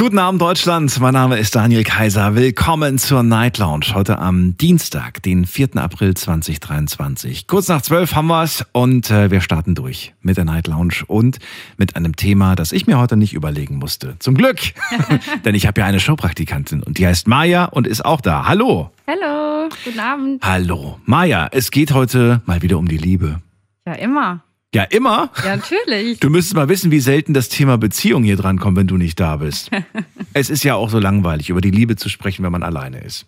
Guten 0.00 0.18
Abend 0.18 0.40
Deutschland, 0.40 0.98
mein 0.98 1.12
Name 1.12 1.38
ist 1.38 1.54
Daniel 1.54 1.84
Kaiser. 1.84 2.34
Willkommen 2.34 2.96
zur 2.96 3.22
Night 3.22 3.58
Lounge. 3.58 3.92
Heute 3.92 4.18
am 4.18 4.56
Dienstag, 4.56 5.22
den 5.22 5.44
4. 5.44 5.76
April 5.76 6.14
2023. 6.14 7.46
Kurz 7.46 7.68
nach 7.68 7.82
12 7.82 8.14
haben 8.14 8.28
wir's 8.28 8.64
und 8.72 9.10
äh, 9.10 9.30
wir 9.30 9.42
starten 9.42 9.74
durch 9.74 10.14
mit 10.22 10.38
der 10.38 10.46
Night 10.46 10.68
Lounge 10.68 11.04
und 11.06 11.38
mit 11.76 11.96
einem 11.96 12.16
Thema, 12.16 12.56
das 12.56 12.72
ich 12.72 12.86
mir 12.86 12.98
heute 12.98 13.18
nicht 13.18 13.34
überlegen 13.34 13.76
musste. 13.76 14.16
Zum 14.20 14.36
Glück, 14.36 14.58
denn 15.44 15.54
ich 15.54 15.66
habe 15.66 15.82
ja 15.82 15.86
eine 15.86 16.00
Showpraktikantin 16.00 16.82
und 16.82 16.96
die 16.96 17.06
heißt 17.06 17.28
Maja 17.28 17.66
und 17.66 17.86
ist 17.86 18.02
auch 18.02 18.22
da. 18.22 18.46
Hallo. 18.46 18.90
Hallo, 19.06 19.68
guten 19.84 20.00
Abend. 20.00 20.42
Hallo. 20.42 20.98
Maja, 21.04 21.46
es 21.52 21.70
geht 21.70 21.92
heute 21.92 22.40
mal 22.46 22.62
wieder 22.62 22.78
um 22.78 22.88
die 22.88 22.96
Liebe. 22.96 23.42
Ja, 23.86 23.92
immer. 23.92 24.44
Ja, 24.72 24.84
immer? 24.84 25.30
Ja, 25.44 25.56
natürlich. 25.56 26.20
Du 26.20 26.30
müsstest 26.30 26.54
mal 26.54 26.68
wissen, 26.68 26.92
wie 26.92 27.00
selten 27.00 27.34
das 27.34 27.48
Thema 27.48 27.76
Beziehung 27.76 28.22
hier 28.22 28.36
drankommt, 28.36 28.76
wenn 28.76 28.86
du 28.86 28.96
nicht 28.96 29.18
da 29.18 29.36
bist. 29.36 29.70
es 30.32 30.48
ist 30.48 30.62
ja 30.62 30.76
auch 30.76 30.90
so 30.90 31.00
langweilig, 31.00 31.50
über 31.50 31.60
die 31.60 31.72
Liebe 31.72 31.96
zu 31.96 32.08
sprechen, 32.08 32.44
wenn 32.44 32.52
man 32.52 32.62
alleine 32.62 33.00
ist. 33.00 33.26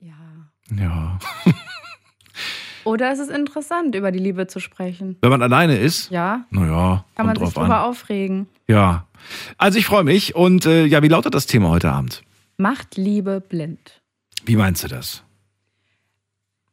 Ja. 0.00 0.12
Ja. 0.76 1.18
Oder 2.84 3.12
es 3.12 3.18
ist 3.18 3.30
interessant, 3.30 3.94
über 3.94 4.10
die 4.10 4.18
Liebe 4.18 4.46
zu 4.46 4.60
sprechen. 4.60 5.16
Wenn 5.22 5.30
man 5.30 5.40
alleine 5.40 5.78
ist? 5.78 6.10
Ja. 6.10 6.44
Naja, 6.50 7.04
Kann 7.16 7.26
man 7.26 7.36
sich 7.36 7.48
drüber 7.50 7.76
an. 7.76 7.84
aufregen. 7.84 8.46
Ja. 8.66 9.06
Also 9.56 9.78
ich 9.78 9.86
freue 9.86 10.04
mich 10.04 10.34
und 10.34 10.66
äh, 10.66 10.84
ja, 10.84 11.02
wie 11.02 11.08
lautet 11.08 11.32
das 11.34 11.46
Thema 11.46 11.68
heute 11.70 11.90
Abend? 11.92 12.22
Macht 12.58 12.96
Liebe 12.96 13.40
blind. 13.40 14.02
Wie 14.44 14.56
meinst 14.56 14.82
du 14.84 14.88
das? 14.88 15.22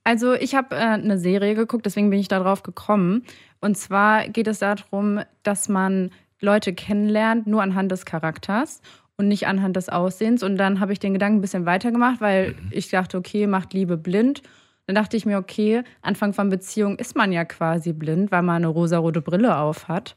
Also 0.04 0.34
ich 0.34 0.56
habe 0.56 0.76
äh, 0.76 0.80
eine 0.80 1.18
Serie 1.18 1.56
geguckt, 1.56 1.86
deswegen 1.86 2.10
bin 2.10 2.20
ich 2.20 2.28
darauf 2.28 2.64
gekommen. 2.64 3.24
Und 3.62 3.78
zwar 3.78 4.28
geht 4.28 4.48
es 4.48 4.60
darum, 4.60 5.22
dass 5.44 5.70
man 5.70 6.12
Leute 6.42 6.74
kennenlernt, 6.74 7.48
nur 7.48 7.62
anhand 7.62 7.92
des 7.92 8.06
Charakters 8.06 8.82
und 9.18 9.28
nicht 9.28 9.48
anhand 9.48 9.76
des 9.76 9.90
Aussehens. 9.90 10.44
Und 10.44 10.56
dann 10.56 10.80
habe 10.80 10.94
ich 10.94 11.00
den 11.00 11.14
Gedanken 11.14 11.40
ein 11.40 11.42
bisschen 11.42 11.66
weitergemacht, 11.66 12.22
weil 12.22 12.56
ich 12.72 12.90
dachte, 12.90 13.18
okay, 13.18 13.48
macht 13.48 13.74
Liebe 13.74 13.98
blind. 13.98 14.42
Dann 14.88 14.96
dachte 14.96 15.18
ich 15.18 15.26
mir, 15.26 15.38
okay, 15.38 15.84
Anfang 16.02 16.34
von 16.34 16.50
Beziehung 16.50 16.98
ist 16.98 17.16
man 17.16 17.32
ja 17.32 17.46
quasi 17.46 17.94
blind, 17.94 18.32
weil 18.32 18.42
man 18.42 18.56
eine 18.56 18.68
rosarote 18.68 19.22
Brille 19.22 19.58
auf 19.58 19.88
hat. 19.88 20.16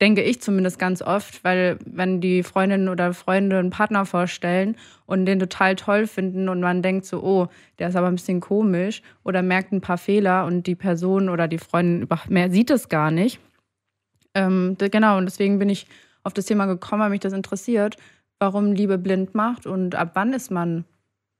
Denke 0.00 0.22
ich 0.22 0.40
zumindest 0.40 0.78
ganz 0.78 1.02
oft, 1.02 1.42
weil 1.42 1.78
wenn 1.84 2.20
die 2.20 2.44
Freundinnen 2.44 2.88
oder 2.88 3.12
Freunde 3.14 3.58
einen 3.58 3.70
Partner 3.70 4.06
vorstellen 4.06 4.76
und 5.06 5.26
den 5.26 5.40
total 5.40 5.74
toll 5.74 6.06
finden 6.06 6.48
und 6.48 6.60
man 6.60 6.82
denkt 6.82 7.04
so, 7.04 7.20
oh, 7.22 7.48
der 7.78 7.88
ist 7.88 7.96
aber 7.96 8.06
ein 8.06 8.14
bisschen 8.14 8.40
komisch 8.40 9.02
oder 9.24 9.42
merkt 9.42 9.72
ein 9.72 9.80
paar 9.80 9.98
Fehler 9.98 10.46
und 10.46 10.68
die 10.68 10.76
Person 10.76 11.28
oder 11.28 11.48
die 11.48 11.58
Freundin 11.58 12.08
mehr 12.28 12.50
sieht 12.50 12.70
es 12.70 12.88
gar 12.88 13.10
nicht. 13.10 13.40
Ähm, 14.34 14.76
genau, 14.78 15.18
und 15.18 15.24
deswegen 15.24 15.58
bin 15.58 15.68
ich 15.68 15.88
auf 16.22 16.32
das 16.32 16.46
Thema 16.46 16.66
gekommen, 16.66 17.02
weil 17.02 17.10
mich 17.10 17.20
das 17.20 17.32
interessiert, 17.32 17.96
warum 18.38 18.72
Liebe 18.72 18.98
blind 18.98 19.34
macht 19.34 19.66
und 19.66 19.96
ab 19.96 20.12
wann 20.14 20.32
ist 20.32 20.52
man 20.52 20.84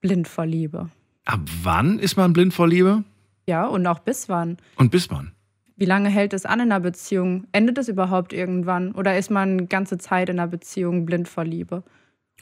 blind 0.01 0.27
vor 0.27 0.47
Liebe? 0.47 0.91
Ab 1.27 1.41
wann 1.62 1.98
ist 2.01 2.17
man 2.17 2.33
blind 2.33 2.55
vor 2.55 2.67
Liebe? 2.67 3.05
Ja, 3.47 3.67
und 3.67 3.86
auch 3.86 4.01
bis 4.01 4.29
wann? 4.29 4.56
Und 4.77 4.91
bis 4.91 5.11
wann? 5.11 5.33
Wie 5.78 5.84
lange 5.84 6.08
hält 6.08 6.32
es 6.32 6.44
an 6.44 6.58
in 6.58 6.72
einer 6.72 6.80
Beziehung? 6.80 7.46
Endet 7.52 7.78
es 7.78 7.86
überhaupt 7.86 8.32
irgendwann? 8.32 8.90
Oder 8.92 9.16
ist 9.16 9.30
man 9.30 9.68
ganze 9.68 9.96
Zeit 9.96 10.28
in 10.28 10.40
einer 10.40 10.48
Beziehung 10.48 11.06
blind 11.06 11.28
vor 11.28 11.44
Liebe? 11.44 11.84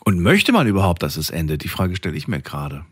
Und 0.04 0.20
möchte 0.20 0.52
man 0.52 0.66
überhaupt, 0.66 1.02
dass 1.02 1.18
es 1.18 1.28
endet? 1.28 1.62
Die 1.62 1.68
Frage 1.68 1.96
stelle 1.96 2.16
ich 2.16 2.28
mir 2.28 2.40
gerade. 2.40 2.86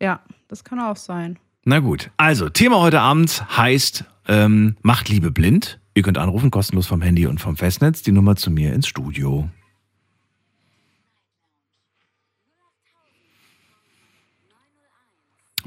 Ja, 0.00 0.20
das 0.48 0.64
kann 0.64 0.80
auch 0.80 0.96
sein. 0.96 1.38
Na 1.66 1.80
gut, 1.80 2.10
also 2.16 2.48
Thema 2.48 2.80
heute 2.80 3.02
Abend 3.02 3.44
heißt 3.54 4.04
ähm, 4.28 4.76
Macht 4.80 5.10
Liebe 5.10 5.30
blind. 5.30 5.78
Ihr 5.94 6.02
könnt 6.02 6.16
anrufen, 6.16 6.50
kostenlos 6.50 6.86
vom 6.86 7.02
Handy 7.02 7.26
und 7.26 7.38
vom 7.38 7.58
Festnetz. 7.58 8.00
Die 8.00 8.12
Nummer 8.12 8.34
zu 8.36 8.50
mir 8.50 8.72
ins 8.72 8.86
Studio. 8.86 9.50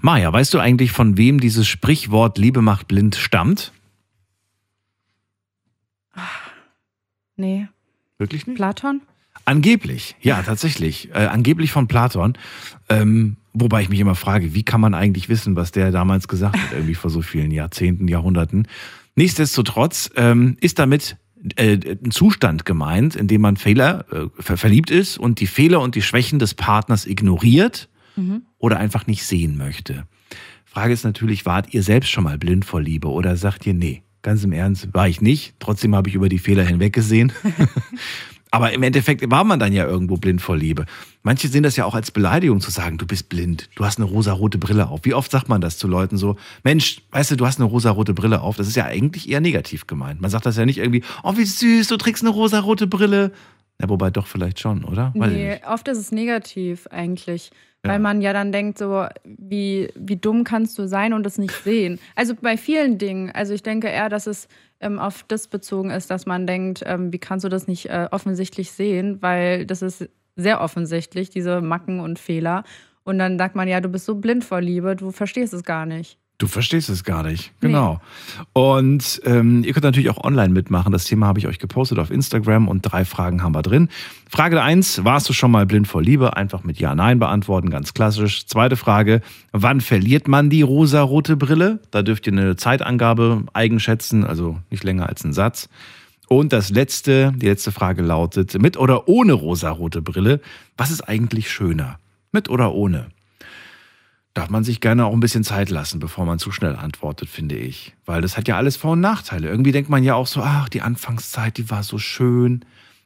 Maja, 0.02 0.34
weißt 0.34 0.52
du 0.56 0.59
eigentlich, 0.59 0.94
von 0.94 1.16
wem 1.18 1.40
dieses 1.40 1.68
Sprichwort 1.68 2.40
Liebe 2.40 2.64
macht 2.64 2.88
blind 2.88 3.16
stammt? 3.16 3.72
Nee. 7.40 7.68
Wirklich 8.18 8.46
nicht? 8.48 8.58
Platon? 8.58 9.02
Angeblich, 9.46 10.16
ja, 10.22 10.42
tatsächlich. 10.42 11.10
Äh, 11.14 11.28
angeblich 11.28 11.72
von 11.72 11.88
Platon. 11.88 12.38
Ähm, 12.90 13.38
wobei 13.54 13.82
ich 13.82 13.90
mich 13.90 14.02
immer 14.02 14.16
frage, 14.16 14.54
wie 14.54 14.64
kann 14.64 14.82
man 14.82 14.94
eigentlich 14.94 15.30
wissen, 15.30 15.56
was 15.56 15.72
der 15.72 15.92
damals 15.92 16.28
gesagt 16.28 16.58
hat, 16.58 16.74
irgendwie 16.74 16.96
vor 16.96 17.10
so 17.10 17.22
vielen 17.22 17.52
Jahrzehnten, 17.52 18.10
Jahrhunderten. 18.10 18.68
Nichtsdestotrotz 19.16 20.12
ähm, 20.18 20.58
ist 20.60 20.80
damit 20.80 21.16
äh, 21.56 21.78
ein 22.04 22.12
Zustand 22.12 22.66
gemeint, 22.66 23.16
in 23.16 23.28
dem 23.28 23.40
man 23.42 23.56
Fehler 23.56 24.06
äh, 24.12 24.28
ver 24.42 24.58
verliebt 24.58 24.92
ist 24.92 25.18
und 25.18 25.40
die 25.40 25.48
Fehler 25.48 25.80
und 25.80 25.96
die 25.96 26.02
Schwächen 26.02 26.40
des 26.40 26.54
Partners 26.54 27.06
ignoriert 27.06 27.90
oder 28.58 28.78
einfach 28.80 29.08
nicht 29.08 29.24
sehen 29.24 29.58
möchte. 29.58 30.06
Frage 30.66 30.92
ist 30.92 31.06
natürlich, 31.06 31.46
wart 31.46 31.74
ihr 31.74 31.84
selbst 31.84 32.10
schon 32.10 32.26
mal 32.26 32.38
blind 32.38 32.66
vor 32.66 32.82
Liebe 32.82 33.08
oder 33.08 33.38
sagt 33.38 33.66
ihr, 33.66 33.74
nee, 33.74 34.04
ganz 34.22 34.44
im 34.44 34.52
Ernst, 34.52 34.94
war 34.94 35.07
ich 35.07 35.22
nicht. 35.22 35.53
Trotzdem 35.59 35.96
habe 35.96 36.09
ich 36.09 36.16
über 36.16 36.30
die 36.30 36.40
Fehler 36.40 36.63
hinweggesehen. 36.63 37.31
Aber 38.52 38.74
im 38.74 38.81
Endeffekt 38.81 39.30
war 39.30 39.44
man 39.44 39.59
dann 39.59 39.74
ja 39.74 39.85
irgendwo 39.85 40.18
blind 40.18 40.41
vor 40.41 40.57
Liebe. 40.57 40.85
Manche 41.22 41.47
sehen 41.47 41.62
das 41.62 41.75
ja 41.75 41.85
auch 41.85 41.94
als 41.94 42.09
Beleidigung 42.09 42.62
zu 42.62 42.72
sagen, 42.72 42.97
du 42.97 43.06
bist 43.06 43.30
blind, 43.30 43.69
du 43.75 43.85
hast 43.85 44.00
eine 44.00 44.07
rosarote 44.07 44.57
Brille 44.57 44.88
auf. 44.88 45.02
Wie 45.03 45.13
oft 45.13 45.30
sagt 45.30 45.50
man 45.50 45.62
das 45.62 45.78
zu 45.78 45.88
Leuten 45.88 46.18
so, 46.18 46.35
Mensch, 46.63 47.02
weißt 47.12 47.31
du, 47.31 47.35
du 47.35 47.46
hast 47.46 47.59
eine 47.59 47.69
rosarote 47.69 48.16
Brille 48.16 48.41
auf. 48.41 48.57
Das 48.57 48.68
ist 48.68 48.75
ja 48.75 48.85
eigentlich 48.85 49.30
eher 49.30 49.40
negativ 49.40 49.85
gemeint. 49.85 50.19
Man 50.19 50.31
sagt 50.31 50.47
das 50.47 50.57
ja 50.57 50.66
nicht 50.66 50.80
irgendwie, 50.80 51.03
oh, 51.24 51.38
wie 51.38 51.46
süß, 51.46 51.88
du 51.90 51.97
trägst 51.97 52.24
eine 52.24 52.31
rosarote 52.31 52.88
Brille. 52.88 53.31
Ja, 53.80 53.88
wobei 53.88 54.09
doch 54.09 54.25
vielleicht 54.25 54.59
schon, 54.59 54.84
oder? 54.84 55.13
Weiß 55.16 55.31
Nee, 55.31 55.59
oft 55.68 55.88
ist 55.88 56.00
es 56.00 56.12
negativ 56.12 56.88
eigentlich. 56.88 57.51
Ja. 57.86 57.92
Weil 57.92 58.00
man 58.00 58.22
ja 58.22 58.34
dann 58.34 58.52
denkt, 58.52 58.78
so, 58.78 59.06
wie, 59.24 59.90
wie 59.96 60.18
dumm 60.18 60.44
kannst 60.44 60.78
du 60.78 60.88
sein 60.88 61.14
und 61.14 61.26
es 61.26 61.38
nicht 61.38 61.54
sehen. 61.64 62.00
Also 62.16 62.36
bei 62.36 62.58
vielen 62.58 62.98
Dingen. 62.98 63.32
Also 63.32 63.54
ich 63.54 63.64
denke 63.64 63.88
eher, 63.88 64.10
dass 64.10 64.28
es 64.28 64.50
ähm, 64.82 65.00
auf 65.00 65.24
das 65.28 65.48
bezogen 65.48 65.90
ist, 65.90 66.10
dass 66.12 66.26
man 66.26 66.46
denkt, 66.46 66.84
ähm, 66.86 67.14
wie 67.14 67.20
kannst 67.20 67.46
du 67.46 67.50
das 67.50 67.68
nicht 67.68 67.90
äh, 67.90 68.08
offensichtlich 68.12 68.72
sehen? 68.72 69.22
Weil 69.22 69.66
das 69.66 69.82
ist 69.82 70.10
sehr 70.36 70.62
offensichtlich, 70.62 71.30
diese 71.30 71.62
Macken 71.62 72.00
und 72.02 72.20
Fehler. 72.20 72.64
Und 73.04 73.18
dann 73.18 73.38
sagt 73.38 73.56
man, 73.56 73.68
ja, 73.68 73.80
du 73.82 73.90
bist 73.90 74.06
so 74.06 74.16
blind 74.16 74.44
vor 74.44 74.62
Liebe, 74.62 74.96
du 74.96 75.12
verstehst 75.12 75.54
es 75.54 75.64
gar 75.64 75.86
nicht. 75.86 76.18
Du 76.40 76.48
verstehst 76.48 76.88
es 76.88 77.04
gar 77.04 77.22
nicht. 77.22 77.52
Genau. 77.60 78.00
Und 78.54 79.22
ähm, 79.26 79.66
ihr 79.66 79.74
könnt 79.74 79.84
natürlich 79.84 80.10
auch 80.10 80.24
online 80.24 80.54
mitmachen. 80.54 80.94
Das 80.94 81.04
Thema 81.04 81.28
habe 81.28 81.38
ich 81.38 81.48
euch 81.48 81.60
gepostet 81.60 82.00
auf 82.00 82.12
Instagram 82.12 82.70
und 82.70 82.82
drei 82.82 83.04
Fragen 83.04 83.44
haben 83.44 83.54
wir 83.54 83.62
drin. 83.62 83.90
Frage 84.30 84.64
eins: 84.64 85.04
Warst 85.04 85.28
du 85.28 85.34
schon 85.34 85.52
mal 85.52 85.66
blind 85.66 85.90
vor 85.90 86.02
Liebe? 86.02 86.38
Einfach 86.38 86.64
mit 86.64 86.80
Ja, 86.80 86.96
Nein 86.96 87.20
beantworten, 87.20 87.70
ganz 87.70 87.94
klassisch. 87.94 88.46
Zweite 88.46 88.78
Frage: 88.78 89.20
Wann 89.52 89.82
verliert 89.82 90.30
man 90.30 90.50
die 90.50 90.62
rosarote 90.62 91.36
Brille? 91.36 91.80
Da 91.92 92.04
dürft 92.04 92.26
ihr 92.26 92.32
eine 92.32 92.56
Zeitangabe 92.56 93.44
eigenschätzen, 93.52 94.24
also 94.24 94.58
nicht 94.70 94.86
länger 94.86 95.10
als 95.10 95.26
einen 95.26 95.34
Satz. 95.34 95.68
Und 96.30 96.54
das 96.54 96.70
letzte, 96.70 97.34
die 97.36 97.48
letzte 97.48 97.74
Frage 97.74 98.02
lautet: 98.02 98.58
Mit 98.62 98.78
oder 98.78 99.10
ohne 99.10 99.34
rosarote 99.34 100.02
Brille? 100.02 100.40
Was 100.78 100.90
ist 100.90 101.02
eigentlich 101.02 101.52
schöner? 101.52 102.00
Mit 102.32 102.50
oder 102.50 102.74
ohne? 102.74 103.08
Darf 104.40 104.50
man 104.50 104.64
sich 104.64 104.80
gerne 104.80 105.06
auch 105.06 105.12
ein 105.12 105.20
bisschen 105.20 105.44
Zeit 105.44 105.70
lassen, 105.70 106.00
bevor 106.00 106.26
man 106.26 106.40
zu 106.40 106.52
schnell 106.52 106.78
antwortet, 106.78 107.28
finde 107.28 107.58
ich. 107.58 107.94
Weil 108.06 108.22
das 108.22 108.38
hat 108.38 108.48
ja 108.48 108.56
alles 108.56 108.78
Vor- 108.78 108.94
und 108.94 109.02
Nachteile. 109.02 109.50
Irgendwie 109.50 109.74
denkt 109.74 109.90
man 109.90 110.02
ja 110.02 110.16
auch 110.16 110.28
so, 110.28 110.42
ach, 110.42 110.70
die 110.70 110.82
Anfangszeit, 110.82 111.58
die 111.58 111.70
war 111.70 111.84
so 111.84 111.98
schön. 111.98 112.64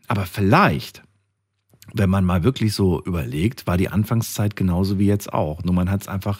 Aber 0.07 0.27
vielleicht, 0.27 1.01
wenn 1.91 2.11
man 2.11 2.23
mal 2.23 2.43
wirklich 2.43 2.75
so 2.75 3.03
überlegt, 3.03 3.65
war 3.65 3.77
die 3.77 3.89
Anfangszeit 3.89 4.55
genauso 4.55 4.99
wie 4.99 5.07
jetzt 5.07 5.33
auch. 5.33 5.63
Nur 5.63 5.73
man 5.73 5.89
hat 5.89 6.03
es 6.03 6.07
einfach 6.07 6.39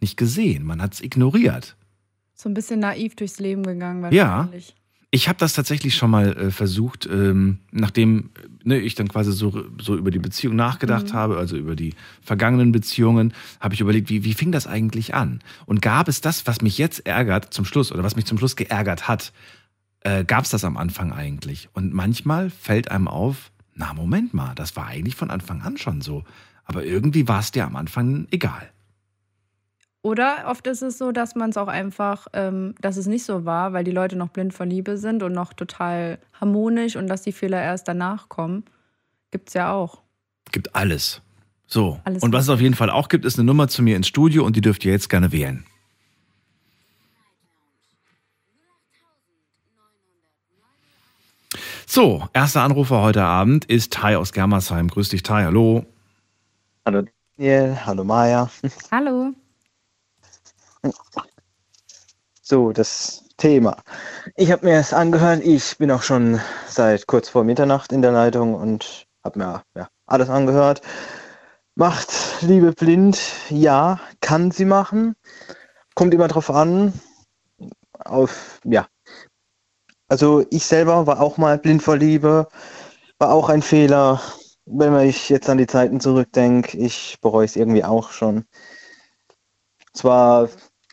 nicht 0.00 0.16
gesehen, 0.16 0.64
man 0.64 0.80
hat 0.80 0.94
es 0.94 1.02
ignoriert. 1.02 1.76
So 2.32 2.48
ein 2.48 2.54
bisschen 2.54 2.80
naiv 2.80 3.16
durchs 3.16 3.40
Leben 3.40 3.62
gegangen 3.62 4.10
Ja. 4.10 4.48
Ich 5.12 5.28
habe 5.28 5.38
das 5.38 5.54
tatsächlich 5.54 5.96
schon 5.96 6.10
mal 6.10 6.36
äh, 6.36 6.50
versucht, 6.52 7.06
ähm, 7.10 7.58
nachdem 7.72 8.30
ne, 8.62 8.78
ich 8.78 8.94
dann 8.94 9.08
quasi 9.08 9.32
so, 9.32 9.64
so 9.80 9.96
über 9.96 10.12
die 10.12 10.20
Beziehung 10.20 10.54
nachgedacht 10.54 11.12
habe, 11.12 11.36
also 11.36 11.56
über 11.56 11.74
die 11.74 11.94
vergangenen 12.22 12.70
Beziehungen, 12.70 13.34
habe 13.58 13.74
ich 13.74 13.80
überlegt, 13.80 14.08
wie, 14.08 14.22
wie 14.22 14.34
fing 14.34 14.52
das 14.52 14.68
eigentlich 14.68 15.14
an? 15.14 15.40
Und 15.66 15.82
gab 15.82 16.06
es 16.06 16.20
das, 16.20 16.46
was 16.46 16.60
mich 16.60 16.78
jetzt 16.78 17.06
ärgert 17.06 17.52
zum 17.52 17.64
Schluss 17.64 17.90
oder 17.90 18.04
was 18.04 18.14
mich 18.14 18.26
zum 18.26 18.38
Schluss 18.38 18.54
geärgert 18.54 19.08
hat, 19.08 19.32
äh, 20.02 20.24
gab 20.24 20.44
es 20.44 20.50
das 20.50 20.64
am 20.64 20.76
Anfang 20.76 21.12
eigentlich? 21.12 21.68
Und 21.72 21.92
manchmal 21.92 22.48
fällt 22.48 22.90
einem 22.92 23.08
auf, 23.08 23.50
na 23.74 23.92
Moment 23.94 24.32
mal, 24.32 24.54
das 24.54 24.76
war 24.76 24.86
eigentlich 24.86 25.16
von 25.16 25.30
Anfang 25.30 25.62
an 25.62 25.76
schon 25.76 26.02
so. 26.02 26.24
Aber 26.64 26.84
irgendwie 26.84 27.26
war 27.26 27.40
es 27.40 27.50
dir 27.50 27.64
am 27.66 27.74
Anfang 27.74 28.28
egal. 28.30 28.70
Oder 30.02 30.46
oft 30.46 30.66
ist 30.66 30.82
es 30.82 30.96
so, 30.96 31.12
dass 31.12 31.34
man 31.34 31.50
es 31.50 31.58
auch 31.58 31.68
einfach, 31.68 32.26
ähm, 32.32 32.74
dass 32.80 32.96
es 32.96 33.06
nicht 33.06 33.24
so 33.24 33.44
war, 33.44 33.74
weil 33.74 33.84
die 33.84 33.90
Leute 33.90 34.16
noch 34.16 34.28
blind 34.28 34.54
vor 34.54 34.64
Liebe 34.64 34.96
sind 34.96 35.22
und 35.22 35.32
noch 35.32 35.52
total 35.52 36.18
harmonisch 36.40 36.96
und 36.96 37.06
dass 37.06 37.22
die 37.22 37.32
Fehler 37.32 37.60
erst 37.62 37.86
danach 37.86 38.30
kommen. 38.30 38.64
Gibt's 39.30 39.52
ja 39.52 39.72
auch. 39.72 40.00
Gibt 40.52 40.74
alles. 40.74 41.20
So. 41.66 42.00
Alles 42.04 42.22
und 42.22 42.32
was 42.32 42.44
es 42.44 42.48
auf 42.48 42.60
jeden 42.60 42.74
Fall 42.74 42.90
auch 42.90 43.08
gibt, 43.08 43.26
ist 43.26 43.38
eine 43.38 43.44
Nummer 43.44 43.68
zu 43.68 43.82
mir 43.82 43.94
ins 43.96 44.08
Studio 44.08 44.44
und 44.44 44.56
die 44.56 44.62
dürft 44.62 44.84
ihr 44.86 44.92
jetzt 44.92 45.10
gerne 45.10 45.32
wählen. 45.32 45.64
So, 51.86 52.28
erster 52.32 52.62
Anrufer 52.62 53.02
heute 53.02 53.24
Abend 53.24 53.66
ist 53.66 53.92
Tai 53.92 54.16
aus 54.16 54.32
Germersheim. 54.32 54.88
Grüß 54.88 55.10
dich, 55.10 55.22
Tai. 55.24 55.44
Hallo. 55.44 55.84
Hallo 56.86 57.02
Daniel, 57.36 57.76
hallo 57.84 58.04
Maja. 58.04 58.48
Hallo. 58.90 59.34
So, 62.42 62.72
das 62.72 63.24
Thema. 63.36 63.76
Ich 64.36 64.50
habe 64.50 64.66
mir 64.66 64.78
es 64.78 64.92
angehört. 64.92 65.42
Ich 65.44 65.78
bin 65.78 65.90
auch 65.90 66.02
schon 66.02 66.40
seit 66.66 67.06
kurz 67.06 67.28
vor 67.28 67.44
Mitternacht 67.44 67.92
in 67.92 68.02
der 68.02 68.12
Leitung 68.12 68.54
und 68.54 69.06
habe 69.24 69.38
mir 69.38 69.62
ja, 69.74 69.88
alles 70.06 70.28
angehört. 70.28 70.82
Macht 71.74 72.12
Liebe 72.42 72.72
blind? 72.72 73.18
Ja, 73.48 74.00
kann 74.20 74.50
sie 74.50 74.64
machen. 74.64 75.14
Kommt 75.94 76.12
immer 76.12 76.28
drauf 76.28 76.50
an. 76.50 76.92
Auf, 77.98 78.60
ja. 78.64 78.86
Also 80.08 80.44
ich 80.50 80.66
selber 80.66 81.06
war 81.06 81.20
auch 81.20 81.38
mal 81.38 81.58
blind 81.58 81.82
vor 81.82 81.96
Liebe. 81.96 82.48
War 83.18 83.32
auch 83.32 83.48
ein 83.48 83.62
Fehler. 83.62 84.20
Wenn 84.66 84.98
ich 85.00 85.28
jetzt 85.28 85.48
an 85.48 85.58
die 85.58 85.66
Zeiten 85.66 86.00
zurückdenke, 86.00 86.76
ich 86.76 87.18
bereue 87.20 87.44
es 87.44 87.56
irgendwie 87.56 87.84
auch 87.84 88.10
schon. 88.10 88.44
Zwar 89.92 90.48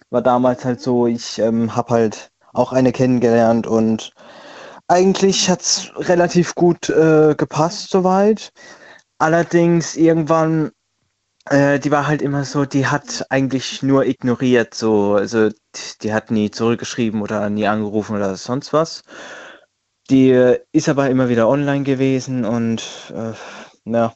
war 0.09 0.21
damals 0.21 0.65
halt 0.65 0.81
so, 0.81 1.07
ich 1.07 1.39
ähm, 1.39 1.75
habe 1.75 1.93
halt 1.93 2.31
auch 2.53 2.73
eine 2.73 2.91
kennengelernt 2.91 3.67
und 3.67 4.11
eigentlich 4.87 5.49
hat 5.49 5.61
es 5.61 5.91
relativ 5.97 6.55
gut 6.55 6.89
äh, 6.89 7.35
gepasst 7.37 7.89
soweit. 7.89 8.51
Allerdings 9.19 9.95
irgendwann, 9.97 10.71
äh, 11.49 11.79
die 11.79 11.91
war 11.91 12.07
halt 12.07 12.21
immer 12.21 12.45
so, 12.45 12.65
die 12.65 12.87
hat 12.87 13.25
eigentlich 13.29 13.83
nur 13.83 14.05
ignoriert, 14.05 14.73
so, 14.73 15.15
also 15.15 15.49
die 16.01 16.13
hat 16.13 16.31
nie 16.31 16.51
zurückgeschrieben 16.51 17.21
oder 17.21 17.49
nie 17.49 17.67
angerufen 17.67 18.15
oder 18.15 18.35
sonst 18.37 18.73
was. 18.73 19.03
Die 20.09 20.29
äh, 20.31 20.59
ist 20.71 20.89
aber 20.89 21.09
immer 21.09 21.29
wieder 21.29 21.49
online 21.49 21.83
gewesen 21.83 22.45
und 22.45 22.83
äh, 23.13 23.33
ja, 23.85 24.13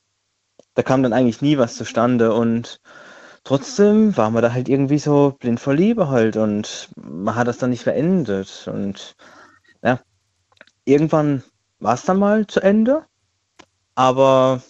da 0.75 0.83
kam 0.83 1.03
dann 1.03 1.13
eigentlich 1.13 1.41
nie 1.41 1.57
was 1.57 1.75
zustande 1.75 2.33
und 2.33 2.79
trotzdem 3.43 4.15
waren 4.17 4.33
wir 4.33 4.41
da 4.41 4.53
halt 4.53 4.69
irgendwie 4.69 4.99
so 4.99 5.35
blind 5.39 5.59
vor 5.59 5.73
Liebe 5.73 6.09
halt 6.09 6.37
und 6.37 6.89
man 6.95 7.35
hat 7.35 7.47
das 7.47 7.57
dann 7.57 7.71
nicht 7.71 7.85
beendet 7.85 8.67
und 8.71 9.15
ja, 9.83 9.99
irgendwann 10.85 11.43
war 11.79 11.95
es 11.95 12.03
dann 12.03 12.19
mal 12.19 12.47
zu 12.47 12.61
Ende, 12.61 13.05
aber 13.95 14.61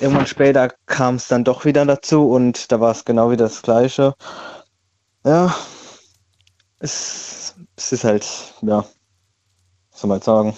irgendwann 0.00 0.26
später 0.26 0.70
kam 0.86 1.16
es 1.16 1.28
dann 1.28 1.44
doch 1.44 1.64
wieder 1.64 1.86
dazu 1.86 2.30
und 2.30 2.72
da 2.72 2.80
war 2.80 2.92
es 2.92 3.04
genau 3.04 3.30
wieder 3.30 3.44
das 3.44 3.62
Gleiche. 3.62 4.14
Ja, 5.24 5.54
es, 6.80 7.54
es 7.76 7.92
ist 7.92 8.04
halt, 8.04 8.24
ja, 8.62 8.84
was 9.90 10.00
soll 10.00 10.08
man 10.08 10.20
sagen. 10.22 10.54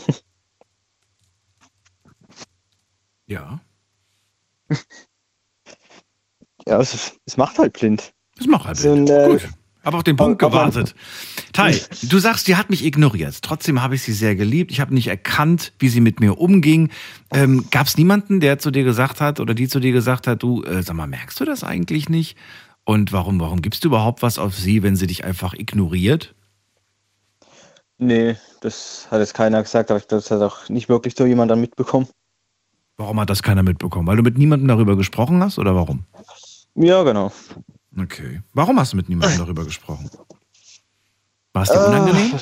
Ja. 3.27 3.61
Ja, 6.71 6.81
es, 6.81 7.13
es 7.27 7.37
macht 7.37 7.59
halt 7.59 7.73
blind. 7.73 8.13
Das 8.37 8.47
macht 8.47 8.67
halt 8.67 8.77
So 8.77 8.93
ein, 8.93 9.07
äh, 9.09 9.27
Gut. 9.29 9.49
Aber 9.83 9.97
auf 9.99 10.05
den 10.05 10.17
Punkt 10.17 10.39
gewartet. 10.39 10.95
Tai, 11.53 11.75
du 12.03 12.19
sagst, 12.19 12.47
die 12.47 12.57
hat 12.57 12.69
mich 12.69 12.85
ignoriert. 12.85 13.41
Trotzdem 13.43 13.83
habe 13.83 13.95
ich 13.95 14.03
sie 14.03 14.13
sehr 14.13 14.37
geliebt. 14.37 14.71
Ich 14.71 14.81
habe 14.81 14.93
nicht 14.93 15.09
erkannt, 15.09 15.73
wie 15.79 15.89
sie 15.89 16.03
mit 16.03 16.21
mir 16.21 16.39
umging. 16.39 16.91
Ähm, 17.33 17.65
Gab 17.71 17.87
es 17.87 17.97
niemanden, 17.97 18.41
der 18.41 18.59
zu 18.59 18.71
dir 18.71 18.85
gesagt 18.85 19.23
hat 19.23 19.41
oder 19.41 19.55
die 19.55 19.69
zu 19.69 19.81
dir 19.81 19.93
gesagt 19.93 20.27
hat, 20.27 20.43
du, 20.43 20.63
äh, 20.65 20.83
sag 20.83 20.97
mal, 20.97 21.07
merkst 21.07 21.41
du 21.41 21.45
das 21.47 21.65
eigentlich 21.65 22.09
nicht? 22.11 22.37
Und 22.85 23.13
warum, 23.13 23.41
warum 23.41 23.63
gibst 23.63 23.85
du 23.85 23.89
überhaupt 23.89 24.23
was 24.23 24.39
auf 24.39 24.55
sie, 24.55 24.83
wenn 24.83 24.97
sie 24.97 25.07
dich 25.07 25.25
einfach 25.25 25.55
ignoriert? 25.55 26.35
Nee, 27.97 28.37
das 28.61 29.09
hat 29.11 29.21
jetzt 29.21 29.35
keiner 29.35 29.63
gesagt, 29.63 29.91
aber 29.91 30.01
das 30.01 30.31
hat 30.31 30.43
auch 30.43 30.69
nicht 30.69 30.89
wirklich 30.89 31.15
so 31.17 31.25
jemand 31.25 31.51
dann 31.51 31.61
mitbekommen. 31.61 32.07
Warum 32.99 33.19
hat 33.19 33.31
das 33.31 33.43
keiner 33.43 33.63
mitbekommen? 33.63 34.07
Weil 34.07 34.17
du 34.17 34.23
mit 34.23 34.37
niemandem 34.37 34.69
darüber 34.69 34.95
gesprochen 34.95 35.43
hast 35.43 35.59
oder 35.59 35.75
warum? 35.75 36.05
Ja, 36.75 37.03
genau. 37.03 37.33
Okay. 37.99 38.41
Warum 38.55 38.79
hast 38.79 38.93
du 38.93 38.97
mit 38.97 39.09
niemandem 39.09 39.39
darüber 39.45 39.65
gesprochen? 39.65 40.11
War 41.53 41.63
es 41.63 41.69
dir 41.71 41.77
Äh, 41.81 41.87
unangenehm? 41.87 42.39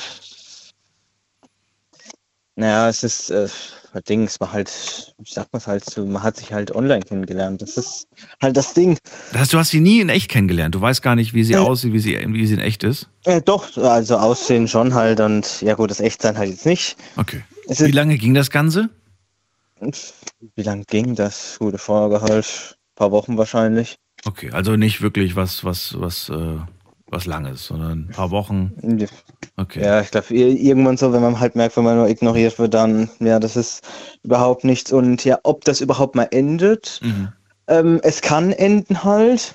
Naja, 2.57 2.89
es 2.89 3.05
ist, 3.05 3.31
äh, 3.31 3.49
das 3.93 4.03
Ding, 4.05 4.25
es 4.25 4.41
war 4.41 4.53
halt, 4.53 5.15
ich 5.23 5.33
sag 5.33 5.47
mal 5.53 5.65
halt 5.65 5.89
so, 5.89 6.05
man 6.05 6.23
hat 6.23 6.37
sich 6.37 6.53
halt 6.53 6.75
online 6.75 7.03
kennengelernt. 7.03 7.63
Das 7.63 7.77
ist 7.77 8.09
halt 8.43 8.57
das 8.57 8.75
Ding. 8.75 8.99
Das 9.33 9.43
heißt, 9.43 9.53
du 9.53 9.59
hast 9.59 9.71
sie 9.71 9.81
nie 9.81 10.01
in 10.01 10.09
echt 10.09 10.29
kennengelernt. 10.29 10.75
Du 10.75 10.81
weißt 10.81 11.01
gar 11.01 11.15
nicht, 11.15 11.35
wie 11.35 11.45
sie 11.45 11.57
aussieht, 11.57 11.93
wie 11.93 12.01
sie, 12.01 12.17
wie 12.29 12.47
sie 12.47 12.55
in 12.55 12.61
echt 12.61 12.83
ist. 12.85 13.09
Äh, 13.25 13.41
doch, 13.41 13.77
also 13.77 14.17
Aussehen 14.19 14.67
schon 14.69 14.95
halt 14.95 15.21
und 15.21 15.63
ja 15.63 15.75
gut, 15.75 15.91
das 15.91 16.01
Echtsein 16.01 16.37
halt 16.37 16.51
jetzt 16.51 16.67
nicht. 16.67 16.97
Okay. 17.17 17.45
Es 17.69 17.81
Wie 17.81 17.91
lange 17.93 18.19
ging 18.19 18.35
das 18.35 18.51
Ganze? 18.51 18.91
wie 20.57 20.63
lang 20.63 20.83
ging 20.89 21.15
das? 21.15 21.57
Gute 21.61 21.79
Frage 21.79 22.21
halt. 22.21 22.77
paar 22.97 23.13
Wochen 23.13 23.39
wahrscheinlich. 23.39 23.97
Okay, 24.29 24.51
also 24.53 24.77
nicht 24.77 25.01
wirklich 25.01 25.37
was, 25.37 25.65
was, 25.65 25.99
was, 25.99 26.29
äh, 26.29 26.59
was 27.07 27.25
Langes, 27.25 27.65
sondern 27.65 28.09
ein 28.09 28.11
paar 28.15 28.31
Wochen. 28.31 28.73
Okay. 29.57 29.83
Ja, 29.83 30.03
ich 30.03 30.11
glaube, 30.11 30.35
irgendwann 30.35 30.99
so, 30.99 31.15
wenn 31.15 31.23
man 31.23 31.41
halt 31.41 31.57
merkt, 31.57 31.79
wenn 31.79 31.85
man 31.85 31.97
nur 31.97 32.09
ignoriert 32.09 32.59
wird, 32.59 32.75
dann, 32.75 33.09
ja, 33.21 33.39
das 33.39 33.57
ist 33.57 33.83
überhaupt 34.23 34.65
nichts. 34.65 34.93
Und 34.93 35.25
ja, 35.25 35.39
ob 35.45 35.65
das 35.65 35.81
überhaupt 35.81 36.15
mal 36.15 36.29
endet, 36.31 37.01
Mhm. 37.03 37.29
ähm, 37.69 38.01
es 38.03 38.21
kann 38.21 38.53
enden 38.53 39.03
halt. 39.03 39.55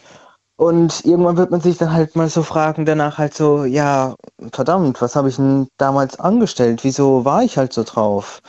Und 0.56 1.06
irgendwann 1.06 1.38
wird 1.38 1.52
man 1.52 1.62
sich 1.62 1.78
dann 1.78 1.94
halt 1.94 2.16
mal 2.16 2.30
so 2.30 2.42
fragen, 2.42 2.86
danach 2.86 3.20
halt 3.20 3.36
so, 3.36 3.66
ja, 3.66 4.16
verdammt, 4.52 5.02
was 5.02 5.16
habe 5.16 5.30
ich 5.30 5.36
denn 5.36 5.68
damals 5.78 6.20
angestellt? 6.20 6.84
Wieso 6.84 7.25
war 7.25 7.44
ich 7.44 7.58
halt 7.58 7.74
so 7.74 7.84
drauf? 7.84 8.42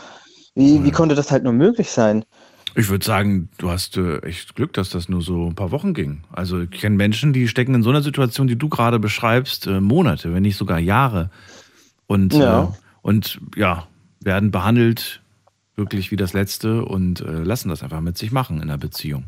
Wie, 0.54 0.84
wie 0.84 0.90
konnte 0.90 1.14
das 1.16 1.30
halt 1.30 1.44
nur 1.44 1.52
möglich 1.52 1.90
sein? 1.90 2.24
Ich 2.76 2.88
würde 2.88 3.04
sagen, 3.04 3.48
du 3.58 3.70
hast 3.70 3.96
äh, 3.96 4.18
echt 4.18 4.56
Glück, 4.56 4.72
dass 4.72 4.90
das 4.90 5.08
nur 5.08 5.22
so 5.22 5.46
ein 5.46 5.54
paar 5.54 5.70
Wochen 5.70 5.94
ging. 5.94 6.22
Also 6.32 6.60
ich 6.60 6.70
kenne 6.70 6.96
Menschen, 6.96 7.32
die 7.32 7.46
stecken 7.46 7.74
in 7.74 7.82
so 7.82 7.90
einer 7.90 8.02
Situation, 8.02 8.46
die 8.46 8.56
du 8.56 8.68
gerade 8.68 8.98
beschreibst, 8.98 9.66
äh, 9.66 9.80
Monate, 9.80 10.34
wenn 10.34 10.42
nicht 10.42 10.56
sogar 10.56 10.78
Jahre. 10.78 11.30
Und 12.06 12.34
Ja. 12.34 12.64
äh, 12.64 12.68
und 13.02 13.40
ja, 13.56 13.86
werden 14.20 14.50
behandelt 14.50 15.22
wirklich 15.76 16.10
wie 16.10 16.16
das 16.16 16.32
Letzte 16.32 16.84
und 16.84 17.20
äh, 17.20 17.42
lassen 17.42 17.68
das 17.68 17.82
einfach 17.82 18.00
mit 18.00 18.16
sich 18.16 18.32
machen 18.32 18.62
in 18.62 18.68
der 18.68 18.78
Beziehung. 18.78 19.24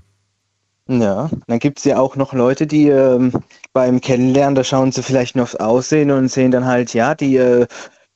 Ja, 0.88 1.28
dann 1.48 1.58
gibt 1.58 1.78
es 1.78 1.84
ja 1.84 1.98
auch 1.98 2.14
noch 2.14 2.32
Leute, 2.32 2.66
die 2.66 2.88
ähm, 2.88 3.32
beim 3.72 4.00
Kennenlernen, 4.00 4.54
da 4.54 4.62
schauen 4.62 4.92
sie 4.92 5.02
vielleicht 5.02 5.34
noch 5.34 5.42
aufs 5.44 5.56
Aussehen 5.56 6.12
und 6.12 6.28
sehen 6.28 6.52
dann 6.52 6.64
halt, 6.64 6.94
ja, 6.94 7.14
die, 7.16 7.36
äh, 7.36 7.66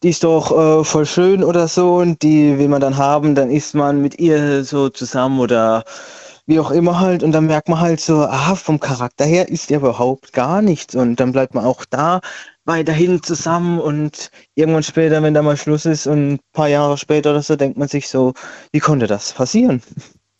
die 0.02 0.10
ist 0.10 0.24
doch 0.24 0.80
äh, 0.80 0.84
voll 0.84 1.06
schön 1.06 1.44
oder 1.44 1.68
so 1.68 1.96
und 1.96 2.22
die 2.22 2.58
will 2.58 2.68
man 2.68 2.80
dann 2.80 2.96
haben, 2.96 3.34
dann 3.34 3.50
ist 3.50 3.74
man 3.74 4.00
mit 4.00 4.18
ihr 4.18 4.64
so 4.64 4.88
zusammen 4.88 5.40
oder 5.40 5.84
wie 6.46 6.58
auch 6.58 6.70
immer 6.70 6.98
halt 6.98 7.22
und 7.22 7.32
dann 7.32 7.46
merkt 7.46 7.68
man 7.68 7.80
halt 7.80 8.00
so, 8.00 8.24
ah, 8.24 8.54
vom 8.56 8.80
Charakter 8.80 9.24
her 9.24 9.48
ist 9.48 9.70
ihr 9.70 9.76
überhaupt 9.76 10.32
gar 10.32 10.62
nichts 10.62 10.94
und 10.94 11.16
dann 11.16 11.32
bleibt 11.32 11.54
man 11.54 11.64
auch 11.64 11.84
da 11.84 12.20
weiterhin 12.64 13.22
zusammen 13.22 13.78
und 13.78 14.30
irgendwann 14.54 14.82
später, 14.82 15.22
wenn 15.22 15.34
da 15.34 15.42
mal 15.42 15.56
Schluss 15.56 15.86
ist 15.86 16.06
und 16.06 16.34
ein 16.34 16.40
paar 16.52 16.68
Jahre 16.68 16.98
später 16.98 17.30
oder 17.30 17.42
so, 17.42 17.56
denkt 17.56 17.78
man 17.78 17.88
sich 17.88 18.08
so, 18.08 18.34
wie 18.72 18.80
konnte 18.80 19.06
das 19.06 19.32
passieren? 19.32 19.82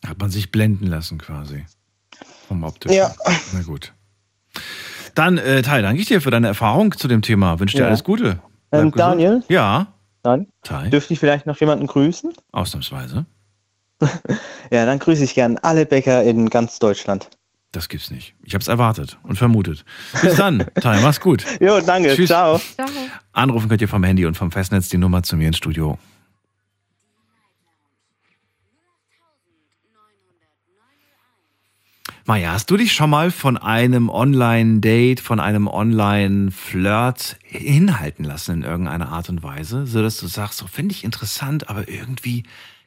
Hat 0.05 0.19
man 0.19 0.31
sich 0.31 0.51
blenden 0.51 0.87
lassen 0.87 1.17
quasi. 1.17 1.65
Vom 2.47 2.63
Optischen. 2.63 2.97
Ja. 2.97 3.13
Na 3.53 3.61
gut. 3.61 3.93
Dann, 5.15 5.37
äh, 5.37 5.61
Tai, 5.61 5.81
danke 5.81 6.01
ich 6.01 6.07
dir 6.07 6.21
für 6.21 6.31
deine 6.31 6.47
Erfahrung 6.47 6.97
zu 6.97 7.07
dem 7.07 7.21
Thema. 7.21 7.59
Wünsche 7.59 7.77
dir 7.77 7.83
Ja. 7.83 7.87
alles 7.87 8.03
Gute. 8.03 8.39
Ähm. 8.71 8.91
Daniel? 8.91 9.43
Ja. 9.49 9.87
Dann 10.23 10.47
Tai. 10.63 10.89
dürfte 10.89 11.13
ich 11.13 11.19
vielleicht 11.19 11.45
noch 11.47 11.59
jemanden 11.59 11.87
grüßen? 11.87 12.33
Ausnahmsweise. 12.51 13.25
Ja, 14.71 14.85
dann 14.85 14.99
grüße 14.99 15.23
ich 15.23 15.35
gern 15.35 15.57
alle 15.57 15.85
Bäcker 15.85 16.23
in 16.23 16.49
ganz 16.49 16.79
Deutschland. 16.79 17.29
Das 17.73 17.89
gibt's 17.89 18.09
nicht. 18.09 18.33
Ich 18.41 18.53
habe 18.53 18.61
es 18.61 18.67
erwartet 18.69 19.17
und 19.23 19.35
vermutet. 19.37 19.83
Bis 20.21 20.35
dann, 20.35 20.65
Tai, 20.81 21.01
mach's 21.01 21.19
gut. 21.19 21.43
Jo, 21.59 21.81
danke. 21.81 22.15
Tschüss. 22.15 22.29
Ciao. 22.29 22.57
Ciao. 22.57 22.87
Anrufen 23.33 23.67
könnt 23.69 23.81
ihr 23.81 23.89
vom 23.89 24.03
Handy 24.03 24.25
und 24.25 24.35
vom 24.35 24.51
Festnetz 24.51 24.87
die 24.89 24.97
Nummer 24.97 25.23
zu 25.23 25.35
mir 25.35 25.47
ins 25.47 25.57
Studio. 25.57 25.97
Maja, 32.31 32.53
hast 32.53 32.71
du 32.71 32.77
dich 32.77 32.93
schon 32.93 33.09
mal 33.09 33.29
von 33.29 33.57
einem 33.57 34.07
Online-Date, 34.07 35.19
von 35.19 35.41
einem 35.41 35.67
Online-Flirt 35.67 37.35
hinhalten 37.43 38.23
lassen 38.23 38.53
in 38.53 38.63
irgendeiner 38.63 39.09
Art 39.09 39.27
und 39.27 39.43
Weise? 39.43 39.85
So 39.85 40.01
dass 40.01 40.15
du 40.15 40.27
sagst, 40.27 40.57
so 40.57 40.65
finde 40.65 40.95
ich 40.95 41.03
interessant, 41.03 41.69
aber 41.69 41.89
irgendwie, 41.89 42.43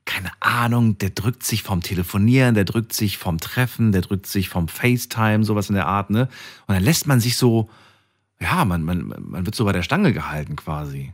keine 0.06 0.30
Ahnung, 0.40 0.96
der 0.96 1.10
drückt 1.10 1.42
sich 1.42 1.62
vom 1.62 1.82
Telefonieren, 1.82 2.54
der 2.54 2.64
drückt 2.64 2.94
sich 2.94 3.18
vom 3.18 3.38
Treffen, 3.38 3.92
der 3.92 4.00
drückt 4.00 4.26
sich 4.28 4.48
vom 4.48 4.66
FaceTime, 4.66 5.44
sowas 5.44 5.68
in 5.68 5.74
der 5.74 5.88
Art, 5.88 6.08
ne? 6.08 6.22
Und 6.66 6.76
dann 6.76 6.82
lässt 6.82 7.06
man 7.06 7.20
sich 7.20 7.36
so, 7.36 7.68
ja, 8.40 8.64
man, 8.64 8.82
man, 8.82 9.14
man 9.18 9.44
wird 9.44 9.54
so 9.54 9.66
bei 9.66 9.72
der 9.72 9.82
Stange 9.82 10.14
gehalten 10.14 10.56
quasi. 10.56 11.12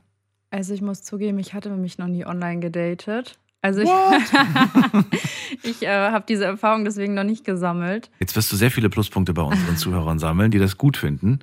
Also 0.50 0.72
ich 0.72 0.82
muss 0.82 1.02
zugeben, 1.02 1.40
ich 1.40 1.52
hatte 1.52 1.70
mich 1.70 1.99
noch 1.99 2.06
nie 2.06 2.25
online 2.25 2.60
gedatet. 2.60 3.40
Also 3.62 3.82
ich, 3.82 3.90
ich 5.62 5.82
äh, 5.82 6.10
habe 6.10 6.24
diese 6.26 6.46
Erfahrung 6.46 6.84
deswegen 6.84 7.14
noch 7.14 7.24
nicht 7.24 7.44
gesammelt. 7.44 8.10
Jetzt 8.18 8.34
wirst 8.34 8.50
du 8.52 8.56
sehr 8.56 8.70
viele 8.70 8.88
Pluspunkte 8.88 9.34
bei 9.34 9.42
unseren 9.42 9.76
Zuhörern 9.76 10.18
sammeln, 10.18 10.50
die 10.50 10.58
das 10.58 10.78
gut 10.78 10.96
finden. 10.96 11.40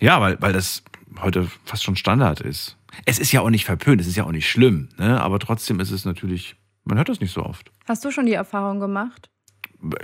Ja, 0.00 0.20
weil, 0.20 0.40
weil 0.40 0.52
das 0.52 0.82
heute 1.20 1.48
fast 1.64 1.84
schon 1.84 1.96
Standard 1.96 2.40
ist. 2.40 2.76
Es 3.04 3.18
ist 3.18 3.32
ja 3.32 3.42
auch 3.42 3.50
nicht 3.50 3.64
verpönt, 3.64 4.00
es 4.00 4.06
ist 4.06 4.16
ja 4.16 4.24
auch 4.24 4.32
nicht 4.32 4.48
schlimm, 4.48 4.88
ne? 4.96 5.20
aber 5.20 5.38
trotzdem 5.38 5.78
ist 5.80 5.90
es 5.90 6.04
natürlich, 6.04 6.56
man 6.84 6.96
hört 6.96 7.08
das 7.08 7.20
nicht 7.20 7.32
so 7.32 7.44
oft. 7.44 7.70
Hast 7.86 8.04
du 8.04 8.10
schon 8.10 8.26
die 8.26 8.32
Erfahrung 8.32 8.80
gemacht? 8.80 9.28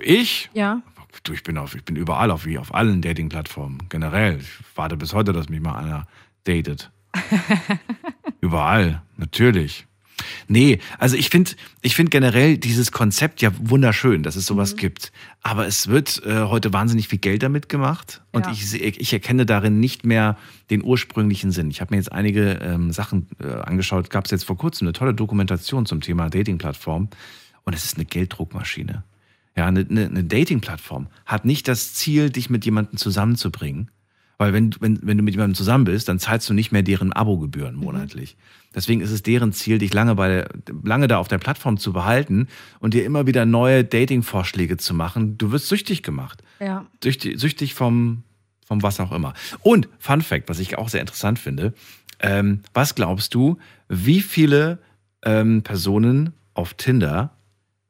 Ich? 0.02 0.50
Ja. 0.52 0.82
Du, 1.22 1.32
ich 1.32 1.42
bin, 1.42 1.56
auf, 1.56 1.74
ich 1.74 1.84
bin 1.84 1.96
überall, 1.96 2.30
auf, 2.30 2.44
wie 2.44 2.58
auf 2.58 2.74
allen 2.74 3.00
Dating-Plattformen, 3.00 3.86
generell. 3.88 4.38
Ich 4.40 4.48
warte 4.74 4.96
bis 4.96 5.14
heute, 5.14 5.32
dass 5.32 5.48
mich 5.48 5.60
mal 5.60 5.76
einer 5.76 6.06
datet. 6.44 6.90
überall, 8.40 9.02
natürlich. 9.16 9.86
Nee, 10.48 10.78
also 10.98 11.16
ich 11.16 11.28
finde 11.30 11.52
ich 11.82 11.94
find 11.96 12.10
generell 12.10 12.56
dieses 12.58 12.92
Konzept 12.92 13.42
ja 13.42 13.50
wunderschön, 13.58 14.22
dass 14.22 14.36
es 14.36 14.46
sowas 14.46 14.74
Mhm. 14.74 14.78
gibt. 14.78 15.12
Aber 15.42 15.66
es 15.66 15.88
wird 15.88 16.22
äh, 16.24 16.42
heute 16.44 16.72
wahnsinnig 16.72 17.08
viel 17.08 17.18
Geld 17.18 17.42
damit 17.42 17.68
gemacht 17.68 18.22
und 18.32 18.46
Ja. 18.46 18.52
ich, 18.52 18.74
ich 19.00 19.12
erkenne 19.12 19.44
darin 19.46 19.80
nicht 19.80 20.04
mehr 20.04 20.36
den 20.70 20.82
ursprünglichen 20.84 21.50
Sinn. 21.50 21.70
Ich 21.70 21.80
habe 21.80 21.92
mir 21.94 21.98
jetzt 21.98 22.12
einige 22.12 22.52
ähm, 22.62 22.92
Sachen 22.92 23.26
äh, 23.42 23.48
angeschaut, 23.52 24.08
gab 24.10 24.24
es 24.26 24.30
jetzt 24.30 24.44
vor 24.44 24.56
kurzem 24.56 24.86
eine 24.86 24.92
tolle 24.92 25.14
Dokumentation 25.14 25.84
zum 25.86 26.00
Thema 26.00 26.30
Dating-Plattform 26.30 27.08
und 27.64 27.72
es 27.74 27.84
ist 27.84 27.96
eine 27.96 28.04
Gelddruckmaschine. 28.04 29.02
Ja, 29.56 29.66
eine, 29.66 29.86
eine, 29.88 30.06
eine 30.06 30.24
Dating-Plattform 30.24 31.08
hat 31.26 31.44
nicht 31.44 31.68
das 31.68 31.94
Ziel, 31.94 32.30
dich 32.30 32.50
mit 32.50 32.64
jemandem 32.64 32.98
zusammenzubringen. 32.98 33.90
Weil 34.44 34.52
wenn, 34.52 34.74
wenn, 34.80 34.98
wenn 35.00 35.16
du 35.16 35.24
mit 35.24 35.32
jemandem 35.32 35.54
zusammen 35.54 35.84
bist, 35.84 36.06
dann 36.06 36.18
zahlst 36.18 36.50
du 36.50 36.52
nicht 36.52 36.70
mehr 36.70 36.82
deren 36.82 37.14
Abogebühren 37.14 37.76
monatlich. 37.76 38.36
Deswegen 38.74 39.00
ist 39.00 39.10
es 39.10 39.22
deren 39.22 39.54
Ziel, 39.54 39.78
dich 39.78 39.94
lange, 39.94 40.16
bei 40.16 40.28
der, 40.28 40.48
lange 40.82 41.08
da 41.08 41.16
auf 41.16 41.28
der 41.28 41.38
Plattform 41.38 41.78
zu 41.78 41.94
behalten 41.94 42.48
und 42.78 42.92
dir 42.92 43.06
immer 43.06 43.26
wieder 43.26 43.46
neue 43.46 43.84
Dating-Vorschläge 43.84 44.76
zu 44.76 44.92
machen. 44.92 45.38
Du 45.38 45.50
wirst 45.50 45.68
süchtig 45.68 46.02
gemacht. 46.02 46.42
Ja. 46.60 46.84
Süchtig, 47.02 47.40
süchtig 47.40 47.72
vom, 47.72 48.22
vom 48.66 48.82
was 48.82 49.00
auch 49.00 49.12
immer. 49.12 49.32
Und 49.62 49.88
Fun 49.98 50.20
Fact, 50.20 50.50
was 50.50 50.58
ich 50.58 50.76
auch 50.76 50.90
sehr 50.90 51.00
interessant 51.00 51.38
finde, 51.38 51.72
ähm, 52.20 52.60
was 52.74 52.94
glaubst 52.94 53.34
du, 53.34 53.56
wie 53.88 54.20
viele 54.20 54.78
ähm, 55.24 55.62
Personen 55.62 56.34
auf 56.52 56.74
Tinder 56.74 57.34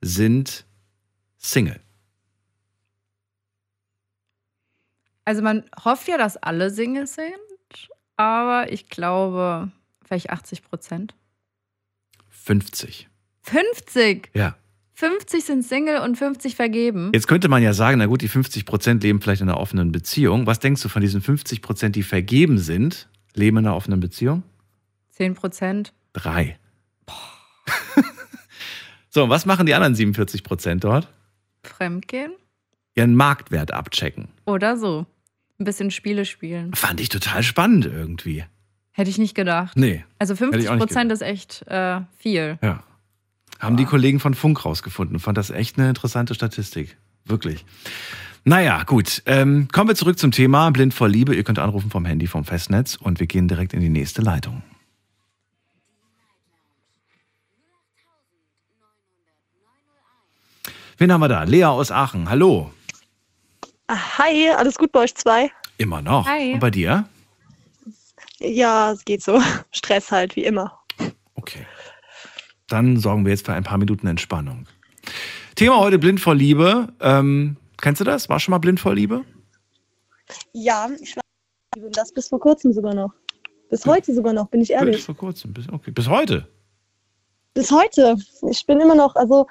sind 0.00 0.66
Single? 1.36 1.80
Also 5.24 5.42
man 5.42 5.64
hofft 5.84 6.08
ja, 6.08 6.18
dass 6.18 6.36
alle 6.36 6.70
Singles 6.70 7.14
sind, 7.14 7.34
aber 8.16 8.70
ich 8.72 8.88
glaube, 8.88 9.70
vielleicht 10.04 10.30
80 10.30 10.62
Prozent. 10.62 11.14
50. 12.28 13.08
50! 13.42 14.30
Ja. 14.34 14.56
50 14.96 15.44
sind 15.44 15.64
Single 15.64 15.98
und 15.98 16.16
50 16.16 16.54
vergeben. 16.54 17.10
Jetzt 17.12 17.26
könnte 17.26 17.48
man 17.48 17.62
ja 17.62 17.72
sagen, 17.72 17.98
na 17.98 18.06
gut, 18.06 18.22
die 18.22 18.28
50 18.28 18.64
Prozent 18.64 19.02
leben 19.02 19.20
vielleicht 19.20 19.42
in 19.42 19.48
einer 19.48 19.58
offenen 19.58 19.90
Beziehung. 19.90 20.46
Was 20.46 20.60
denkst 20.60 20.82
du 20.82 20.88
von 20.88 21.02
diesen 21.02 21.20
50 21.20 21.62
Prozent, 21.62 21.96
die 21.96 22.04
vergeben 22.04 22.58
sind, 22.58 23.08
leben 23.34 23.56
in 23.58 23.66
einer 23.66 23.74
offenen 23.74 23.98
Beziehung? 23.98 24.44
10 25.10 25.34
Prozent. 25.34 25.92
Drei. 26.12 26.58
so, 29.10 29.24
und 29.24 29.30
was 29.30 29.46
machen 29.46 29.66
die 29.66 29.74
anderen 29.74 29.96
47 29.96 30.44
Prozent 30.44 30.84
dort? 30.84 31.08
Fremdgehen 31.64 32.32
Ihren 32.94 33.16
Marktwert 33.16 33.72
abchecken. 33.72 34.28
oder 34.46 34.76
so. 34.76 35.06
Ein 35.58 35.64
bisschen 35.64 35.90
Spiele 35.90 36.24
spielen. 36.24 36.74
Fand 36.74 37.00
ich 37.00 37.08
total 37.08 37.42
spannend 37.42 37.86
irgendwie. 37.86 38.44
Hätte 38.92 39.10
ich 39.10 39.18
nicht 39.18 39.34
gedacht. 39.34 39.76
Nee, 39.76 40.04
Also 40.18 40.34
Hätte 40.34 40.44
ich 40.46 40.50
50 40.52 40.68
auch 40.70 40.74
nicht 40.74 40.86
Prozent 40.86 41.12
ist 41.12 41.22
echt 41.22 41.62
äh, 41.68 42.00
viel. 42.18 42.58
ja. 42.62 42.82
Haben 43.60 43.76
die 43.76 43.84
Kollegen 43.84 44.20
von 44.20 44.34
Funk 44.34 44.64
rausgefunden. 44.64 45.20
Fand 45.20 45.38
das 45.38 45.50
echt 45.50 45.78
eine 45.78 45.88
interessante 45.88 46.34
Statistik. 46.34 46.96
Wirklich. 47.24 47.64
Naja, 48.44 48.82
gut. 48.82 49.22
Ähm, 49.26 49.68
kommen 49.72 49.88
wir 49.88 49.94
zurück 49.94 50.18
zum 50.18 50.32
Thema 50.32 50.70
Blind 50.70 50.92
vor 50.92 51.08
Liebe. 51.08 51.34
Ihr 51.34 51.44
könnt 51.44 51.58
anrufen 51.58 51.90
vom 51.90 52.04
Handy, 52.04 52.26
vom 52.26 52.44
Festnetz 52.44 52.96
und 52.96 53.20
wir 53.20 53.26
gehen 53.26 53.48
direkt 53.48 53.72
in 53.72 53.80
die 53.80 53.88
nächste 53.88 54.20
Leitung. 54.22 54.62
Wen 60.98 61.12
haben 61.12 61.20
wir 61.20 61.28
da? 61.28 61.42
Lea 61.44 61.64
aus 61.64 61.90
Aachen. 61.90 62.28
Hallo. 62.28 62.72
Ah, 63.86 64.18
Hi, 64.18 64.50
alles 64.50 64.76
gut 64.76 64.92
bei 64.92 65.00
euch 65.00 65.14
zwei? 65.14 65.50
Immer 65.78 66.00
noch. 66.00 66.26
Hi. 66.26 66.54
Und 66.54 66.60
bei 66.60 66.70
dir? 66.70 67.08
Ja, 68.38 68.92
es 68.92 69.04
geht 69.04 69.22
so. 69.22 69.40
Stress 69.72 70.10
halt, 70.10 70.36
wie 70.36 70.44
immer. 70.44 70.78
Okay. 71.34 71.66
Dann 72.68 72.96
sorgen 72.96 73.24
wir 73.24 73.32
jetzt 73.32 73.44
für 73.46 73.52
ein 73.52 73.64
paar 73.64 73.78
Minuten 73.78 74.06
Entspannung. 74.06 74.66
Thema 75.54 75.78
heute 75.78 75.98
blind 75.98 76.20
vor 76.20 76.34
Liebe. 76.34 76.88
Ähm, 77.00 77.56
kennst 77.80 78.00
du 78.00 78.04
das? 78.04 78.28
War 78.28 78.40
schon 78.40 78.52
mal 78.52 78.58
blind 78.58 78.80
vor 78.80 78.94
Liebe? 78.94 79.24
Ja, 80.52 80.88
ich 81.00 81.16
war 81.16 81.22
und 81.76 81.96
das 81.96 82.12
bis 82.12 82.28
vor 82.28 82.40
kurzem 82.40 82.72
sogar 82.72 82.94
noch. 82.94 83.12
Bis 83.68 83.84
heute 83.84 84.14
sogar 84.14 84.32
noch, 84.32 84.48
bin 84.48 84.60
ich 84.60 84.68
Bis 84.68 84.76
ehrlich. 84.76 85.02
vor 85.04 85.16
kurzem. 85.16 85.52
Bis, 85.52 85.68
okay. 85.68 85.90
Bis 85.90 86.08
heute. 86.08 86.48
Bis 87.52 87.70
heute. 87.70 88.16
Ich 88.48 88.64
bin 88.66 88.80
immer 88.80 88.94
noch, 88.94 89.14
also 89.16 89.46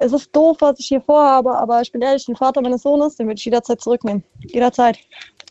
es 0.00 0.12
ist 0.12 0.34
doof, 0.34 0.56
was 0.60 0.80
ich 0.80 0.88
hier 0.88 1.00
vorhabe, 1.02 1.56
aber 1.56 1.82
ich 1.82 1.92
bin 1.92 2.00
ehrlich, 2.00 2.24
den 2.24 2.34
Vater 2.34 2.62
meines 2.62 2.82
Sohnes, 2.82 3.16
den 3.16 3.26
würde 3.26 3.38
ich 3.38 3.44
jederzeit 3.44 3.80
zurücknehmen. 3.80 4.24
Jederzeit. 4.40 4.98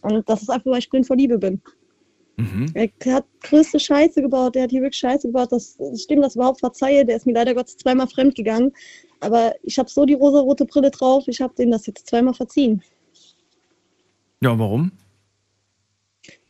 Und 0.02 0.28
das 0.28 0.42
ist 0.42 0.50
einfach, 0.50 0.72
weil 0.72 0.80
ich 0.80 0.90
blind 0.90 1.06
vor 1.06 1.16
Liebe 1.16 1.38
bin. 1.38 1.62
Mhm. 2.38 2.72
Er 2.74 3.14
hat 3.14 3.26
größte 3.44 3.80
Scheiße 3.80 4.22
gebaut, 4.22 4.56
der 4.56 4.64
hat 4.64 4.72
hier 4.72 4.82
wirklich 4.82 5.00
Scheiße 5.00 5.28
gebaut, 5.28 5.52
dass 5.52 5.78
ich 5.94 6.08
dem 6.08 6.22
das 6.22 6.36
überhaupt 6.36 6.62
verzeihe. 6.62 7.06
Der 7.06 7.18
ist 7.18 7.28
mir 7.28 7.34
leider 7.34 7.54
Gottes 7.54 7.78
zweimal 7.78 8.08
fremd 8.08 8.36
gegangen. 8.36 8.72
Aber 9.20 9.54
ich 9.62 9.78
habe 9.78 9.90
so 9.90 10.06
die 10.06 10.14
rosarote 10.16 10.66
Brille 10.66 10.90
drauf, 10.90 11.26
ich 11.28 11.42
habe 11.42 11.54
dem 11.54 11.70
das 11.70 11.86
jetzt 11.86 12.08
zweimal 12.08 12.34
verziehen. 12.34 12.82
Ja, 14.42 14.58
warum? 14.58 14.92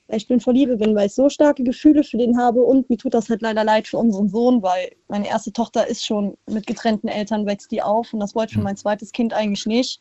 Weil 0.10 0.18
ich 0.18 0.28
blind 0.28 0.44
vor 0.44 0.54
Liebe 0.54 0.76
bin, 0.76 0.96
weil 0.96 1.06
ich 1.06 1.14
so 1.14 1.30
starke 1.30 1.64
Gefühle 1.64 2.04
für 2.04 2.18
den 2.18 2.38
habe 2.38 2.64
und 2.64 2.90
mir 2.90 2.98
tut 2.98 3.14
das 3.14 3.30
halt 3.30 3.44
leider 3.44 3.64
leid 3.64 3.88
für 3.88 3.98
unseren 4.00 4.28
Sohn, 4.28 4.64
weil 4.64 4.90
meine 5.08 5.28
erste 5.28 5.54
Tochter 5.54 5.88
ist 5.88 6.04
schon 6.04 6.36
mit 6.48 6.66
getrennten 6.66 7.08
Eltern, 7.08 7.46
wächst 7.46 7.72
die 7.72 7.84
auf 7.84 8.12
und 8.12 8.20
das 8.20 8.34
wollte 8.34 8.52
ich 8.52 8.58
für 8.58 8.64
mein 8.64 8.76
zweites 8.76 9.12
Kind 9.12 9.34
eigentlich 9.34 9.68
nicht. 9.68 10.00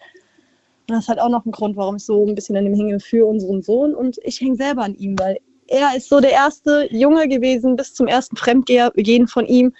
Und 0.88 0.94
das 0.94 1.04
ist 1.04 1.08
halt 1.08 1.20
auch 1.20 1.28
noch 1.28 1.44
ein 1.44 1.52
Grund, 1.52 1.76
warum 1.76 1.96
ich 1.96 2.04
so 2.04 2.24
ein 2.26 2.34
bisschen 2.34 2.56
an 2.56 2.64
ihm 2.64 2.74
hänge 2.74 3.00
für 3.00 3.26
unseren 3.26 3.62
Sohn 3.62 3.94
und 3.94 4.16
ich 4.22 4.40
hänge 4.40 4.56
selber 4.56 4.82
an 4.82 4.94
ihm, 4.94 5.18
weil 5.18 5.38
er 5.66 5.94
ist 5.94 6.08
so 6.08 6.20
der 6.20 6.32
erste 6.32 6.88
Junge 6.90 7.28
gewesen 7.28 7.76
bis 7.76 7.92
zum 7.92 8.06
ersten 8.06 8.36
Fremdgehen 8.36 9.28
von 9.28 9.44
ihm. 9.44 9.74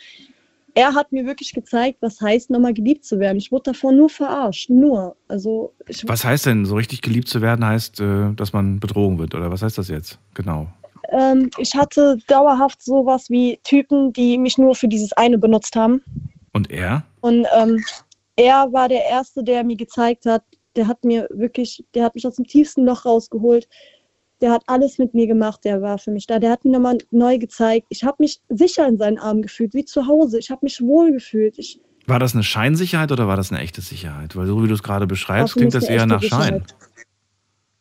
Er 0.75 0.95
hat 0.95 1.13
mir 1.13 1.27
wirklich 1.27 1.53
gezeigt, 1.53 1.99
was 2.01 2.21
heißt, 2.21 2.51
nochmal 2.51 2.75
geliebt 2.75 3.05
zu 3.05 3.19
werden. 3.19 3.39
Ich 3.39 3.51
wurde 3.51 3.73
davor 3.73 3.93
nur 3.93 4.09
verarscht, 4.09 4.71
nur. 4.71 5.17
Also 5.27 5.73
Was 6.05 6.25
heißt 6.25 6.47
denn, 6.47 6.65
so 6.65 6.77
richtig 6.77 7.03
geliebt 7.03 7.29
zu 7.29 7.41
werden, 7.41 7.65
heißt, 7.65 8.01
äh, 8.01 8.33
dass 8.35 8.53
man 8.53 8.79
betrogen 8.79 9.19
wird? 9.19 9.35
Oder 9.35 9.51
was 9.51 9.63
heißt 9.63 9.79
das 9.79 9.89
jetzt? 9.89 10.19
Genau. 10.35 10.69
Ähm, 11.11 11.51
ich 11.59 11.75
hatte 11.75 12.19
dauerhaft 12.27 12.83
sowas 12.83 13.31
wie 13.31 13.59
Typen, 13.65 14.13
die 14.13 14.39
mich 14.39 14.59
nur 14.59 14.75
für 14.75 14.89
dieses 14.89 15.13
eine 15.15 15.39
benutzt 15.39 15.75
haben. 15.75 16.03
Und 16.53 16.71
er? 16.71 17.03
Und 17.21 17.47
ähm, 17.59 17.83
er 18.37 18.73
war 18.73 18.89
der 18.89 19.05
Erste, 19.05 19.43
der 19.43 19.65
mir 19.65 19.77
gezeigt 19.77 20.27
hat, 20.27 20.43
der 20.77 20.87
hat 20.87 21.03
mir 21.05 21.29
wirklich, 21.31 21.85
der 21.95 22.05
hat 22.05 22.15
mich 22.15 22.27
aus 22.27 22.37
dem 22.37 22.47
tiefsten 22.47 22.85
Loch 22.85 23.05
rausgeholt. 23.05 23.69
Der 24.41 24.53
hat 24.53 24.63
alles 24.67 24.99
mit 24.99 25.15
mir 25.15 25.27
gemacht, 25.27 25.65
der 25.65 25.83
war 25.83 25.99
für 25.99 26.11
mich 26.13 26.27
da. 26.27 26.39
Der 26.39 26.51
hat 26.53 26.65
mir 26.65 26.71
nochmal 26.73 26.99
neu 27.11 27.39
gezeigt. 27.39 27.87
Ich 27.91 28.05
habe 28.05 28.17
mich 28.21 28.41
sicher 28.49 28.87
in 28.87 28.97
seinen 28.99 29.19
Armen 29.19 29.43
gefühlt, 29.43 29.75
wie 29.75 29.85
zu 29.85 30.07
Hause. 30.07 30.39
Ich 30.39 30.51
habe 30.51 30.61
mich 30.63 30.81
wohl 30.81 31.11
gefühlt. 31.13 31.59
Ich, 31.59 31.81
War 32.07 32.19
das 32.21 32.35
eine 32.35 32.45
Scheinsicherheit 32.45 33.11
oder 33.11 33.27
war 33.27 33.37
das 33.37 33.51
eine 33.51 33.61
echte 33.61 33.81
Sicherheit? 33.81 34.37
Weil 34.37 34.47
so 34.47 34.63
wie 34.63 34.69
du 34.69 34.75
es 34.75 34.83
gerade 34.83 35.07
beschreibst, 35.09 35.55
klingt 35.55 35.75
das 35.75 35.89
eher 35.89 36.07
nach 36.07 36.23
Schein. 36.23 36.65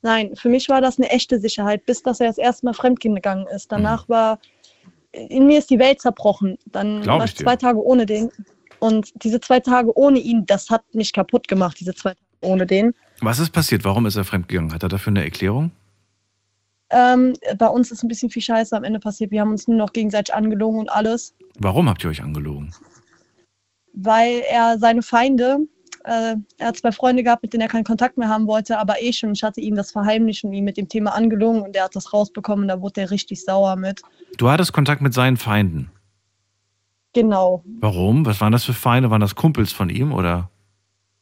Nein, 0.01 0.35
für 0.35 0.49
mich 0.49 0.69
war 0.69 0.81
das 0.81 0.97
eine 0.99 1.09
echte 1.09 1.39
Sicherheit, 1.39 1.85
bis 1.85 2.01
dass 2.03 2.19
er 2.19 2.27
das 2.27 2.37
erste 2.37 2.65
Mal 2.65 2.73
fremdgehen 2.73 3.15
gegangen 3.15 3.45
ist. 3.53 3.71
Danach 3.71 4.07
war, 4.09 4.39
in 5.11 5.47
mir 5.47 5.59
ist 5.59 5.69
die 5.69 5.79
Welt 5.79 6.01
zerbrochen. 6.01 6.57
Dann 6.67 6.99
Mhm. 6.99 7.01
Glaub 7.03 7.19
war 7.19 7.25
ich 7.25 7.33
dir. 7.35 7.43
zwei 7.43 7.55
Tage 7.55 7.83
ohne 7.83 8.05
den. 8.05 8.29
Und 8.79 9.11
diese 9.23 9.39
zwei 9.41 9.59
Tage 9.59 9.95
ohne 9.97 10.19
ihn, 10.19 10.45
das 10.45 10.69
hat 10.69 10.83
mich 10.93 11.13
kaputt 11.13 11.47
gemacht, 11.47 11.79
diese 11.79 11.93
zwei 11.95 12.11
Tage 12.11 12.21
ohne 12.41 12.65
den. 12.67 12.93
Was 13.21 13.39
ist 13.39 13.49
passiert? 13.51 13.83
Warum 13.83 14.05
ist 14.05 14.15
er 14.15 14.23
fremdgegangen? 14.23 14.71
Hat 14.73 14.83
er 14.83 14.89
dafür 14.89 15.11
eine 15.11 15.23
Erklärung? 15.23 15.71
Ähm, 16.89 17.33
bei 17.57 17.67
uns 17.67 17.91
ist 17.91 18.03
ein 18.03 18.07
bisschen 18.07 18.29
viel 18.29 18.41
Scheiße 18.41 18.75
am 18.75 18.83
Ende 18.83 18.99
passiert. 18.99 19.31
Wir 19.31 19.41
haben 19.41 19.51
uns 19.51 19.67
nur 19.67 19.77
noch 19.77 19.91
gegenseitig 19.93 20.33
angelogen 20.33 20.79
und 20.79 20.89
alles, 20.91 21.33
Warum 21.59 21.89
habt 21.89 22.03
ihr 22.03 22.09
euch 22.09 22.21
angelogen? 22.23 22.73
weil 23.93 24.43
er 24.49 24.77
seine 24.77 25.01
Feinde, 25.01 25.57
äh, 26.03 26.35
er 26.59 26.67
hat 26.67 26.77
zwei 26.77 26.91
Freunde 26.91 27.23
gehabt, 27.23 27.41
mit 27.41 27.51
denen 27.53 27.61
er 27.61 27.67
keinen 27.67 27.83
Kontakt 27.83 28.17
mehr 28.17 28.29
haben 28.29 28.45
wollte, 28.47 28.77
aber 28.77 29.01
ich 29.01 29.25
und 29.25 29.31
ich 29.33 29.43
hatte 29.43 29.59
ihm 29.59 29.75
das 29.75 29.91
verheimlicht 29.91 30.43
und 30.43 30.53
ihn 30.53 30.63
mit 30.63 30.77
dem 30.77 30.87
Thema 30.87 31.15
angelogen 31.15 31.61
und 31.63 31.75
er 31.75 31.85
hat 31.85 31.95
das 31.95 32.13
rausbekommen 32.13 32.63
und 32.65 32.67
da 32.67 32.79
wurde 32.81 33.01
er 33.01 33.11
richtig 33.11 33.43
sauer 33.43 33.75
mit. 33.75 34.01
Du 34.37 34.49
hattest 34.49 34.71
Kontakt 34.71 35.01
mit 35.01 35.13
seinen 35.15 35.35
Feinden. 35.37 35.89
Genau. 37.13 37.63
Warum? 37.79 38.25
Was 38.25 38.39
waren 38.39 38.51
das 38.51 38.63
für 38.63 38.73
Feinde? 38.73 39.09
Waren 39.09 39.21
das 39.21 39.33
Kumpels 39.33 39.73
von 39.73 39.89
ihm 39.89 40.13
oder? 40.13 40.51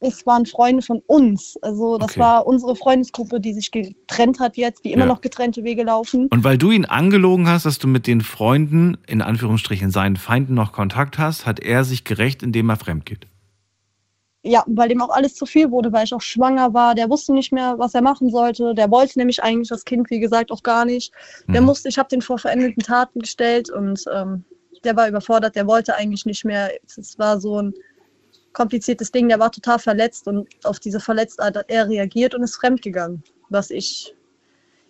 Es 0.06 0.24
waren 0.26 0.46
Freunde 0.46 0.82
von 0.82 1.02
uns. 1.06 1.56
Also 1.62 1.98
das 1.98 2.12
Okay. 2.12 2.20
war 2.20 2.46
unsere 2.46 2.76
Freundesgruppe, 2.76 3.40
die 3.40 3.52
sich 3.52 3.70
getrennt 3.70 4.38
hat 4.40 4.56
jetzt, 4.56 4.84
die 4.84 4.92
immer 4.92 5.02
Ja. 5.04 5.08
noch 5.08 5.20
getrennte 5.20 5.64
Wege 5.64 5.82
laufen. 5.82 6.28
Und 6.28 6.44
weil 6.44 6.58
du 6.58 6.70
ihn 6.70 6.84
angelogen 6.84 7.48
hast, 7.48 7.66
dass 7.66 7.78
du 7.78 7.88
mit 7.88 8.06
den 8.06 8.20
Freunden, 8.20 8.96
in 9.06 9.22
Anführungsstrichen 9.22 9.90
seinen 9.90 10.16
Feinden 10.16 10.54
noch 10.54 10.72
Kontakt 10.72 11.18
hast, 11.18 11.46
hat 11.46 11.60
er 11.60 11.84
sich 11.84 12.04
gerecht, 12.04 12.42
indem 12.42 12.68
er 12.70 12.76
fremd 12.76 13.04
geht. 13.06 13.26
Ja, 14.42 14.62
weil 14.68 14.88
dem 14.88 15.02
auch 15.02 15.10
alles 15.10 15.34
zu 15.34 15.44
viel 15.44 15.72
wurde, 15.72 15.92
weil 15.92 16.04
ich 16.04 16.14
auch 16.14 16.20
schwanger 16.22 16.72
war. 16.72 16.94
Der 16.94 17.10
wusste 17.10 17.32
nicht 17.32 17.52
mehr, 17.52 17.74
was 17.78 17.94
er 17.94 18.02
machen 18.02 18.30
sollte. 18.30 18.74
Der 18.74 18.90
wollte 18.92 19.18
nämlich 19.18 19.42
eigentlich 19.42 19.68
das 19.68 19.84
Kind, 19.84 20.08
wie 20.08 20.20
gesagt, 20.20 20.52
auch 20.52 20.62
gar 20.62 20.84
nicht. 20.84 21.12
Der 21.48 21.60
Mhm. 21.60 21.66
musste, 21.66 21.88
ich 21.88 21.98
habe 21.98 22.08
den 22.08 22.22
vor 22.22 22.38
veränderten 22.38 22.82
Taten 22.82 23.18
gestellt 23.18 23.70
und 23.70 24.04
ähm, 24.14 24.44
der 24.84 24.94
war 24.96 25.08
überfordert. 25.08 25.56
Der 25.56 25.66
wollte 25.66 25.96
eigentlich 25.96 26.26
nicht 26.26 26.44
mehr. 26.44 26.70
Es 26.86 27.18
war 27.18 27.40
so 27.40 27.60
ein 27.60 27.74
kompliziertes 28.56 29.12
Ding. 29.12 29.28
Der 29.28 29.38
war 29.38 29.52
total 29.52 29.78
verletzt 29.78 30.26
und 30.26 30.48
auf 30.64 30.80
diese 30.80 30.98
Verletztheit 30.98 31.56
hat 31.56 31.66
er 31.68 31.88
reagiert 31.88 32.34
und 32.34 32.42
ist 32.42 32.56
fremdgegangen. 32.56 33.22
Was 33.50 33.70
ich 33.70 34.14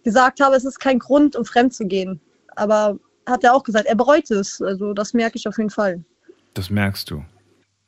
gesagt 0.05 0.41
habe, 0.41 0.57
es 0.57 0.65
ist 0.65 0.79
kein 0.79 0.99
Grund, 0.99 1.37
um 1.37 1.45
fremd 1.45 1.75
zu 1.75 1.85
gehen. 1.85 2.21
Aber 2.55 2.99
hat 3.27 3.43
er 3.45 3.53
auch 3.55 3.65
gesagt, 3.65 3.87
er 3.87 3.97
bereut 3.97 4.31
es. 4.31 4.63
Also 4.63 4.95
das 4.95 5.13
merke 5.13 5.37
ich 5.37 5.49
auf 5.49 5.59
jeden 5.59 5.71
Fall. 5.71 6.03
Das 6.55 6.71
merkst 6.71 7.11
du. 7.11 7.25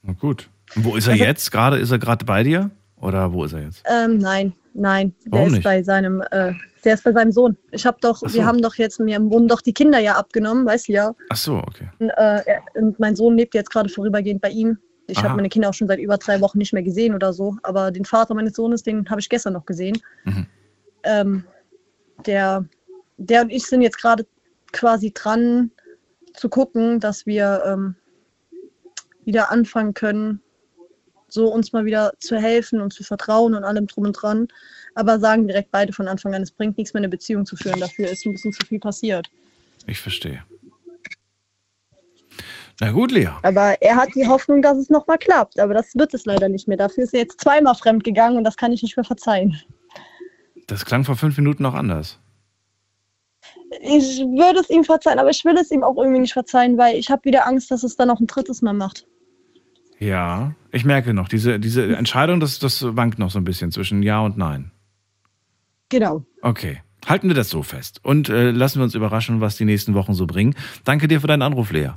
Na 0.03 0.13
gut. 0.13 0.51
Und 0.75 0.85
wo 0.85 0.97
ist 0.97 1.07
er 1.07 1.13
Also- 1.13 1.25
jetzt? 1.25 1.51
Gerade 1.53 1.79
ist 1.79 1.91
er 1.93 1.99
gerade 1.99 2.25
bei 2.25 2.43
dir? 2.43 2.71
Oder 3.01 3.33
wo 3.33 3.45
ist 3.45 3.53
er 3.53 3.63
jetzt? 3.63 3.85
Ähm, 3.87 4.19
nein, 4.19 4.53
nein. 4.75 5.15
Der 5.25 5.33
Warum 5.33 5.47
ist 5.47 5.53
nicht? 5.53 5.63
bei 5.65 5.83
seinem, 5.85 6.21
äh, 6.33 6.53
der 6.85 6.95
ist 6.95 7.05
bei 7.05 7.13
seinem 7.13 7.31
Sohn. 7.31 7.57
Ich 7.71 7.87
habe 7.87 7.99
doch, 8.01 8.19
so. 8.19 8.35
wir 8.35 8.45
haben 8.45 8.61
doch 8.61 8.75
jetzt, 8.75 8.99
mir 8.99 9.21
wurden 9.31 9.47
doch 9.47 9.61
die 9.61 9.73
Kinder 9.73 10.01
ja 10.01 10.17
abgenommen, 10.17 10.67
weißt 10.67 10.89
du 10.89 10.93
ja. 10.93 11.15
Ach 11.31 11.37
so, 11.37 11.59
okay. 11.59 11.89
Und, 12.01 12.11
äh, 12.11 12.43
und 12.75 12.99
mein 12.99 13.15
Sohn 13.15 13.37
lebt 13.37 13.55
jetzt 13.55 13.71
gerade 13.71 13.89
vorübergehend 13.89 14.41
bei 14.41 14.51
ihm. 14.51 14.77
Ich 15.11 15.23
habe 15.23 15.37
meine 15.37 15.49
Kinder 15.49 15.71
auch 15.71 15.75
schon 15.75 15.89
seit 15.89 15.99
über 15.99 16.19
drei 16.19 16.41
Wochen 16.43 16.59
nicht 16.59 16.75
mehr 16.75 16.83
gesehen 16.83 17.15
oder 17.15 17.33
so. 17.33 17.57
Aber 17.63 17.91
den 17.91 18.05
Vater 18.05 18.35
meines 18.35 18.55
Sohnes, 18.55 18.83
den 18.83 19.09
habe 19.09 19.21
ich 19.21 19.29
gestern 19.29 19.55
noch 19.55 19.65
gesehen. 19.65 19.99
Mhm. 20.25 20.47
Ähm, 21.03 21.45
der, 22.27 22.67
der 23.17 23.43
und 23.43 23.51
ich 23.51 23.65
sind 23.67 23.81
jetzt 23.81 23.99
gerade 23.99 24.27
quasi 24.73 25.13
dran 25.13 25.71
zu 26.35 26.51
gucken, 26.51 27.01
dass 27.01 27.25
wir 27.25 27.63
ähm, 27.65 27.95
wieder 29.25 29.51
anfangen 29.51 29.95
können, 29.95 30.43
so 31.29 31.53
uns 31.53 31.73
mal 31.73 31.87
wieder 31.87 32.13
zu 32.19 32.37
helfen 32.37 32.81
und 32.81 32.93
zu 32.93 33.03
vertrauen 33.03 33.55
und 33.55 33.65
allem 33.65 33.87
drum 33.87 34.05
und 34.05 34.13
dran. 34.13 34.49
Aber 34.95 35.19
sagen 35.19 35.47
direkt 35.47 35.71
beide 35.71 35.93
von 35.93 36.07
Anfang 36.07 36.35
an, 36.35 36.43
es 36.43 36.51
bringt 36.51 36.77
nichts 36.77 36.93
mehr, 36.93 37.01
eine 37.01 37.09
Beziehung 37.09 37.47
zu 37.47 37.57
führen. 37.57 37.81
Dafür 37.81 38.09
ist 38.09 38.27
ein 38.27 38.33
bisschen 38.33 38.53
zu 38.53 38.65
viel 38.67 38.79
passiert. 38.79 39.31
Ich 39.87 40.01
verstehe. 40.01 40.43
Na 42.81 42.93
gut, 42.93 43.11
Lea. 43.11 43.31
Aber 43.43 43.81
er 43.83 43.97
hat 43.97 44.11
die 44.15 44.27
Hoffnung, 44.27 44.63
dass 44.63 44.79
es 44.79 44.89
nochmal 44.89 45.19
klappt. 45.19 45.59
Aber 45.59 45.75
das 45.75 45.95
wird 45.95 46.15
es 46.15 46.25
leider 46.27 46.49
nicht 46.49 46.69
mehr. 46.69 46.77
Dafür 46.77 47.05
ist 47.05 47.13
er 47.13 47.21
jetzt 47.21 47.41
zweimal 47.41 47.75
fremd 47.75 48.05
gegangen 48.05 48.37
und 48.37 48.45
das 48.45 48.57
kann 48.57 48.73
ich 48.73 48.83
nicht 48.83 48.97
mehr 48.97 49.05
verzeihen. 49.05 49.61
Das 50.69 50.85
klang 50.85 51.05
vor 51.05 51.17
fünf 51.17 51.37
Minuten 51.37 51.63
noch 51.63 51.75
anders. 51.75 52.21
Ich 53.83 54.21
würde 54.21 54.61
es 54.61 54.71
ihm 54.71 54.85
verzeihen, 54.85 55.19
aber 55.19 55.31
ich 55.31 55.45
will 55.45 55.57
es 55.57 55.71
ihm 55.71 55.83
auch 55.83 55.97
irgendwie 55.97 56.21
nicht 56.21 56.33
verzeihen, 56.33 56.79
weil 56.79 56.97
ich 56.97 57.11
habe 57.11 57.25
wieder 57.25 57.47
Angst, 57.47 57.71
dass 57.71 57.83
es 57.83 57.97
dann 57.97 58.09
noch 58.09 58.21
ein 58.21 58.27
drittes 58.27 58.63
Mal 58.63 58.73
macht. 58.73 59.07
Ja, 59.99 60.55
ich 60.71 60.85
merke 60.85 61.13
noch, 61.13 61.29
diese, 61.29 61.59
diese 61.59 61.97
Entscheidung, 61.97 62.39
das, 62.39 62.59
das 62.59 62.85
wankt 62.97 63.19
noch 63.19 63.31
so 63.31 63.39
ein 63.39 63.45
bisschen 63.45 63.73
zwischen 63.73 64.03
Ja 64.03 64.21
und 64.21 64.39
Nein. 64.39 64.71
Genau. 65.89 66.25
Okay. 66.43 66.83
Halten 67.07 67.29
wir 67.29 67.35
das 67.35 67.49
so 67.49 67.63
fest 67.63 68.01
und 68.05 68.29
äh, 68.29 68.51
lassen 68.51 68.81
wir 68.81 68.85
uns 68.85 68.95
überraschen, 68.95 69.41
was 69.41 69.57
die 69.57 69.65
nächsten 69.65 69.95
Wochen 69.95 70.15
so 70.15 70.27
bringen. 70.27 70.55
Danke 70.85 71.09
dir 71.09 71.21
für 71.21 71.27
deinen 71.27 71.43
Anruf, 71.43 71.73
Lea. 71.73 71.93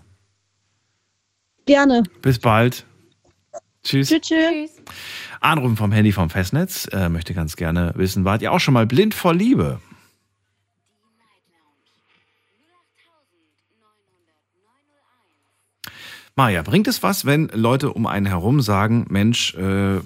Gerne. 1.65 2.03
Bis 2.21 2.39
bald. 2.39 2.85
Tschüss. 3.83 4.09
Tschüss. 4.09 4.21
tschüss. 4.21 4.71
Anrufen 5.39 5.75
vom 5.75 5.91
Handy 5.91 6.11
vom 6.11 6.29
Festnetz. 6.29 6.87
Äh, 6.91 7.09
möchte 7.09 7.33
ganz 7.33 7.55
gerne 7.55 7.93
wissen, 7.95 8.25
wart 8.25 8.41
ihr 8.41 8.51
auch 8.51 8.59
schon 8.59 8.73
mal 8.73 8.85
blind 8.85 9.13
vor 9.13 9.33
Liebe? 9.33 9.79
Maja, 16.35 16.61
bringt 16.61 16.87
es 16.87 17.03
was, 17.03 17.25
wenn 17.25 17.49
Leute 17.53 17.91
um 17.91 18.07
einen 18.07 18.25
herum 18.25 18.61
sagen, 18.61 19.05
Mensch, 19.09 19.53
äh, 19.55 19.99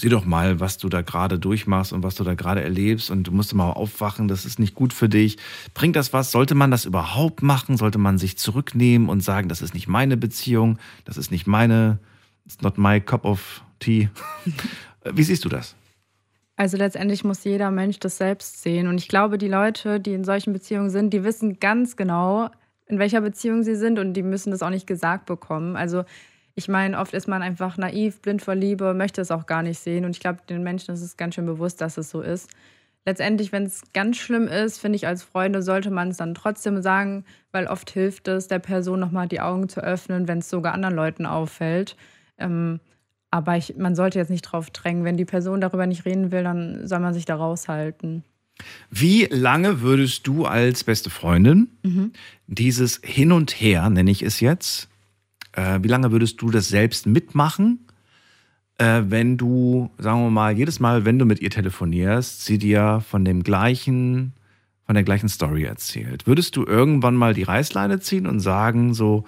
sieh 0.00 0.08
doch 0.08 0.24
mal, 0.24 0.60
was 0.60 0.78
du 0.78 0.88
da 0.88 1.02
gerade 1.02 1.38
durchmachst 1.38 1.92
und 1.92 2.02
was 2.02 2.14
du 2.14 2.24
da 2.24 2.34
gerade 2.34 2.62
erlebst 2.62 3.10
und 3.10 3.24
du 3.24 3.32
musst 3.32 3.54
mal 3.54 3.70
aufwachen, 3.70 4.28
das 4.28 4.44
ist 4.44 4.58
nicht 4.58 4.74
gut 4.74 4.92
für 4.92 5.08
dich. 5.08 5.36
Bringt 5.74 5.96
das 5.96 6.12
was? 6.12 6.30
Sollte 6.30 6.54
man 6.54 6.70
das 6.70 6.84
überhaupt 6.84 7.42
machen? 7.42 7.76
Sollte 7.76 7.98
man 7.98 8.18
sich 8.18 8.38
zurücknehmen 8.38 9.08
und 9.08 9.22
sagen, 9.22 9.48
das 9.48 9.62
ist 9.62 9.74
nicht 9.74 9.88
meine 9.88 10.16
Beziehung, 10.16 10.78
das 11.04 11.16
ist 11.16 11.30
nicht 11.30 11.46
meine, 11.46 11.98
it's 12.44 12.60
not 12.60 12.78
my 12.78 13.00
cup 13.00 13.24
of 13.24 13.62
tea? 13.78 14.08
Wie 15.04 15.22
siehst 15.22 15.44
du 15.44 15.48
das? 15.48 15.74
Also 16.56 16.78
letztendlich 16.78 17.22
muss 17.22 17.44
jeder 17.44 17.70
Mensch 17.70 17.98
das 18.00 18.16
selbst 18.16 18.62
sehen. 18.62 18.88
Und 18.88 18.96
ich 18.98 19.08
glaube, 19.08 19.36
die 19.36 19.48
Leute, 19.48 20.00
die 20.00 20.14
in 20.14 20.24
solchen 20.24 20.54
Beziehungen 20.54 20.88
sind, 20.88 21.12
die 21.12 21.22
wissen 21.22 21.60
ganz 21.60 21.96
genau, 21.96 22.48
in 22.86 22.98
welcher 22.98 23.20
Beziehung 23.20 23.62
sie 23.62 23.74
sind 23.74 23.98
und 23.98 24.14
die 24.14 24.22
müssen 24.22 24.50
das 24.50 24.62
auch 24.62 24.70
nicht 24.70 24.86
gesagt 24.86 25.26
bekommen. 25.26 25.76
Also 25.76 26.04
ich 26.56 26.68
meine, 26.68 26.98
oft 26.98 27.12
ist 27.12 27.28
man 27.28 27.42
einfach 27.42 27.76
naiv, 27.76 28.20
blind 28.22 28.40
vor 28.40 28.54
Liebe, 28.54 28.94
möchte 28.94 29.20
es 29.20 29.30
auch 29.30 29.44
gar 29.44 29.62
nicht 29.62 29.78
sehen. 29.78 30.06
Und 30.06 30.12
ich 30.12 30.20
glaube, 30.20 30.40
den 30.48 30.62
Menschen 30.62 30.94
ist 30.94 31.02
es 31.02 31.18
ganz 31.18 31.34
schön 31.34 31.44
bewusst, 31.44 31.82
dass 31.82 31.98
es 31.98 32.08
so 32.08 32.22
ist. 32.22 32.50
Letztendlich, 33.04 33.52
wenn 33.52 33.64
es 33.64 33.82
ganz 33.92 34.16
schlimm 34.16 34.48
ist, 34.48 34.78
finde 34.78 34.96
ich, 34.96 35.06
als 35.06 35.22
Freunde 35.22 35.62
sollte 35.62 35.90
man 35.90 36.08
es 36.08 36.16
dann 36.16 36.34
trotzdem 36.34 36.82
sagen, 36.82 37.24
weil 37.52 37.66
oft 37.66 37.90
hilft 37.90 38.26
es, 38.26 38.48
der 38.48 38.58
Person 38.58 38.98
nochmal 38.98 39.28
die 39.28 39.40
Augen 39.40 39.68
zu 39.68 39.80
öffnen, 39.80 40.28
wenn 40.28 40.38
es 40.38 40.48
sogar 40.48 40.72
anderen 40.72 40.96
Leuten 40.96 41.26
auffällt. 41.26 41.94
Ähm, 42.38 42.80
aber 43.30 43.58
ich, 43.58 43.76
man 43.76 43.94
sollte 43.94 44.18
jetzt 44.18 44.30
nicht 44.30 44.42
drauf 44.42 44.70
drängen. 44.70 45.04
Wenn 45.04 45.18
die 45.18 45.26
Person 45.26 45.60
darüber 45.60 45.86
nicht 45.86 46.06
reden 46.06 46.32
will, 46.32 46.42
dann 46.42 46.88
soll 46.88 47.00
man 47.00 47.12
sich 47.12 47.26
da 47.26 47.36
raushalten. 47.36 48.24
Wie 48.90 49.26
lange 49.26 49.82
würdest 49.82 50.26
du 50.26 50.46
als 50.46 50.84
beste 50.84 51.10
Freundin 51.10 51.68
dieses 52.46 53.02
Hin 53.04 53.30
und 53.30 53.52
Her, 53.60 53.90
nenne 53.90 54.10
ich 54.10 54.22
es 54.22 54.40
jetzt, 54.40 54.88
äh, 55.56 55.78
wie 55.82 55.88
lange 55.88 56.12
würdest 56.12 56.40
du 56.40 56.50
das 56.50 56.68
selbst 56.68 57.06
mitmachen, 57.06 57.86
äh, 58.78 59.02
wenn 59.06 59.36
du, 59.36 59.90
sagen 59.98 60.22
wir 60.22 60.30
mal, 60.30 60.56
jedes 60.56 60.80
Mal, 60.80 61.04
wenn 61.04 61.18
du 61.18 61.24
mit 61.24 61.40
ihr 61.40 61.50
telefonierst, 61.50 62.44
sie 62.44 62.58
dir 62.58 63.02
von 63.06 63.24
dem 63.24 63.42
gleichen, 63.42 64.34
von 64.84 64.94
der 64.94 65.04
gleichen 65.04 65.28
Story 65.28 65.64
erzählt? 65.64 66.26
Würdest 66.26 66.56
du 66.56 66.64
irgendwann 66.64 67.16
mal 67.16 67.34
die 67.34 67.42
Reißleine 67.42 68.00
ziehen 68.00 68.26
und 68.26 68.40
sagen, 68.40 68.94
so, 68.94 69.24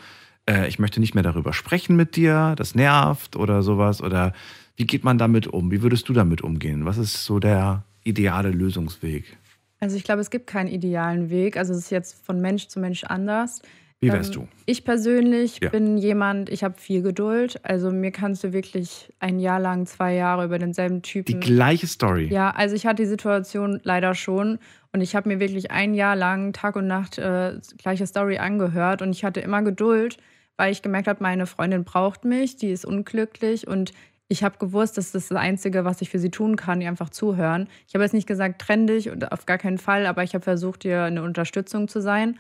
äh, 0.49 0.69
ich 0.69 0.79
möchte 0.79 1.01
nicht 1.01 1.14
mehr 1.14 1.25
darüber 1.25 1.53
sprechen 1.53 1.97
mit 1.97 2.14
dir, 2.14 2.55
das 2.57 2.75
nervt 2.75 3.37
oder 3.37 3.62
sowas? 3.62 4.03
Oder 4.03 4.35
wie 4.77 4.87
geht 4.87 5.05
man 5.05 5.19
damit 5.19 5.47
um? 5.47 5.71
Wie 5.71 5.83
würdest 5.83 6.09
du 6.09 6.12
damit 6.12 6.43
umgehen? 6.43 6.85
Was 6.85 6.99
ist 6.99 7.25
so 7.25 7.38
der 7.38 7.85
ideale 8.05 8.51
Lösungsweg? 8.51 9.38
Also 9.81 9.97
ich 9.97 10.05
glaube, 10.05 10.21
es 10.21 10.31
gibt 10.31 10.47
keinen 10.47 10.69
idealen 10.69 11.31
Weg. 11.31 11.57
Also 11.57 11.73
es 11.73 11.79
ist 11.79 11.91
jetzt 11.91 12.25
von 12.25 12.41
Mensch 12.41 12.69
zu 12.69 12.81
Mensch 12.81 13.05
anders. 13.05 13.62
Wie 14.00 14.12
wärst 14.12 14.37
Ähm, 14.37 14.42
du? 14.42 14.48
Ich 14.66 14.84
persönlich 14.84 15.58
Ja. 15.61 15.70
bin 15.70 15.98
jemand, 15.98 16.50
ich 16.50 16.62
habe 16.62 16.78
viel 16.78 17.02
Geduld. 17.02 17.58
Also 17.64 17.90
mir 17.90 18.12
kannst 18.12 18.44
du 18.44 18.52
wirklich 18.52 19.12
ein 19.18 19.40
Jahr 19.40 19.58
lang, 19.58 19.87
zwei 19.87 20.14
Jahre 20.14 20.44
über 20.44 20.58
denselben 20.58 21.02
Typen. 21.02 21.40
Die 21.40 21.40
gleiche 21.40 21.87
Story. 21.88 22.28
Ja, 22.30 22.50
also 22.50 22.76
ich 22.76 22.87
hatte 22.87 23.02
die 23.02 23.08
Situation 23.08 23.80
leider 23.82 24.14
schon 24.14 24.58
und 24.92 25.00
ich 25.00 25.16
habe 25.16 25.28
mir 25.28 25.40
wirklich 25.40 25.70
ein 25.72 25.94
Jahr 25.94 26.14
lang 26.14 26.52
Tag 26.52 26.76
und 26.76 26.87
Nacht 26.87 27.18
äh, 27.18 27.54
gleiche 27.78 28.06
Story 28.06 28.38
angehört 28.38 29.02
und 29.02 29.11
ich 29.11 29.24
hatte 29.24 29.40
immer 29.40 29.62
Geduld, 29.62 30.18
weil 30.56 30.70
ich 30.70 30.82
gemerkt 30.82 31.08
habe, 31.08 31.22
meine 31.22 31.46
Freundin 31.46 31.82
braucht 31.84 32.24
mich, 32.24 32.56
die 32.56 32.70
ist 32.70 32.84
unglücklich 32.84 33.66
und 33.66 33.92
ich 34.28 34.44
habe 34.44 34.58
gewusst, 34.58 34.96
das 34.98 35.14
ist 35.14 35.30
das 35.30 35.38
Einzige, 35.38 35.84
was 35.84 36.02
ich 36.02 36.11
für 36.11 36.18
sie 36.18 36.30
tun 36.30 36.54
kann, 36.56 36.80
ihr 36.82 36.88
einfach 36.88 37.08
zuhören. 37.11 37.66
Ich 37.88 37.94
habe 37.94 38.04
jetzt 38.04 38.12
nicht 38.12 38.26
gesagt, 38.28 38.61
trenn 38.61 38.87
dich 38.87 39.08
und 39.11 39.32
auf 39.32 39.46
gar 39.46 39.56
keinen 39.58 39.78
Fall, 39.78 40.06
aber 40.06 40.22
ich 40.22 40.34
habe 40.34 40.44
versucht, 40.44 40.84
ihr 40.84 41.02
eine 41.02 41.22
Unterstützung 41.22 41.88
zu 41.88 42.00
sein 42.00 42.38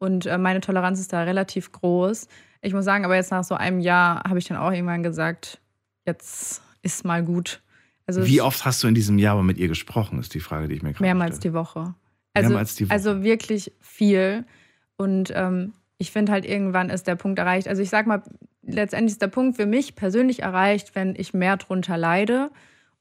und 0.00 0.26
äh, 0.26 0.38
meine 0.38 0.60
Toleranz 0.60 0.98
ist 0.98 1.12
da 1.12 1.22
relativ 1.22 1.70
groß. 1.72 2.26
Ich 2.62 2.72
muss 2.72 2.84
sagen, 2.84 3.04
aber 3.04 3.14
jetzt 3.14 3.30
nach 3.30 3.44
so 3.44 3.54
einem 3.54 3.80
Jahr 3.80 4.24
habe 4.28 4.38
ich 4.38 4.46
dann 4.46 4.56
auch 4.56 4.72
irgendwann 4.72 5.02
gesagt, 5.02 5.60
jetzt 6.06 6.62
ist 6.82 7.04
mal 7.04 7.22
gut. 7.22 7.62
Also 8.06 8.26
Wie 8.26 8.40
oft 8.40 8.64
hast 8.64 8.82
du 8.82 8.88
in 8.88 8.94
diesem 8.94 9.18
Jahr 9.18 9.34
aber 9.34 9.42
mit 9.42 9.58
ihr 9.58 9.68
gesprochen, 9.68 10.18
ist 10.18 10.34
die 10.34 10.40
Frage, 10.40 10.68
die 10.68 10.74
ich 10.74 10.82
mir 10.82 10.92
gerade 10.92 11.04
Mehrmals 11.04 11.36
stelle. 11.36 11.52
die 11.52 11.54
Woche. 11.54 11.94
Also, 12.32 12.48
Mehrmals 12.48 12.74
die 12.74 12.86
Woche. 12.86 12.94
also 12.94 13.22
wirklich 13.22 13.72
viel. 13.80 14.44
Und 14.96 15.32
ähm, 15.34 15.74
ich 15.98 16.10
finde 16.10 16.32
halt, 16.32 16.46
irgendwann 16.46 16.88
ist 16.88 17.06
der 17.06 17.16
Punkt 17.16 17.38
erreicht. 17.38 17.68
Also 17.68 17.82
ich 17.82 17.90
sag 17.90 18.06
mal, 18.06 18.22
letztendlich 18.62 19.12
ist 19.12 19.22
der 19.22 19.28
Punkt 19.28 19.56
für 19.56 19.66
mich 19.66 19.96
persönlich 19.96 20.42
erreicht, 20.42 20.94
wenn 20.94 21.14
ich 21.14 21.34
mehr 21.34 21.58
drunter 21.58 21.98
leide 21.98 22.50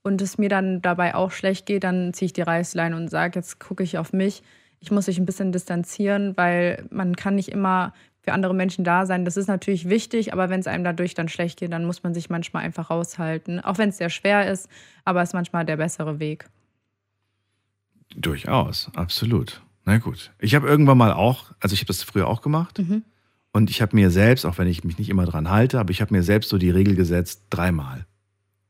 und 0.01 0.21
es 0.21 0.37
mir 0.37 0.49
dann 0.49 0.81
dabei 0.81 1.15
auch 1.15 1.31
schlecht 1.31 1.65
geht, 1.65 1.85
dann 1.85 2.13
ziehe 2.13 2.27
ich 2.27 2.33
die 2.33 2.41
Reißleine 2.41 2.95
und 2.95 3.09
sage, 3.09 3.39
jetzt 3.39 3.59
gucke 3.59 3.83
ich 3.83 3.97
auf 3.97 4.11
mich. 4.11 4.43
Ich 4.79 4.91
muss 4.91 5.07
mich 5.07 5.17
ein 5.19 5.25
bisschen 5.25 5.51
distanzieren, 5.51 6.35
weil 6.37 6.85
man 6.89 7.15
kann 7.15 7.35
nicht 7.35 7.49
immer 7.49 7.93
für 8.21 8.33
andere 8.33 8.53
Menschen 8.53 8.83
da 8.83 9.05
sein. 9.05 9.25
Das 9.25 9.37
ist 9.37 9.47
natürlich 9.47 9.89
wichtig, 9.89 10.33
aber 10.33 10.49
wenn 10.49 10.59
es 10.59 10.67
einem 10.67 10.83
dadurch 10.83 11.13
dann 11.13 11.29
schlecht 11.29 11.59
geht, 11.59 11.71
dann 11.71 11.85
muss 11.85 12.03
man 12.03 12.13
sich 12.13 12.29
manchmal 12.29 12.63
einfach 12.63 12.89
raushalten. 12.89 13.59
Auch 13.59 13.77
wenn 13.77 13.89
es 13.89 13.97
sehr 13.97 14.09
schwer 14.09 14.49
ist, 14.51 14.69
aber 15.05 15.21
es 15.21 15.29
ist 15.29 15.33
manchmal 15.33 15.65
der 15.65 15.77
bessere 15.77 16.19
Weg. 16.19 16.49
Durchaus, 18.15 18.89
absolut. 18.95 19.61
Na 19.85 19.97
gut. 19.97 20.31
Ich 20.39 20.55
habe 20.55 20.67
irgendwann 20.67 20.97
mal 20.97 21.13
auch, 21.13 21.51
also 21.59 21.73
ich 21.73 21.79
habe 21.81 21.87
das 21.87 22.03
früher 22.03 22.27
auch 22.27 22.41
gemacht 22.41 22.79
Mhm. 22.79 23.03
und 23.53 23.69
ich 23.69 23.81
habe 23.81 23.95
mir 23.95 24.11
selbst, 24.11 24.45
auch 24.45 24.57
wenn 24.57 24.67
ich 24.67 24.83
mich 24.83 24.97
nicht 24.97 25.09
immer 25.09 25.25
dran 25.25 25.49
halte, 25.49 25.79
aber 25.79 25.91
ich 25.91 26.01
habe 26.01 26.13
mir 26.13 26.23
selbst 26.23 26.49
so 26.49 26.57
die 26.57 26.69
Regel 26.69 26.95
gesetzt, 26.95 27.43
dreimal. 27.49 28.05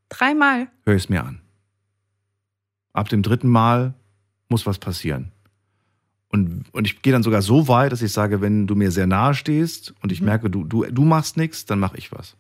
Dreimal. 0.10 0.68
ich 0.86 0.94
es 0.94 1.10
mir 1.10 1.24
an. 1.24 1.42
Ab 2.94 3.10
dem 3.10 3.22
dritten 3.22 3.50
Mal 3.50 3.94
muss 4.50 4.66
was 4.66 4.80
passieren. 4.80 5.32
Und, 6.32 6.66
und 6.74 6.86
ich 6.86 7.02
gehe 7.02 7.12
dann 7.12 7.24
sogar 7.24 7.42
so 7.42 7.68
weit, 7.68 7.92
dass 7.92 8.02
ich 8.04 8.12
sage, 8.12 8.40
wenn 8.40 8.68
du 8.68 8.76
mir 8.76 8.92
sehr 8.92 9.08
nahe 9.08 9.34
stehst 9.34 9.94
und 10.02 10.12
ich 10.12 10.22
Mhm. 10.22 10.26
merke, 10.28 10.50
du, 10.50 10.64
du, 10.64 10.86
du 10.86 11.04
machst 11.04 11.38
nichts, 11.38 11.66
dann 11.66 11.80
mache 11.80 11.98
ich 11.98 12.12
was. 12.12 12.36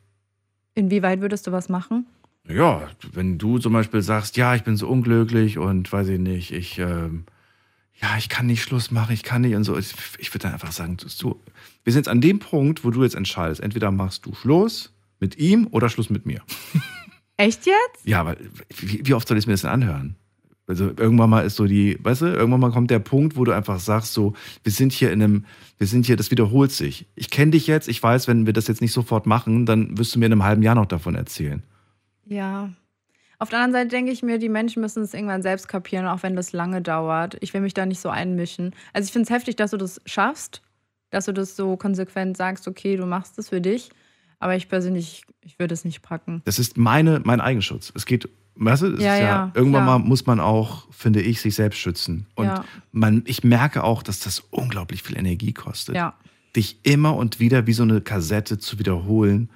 Inwieweit 0.75 1.21
würdest 1.21 1.47
du 1.47 1.51
was 1.51 1.69
machen? 1.69 2.05
Ja, 2.47 2.87
wenn 3.13 3.37
du 3.37 3.57
zum 3.59 3.73
Beispiel 3.73 4.01
sagst, 4.01 4.37
ja, 4.37 4.55
ich 4.55 4.63
bin 4.63 4.77
so 4.77 4.87
unglücklich 4.87 5.57
und 5.57 5.91
weiß 5.91 6.07
ich 6.09 6.19
nicht, 6.19 6.51
ich, 6.51 6.77
ähm, 6.79 7.25
ja, 8.01 8.15
ich 8.17 8.29
kann 8.29 8.45
nicht 8.47 8.61
Schluss 8.63 8.91
machen, 8.91 9.11
ich 9.13 9.23
kann 9.23 9.41
nicht 9.41 9.55
und 9.55 9.63
so. 9.63 9.77
Ich, 9.77 9.93
ich 10.19 10.29
würde 10.33 10.43
dann 10.43 10.53
einfach 10.53 10.71
sagen, 10.71 10.97
du, 10.97 11.39
wir 11.83 11.93
sind 11.93 12.01
jetzt 12.01 12.07
an 12.07 12.21
dem 12.21 12.39
Punkt, 12.39 12.83
wo 12.85 12.91
du 12.91 13.03
jetzt 13.03 13.15
entscheidest. 13.15 13.59
Entweder 13.61 13.91
machst 13.91 14.25
du 14.25 14.33
Schluss 14.35 14.93
mit 15.19 15.37
ihm 15.37 15.67
oder 15.71 15.89
Schluss 15.89 16.09
mit 16.09 16.25
mir. 16.25 16.41
Echt 17.37 17.65
jetzt? 17.65 18.05
Ja, 18.05 18.21
aber 18.21 18.35
wie, 18.79 19.01
wie 19.05 19.13
oft 19.13 19.27
soll 19.27 19.37
ich 19.37 19.47
mir 19.47 19.53
das 19.53 19.61
denn 19.61 19.69
anhören? 19.71 20.15
Also 20.69 20.91
irgendwann 20.95 21.31
mal 21.31 21.41
ist 21.41 21.55
so 21.55 21.65
die, 21.65 21.97
weißt 22.03 22.21
du, 22.21 22.25
irgendwann 22.27 22.59
mal 22.59 22.71
kommt 22.71 22.91
der 22.91 22.99
Punkt, 22.99 23.35
wo 23.35 23.43
du 23.43 23.51
einfach 23.51 23.79
sagst, 23.79 24.13
so, 24.13 24.33
wir 24.61 24.71
sind 24.71 24.93
hier 24.93 25.11
in 25.11 25.23
einem, 25.23 25.45
wir 25.79 25.87
sind 25.87 26.05
hier, 26.05 26.15
das 26.15 26.29
wiederholt 26.29 26.71
sich. 26.71 27.07
Ich 27.15 27.31
kenne 27.31 27.51
dich 27.51 27.65
jetzt, 27.65 27.87
ich 27.87 28.01
weiß, 28.01 28.27
wenn 28.27 28.45
wir 28.45 28.53
das 28.53 28.67
jetzt 28.67 28.79
nicht 28.79 28.93
sofort 28.93 29.25
machen, 29.25 29.65
dann 29.65 29.97
wirst 29.97 30.13
du 30.13 30.19
mir 30.19 30.27
in 30.27 30.31
einem 30.31 30.43
halben 30.43 30.61
Jahr 30.61 30.75
noch 30.75 30.85
davon 30.85 31.15
erzählen. 31.15 31.63
Ja. 32.27 32.69
Auf 33.39 33.49
der 33.49 33.59
anderen 33.59 33.81
Seite 33.81 33.95
denke 33.95 34.11
ich 34.11 34.21
mir, 34.21 34.37
die 34.37 34.47
Menschen 34.47 34.81
müssen 34.81 35.01
es 35.01 35.15
irgendwann 35.15 35.41
selbst 35.41 35.67
kapieren, 35.67 36.05
auch 36.05 36.21
wenn 36.21 36.35
das 36.35 36.51
lange 36.51 36.83
dauert. 36.83 37.37
Ich 37.39 37.51
will 37.55 37.61
mich 37.61 37.73
da 37.73 37.87
nicht 37.87 37.99
so 37.99 38.09
einmischen. 38.09 38.75
Also 38.93 39.07
ich 39.07 39.11
finde 39.11 39.23
es 39.23 39.31
heftig, 39.31 39.55
dass 39.55 39.71
du 39.71 39.77
das 39.77 39.99
schaffst, 40.05 40.61
dass 41.09 41.25
du 41.25 41.33
das 41.33 41.55
so 41.55 41.77
konsequent 41.77 42.37
sagst, 42.37 42.67
okay, 42.67 42.95
du 42.95 43.07
machst 43.07 43.39
es 43.39 43.49
für 43.49 43.59
dich. 43.59 43.89
Aber 44.37 44.55
ich 44.55 44.69
persönlich, 44.69 45.23
ich 45.41 45.57
würde 45.57 45.73
es 45.73 45.83
nicht 45.83 46.03
packen. 46.03 46.43
Das 46.45 46.59
ist 46.59 46.77
meine, 46.77 47.21
mein 47.23 47.41
Eigenschutz. 47.41 47.91
Es 47.95 48.05
geht, 48.05 48.29
weißt 48.65 48.81
du, 48.83 48.87
Ja, 48.87 48.93
ist 48.93 49.03
ja, 49.03 49.17
ja, 49.19 49.51
irgendwann 49.55 49.83
klar. 49.85 49.99
mal 49.99 50.05
muss 50.05 50.25
man 50.25 50.39
auch, 50.39 50.87
finde 50.91 51.21
ich, 51.21 51.41
sich 51.41 51.55
selbst 51.55 51.77
schützen. 51.79 52.25
Und 52.35 52.45
Ja. 52.47 52.63
man, 52.91 53.23
ich 53.25 53.43
merke 53.43 53.83
auch, 53.83 54.03
dass 54.03 54.19
das 54.19 54.41
unglaublich 54.51 55.01
viel 55.03 55.17
Energie 55.17 55.53
kostet. 55.53 55.95
Dich 56.55 56.79
immer 56.83 57.15
und 57.15 57.39
wieder 57.39 57.67
wie 57.67 57.73
so 57.73 57.83
eine 57.83 58.01
Kassette 58.01 58.57
zu 58.57 58.79
wiederholen 58.79 59.49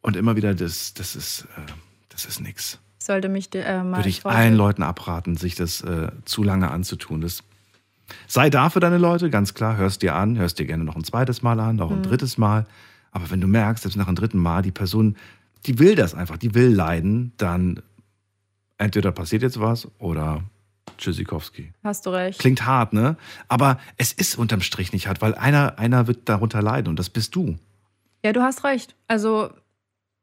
und 0.00 0.16
immer 0.16 0.34
wieder, 0.36 0.54
das, 0.54 0.94
das 0.94 1.14
ist, 1.14 1.46
äh, 1.56 1.70
das 2.08 2.24
ist 2.24 2.40
nix. 2.40 2.78
Ich 2.98 3.06
sollte 3.06 3.28
mich 3.28 3.48
äh, 3.54 3.82
mal. 3.82 3.98
Würde 3.98 4.08
ich 4.08 4.20
vorher- 4.22 4.40
allen 4.40 4.54
Leuten 4.56 4.82
abraten, 4.82 5.36
sich 5.36 5.54
das 5.54 5.80
äh, 5.82 6.10
zu 6.24 6.42
lange 6.42 6.70
anzutun. 6.70 7.20
Das 7.20 7.42
sei 8.26 8.48
da 8.50 8.70
für 8.70 8.80
deine 8.80 8.98
Leute, 8.98 9.28
ganz 9.30 9.54
klar, 9.54 9.76
hörst 9.76 10.02
dir 10.02 10.14
an, 10.14 10.36
hörst 10.38 10.58
dir 10.58 10.66
gerne 10.66 10.84
noch 10.84 10.96
ein 10.96 11.04
zweites 11.04 11.42
Mal 11.42 11.58
an, 11.60 11.76
noch 11.76 11.90
ein 11.90 11.98
Mhm. 11.98 12.02
drittes 12.04 12.38
Mal. 12.38 12.66
Aber 13.10 13.30
wenn 13.30 13.40
du 13.40 13.46
merkst, 13.46 13.82
selbst 13.82 13.96
nach 13.96 14.06
einem 14.06 14.16
dritten 14.16 14.38
Mal, 14.38 14.62
die 14.62 14.70
Person, 14.70 15.16
die 15.66 15.78
will 15.78 15.94
das 15.94 16.14
einfach, 16.14 16.38
die 16.38 16.54
will 16.54 16.68
leiden, 16.72 17.32
dann 17.36 17.80
entweder 18.82 19.12
passiert 19.12 19.42
jetzt 19.42 19.60
was 19.60 19.88
oder 19.98 20.42
Tschüssikowski. 20.98 21.72
Hast 21.82 22.06
du 22.06 22.10
recht. 22.10 22.38
Klingt 22.38 22.66
hart, 22.66 22.92
ne? 22.92 23.16
Aber 23.48 23.78
es 23.96 24.12
ist 24.12 24.36
unterm 24.36 24.60
Strich 24.60 24.92
nicht 24.92 25.06
hart, 25.06 25.22
weil 25.22 25.34
einer, 25.34 25.78
einer 25.78 26.06
wird 26.06 26.28
darunter 26.28 26.60
leiden 26.62 26.88
und 26.88 26.98
das 26.98 27.08
bist 27.08 27.34
du. 27.34 27.56
Ja, 28.24 28.32
du 28.32 28.42
hast 28.42 28.64
recht. 28.64 28.94
Also 29.08 29.50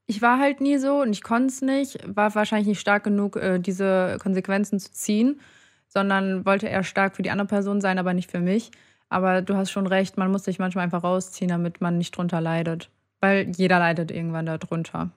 ich 0.06 0.22
war 0.22 0.40
halt 0.40 0.62
nie 0.62 0.78
so 0.78 1.02
und 1.02 1.12
ich 1.12 1.24
konnte 1.24 1.48
es 1.48 1.62
nicht, 1.62 2.00
war 2.06 2.34
wahrscheinlich 2.36 2.68
nicht 2.68 2.80
stark 2.80 3.04
genug, 3.04 3.36
äh, 3.36 3.60
diese 3.60 4.18
Konsequenzen 4.22 4.80
zu 4.80 4.92
ziehen, 4.92 5.40
sondern 5.88 6.46
wollte 6.46 6.68
eher 6.68 6.84
stark 6.84 7.16
für 7.16 7.22
die 7.22 7.32
andere 7.32 7.48
Person 7.48 7.82
sein, 7.82 7.98
aber 7.98 8.14
nicht 8.14 8.30
für 8.32 8.40
mich. 8.40 8.72
Aber 9.10 9.42
du 9.42 9.56
hast 9.56 9.72
schon 9.72 9.88
recht, 9.88 10.18
man 10.18 10.32
muss 10.32 10.44
sich 10.44 10.60
manchmal 10.60 10.84
einfach 10.84 11.04
rausziehen, 11.04 11.50
damit 11.50 11.82
man 11.82 11.98
nicht 11.98 12.16
drunter 12.16 12.42
leidet. 12.42 12.90
Weil 13.22 13.52
jeder 13.56 13.80
leidet 13.80 14.12
irgendwann 14.12 14.46
darunter. 14.46 15.10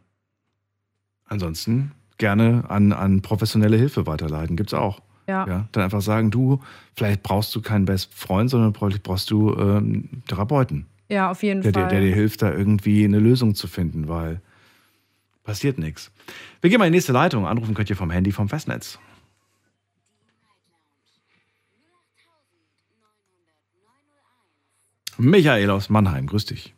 Ansonsten 1.27 1.93
gerne 2.19 2.65
an, 2.69 2.93
an 2.93 3.23
professionelle 3.23 3.77
Hilfe 3.77 4.07
weiterleiten, 4.07 4.57
gibt's 4.57 4.75
auch. 4.75 5.01
Ja. 5.29 5.47
Ja, 5.47 5.69
dann 5.73 5.85
einfach 5.85 6.01
sagen, 6.03 6.31
du, 6.33 6.61
vielleicht 6.97 7.23
brauchst 7.23 7.55
du 7.55 7.63
keinen 7.63 7.85
Best 7.85 8.13
Freund, 8.13 8.51
sondern 8.51 8.73
brauchst 8.73 9.31
du 9.31 9.51
ähm, 9.53 9.59
einen 9.61 10.23
Therapeuten, 10.27 10.87
Ja, 11.09 11.31
auf 11.31 11.43
jeden 11.45 11.63
der, 11.63 11.73
Fall. 11.73 11.89
der 11.89 12.01
dir 12.01 12.13
hilft, 12.15 12.43
da 12.43 12.53
irgendwie 12.53 13.05
eine 13.05 13.21
Lösung 13.21 13.55
zu 13.55 13.69
finden, 13.69 14.09
weil 14.09 14.41
passiert 15.45 15.79
nichts. 15.79 16.11
Wir 16.61 16.71
gehen 16.71 16.79
mal 16.81 16.87
in 16.87 16.93
die 16.93 16.97
nächste 16.97 17.13
Leitung. 17.13 17.47
Anrufen 17.47 17.75
könnt 17.75 17.89
ihr 17.91 17.97
vom 17.97 18.11
Handy 18.11 18.33
vom 18.33 18.49
Festnetz. 18.49 18.99
Michael 25.19 25.71
aus 25.71 25.89
Mannheim, 25.89 26.27
grüß 26.27 26.47
dich. 26.47 26.75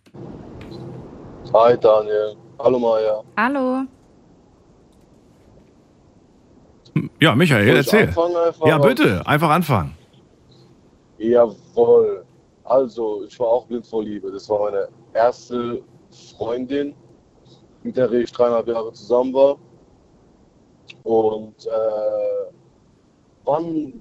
Hi 1.53 1.77
Daniel. 1.79 2.37
Hallo 2.59 2.79
Maja. 2.79 3.23
Hallo. 3.37 3.85
Ja, 7.21 7.35
Michael, 7.35 7.77
erzähl. 7.77 8.15
Ja, 8.65 8.79
bitte, 8.79 9.27
einfach 9.27 9.51
anfangen. 9.51 9.97
Jawohl. 11.19 12.25
Also, 12.65 13.25
ich 13.25 13.39
war 13.39 13.49
auch 13.49 13.67
blind 13.67 13.87
vor 13.87 14.03
Liebe. 14.03 14.31
Das 14.31 14.49
war 14.49 14.61
meine 14.61 14.89
erste 15.13 15.83
Freundin, 16.37 16.95
mit 17.83 17.97
der 17.97 18.11
ich 18.13 18.33
dreieinhalb 18.33 18.69
Jahre 18.69 18.93
zusammen 18.93 19.35
war. 19.35 19.57
Und 21.03 21.67
äh, 21.67 22.51
wann 23.45 24.01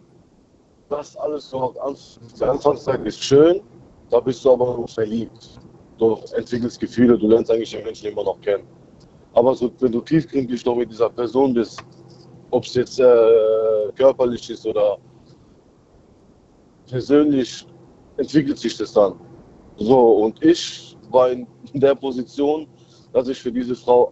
das 0.90 1.18
alles 1.18 1.50
so 1.50 1.74
anf 1.80 2.20
die 2.40 2.44
Anfangszeit 2.44 3.06
ist 3.06 3.22
schön, 3.22 3.62
da 4.10 4.20
bist 4.20 4.46
du 4.46 4.54
aber 4.54 4.78
noch 4.78 4.90
verliebt. 4.90 5.60
Du 5.98 6.20
entwickelst 6.36 6.80
Gefühle, 6.80 7.18
du 7.18 7.28
lernst 7.28 7.52
eigentlich 7.52 7.72
den 7.72 7.84
Menschen 7.84 8.10
immer 8.10 8.24
noch 8.24 8.40
kennen. 8.42 8.64
Aber 9.34 9.56
so, 9.56 9.72
wenn 9.80 9.92
du 9.92 10.02
tiefgründig 10.02 10.66
noch 10.66 10.76
mit 10.76 10.92
dieser 10.92 11.10
Person 11.10 11.54
bist, 11.54 11.84
ob 12.54 12.66
es 12.66 12.76
jetzt 12.76 13.00
äh, 13.00 13.92
körperlich 13.96 14.48
ist 14.50 14.66
oder 14.66 14.98
persönlich, 16.88 17.66
entwickelt 18.18 18.60
sich 18.60 18.78
das 18.78 18.94
dann. 18.94 19.20
So, 19.78 20.18
und 20.24 20.44
ich 20.44 20.96
war 21.10 21.32
in 21.32 21.48
der 21.74 21.96
Position, 21.96 22.68
dass 23.12 23.28
ich 23.28 23.42
für 23.42 23.52
diese 23.52 23.76
Frau 23.76 24.12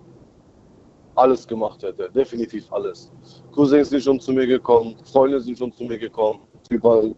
alles 1.13 1.47
gemacht 1.47 1.83
hätte, 1.83 2.09
definitiv 2.09 2.71
alles. 2.73 3.11
Cousins 3.51 3.89
sind 3.89 4.03
schon 4.03 4.19
zu 4.19 4.31
mir 4.33 4.47
gekommen, 4.47 4.95
Freunde 5.03 5.39
sind 5.39 5.57
schon 5.59 5.71
zu 5.71 5.83
mir 5.83 5.99
gekommen, 5.99 6.39
überall, 6.69 7.13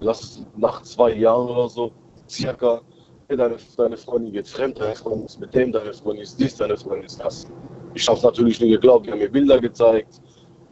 lass 0.00 0.42
nach 0.56 0.82
zwei 0.82 1.12
Jahren 1.14 1.50
oder 1.50 1.68
so, 1.68 1.92
circa, 2.26 2.80
deine, 3.28 3.56
deine 3.76 3.96
Freundin 3.98 4.32
geht 4.32 4.48
fremd, 4.48 4.80
deine 4.80 4.94
Freundin 4.94 5.26
ist 5.26 5.40
mit 5.40 5.52
dem, 5.54 5.72
deine 5.72 5.92
Freundin 5.92 6.22
ist 6.22 6.40
dies, 6.40 6.56
deine 6.56 6.76
Freundin 6.76 7.04
ist 7.04 7.20
das. 7.20 7.46
Ich 7.94 8.06
habe 8.08 8.18
es 8.18 8.24
natürlich 8.24 8.60
nicht 8.60 8.70
geglaubt, 8.70 9.06
die 9.06 9.10
haben 9.10 9.18
mir 9.18 9.30
Bilder 9.30 9.60
gezeigt, 9.60 10.20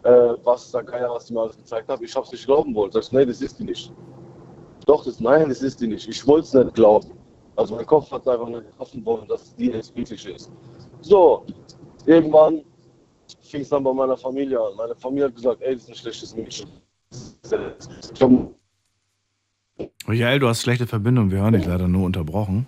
äh, 0.05 0.11
was 0.45 0.71
da 0.71 0.83
keiner, 0.83 1.11
was 1.11 1.27
die 1.27 1.35
mir 1.35 1.43
alles 1.43 1.57
gezeigt 1.57 1.89
haben. 1.89 2.03
Ich 2.05 2.15
habe 2.15 2.27
es 2.27 2.33
nicht 2.33 2.47
glauben 2.47 2.75
wollen. 2.75 2.91
Sagst, 2.93 3.13
nee, 3.13 3.25
das 3.25 3.43
ist 3.43 3.59
die 3.59 3.65
nicht. 3.65 3.93
Doch, 4.87 5.05
das, 5.05 5.21
nein, 5.21 5.49
das 5.49 5.63
ist 5.63 5.81
die 5.81 5.87
nicht. 5.87 6.09
Ich 6.09 6.27
wollte 6.27 6.47
es 6.47 6.55
nicht 6.55 6.75
glauben. 6.75 7.11
Also 7.57 7.77
mein 7.77 7.87
Kopf 7.87 8.11
hat 8.11 8.27
einfach 8.27 8.49
nicht 8.49 8.65
hoffen 8.79 9.05
wollen, 9.05 9.29
dass 9.29 9.55
die 9.57 9.67
jetzt 9.67 9.95
wirklich 9.95 10.25
ist. 10.27 10.51
So, 11.03 11.45
irgendwann 12.07 12.63
fing 13.43 13.61
es 13.61 13.69
dann 13.69 13.85
bei 13.85 13.93
meiner 13.93 14.17
Familie 14.17 14.61
an. 14.61 14.75
Meine 14.77 14.95
Familie 14.97 15.27
hat 15.27 15.35
gesagt, 15.35 15.61
ey, 15.61 15.75
das 15.75 15.83
ist 15.85 15.91
ein 15.91 15.95
schlechtes 15.97 16.35
Mädchen. 16.35 16.69
Ich 17.13 17.51
Michael, 20.07 20.39
du 20.39 20.49
hast 20.49 20.63
schlechte 20.63 20.87
Verbindung, 20.87 21.31
wir 21.31 21.39
hören 21.39 21.55
dich 21.55 21.67
leider 21.67 21.89
nur 21.89 22.05
unterbrochen. 22.05 22.67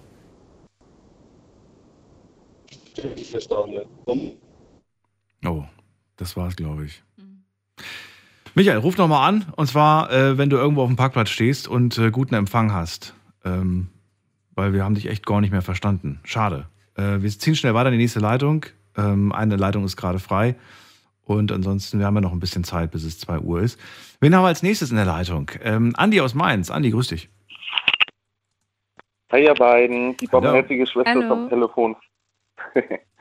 nicht 3.02 3.30
verstanden. 3.30 3.82
Und 4.04 4.36
Oh, 5.44 5.64
das 6.16 6.36
war's, 6.36 6.56
glaube 6.56 6.84
ich. 6.86 7.02
Michael, 8.54 8.78
ruf 8.78 8.98
noch 8.98 9.08
mal 9.08 9.26
an. 9.26 9.46
Und 9.56 9.66
zwar, 9.66 10.12
äh, 10.12 10.38
wenn 10.38 10.50
du 10.50 10.56
irgendwo 10.56 10.82
auf 10.82 10.88
dem 10.88 10.96
Parkplatz 10.96 11.30
stehst 11.30 11.68
und 11.68 11.98
äh, 11.98 12.10
guten 12.10 12.34
Empfang 12.34 12.72
hast. 12.72 13.14
Ähm, 13.44 13.88
weil 14.54 14.72
wir 14.72 14.84
haben 14.84 14.94
dich 14.94 15.08
echt 15.08 15.24
gar 15.26 15.40
nicht 15.40 15.50
mehr 15.50 15.62
verstanden. 15.62 16.20
Schade. 16.24 16.66
Äh, 16.96 17.22
wir 17.22 17.30
ziehen 17.30 17.56
schnell 17.56 17.74
weiter 17.74 17.88
in 17.88 17.92
die 17.92 17.98
nächste 17.98 18.20
Leitung. 18.20 18.66
Ähm, 18.96 19.32
eine 19.32 19.56
Leitung 19.56 19.84
ist 19.84 19.96
gerade 19.96 20.18
frei. 20.18 20.54
Und 21.24 21.50
ansonsten, 21.50 21.98
wir 21.98 22.06
haben 22.06 22.16
ja 22.16 22.20
noch 22.20 22.32
ein 22.32 22.40
bisschen 22.40 22.64
Zeit, 22.64 22.90
bis 22.90 23.04
es 23.04 23.18
2 23.20 23.38
Uhr 23.38 23.62
ist. 23.62 23.80
Wen 24.20 24.34
haben 24.34 24.42
wir 24.42 24.48
als 24.48 24.62
nächstes 24.62 24.90
in 24.90 24.96
der 24.96 25.06
Leitung? 25.06 25.50
Ähm, 25.62 25.94
Andi 25.96 26.20
aus 26.20 26.34
Mainz. 26.34 26.70
Andi, 26.70 26.90
grüß 26.90 27.08
dich. 27.08 27.30
Hi 29.30 29.44
ihr 29.44 29.54
beiden, 29.54 30.14
die 30.18 30.26
barmherzige 30.26 30.86
Schwester 30.86 31.18
ist 31.18 31.24
Hallo. 31.24 31.44
am 31.44 31.48
Telefon. 31.48 31.96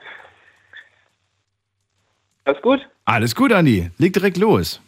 Alles 2.52 2.62
gut? 2.64 2.90
Alles 3.06 3.34
gut, 3.34 3.54
Andi. 3.54 3.90
Leg 3.98 4.12
direkt 4.12 4.36
los. 4.36 4.82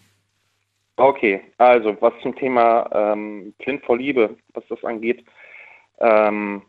Okay, 0.98 1.42
also 1.58 1.96
was 2.02 2.12
zum 2.22 2.36
Thema 2.36 2.90
ähm, 2.94 3.54
Kind 3.60 3.84
vor 3.86 3.98
Liebe, 3.98 4.36
was 4.54 4.66
das 4.68 4.84
angeht, 4.84 5.24
ähm, 6.00 6.62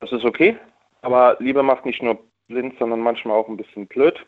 das 0.00 0.10
ist 0.10 0.24
okay, 0.24 0.56
aber 1.02 1.36
Liebe 1.38 1.62
macht 1.62 1.86
nicht 1.86 2.02
nur 2.02 2.18
blind, 2.48 2.74
sondern 2.80 2.98
manchmal 3.00 3.36
auch 3.36 3.48
ein 3.48 3.56
bisschen 3.56 3.86
blöd, 3.86 4.26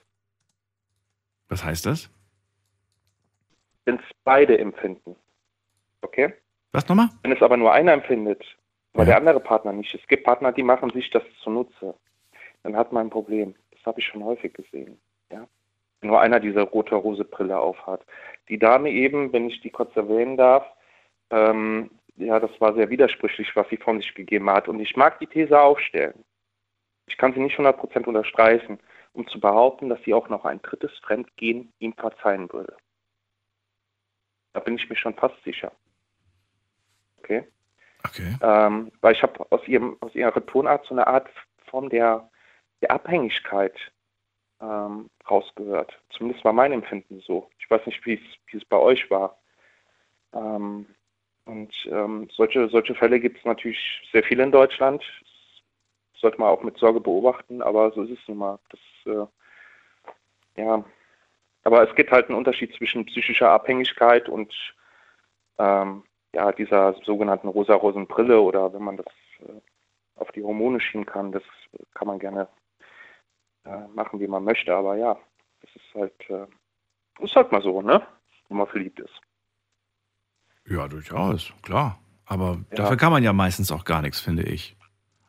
Was 1.48 1.64
heißt 1.64 1.87
das? 1.87 2.08
wenn 3.85 3.96
es 3.96 4.04
beide 4.22 4.56
empfinden. 4.58 5.16
Okay? 6.02 6.32
Was 6.70 6.88
nochmal? 6.88 7.08
Wenn 7.24 7.32
es 7.32 7.42
aber 7.42 7.56
nur 7.56 7.72
einer 7.72 7.92
empfindet, 7.94 8.44
aber 8.94 9.02
Ja. 9.02 9.06
der 9.06 9.16
andere 9.16 9.40
Partner 9.40 9.72
nicht, 9.72 9.92
es 9.92 10.06
gibt 10.06 10.22
Partner, 10.22 10.52
die 10.52 10.62
machen 10.62 10.90
sich 10.90 11.11
das 11.11 11.24
zunutze, 11.42 11.94
dann 12.62 12.76
hat 12.76 12.92
man 12.92 13.08
ein 13.08 13.11
Problem. 13.11 13.56
Das 13.72 13.85
habe 13.87 13.98
ich 13.98 14.06
schon 14.06 14.22
häufig 14.24 14.54
gesehen. 14.54 14.98
Nur 16.03 16.21
einer 16.21 16.41
diese 16.41 16.62
rote 16.62 16.97
Rose 16.97 17.25
Brille 17.25 17.59
aufhat. 17.59 18.05
Die 18.49 18.59
Dame 18.59 18.91
eben, 18.91 19.33
wenn 19.33 19.49
ich 19.49 19.61
die 19.61 19.71
kurz 19.71 19.95
erwähnen 19.97 20.37
darf, 20.37 20.67
ähm, 21.31 21.91
ja, 22.17 22.38
das 22.41 22.51
war 22.61 22.75
sehr 22.75 22.91
widersprüchlich, 22.91 23.55
was 23.57 23.69
sie 23.69 23.77
von 23.77 24.01
sich 24.01 24.15
gegeben 24.15 24.51
hat. 24.51 24.69
Und 24.69 24.81
ich 24.81 24.97
mag 24.97 25.19
die 25.21 25.27
These 25.27 25.59
aufstellen. 25.59 26.25
Ich 27.07 27.17
kann 27.17 27.33
sie 27.33 27.41
nicht 27.41 27.59
100% 27.59 28.05
unterstreichen, 28.05 28.79
um 29.12 29.27
zu 29.29 29.41
behaupten, 29.41 29.88
dass 29.88 30.03
sie 30.05 30.15
auch 30.15 30.29
noch 30.29 30.45
ein 30.45 30.61
drittes 30.62 30.93
Fremdgehen 30.99 31.73
ihm 31.79 31.95
verzeihen 31.95 32.53
würde. 32.53 32.77
Da 34.53 34.61
bin 34.61 34.77
ich 34.77 34.88
mir 34.88 34.97
schon 34.97 35.15
fast 35.15 35.43
sicher. 35.45 35.73
Okay. 37.19 37.47
Okay. 38.05 38.37
Ähm, 38.43 38.91
weil 39.01 39.15
ich 39.15 39.23
habe 39.23 39.47
aus, 39.51 39.67
ihrem, 39.69 39.97
aus 40.01 40.15
ihrer 40.15 40.45
Tonart 40.45 40.85
so 40.87 40.95
eine 40.95 41.07
Art 41.07 41.29
Form 41.67 41.88
der, 41.88 42.29
der 42.81 42.91
Abhängigkeit 42.91 43.75
ähm, 44.62 45.11
rausgehört. 45.29 45.92
Zumindest 46.11 46.44
war 46.44 46.53
mein 46.53 46.72
Empfinden 46.72 47.20
so. 47.20 47.51
Ich 47.59 47.70
weiß 47.70 47.85
nicht, 47.87 48.05
wie 48.07 48.20
es 48.53 48.64
bei 48.66 48.79
euch 48.79 49.11
war. 49.11 49.38
Ähm, 50.33 50.87
und 51.44 51.75
ähm, 51.90 52.29
solche, 52.33 52.68
solche 52.68 52.94
Fälle 52.94 53.18
gibt 53.18 53.38
es 53.38 53.44
natürlich 53.44 53.79
sehr 54.12 54.22
viele 54.22 54.44
in 54.44 54.53
Deutschland. 54.53 55.03
Das 56.12 56.20
sollte 56.20 56.38
man 56.38 56.48
auch 56.48 56.62
mit 56.62 56.79
Sorge 56.79 57.01
beobachten, 57.01 57.62
aber 57.62 57.90
so 57.90 58.03
ist 58.03 58.12
es 58.12 58.29
nun 58.29 58.38
mal. 58.38 58.59
Das, 58.70 58.81
äh, 59.12 60.62
ja. 60.62 60.85
Aber 61.64 61.88
es 61.88 61.94
gibt 61.96 62.12
halt 62.12 62.29
einen 62.29 62.38
Unterschied 62.38 62.75
zwischen 62.77 63.05
psychischer 63.07 63.51
Abhängigkeit 63.51 64.29
und 64.29 64.55
ähm, 65.59 66.05
ja, 66.35 66.53
dieser 66.53 66.94
sogenannten 67.05 67.48
rosa-rosen 67.48 68.07
Brille 68.07 68.40
oder 68.40 68.72
wenn 68.72 68.83
man 68.83 68.96
das 68.96 69.07
äh, 69.40 69.61
auf 70.16 70.31
die 70.33 70.42
Hormone 70.42 70.81
schieben 70.81 71.07
kann, 71.07 71.33
das 71.33 71.42
kann 71.94 72.07
man 72.07 72.18
gerne 72.18 72.48
äh, 73.64 73.87
machen, 73.94 74.20
wie 74.20 74.27
man 74.27 74.44
möchte. 74.44 74.75
Aber 74.75 74.96
ja, 74.96 75.16
das 75.61 75.70
ist 75.75 75.94
halt, 75.94 76.31
äh, 76.31 77.25
ist 77.25 77.35
halt 77.37 77.53
mal 77.53 77.62
so, 77.62 77.83
ne? 77.83 78.03
Wenn 78.48 78.59
man 78.59 78.66
verliebt 78.66 79.01
ist. 79.01 79.20
Ja, 80.66 80.88
durchaus, 80.88 81.53
klar. 81.62 81.98
Aber 82.27 82.59
Ja. 82.70 82.77
dafür 82.77 82.96
kann 82.96 83.12
man 83.12 83.22
ja 83.22 83.33
meistens 83.33 83.72
auch 83.72 83.85
gar 83.85 84.03
nichts, 84.03 84.20
finde 84.20 84.42
ich. 84.44 84.77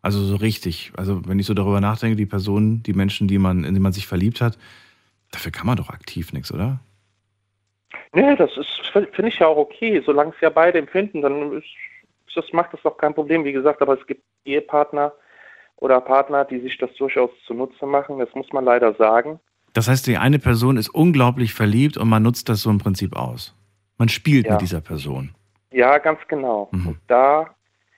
Also 0.02 0.20
so 0.24 0.36
richtig. 0.36 0.92
Also 0.98 1.28
wenn 1.28 1.40
ich 1.40 1.46
so 1.46 1.54
darüber 1.54 1.80
nachdenke, 1.82 2.16
die 2.16 2.26
Personen, 2.26 2.84
die 2.84 2.94
Menschen, 2.94 3.28
die 3.28 3.38
man, 3.38 3.64
in 3.64 3.74
die 3.74 3.80
man 3.80 3.94
sich 3.94 4.06
verliebt 4.06 4.42
hat, 4.42 4.58
dafür 5.32 5.52
kann 5.52 5.66
man 5.66 5.78
doch 5.78 5.90
aktiv 5.90 6.34
nichts, 6.34 6.52
oder? 6.54 6.80
Nee, 8.14 8.36
das 8.36 8.56
ist, 8.58 8.70
finde 8.92 9.28
ich 9.30 9.40
ja 9.40 9.48
auch 9.48 9.58
okay, 9.58 10.02
solange 10.06 10.32
es 10.32 10.42
ja 10.42 10.50
beide 10.50 10.78
empfinden, 10.78 11.22
dann 11.22 11.54
ist, 11.54 11.68
das 12.36 12.46
macht 12.54 12.74
das 12.74 12.82
doch 12.84 12.98
kein 12.98 13.14
Problem, 13.14 13.44
wie 13.44 13.54
gesagt, 13.54 13.82
aber 13.82 14.00
es 14.00 14.06
gibt 14.06 14.24
Ehepartner 14.46 15.14
oder 15.78 16.00
Partner, 16.02 16.46
die 16.46 16.60
sich 16.60 16.78
das 16.78 16.94
durchaus 16.96 17.30
zunutze 17.46 17.86
machen, 17.86 18.20
das 18.20 18.34
muss 18.36 18.52
man 18.54 18.64
leider 18.66 18.94
sagen. 18.96 19.40
Das 19.74 19.88
heißt, 19.88 20.06
die 20.08 20.18
eine 20.18 20.40
Person 20.40 20.78
ist 20.78 20.90
unglaublich 20.90 21.54
verliebt 21.54 21.98
und 21.98 22.08
man 22.08 22.24
nutzt 22.24 22.48
das 22.50 22.62
so 22.62 22.70
im 22.70 22.78
Prinzip 22.78 23.16
aus. 23.16 23.56
Man 23.98 24.10
spielt 24.10 24.46
Ja. 24.46 24.54
mit 24.54 24.62
dieser 24.62 24.82
Person. 24.82 25.34
Ja, 25.72 25.98
ganz 25.98 26.20
genau. 26.28 26.70
Mhm. 26.72 26.88
Und 26.90 27.00
da 27.08 27.56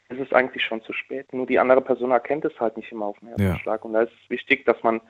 ist 0.10 0.20
es 0.20 0.32
eigentlich 0.32 0.64
schon 0.64 0.82
zu 0.84 0.94
spät. 0.94 1.34
Nur 1.34 1.46
die 1.46 1.60
andere 1.60 1.82
Person 1.82 2.12
erkennt 2.12 2.46
es 2.46 2.58
halt 2.60 2.78
nicht 2.78 2.92
immer 2.92 3.08
auf 3.08 3.20
den 3.20 3.30
ersten 3.30 3.44
Ja. 3.44 3.60
Schlag. 3.60 3.84
Und 3.84 3.94
da 3.94 4.02
ist 4.04 4.12
es 4.24 4.30
wichtig, 4.30 4.66
dass 4.66 4.82
man 4.84 5.02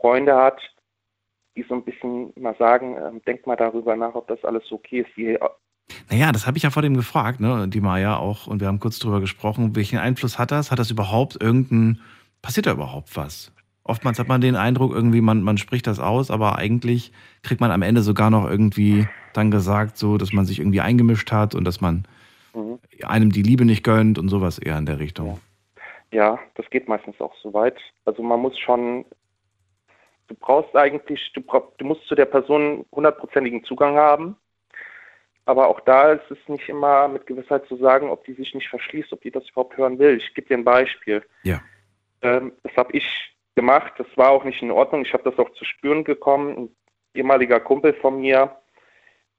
Freunde 0.00 0.36
hat, 0.36 0.60
die 1.56 1.62
so 1.68 1.74
ein 1.74 1.84
bisschen 1.84 2.32
mal 2.36 2.54
sagen, 2.58 2.96
ähm, 3.02 3.22
denk 3.26 3.46
mal 3.46 3.56
darüber 3.56 3.96
nach, 3.96 4.14
ob 4.14 4.28
das 4.28 4.44
alles 4.44 4.70
okay 4.70 5.00
ist. 5.00 5.16
Die, 5.16 5.38
Naja, 6.10 6.32
das 6.32 6.46
habe 6.46 6.56
ich 6.56 6.64
ja 6.64 6.70
vor 6.70 6.82
dem 6.82 6.96
gefragt, 6.96 7.40
ne? 7.40 7.68
Die 7.68 7.80
Maya 7.80 8.16
auch, 8.16 8.46
und 8.46 8.60
wir 8.60 8.68
haben 8.68 8.80
kurz 8.80 8.98
drüber 8.98 9.20
gesprochen, 9.20 9.76
welchen 9.76 9.98
Einfluss 9.98 10.38
hat 10.38 10.50
das? 10.50 10.70
Hat 10.70 10.78
das 10.78 10.90
überhaupt 10.90 11.40
irgendeinen, 11.40 12.00
passiert 12.42 12.66
da 12.66 12.72
überhaupt 12.72 13.16
was? 13.16 13.52
Oftmals 13.84 14.18
hat 14.18 14.26
man 14.26 14.40
den 14.40 14.56
Eindruck, 14.56 14.92
irgendwie, 14.92 15.20
man, 15.20 15.42
man 15.42 15.58
spricht 15.58 15.86
das 15.86 16.00
aus, 16.00 16.30
aber 16.30 16.56
eigentlich 16.56 17.12
kriegt 17.42 17.60
man 17.60 17.70
am 17.70 17.82
Ende 17.82 18.02
sogar 18.02 18.30
noch 18.30 18.48
irgendwie 18.48 19.06
dann 19.32 19.52
gesagt, 19.52 19.96
so, 19.96 20.18
dass 20.18 20.32
man 20.32 20.44
sich 20.44 20.58
irgendwie 20.58 20.80
eingemischt 20.80 21.30
hat 21.30 21.54
und 21.54 21.64
dass 21.64 21.80
man 21.80 22.04
Mhm. 22.56 22.78
einem 23.04 23.30
die 23.30 23.42
Liebe 23.42 23.64
nicht 23.64 23.84
gönnt 23.84 24.18
und 24.18 24.28
sowas 24.28 24.58
eher 24.58 24.78
in 24.78 24.86
der 24.86 24.98
Richtung. 24.98 25.40
Ja, 26.10 26.38
das 26.54 26.68
geht 26.70 26.88
meistens 26.88 27.20
auch 27.20 27.34
so 27.42 27.52
weit. 27.52 27.76
Also 28.06 28.22
man 28.22 28.40
muss 28.40 28.58
schon, 28.58 29.04
du 30.28 30.34
brauchst 30.34 30.74
eigentlich, 30.74 31.20
du, 31.34 31.42
brauch, 31.42 31.72
du 31.76 31.84
musst 31.84 32.06
zu 32.06 32.14
der 32.14 32.24
Person 32.24 32.86
hundertprozentigen 32.92 33.62
Zugang 33.64 33.96
haben. 33.96 34.36
Aber 35.46 35.68
auch 35.68 35.80
da 35.80 36.12
ist 36.12 36.30
es 36.30 36.38
nicht 36.48 36.68
immer 36.68 37.08
mit 37.08 37.26
Gewissheit 37.26 37.66
zu 37.66 37.76
sagen, 37.76 38.10
ob 38.10 38.24
die 38.24 38.34
sich 38.34 38.54
nicht 38.54 38.68
verschließt, 38.68 39.12
ob 39.12 39.22
die 39.22 39.30
das 39.30 39.48
überhaupt 39.48 39.76
hören 39.76 39.98
will. 39.98 40.16
Ich 40.16 40.34
gebe 40.34 40.48
dir 40.48 40.58
ein 40.58 40.64
Beispiel. 40.64 41.24
Ja. 41.44 41.62
Ähm, 42.22 42.52
das 42.62 42.76
habe 42.76 42.92
ich 42.92 43.36
gemacht. 43.54 43.94
Das 43.96 44.08
war 44.16 44.30
auch 44.30 44.44
nicht 44.44 44.60
in 44.60 44.70
Ordnung. 44.70 45.02
Ich 45.02 45.12
habe 45.12 45.22
das 45.22 45.38
auch 45.38 45.50
zu 45.54 45.64
spüren 45.64 46.04
gekommen. 46.04 46.56
Ein 46.56 46.76
ehemaliger 47.14 47.60
Kumpel 47.60 47.94
von 47.94 48.20
mir, 48.20 48.56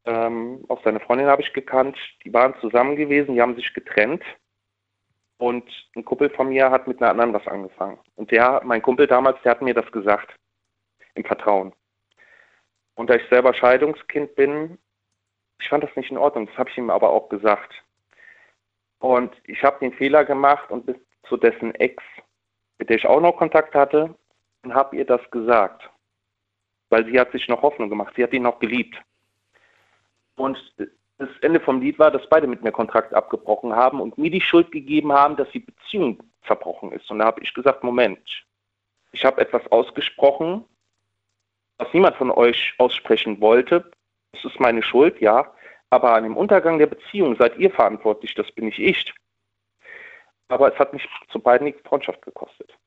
ähm, 0.07 0.63
auch 0.69 0.81
seine 0.85 1.01
Freundin 1.01 1.27
habe 1.27 1.41
ich 1.41 1.51
gekannt. 1.51 1.97
Die 2.23 2.33
waren 2.33 2.55
zusammen 2.61 2.95
gewesen, 2.95 3.35
die 3.35 3.41
haben 3.41 3.55
sich 3.55 3.73
getrennt. 3.73 4.23
Und 5.37 5.69
ein 5.95 6.05
Kumpel 6.05 6.29
von 6.29 6.49
mir 6.49 6.71
hat 6.71 6.87
mit 6.87 7.01
einer 7.01 7.11
anderen 7.11 7.33
was 7.33 7.45
angefangen. 7.45 7.99
Und 8.15 8.31
der, 8.31 8.61
mein 8.63 8.81
Kumpel 8.81 9.05
damals, 9.05 9.37
der 9.43 9.51
hat 9.51 9.61
mir 9.61 9.73
das 9.73 9.91
gesagt. 9.91 10.33
Im 11.13 11.25
Vertrauen. 11.25 11.73
Und 12.95 13.09
da 13.09 13.15
ich 13.15 13.29
selber 13.29 13.53
Scheidungskind 13.53 14.33
bin, 14.35 14.77
ich 15.59 15.69
fand 15.69 15.83
das 15.83 15.95
nicht 15.95 16.11
in 16.11 16.17
Ordnung. 16.17 16.47
Das 16.47 16.57
habe 16.57 16.69
ich 16.69 16.77
ihm 16.77 16.89
aber 16.89 17.09
auch 17.09 17.29
gesagt. 17.29 17.73
Und 18.99 19.35
ich 19.45 19.63
habe 19.63 19.79
den 19.79 19.93
Fehler 19.93 20.25
gemacht 20.25 20.71
und 20.71 20.85
bis 20.85 20.95
zu 21.27 21.37
dessen 21.37 21.75
Ex, 21.75 22.03
mit 22.77 22.89
der 22.89 22.97
ich 22.97 23.05
auch 23.05 23.21
noch 23.21 23.37
Kontakt 23.37 23.75
hatte, 23.75 24.15
und 24.63 24.73
habe 24.73 24.95
ihr 24.95 25.05
das 25.05 25.21
gesagt. 25.31 25.89
Weil 26.89 27.05
sie 27.05 27.19
hat 27.19 27.31
sich 27.31 27.47
noch 27.47 27.61
Hoffnung 27.61 27.89
gemacht. 27.89 28.13
Sie 28.15 28.23
hat 28.23 28.33
ihn 28.33 28.43
noch 28.43 28.59
geliebt. 28.59 28.95
Und 30.35 30.57
das 31.17 31.29
Ende 31.41 31.59
vom 31.59 31.81
Lied 31.81 31.99
war, 31.99 32.11
dass 32.11 32.27
beide 32.29 32.47
mit 32.47 32.63
mir 32.63 32.71
Kontakt 32.71 33.13
abgebrochen 33.13 33.75
haben 33.75 33.99
und 33.99 34.17
mir 34.17 34.29
die 34.29 34.41
Schuld 34.41 34.71
gegeben 34.71 35.11
haben, 35.11 35.35
dass 35.35 35.49
die 35.51 35.59
Beziehung 35.59 36.21
zerbrochen 36.45 36.91
ist. 36.91 37.09
Und 37.09 37.19
da 37.19 37.25
habe 37.25 37.41
ich 37.41 37.53
gesagt, 37.53 37.83
Moment, 37.83 38.45
ich 39.11 39.25
habe 39.25 39.41
etwas 39.41 39.65
ausgesprochen, 39.71 40.63
was 41.77 41.91
niemand 41.93 42.15
von 42.15 42.31
euch 42.31 42.73
aussprechen 42.77 43.41
wollte. 43.41 43.91
Das 44.41 44.53
ist 44.53 44.59
meine 44.59 44.83
Schuld, 44.83 45.19
ja. 45.21 45.51
Aber 45.89 46.13
an 46.13 46.23
dem 46.23 46.37
Untergang 46.37 46.79
der 46.79 46.87
Beziehung 46.87 47.35
seid 47.37 47.57
ihr 47.57 47.71
verantwortlich, 47.71 48.33
das 48.35 48.51
bin 48.51 48.65
nicht 48.65 48.79
ich. 48.79 49.13
Aber 50.49 50.71
es 50.71 50.79
hat 50.79 50.93
mich 50.93 51.07
zu 51.29 51.39
beiden 51.39 51.67
die 51.67 51.75
Freundschaft 51.87 52.21
gekostet. 52.21 52.77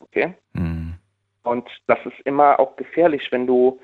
Okay? 0.00 0.34
Mhm. 0.52 0.94
Und 1.42 1.68
das 1.86 1.98
ist 2.06 2.20
immer 2.24 2.58
auch 2.60 2.76
gefährlich, 2.76 3.30
wenn 3.30 3.46
du 3.46 3.80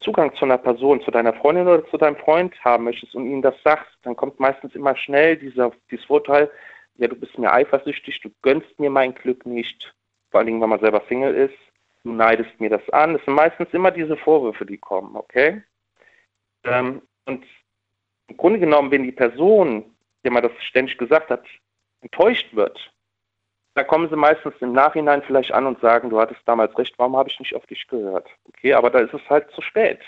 Zugang 0.00 0.34
zu 0.34 0.46
einer 0.46 0.58
Person, 0.58 1.02
zu 1.02 1.10
deiner 1.10 1.34
Freundin 1.34 1.68
oder 1.68 1.86
zu 1.88 1.98
deinem 1.98 2.16
Freund 2.16 2.54
haben 2.64 2.84
möchtest 2.84 3.14
und 3.14 3.26
ihnen 3.26 3.42
das 3.42 3.54
sagst, 3.62 3.92
dann 4.02 4.16
kommt 4.16 4.40
meistens 4.40 4.74
immer 4.74 4.96
schnell 4.96 5.36
dieser, 5.36 5.72
dieses 5.90 6.06
Vorteil, 6.06 6.50
ja, 6.96 7.06
du 7.06 7.16
bist 7.16 7.38
mir 7.38 7.52
eifersüchtig, 7.52 8.20
du 8.20 8.30
gönnst 8.42 8.78
mir 8.78 8.90
mein 8.90 9.14
Glück 9.14 9.44
nicht, 9.44 9.94
vor 10.30 10.38
allen 10.38 10.46
Dingen, 10.46 10.60
wenn 10.60 10.70
man 10.70 10.80
selber 10.80 11.02
Single 11.08 11.34
ist, 11.34 11.58
du 12.02 12.12
neidest 12.12 12.58
mir 12.60 12.70
das 12.70 12.88
an. 12.90 13.14
Das 13.14 13.24
sind 13.24 13.34
meistens 13.34 13.68
immer 13.72 13.90
diese 13.90 14.16
Vorwürfe, 14.16 14.64
die 14.64 14.78
kommen, 14.78 15.16
okay? 15.16 15.62
Ähm, 16.64 17.02
und 17.26 17.44
im 18.28 18.36
Grunde 18.36 18.60
genommen, 18.60 18.90
wenn 18.90 19.02
die 19.02 19.12
Person, 19.12 19.96
der 20.24 20.32
man 20.32 20.42
das 20.42 20.52
ständig 20.60 20.98
gesagt 20.98 21.30
hat, 21.30 21.44
enttäuscht 22.00 22.54
wird, 22.54 22.78
da 23.74 23.84
kommen 23.84 24.08
sie 24.08 24.16
meistens 24.16 24.54
im 24.60 24.72
Nachhinein 24.72 25.22
vielleicht 25.22 25.52
an 25.52 25.66
und 25.66 25.80
sagen, 25.80 26.10
du 26.10 26.20
hattest 26.20 26.40
damals 26.44 26.76
recht, 26.76 26.98
warum 26.98 27.16
habe 27.16 27.28
ich 27.28 27.38
nicht 27.38 27.54
auf 27.54 27.66
dich 27.66 27.86
gehört? 27.86 28.28
Okay, 28.48 28.74
aber 28.74 28.90
da 28.90 28.98
ist 29.00 29.14
es 29.14 29.30
halt 29.30 29.50
zu 29.52 29.62
spät. 29.62 30.00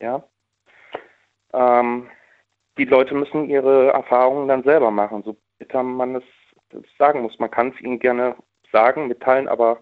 Ja. 0.00 0.22
Ähm, 1.52 2.08
die 2.78 2.84
Leute 2.84 3.14
müssen 3.14 3.48
ihre 3.50 3.88
Erfahrungen 3.92 4.48
dann 4.48 4.62
selber 4.62 4.90
machen, 4.90 5.22
so 5.22 5.36
bitter 5.58 5.82
man 5.82 6.16
es 6.16 6.24
sagen 6.98 7.22
muss. 7.22 7.38
Man 7.38 7.50
kann 7.50 7.72
es 7.74 7.80
ihnen 7.80 7.98
gerne 7.98 8.36
sagen, 8.72 9.06
mitteilen, 9.06 9.48
aber 9.48 9.78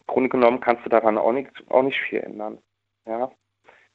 im 0.00 0.06
Grunde 0.06 0.28
genommen 0.30 0.60
kannst 0.60 0.84
du 0.84 0.88
daran 0.88 1.18
auch 1.18 1.32
nicht, 1.32 1.50
auch 1.68 1.82
nicht 1.82 2.00
viel 2.00 2.20
ändern. 2.20 2.58
Ja. 3.06 3.30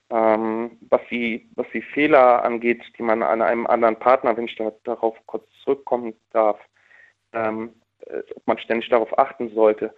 Ähm, 0.09 0.77
was, 0.89 1.01
die, 1.11 1.49
was 1.55 1.67
die 1.73 1.81
Fehler 1.81 2.43
angeht, 2.43 2.81
die 2.97 3.03
man 3.03 3.23
an 3.23 3.41
einem 3.41 3.67
anderen 3.67 3.97
Partner, 3.97 4.37
wenn 4.37 4.45
ich 4.45 4.55
da, 4.55 4.71
darauf 4.83 5.17
kurz 5.25 5.45
zurückkommen 5.63 6.13
darf, 6.31 6.59
ähm, 7.33 7.73
äh, 8.05 8.23
ob 8.35 8.47
man 8.47 8.57
ständig 8.57 8.89
darauf 8.89 9.17
achten 9.17 9.53
sollte. 9.53 9.93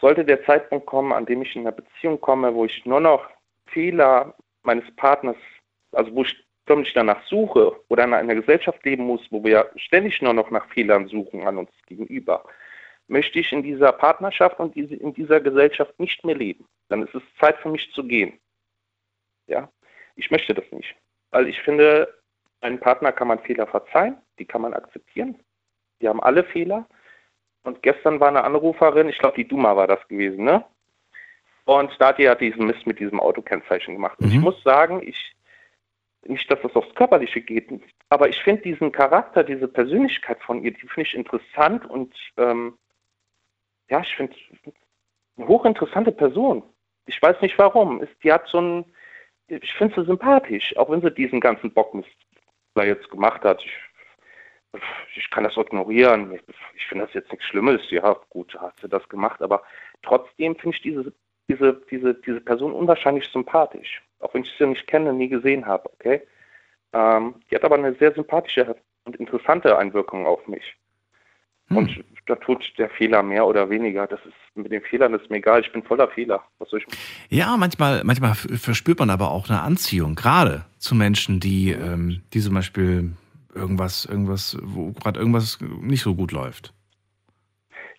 Sollte 0.00 0.24
der 0.24 0.44
Zeitpunkt 0.44 0.86
kommen, 0.86 1.12
an 1.12 1.26
dem 1.26 1.42
ich 1.42 1.56
in 1.56 1.62
eine 1.62 1.72
Beziehung 1.72 2.20
komme, 2.20 2.54
wo 2.54 2.66
ich 2.66 2.84
nur 2.86 3.00
noch 3.00 3.28
Fehler 3.66 4.34
meines 4.62 4.84
Partners, 4.94 5.36
also 5.92 6.14
wo 6.14 6.22
ich 6.22 6.36
ständig 6.64 6.92
danach 6.94 7.24
suche 7.26 7.80
oder 7.88 8.04
in 8.04 8.12
einer 8.12 8.34
Gesellschaft 8.34 8.84
leben 8.84 9.04
muss, 9.04 9.26
wo 9.30 9.42
wir 9.42 9.70
ständig 9.76 10.20
nur 10.20 10.34
noch 10.34 10.50
nach 10.50 10.68
Fehlern 10.68 11.06
suchen 11.06 11.46
an 11.46 11.58
uns 11.58 11.70
gegenüber, 11.86 12.44
möchte 13.08 13.38
ich 13.38 13.52
in 13.52 13.62
dieser 13.62 13.92
Partnerschaft 13.92 14.58
und 14.58 14.76
in 14.76 15.14
dieser 15.14 15.40
Gesellschaft 15.40 15.98
nicht 15.98 16.24
mehr 16.24 16.34
leben. 16.34 16.66
Dann 16.88 17.04
ist 17.04 17.14
es 17.14 17.22
Zeit 17.40 17.56
für 17.58 17.70
mich 17.70 17.90
zu 17.92 18.04
gehen. 18.04 18.38
Ja, 19.46 19.70
ich 20.16 20.30
möchte 20.30 20.54
das 20.54 20.64
nicht. 20.70 20.94
Weil 21.30 21.48
ich 21.48 21.60
finde, 21.62 22.12
einem 22.60 22.80
Partner 22.80 23.12
kann 23.12 23.28
man 23.28 23.38
Fehler 23.40 23.66
verzeihen, 23.66 24.16
die 24.38 24.44
kann 24.44 24.62
man 24.62 24.74
akzeptieren. 24.74 25.38
Die 26.00 26.08
haben 26.08 26.22
alle 26.22 26.44
Fehler. 26.44 26.86
Und 27.62 27.82
gestern 27.82 28.20
war 28.20 28.28
eine 28.28 28.44
Anruferin, 28.44 29.08
ich 29.08 29.18
glaube, 29.18 29.36
die 29.36 29.48
Duma 29.48 29.74
war 29.76 29.86
das 29.86 30.06
gewesen, 30.08 30.44
ne? 30.44 30.64
Und 31.64 31.90
da 31.98 32.08
hat 32.08 32.18
die 32.18 32.22
ja 32.22 32.36
diesen 32.36 32.66
Mist 32.66 32.86
mit 32.86 33.00
diesem 33.00 33.18
Autokennzeichen 33.18 33.94
gemacht. 33.94 34.18
Und 34.20 34.28
ich 34.28 34.36
Mhm. 34.36 34.44
muss 34.44 34.62
sagen, 34.62 35.02
ich, 35.02 35.34
nicht, 36.24 36.48
dass 36.50 36.60
das 36.62 36.76
aufs 36.76 36.94
Körperliche 36.94 37.40
geht, 37.40 37.68
aber 38.08 38.28
ich 38.28 38.40
finde 38.42 38.62
diesen 38.62 38.92
Charakter, 38.92 39.42
diese 39.42 39.66
Persönlichkeit 39.66 40.40
von 40.42 40.62
ihr, 40.62 40.70
die 40.70 40.86
finde 40.86 41.02
ich 41.08 41.14
interessant 41.14 41.84
und 41.86 42.14
ähm, 42.36 42.78
ja, 43.88 44.00
ich 44.00 44.14
finde 44.14 44.36
eine 45.36 45.48
hochinteressante 45.48 46.12
Person. 46.12 46.62
Ich 47.06 47.20
weiß 47.20 47.40
nicht 47.40 47.58
warum. 47.58 48.00
Ist, 48.00 48.12
die 48.22 48.32
hat 48.32 48.46
so 48.48 48.60
ein, 48.60 48.84
ich 49.48 49.72
finde 49.74 49.94
sie 49.94 50.06
sympathisch, 50.06 50.76
auch 50.76 50.90
wenn 50.90 51.02
sie 51.02 51.10
diesen 51.10 51.40
ganzen 51.40 51.72
da 52.74 52.84
jetzt 52.84 53.08
gemacht 53.10 53.42
hat. 53.42 53.64
Ich, 53.64 54.80
ich 55.16 55.30
kann 55.30 55.44
das 55.44 55.56
ignorieren. 55.56 56.32
Ich, 56.32 56.42
ich 56.76 56.86
finde 56.86 57.06
das 57.06 57.14
jetzt 57.14 57.30
nichts 57.30 57.46
Schlimmes. 57.46 57.80
Ja, 57.90 58.16
gut, 58.30 58.54
hat 58.60 58.78
sie 58.80 58.88
das 58.88 59.08
gemacht, 59.08 59.40
aber 59.40 59.62
trotzdem 60.02 60.56
finde 60.56 60.76
ich 60.76 60.82
diese, 60.82 61.12
diese, 61.48 61.80
diese, 61.90 62.14
diese 62.14 62.40
Person 62.40 62.72
unwahrscheinlich 62.72 63.26
sympathisch. 63.28 64.02
Auch 64.20 64.34
wenn 64.34 64.42
ich 64.42 64.52
sie 64.58 64.66
nicht 64.66 64.86
kenne, 64.86 65.12
nie 65.12 65.28
gesehen 65.28 65.66
habe, 65.66 65.90
okay? 65.92 66.22
Ähm, 66.92 67.36
die 67.50 67.54
hat 67.54 67.64
aber 67.64 67.76
eine 67.76 67.94
sehr 67.94 68.12
sympathische 68.12 68.76
und 69.04 69.16
interessante 69.16 69.76
Einwirkung 69.78 70.26
auf 70.26 70.46
mich. 70.48 70.76
Hm. 71.68 71.76
Und 71.76 72.04
da 72.26 72.34
tut 72.36 72.64
der 72.78 72.90
Fehler 72.90 73.22
mehr 73.22 73.46
oder 73.46 73.70
weniger. 73.70 74.06
Das 74.06 74.20
ist 74.24 74.34
mit 74.56 74.72
den 74.72 74.82
Fehlern 74.82 75.14
ist 75.14 75.30
mir 75.30 75.36
egal. 75.36 75.60
Ich 75.60 75.72
bin 75.72 75.82
voller 75.82 76.08
Fehler. 76.08 76.42
Ja, 77.28 77.56
manchmal, 77.56 78.02
manchmal 78.04 78.34
verspürt 78.34 78.98
man 78.98 79.10
aber 79.10 79.30
auch 79.30 79.48
eine 79.48 79.60
Anziehung, 79.62 80.14
gerade 80.14 80.64
zu 80.78 80.94
Menschen, 80.94 81.40
die, 81.40 81.72
ähm, 81.72 82.22
die 82.32 82.40
zum 82.40 82.54
Beispiel 82.54 83.12
irgendwas, 83.54 84.04
irgendwas, 84.04 84.56
wo 84.62 84.92
gerade 84.92 85.18
irgendwas 85.18 85.58
nicht 85.80 86.02
so 86.02 86.14
gut 86.14 86.32
läuft. 86.32 86.72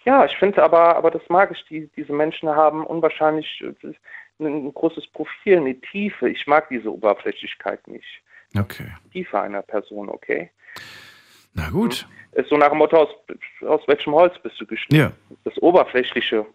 Ja, 0.05 0.23
ich 0.25 0.37
finde 0.37 0.63
aber, 0.63 0.95
aber 0.95 1.11
das 1.11 1.23
mag 1.29 1.51
ich. 1.51 1.65
Die, 1.69 1.89
diese 1.97 2.13
Menschen 2.13 2.47
haben 2.49 2.85
unwahrscheinlich 2.85 3.61
äh, 3.61 3.93
ein, 4.39 4.45
ein 4.45 4.73
großes 4.73 5.07
Profil, 5.07 5.57
eine 5.57 5.79
Tiefe. 5.81 6.29
Ich 6.29 6.47
mag 6.47 6.69
diese 6.69 6.93
Oberflächlichkeit 6.93 7.85
nicht. 7.87 8.21
Okay. 8.57 8.87
Tiefe 9.11 9.41
einer 9.41 9.61
Person, 9.61 10.09
okay? 10.09 10.49
Na 11.53 11.69
gut. 11.69 12.07
Ist 12.37 12.49
so 12.49 12.55
nach 12.57 12.69
dem 12.69 12.77
Motto, 12.77 12.97
aus, 12.97 13.09
aus 13.67 13.81
welchem 13.87 14.13
Holz 14.13 14.35
bist 14.43 14.61
du 14.61 14.67
geschnitten? 14.67 14.95
Ja. 14.95 15.11
Das 15.43 15.57
Oberflächliche, 15.59 16.45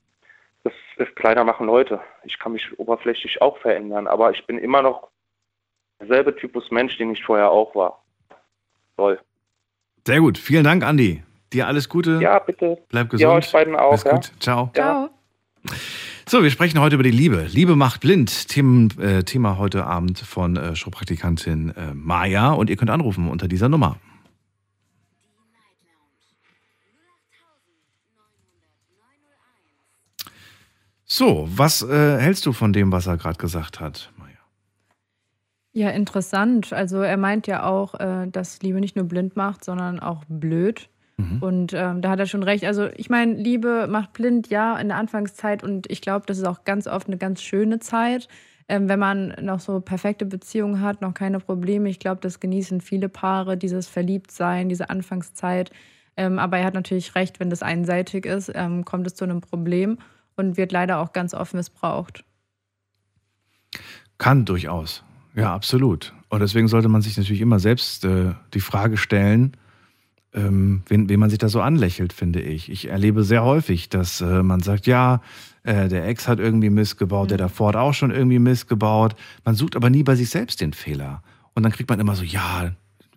das, 0.62 0.72
das 0.96 1.08
Kleider 1.16 1.42
machen 1.42 1.66
Leute. 1.66 2.00
Ich 2.22 2.38
kann 2.38 2.52
mich 2.52 2.78
oberflächlich 2.78 3.42
auch 3.42 3.58
verändern, 3.58 4.06
aber 4.06 4.30
ich 4.30 4.46
bin 4.46 4.58
immer 4.58 4.80
noch 4.80 5.08
derselbe 6.00 6.36
Typus 6.36 6.70
Mensch, 6.70 6.96
den 6.98 7.10
ich 7.10 7.24
vorher 7.24 7.50
auch 7.50 7.74
war. 7.74 8.00
Toll. 8.96 9.18
Sehr 10.06 10.20
gut. 10.20 10.38
Vielen 10.38 10.62
Dank, 10.62 10.84
Andi. 10.84 11.24
Dir 11.52 11.66
alles 11.66 11.88
Gute. 11.88 12.20
Ja, 12.22 12.38
bitte. 12.38 12.78
Bleib 12.88 13.10
gesund. 13.10 13.20
Ja, 13.22 13.32
euch 13.36 13.50
beiden 13.50 13.74
auch. 13.74 13.90
Alles 13.90 14.04
Ja? 14.04 14.12
gut. 14.12 14.32
Ciao. 14.38 14.70
Ja. 14.76 15.10
So, 16.28 16.44
wir 16.44 16.50
sprechen 16.50 16.80
heute 16.80 16.94
über 16.94 17.02
die 17.02 17.10
Liebe. 17.10 17.48
Liebe 17.50 17.74
macht 17.74 18.02
blind. 18.02 18.46
Themen, 18.46 18.88
äh, 19.00 19.24
Thema 19.24 19.58
heute 19.58 19.84
Abend 19.84 20.20
von 20.20 20.56
äh, 20.56 20.76
Showpraktikantin 20.76 21.70
äh, 21.76 21.92
Maja. 21.92 22.52
Und 22.52 22.70
ihr 22.70 22.76
könnt 22.76 22.90
anrufen 22.90 23.28
unter 23.28 23.48
dieser 23.48 23.68
Nummer. 23.68 23.96
So, 31.14 31.46
was 31.46 31.82
äh, 31.82 32.16
hältst 32.18 32.46
du 32.46 32.54
von 32.54 32.72
dem, 32.72 32.90
was 32.90 33.06
er 33.06 33.18
gerade 33.18 33.36
gesagt 33.36 33.80
hat, 33.80 34.10
Maja? 34.16 34.32
Ja, 35.74 35.90
interessant. 35.90 36.72
Also 36.72 37.02
er 37.02 37.18
meint 37.18 37.46
ja 37.46 37.64
auch, 37.64 38.00
äh, 38.00 38.26
dass 38.28 38.62
Liebe 38.62 38.80
nicht 38.80 38.96
nur 38.96 39.04
blind 39.04 39.36
macht, 39.36 39.62
sondern 39.62 40.00
auch 40.00 40.24
blöd. 40.26 40.88
Und 41.40 41.74
ähm, 41.74 42.00
da 42.00 42.08
hat 42.08 42.18
er 42.18 42.24
schon 42.24 42.42
recht. 42.42 42.64
Also 42.64 42.88
ich 42.96 43.10
meine, 43.10 43.34
Liebe 43.34 43.88
macht 43.90 44.14
blind, 44.14 44.48
ja, 44.48 44.74
in 44.78 44.88
der 44.88 44.96
Anfangszeit. 44.96 45.62
Und 45.62 45.90
ich 45.90 46.00
glaube, 46.00 46.24
das 46.24 46.38
ist 46.38 46.46
auch 46.46 46.64
ganz 46.64 46.86
oft 46.86 47.08
eine 47.08 47.18
ganz 47.18 47.42
schöne 47.42 47.78
Zeit. 47.78 48.26
Ähm, 48.66 48.88
wenn 48.88 48.98
man 48.98 49.36
noch 49.42 49.60
so 49.60 49.80
perfekte 49.80 50.24
Beziehungen 50.24 50.80
hat, 50.80 51.02
noch 51.02 51.12
keine 51.12 51.40
Probleme. 51.40 51.90
Ich 51.90 51.98
glaube, 51.98 52.22
das 52.22 52.40
genießen 52.40 52.80
viele 52.80 53.10
Paare, 53.10 53.58
dieses 53.58 53.86
Verliebtsein, 53.86 54.70
diese 54.70 54.88
Anfangszeit. 54.88 55.72
Ähm, 56.16 56.38
aber 56.38 56.56
er 56.56 56.64
hat 56.64 56.74
natürlich 56.74 57.14
recht, 57.14 57.38
wenn 57.38 57.50
das 57.50 57.62
einseitig 57.62 58.24
ist, 58.24 58.50
ähm, 58.54 58.86
kommt 58.86 59.06
es 59.06 59.14
zu 59.14 59.24
einem 59.24 59.42
Problem 59.42 59.98
und 60.36 60.56
wird 60.56 60.72
leider 60.72 60.98
auch 60.98 61.12
ganz 61.12 61.34
oft 61.34 61.54
missbraucht. 61.54 62.24
Kann 64.18 64.44
durchaus. 64.44 65.02
Ja, 65.34 65.54
absolut. 65.54 66.12
Und 66.28 66.40
deswegen 66.40 66.68
sollte 66.68 66.88
man 66.88 67.02
sich 67.02 67.16
natürlich 67.16 67.40
immer 67.40 67.58
selbst 67.58 68.04
äh, 68.04 68.34
die 68.54 68.60
Frage 68.60 68.96
stellen, 68.96 69.56
ähm, 70.34 70.82
wen, 70.86 71.08
wen 71.08 71.20
man 71.20 71.30
sich 71.30 71.38
da 71.38 71.48
so 71.48 71.60
anlächelt, 71.60 72.12
finde 72.12 72.40
ich. 72.40 72.70
Ich 72.70 72.88
erlebe 72.88 73.24
sehr 73.24 73.44
häufig, 73.44 73.88
dass 73.88 74.20
äh, 74.20 74.42
man 74.42 74.60
sagt, 74.60 74.86
ja, 74.86 75.20
äh, 75.62 75.88
der 75.88 76.06
Ex 76.06 76.28
hat 76.28 76.38
irgendwie 76.38 76.70
Mist 76.70 76.98
gebaut, 76.98 77.30
der 77.30 77.38
davor 77.38 77.68
hat 77.68 77.76
auch 77.76 77.94
schon 77.94 78.10
irgendwie 78.10 78.38
Mist 78.38 78.68
gebaut. 78.68 79.14
Man 79.44 79.54
sucht 79.54 79.76
aber 79.76 79.90
nie 79.90 80.02
bei 80.02 80.14
sich 80.14 80.30
selbst 80.30 80.60
den 80.60 80.72
Fehler. 80.72 81.22
Und 81.54 81.62
dann 81.62 81.72
kriegt 81.72 81.90
man 81.90 82.00
immer 82.00 82.14
so, 82.14 82.24
ja, 82.24 82.72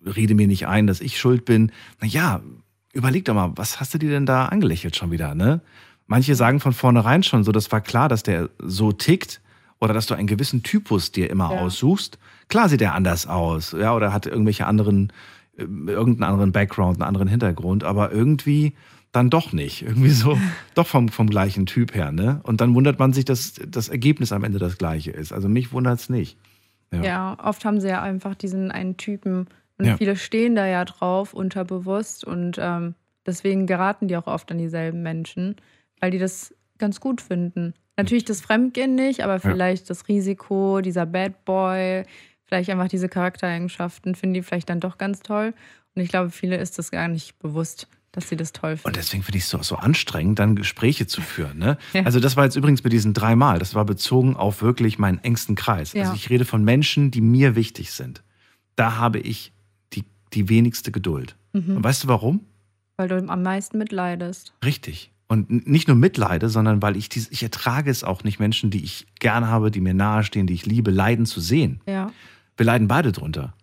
rede 0.05 0.35
mir 0.35 0.47
nicht 0.47 0.67
ein, 0.67 0.87
dass 0.87 1.01
ich 1.01 1.17
schuld 1.17 1.45
bin. 1.45 1.71
Na 2.01 2.07
ja, 2.07 2.41
überleg 2.93 3.25
doch 3.25 3.33
mal, 3.33 3.51
was 3.55 3.79
hast 3.79 3.93
du 3.93 3.97
dir 3.97 4.09
denn 4.09 4.25
da 4.25 4.47
angelächelt 4.47 4.95
schon 4.95 5.11
wieder, 5.11 5.35
ne? 5.35 5.61
Manche 6.07 6.35
sagen 6.35 6.59
von 6.59 6.73
vornherein 6.73 7.23
schon 7.23 7.43
so, 7.43 7.51
das 7.51 7.71
war 7.71 7.81
klar, 7.81 8.09
dass 8.09 8.23
der 8.23 8.49
so 8.59 8.91
tickt 8.91 9.41
oder 9.79 9.93
dass 9.93 10.05
du 10.05 10.13
einen 10.13 10.27
gewissen 10.27 10.63
Typus 10.63 11.11
dir 11.11 11.29
immer 11.29 11.51
Ja. 11.51 11.57
aussuchst. 11.61 12.17
Klar 12.47 12.69
sieht 12.69 12.81
er 12.81 12.93
anders 12.93 13.25
aus, 13.27 13.71
ja, 13.77 13.95
oder 13.95 14.13
hat 14.13 14.25
irgendwelche 14.27 14.67
anderen, 14.67 15.11
äh, 15.57 15.63
irgendeinen 15.63 16.31
anderen 16.31 16.51
Background, 16.51 16.97
einen 16.97 17.07
anderen 17.07 17.27
Hintergrund, 17.27 17.83
aber 17.83 18.11
irgendwie 18.11 18.73
dann 19.11 19.29
doch 19.29 19.51
nicht. 19.53 19.81
Irgendwie 19.81 20.09
so, 20.11 20.37
doch 20.75 20.87
vom, 20.87 21.09
vom 21.09 21.29
gleichen 21.29 21.65
Typ 21.65 21.95
her, 21.95 22.11
ne? 22.11 22.39
Und 22.43 22.61
dann 22.61 22.75
wundert 22.75 22.99
man 22.99 23.13
sich, 23.13 23.25
dass 23.25 23.53
das 23.67 23.89
Ergebnis 23.89 24.31
am 24.31 24.43
Ende 24.43 24.59
das 24.59 24.77
gleiche 24.77 25.11
ist. 25.11 25.31
Also 25.33 25.47
mich 25.49 25.71
wundert 25.71 25.99
es 25.99 26.09
nicht. 26.09 26.37
Ja. 26.93 27.03
Ja. 27.03 27.37
oft 27.43 27.65
haben 27.65 27.81
sie 27.81 27.87
ja 27.89 28.01
einfach 28.01 28.35
diesen 28.35 28.71
einen 28.71 28.95
Typen 28.97 29.47
und 29.77 29.85
Ja. 29.85 29.97
viele 29.97 30.15
stehen 30.15 30.55
da 30.55 30.67
ja 30.67 30.85
drauf 30.85 31.33
unterbewusst 31.33 32.23
und 32.25 32.57
ähm, 32.59 32.93
deswegen 33.25 33.65
geraten 33.65 34.07
die 34.07 34.15
auch 34.17 34.27
oft 34.27 34.51
an 34.51 34.57
dieselben 34.59 35.01
Menschen, 35.01 35.55
weil 36.05 36.11
die 36.11 36.19
das 36.19 36.53
ganz 36.77 36.99
gut 36.99 37.19
finden. 37.19 37.73
Natürlich 37.97 38.25
das 38.25 38.39
Fremdgehen 38.39 38.93
nicht, 38.93 39.23
aber 39.23 39.39
vielleicht 39.39 39.89
das 39.89 40.07
Risiko, 40.07 40.81
dieser 40.81 41.07
Bad 41.07 41.45
Boy, 41.45 42.03
vielleicht 42.43 42.69
einfach 42.69 42.87
diese 42.87 43.09
Charaktereigenschaften 43.09 44.13
finden 44.13 44.35
die 44.35 44.43
vielleicht 44.43 44.69
dann 44.69 44.79
doch 44.79 44.99
ganz 44.99 45.21
toll. 45.21 45.55
Und 45.95 46.03
ich 46.03 46.09
glaube, 46.09 46.29
viele 46.29 46.57
ist 46.57 46.77
das 46.77 46.91
gar 46.91 47.07
nicht 47.07 47.39
bewusst, 47.39 47.87
dass 48.11 48.29
sie 48.29 48.35
das 48.35 48.51
toll 48.51 48.73
Und 48.73 48.77
finden. 48.81 48.97
deswegen 48.97 49.23
finde 49.23 49.39
ich 49.39 49.45
es 49.45 49.49
so, 49.49 49.59
so 49.63 49.77
anstrengend, 49.77 50.37
dann 50.37 50.55
Gespräche 50.55 51.07
zu 51.07 51.21
führen. 51.21 51.57
Ne? 51.57 51.79
Ja. 51.93 52.03
Also 52.03 52.19
das 52.19 52.37
war 52.37 52.43
jetzt 52.43 52.55
übrigens 52.55 52.83
mit 52.83 52.93
diesen 52.93 53.15
dreimal, 53.15 53.57
das 53.57 53.73
war 53.73 53.83
bezogen 53.85 54.35
auf 54.35 54.61
wirklich 54.61 54.99
meinen 54.99 55.17
engsten 55.23 55.55
Kreis. 55.55 55.93
Ja. 55.93 56.03
Also 56.03 56.13
ich 56.13 56.29
rede 56.29 56.45
von 56.45 56.63
Menschen, 56.63 57.09
die 57.09 57.21
mir 57.21 57.55
wichtig 57.55 57.93
sind. 57.93 58.21
Da 58.75 58.97
habe 58.97 59.17
ich 59.17 59.53
die, 59.93 60.03
die 60.33 60.49
wenigste 60.49 60.91
Geduld. 60.91 61.35
Mhm. 61.53 61.77
Und 61.77 61.83
weißt 61.83 62.03
du 62.03 62.07
warum? 62.09 62.41
Weil 62.95 63.07
du 63.07 63.17
am 63.27 63.41
meisten 63.41 63.79
mitleidest. 63.79 64.53
Richtig. 64.63 65.11
Und 65.27 65.67
nicht 65.67 65.87
nur 65.87 65.97
mitleide, 65.97 66.49
sondern 66.49 66.83
weil 66.83 66.95
ich 66.95 67.09
dies, 67.09 67.29
ich 67.31 67.41
ertrage 67.41 67.89
es 67.89 68.03
auch 68.03 68.23
nicht, 68.23 68.39
Menschen, 68.39 68.69
die 68.69 68.83
ich 68.83 69.07
gern 69.19 69.47
habe, 69.47 69.71
die 69.71 69.81
mir 69.81 69.95
nahestehen, 69.95 70.45
die 70.45 70.53
ich 70.53 70.67
liebe, 70.67 70.91
leiden 70.91 71.25
zu 71.25 71.41
sehen. 71.41 71.81
Ja. 71.87 72.11
Wir 72.57 72.65
leiden 72.65 72.87
beide 72.87 73.11
drunter. 73.11 73.53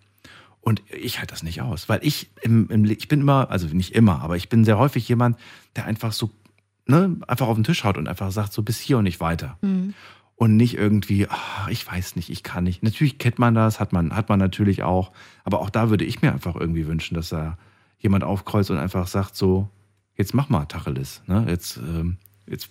Und 0.60 0.82
ich 0.90 1.18
halte 1.18 1.32
das 1.32 1.42
nicht 1.42 1.60
aus, 1.60 1.88
weil 1.88 2.00
ich 2.02 2.30
im, 2.42 2.68
im 2.70 2.84
ich 2.84 3.08
bin 3.08 3.20
immer, 3.20 3.50
also 3.50 3.66
nicht 3.66 3.94
immer, 3.94 4.22
aber 4.22 4.36
ich 4.36 4.48
bin 4.48 4.64
sehr 4.64 4.78
häufig 4.78 5.08
jemand, 5.08 5.36
der 5.74 5.86
einfach 5.86 6.12
so, 6.12 6.30
ne, 6.86 7.16
einfach 7.26 7.48
auf 7.48 7.56
den 7.56 7.64
Tisch 7.64 7.84
haut 7.84 7.96
und 7.96 8.08
einfach 8.08 8.30
sagt, 8.30 8.52
so 8.52 8.62
bis 8.62 8.78
hier 8.78 8.98
und 8.98 9.04
nicht 9.04 9.20
weiter. 9.20 9.58
Mhm. 9.60 9.94
Und 10.36 10.56
nicht 10.56 10.76
irgendwie, 10.76 11.28
ah, 11.28 11.68
ich 11.68 11.86
weiß 11.86 12.16
nicht, 12.16 12.30
ich 12.30 12.42
kann 12.42 12.64
nicht. 12.64 12.82
Natürlich 12.82 13.18
kennt 13.18 13.38
man 13.38 13.54
das, 13.54 13.78
hat 13.78 13.92
man, 13.92 14.14
hat 14.16 14.28
man 14.28 14.38
natürlich 14.38 14.82
auch. 14.82 15.12
Aber 15.44 15.60
auch 15.60 15.70
da 15.70 15.90
würde 15.90 16.04
ich 16.04 16.22
mir 16.22 16.32
einfach 16.32 16.56
irgendwie 16.56 16.86
wünschen, 16.88 17.14
dass 17.14 17.28
da 17.28 17.58
jemand 17.98 18.24
aufkreuzt 18.24 18.70
und 18.70 18.78
einfach 18.78 19.06
sagt, 19.06 19.36
so, 19.36 19.68
jetzt 20.22 20.34
mach 20.34 20.48
mal 20.48 20.64
Tacheles. 20.66 21.22
Ne? 21.26 21.44
Jetzt, 21.48 21.76
ähm, 21.76 22.16
jetzt 22.46 22.68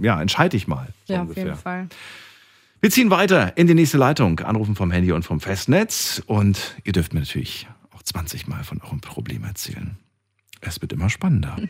ja, 0.00 0.20
entscheide 0.20 0.56
ich 0.56 0.66
mal. 0.66 0.88
So 1.06 1.14
Ja, 1.14 1.20
auf 1.20 1.28
ungefähr. 1.28 1.44
jeden 1.44 1.56
Fall. 1.56 1.88
Wir 2.80 2.90
ziehen 2.90 3.10
weiter 3.10 3.56
in 3.56 3.66
die 3.66 3.74
nächste 3.74 3.96
Leitung. 3.96 4.40
Anrufen 4.40 4.74
vom 4.74 4.90
Handy 4.90 5.12
und 5.12 5.24
vom 5.24 5.40
Festnetz. 5.40 6.22
Und 6.26 6.74
ihr 6.84 6.92
dürft 6.92 7.14
mir 7.14 7.20
natürlich 7.20 7.66
auch 7.96 8.02
20 8.02 8.46
Mal 8.48 8.62
von 8.64 8.82
eurem 8.82 9.00
Problem 9.00 9.44
erzählen. 9.44 9.96
Es 10.60 10.82
wird 10.82 10.92
immer 10.92 11.08
spannender. 11.08 11.56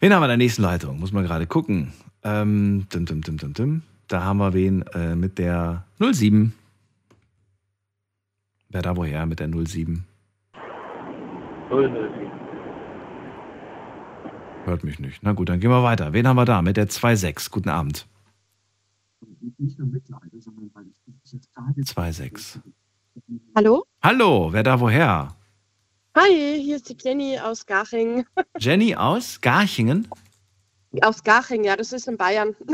Wen 0.00 0.12
haben 0.12 0.20
wir 0.20 0.26
in 0.26 0.30
der 0.30 0.36
nächsten 0.36 0.62
Leitung? 0.62 0.98
Muss 0.98 1.12
man 1.12 1.24
gerade 1.24 1.46
gucken. 1.46 1.92
Ähm, 2.24 2.86
dim, 2.92 3.06
dim, 3.06 3.22
dim, 3.22 3.36
dim, 3.36 3.54
dim. 3.54 3.82
Da 4.08 4.22
haben 4.24 4.38
wir 4.38 4.52
wen 4.52 4.82
äh, 4.94 5.14
mit 5.14 5.38
der 5.38 5.84
07. 6.00 6.54
Wer 8.72 8.80
da 8.80 8.96
woher 8.96 9.26
mit 9.26 9.38
der 9.38 9.50
07? 9.50 10.06
Hört 14.64 14.84
mich 14.84 14.98
nicht. 14.98 15.22
Na 15.22 15.32
gut, 15.32 15.50
dann 15.50 15.60
gehen 15.60 15.70
wir 15.70 15.82
weiter. 15.82 16.14
Wen 16.14 16.26
haben 16.26 16.36
wir 16.36 16.46
da 16.46 16.62
mit 16.62 16.78
der 16.78 16.88
2.6? 16.88 17.50
Guten 17.50 17.68
Abend. 17.68 18.06
2.6. 19.60 22.60
Hallo? 23.54 23.84
Hallo, 24.02 24.48
wer 24.52 24.62
da 24.62 24.80
woher? 24.80 25.36
Hi, 26.16 26.60
hier 26.62 26.76
ist 26.76 26.88
die 26.88 26.96
Jenny 26.98 27.38
aus 27.38 27.66
Garching. 27.66 28.24
Jenny 28.58 28.94
aus 28.94 29.40
Garchingen. 29.40 30.08
Aus 31.02 31.22
Garching, 31.22 31.64
ja, 31.64 31.76
das 31.76 31.92
ist 31.92 32.08
in 32.08 32.16
Bayern. 32.16 32.56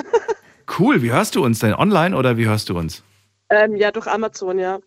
Cool, 0.79 1.01
wie 1.01 1.11
hörst 1.11 1.35
du 1.35 1.43
uns 1.43 1.61
denn? 1.61 1.73
Online 1.73 2.15
oder 2.15 2.37
wie 2.37 2.47
hörst 2.47 2.69
du 2.69 2.79
uns? 2.79 3.03
ähm, 3.49 3.75
ja, 3.77 3.91
durch 3.91 4.07
Amazon, 4.07 4.59
ja. 4.59 4.79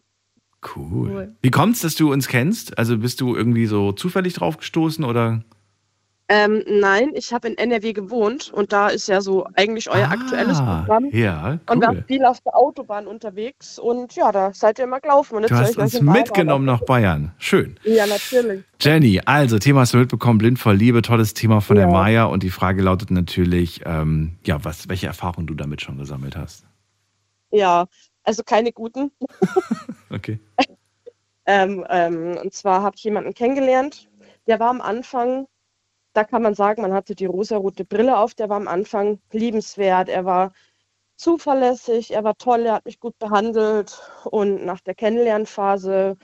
Cool. 0.64 1.10
Cool. 1.12 1.36
Wie 1.42 1.52
kommt's, 1.52 1.82
dass 1.82 1.96
du 1.96 2.12
uns 2.12 2.28
kennst? 2.28 2.78
Also 2.78 2.98
bist 2.98 3.20
du 3.22 3.36
irgendwie 3.36 3.66
so 3.66 3.92
zufällig 3.92 4.34
drauf 4.34 4.58
gestoßen 4.58 5.04
oder? 5.04 5.42
Ähm, 6.34 6.64
nein, 6.66 7.12
ich 7.14 7.34
habe 7.34 7.50
in 7.50 7.58
NRW 7.58 7.92
gewohnt 7.92 8.52
und 8.54 8.72
da 8.72 8.88
ist 8.88 9.08
ja 9.10 9.20
so 9.20 9.46
eigentlich 9.56 9.90
euer 9.90 10.10
aktuelles 10.10 10.60
Ah, 10.60 10.84
Programm. 10.86 11.10
Ja, 11.12 11.60
Und 11.68 11.68
wir 11.68 11.76
cool. 11.76 11.82
waren 11.82 12.04
viel 12.08 12.24
auf 12.24 12.40
der 12.40 12.56
Autobahn 12.56 13.06
unterwegs 13.06 13.78
und 13.78 14.16
ja, 14.16 14.32
da 14.32 14.54
seid 14.54 14.80
ihr 14.80 14.86
immer 14.86 15.02
gelaufen. 15.02 15.36
Und 15.36 15.50
Du 15.52 15.56
hast 15.56 15.78
uns 15.78 16.00
mitgenommen 16.00 16.64
nach 16.64 16.80
Bayern. 16.86 17.34
Schön. 17.38 17.76
Ja, 17.84 18.06
natürlich. 18.08 18.64
Jenny, 18.80 19.20
also 19.26 19.60
Thema 19.60 19.82
hast 19.82 19.94
du 19.94 19.98
mitbekommen, 19.98 20.38
blind 20.38 20.58
vor 20.58 20.74
Liebe, 20.74 21.02
tolles 21.02 21.34
Thema 21.34 21.60
von 21.60 21.76
der 21.76 21.88
Ja. 21.88 21.92
Maya. 21.92 22.24
Und 22.26 22.44
die 22.44 22.50
Frage 22.50 22.82
lautet 22.82 23.12
natürlich, 23.12 23.82
ähm, 23.86 24.38
ja, 24.46 24.64
was, 24.64 24.88
welche 24.88 25.08
Erfahrungen 25.08 25.48
du 25.48 25.54
damit 25.54 25.82
schon 25.82 25.98
gesammelt 25.98 26.38
hast. 26.38 26.64
Ja, 27.52 27.88
also 28.24 28.44
keine 28.44 28.72
guten. 28.72 29.12
Okay. 30.14 30.42
Ähm, 31.46 31.86
ähm, 31.90 32.38
und 32.44 32.54
zwar 32.54 32.82
habe 32.82 32.98
ich 32.98 33.04
jemanden 33.06 33.34
kennengelernt, 33.34 34.10
der 34.46 34.60
war 34.60 34.70
am 34.70 34.82
Anfang, 34.82 35.48
da 36.12 36.26
kann 36.26 36.42
man 36.42 36.54
sagen, 36.54 36.82
man 36.82 36.92
hatte 36.92 37.16
die 37.16 37.28
rosarote 37.28 37.86
Brille 37.86 38.18
auf, 38.18 38.34
der 38.34 38.50
war 38.50 38.58
am 38.58 38.68
Anfang 38.68 39.22
liebenswert, 39.32 40.10
er 40.10 40.26
war 40.26 40.52
zuverlässig, 41.16 42.12
er 42.12 42.26
war 42.26 42.38
toll, 42.38 42.66
er 42.66 42.74
hat 42.74 42.86
mich 42.86 43.00
gut 43.00 43.18
behandelt 43.20 44.02
und 44.26 44.66
nach 44.66 44.82
der 44.82 44.96
Kennenlernphase 44.96 46.18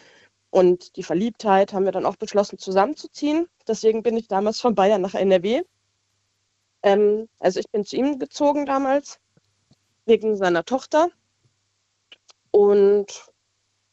und 0.50 0.96
die 0.98 1.04
Verliebtheit 1.04 1.74
haben 1.74 1.86
wir 1.86 1.92
dann 1.92 2.06
auch 2.06 2.16
beschlossen, 2.16 2.58
zusammenzuziehen. 2.58 3.48
Deswegen 3.68 4.04
bin 4.04 4.18
ich 4.18 4.28
damals 4.28 4.60
von 4.60 4.76
Bayern 4.76 5.02
nach 5.02 5.14
NRW. 5.14 5.62
Ähm, 6.84 7.28
also 7.40 7.60
ich 7.60 7.70
bin 7.70 7.86
zu 7.86 7.96
ihm 7.96 8.20
gezogen 8.20 8.66
damals, 8.66 9.20
wegen 10.06 10.36
seiner 10.36 10.64
Tochter. 10.66 11.10
Und 12.58 13.06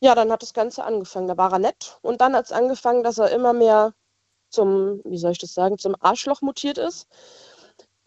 ja, 0.01 0.15
dann 0.15 0.33
hat 0.33 0.43
das 0.43 0.55
Ganze 0.55 0.85
angefangen. 0.85 1.29
Da 1.29 1.37
war 1.37 1.53
er 1.53 1.59
nett. 1.59 1.99
Und 2.01 2.23
dann 2.23 2.35
hat 2.35 2.47
es 2.47 2.53
angefangen, 2.53 3.03
dass 3.03 3.19
er 3.19 3.31
immer 3.31 3.53
mehr 3.53 3.93
zum, 4.49 5.03
wie 5.05 5.19
soll 5.19 5.33
ich 5.33 5.39
das 5.39 5.53
sagen, 5.53 5.77
zum 5.77 5.95
Arschloch 6.01 6.41
mutiert 6.41 6.79
ist. 6.79 7.07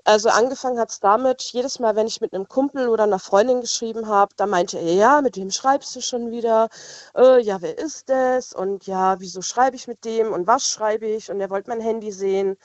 Also 0.03 0.29
angefangen 0.29 0.79
hat 0.79 0.89
es 0.89 0.99
damit, 0.99 1.43
jedes 1.43 1.79
Mal, 1.79 1.95
wenn 1.95 2.07
ich 2.07 2.21
mit 2.21 2.33
einem 2.33 2.47
Kumpel 2.47 2.89
oder 2.89 3.03
einer 3.03 3.19
Freundin 3.19 3.61
geschrieben 3.61 4.07
habe, 4.07 4.33
da 4.35 4.47
meinte 4.47 4.79
er, 4.79 4.93
ja, 4.93 5.21
mit 5.21 5.37
wem 5.37 5.51
schreibst 5.51 5.95
du 5.95 6.01
schon 6.01 6.31
wieder? 6.31 6.69
Äh, 7.15 7.39
ja, 7.41 7.61
wer 7.61 7.77
ist 7.77 8.09
das? 8.09 8.53
Und 8.53 8.87
ja, 8.87 9.19
wieso 9.19 9.41
schreibe 9.43 9.75
ich 9.75 9.87
mit 9.87 10.05
dem? 10.05 10.33
Und 10.33 10.47
was 10.47 10.67
schreibe 10.67 11.05
ich? 11.05 11.29
Und 11.29 11.39
er 11.39 11.51
wollte 11.51 11.69
mein 11.69 11.81
Handy 11.81 12.11
sehen. 12.11 12.57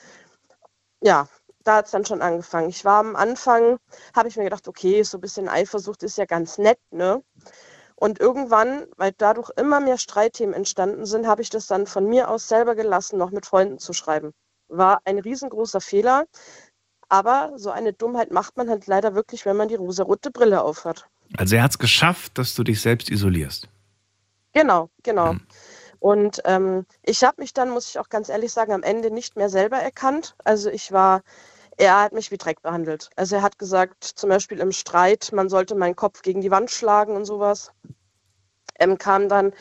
Ja, 1.01 1.27
da 1.63 1.77
hat 1.77 1.85
es 1.85 1.91
dann 1.91 2.05
schon 2.05 2.21
angefangen. 2.21 2.69
Ich 2.69 2.85
war 2.85 2.99
am 2.99 3.15
Anfang, 3.15 3.77
habe 4.15 4.29
ich 4.29 4.37
mir 4.37 4.45
gedacht, 4.45 4.67
okay, 4.67 5.03
so 5.03 5.17
ein 5.17 5.21
bisschen 5.21 5.49
Eifersucht 5.49 6.03
ist 6.03 6.17
ja 6.17 6.25
ganz 6.25 6.57
nett, 6.57 6.79
ne? 6.91 7.23
Und 8.03 8.19
irgendwann, 8.19 8.85
weil 8.97 9.13
dadurch 9.17 9.49
immer 9.55 9.79
mehr 9.79 9.97
Streitthemen 9.97 10.53
entstanden 10.53 11.05
sind, 11.05 11.25
habe 11.25 11.41
ich 11.41 11.49
das 11.49 11.67
dann 11.67 11.87
von 11.87 12.05
mir 12.05 12.29
aus 12.29 12.49
selber 12.49 12.75
gelassen, 12.75 13.17
noch 13.17 13.31
mit 13.31 13.45
Freunden 13.45 13.79
zu 13.79 13.93
schreiben. 13.93 14.33
War 14.67 14.99
ein 15.05 15.19
riesengroßer 15.19 15.79
Fehler. 15.79 16.25
Aber 17.07 17.53
so 17.55 17.71
eine 17.71 17.93
Dummheit 17.93 18.29
macht 18.29 18.57
man 18.57 18.69
halt 18.69 18.87
leider 18.87 19.15
wirklich, 19.15 19.45
wenn 19.45 19.55
man 19.55 19.69
die 19.69 19.75
rosarote 19.75 20.31
Brille 20.31 20.63
aufhat. 20.63 21.07
Also 21.37 21.55
er 21.55 21.63
hat 21.63 21.71
es 21.71 21.79
geschafft, 21.79 22.37
dass 22.37 22.53
du 22.55 22.65
dich 22.65 22.81
selbst 22.81 23.09
isolierst. 23.09 23.69
Genau, 24.51 24.89
genau. 25.03 25.37
Und 25.99 26.41
ähm, 26.43 26.85
ich 27.03 27.23
habe 27.23 27.39
mich 27.39 27.53
dann, 27.53 27.69
muss 27.69 27.87
ich 27.87 27.99
auch 27.99 28.09
ganz 28.09 28.27
ehrlich 28.27 28.51
sagen, 28.51 28.73
am 28.73 28.83
Ende 28.83 29.11
nicht 29.11 29.37
mehr 29.37 29.47
selber 29.47 29.77
erkannt. 29.77 30.35
Also 30.43 30.69
ich 30.69 30.91
war, 30.91 31.21
er 31.77 32.01
hat 32.01 32.13
mich 32.13 32.31
wie 32.31 32.37
Dreck 32.37 32.61
behandelt. 32.61 33.09
Also 33.15 33.35
er 33.35 33.41
hat 33.41 33.59
gesagt, 33.59 34.03
zum 34.03 34.29
Beispiel 34.29 34.59
im 34.59 34.71
Streit, 34.71 35.31
man 35.33 35.49
sollte 35.49 35.75
meinen 35.75 35.95
Kopf 35.95 36.21
gegen 36.21 36.41
die 36.41 36.51
Wand 36.51 36.71
schlagen 36.71 37.15
und 37.15 37.25
sowas. 37.25 37.71
Ähm, 38.79 38.97
kam 38.97 39.29
dann 39.29 39.53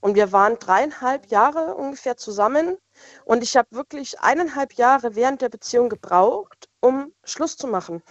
und 0.00 0.16
wir 0.16 0.32
waren 0.32 0.58
dreieinhalb 0.58 1.26
Jahre 1.26 1.74
ungefähr 1.76 2.16
zusammen. 2.16 2.76
Und 3.24 3.42
ich 3.42 3.56
habe 3.56 3.68
wirklich 3.70 4.20
eineinhalb 4.20 4.74
Jahre 4.74 5.14
während 5.14 5.42
der 5.42 5.48
Beziehung 5.48 5.88
gebraucht, 5.88 6.68
um 6.80 7.12
Schluss 7.24 7.56
zu 7.56 7.68
machen. 7.68 8.02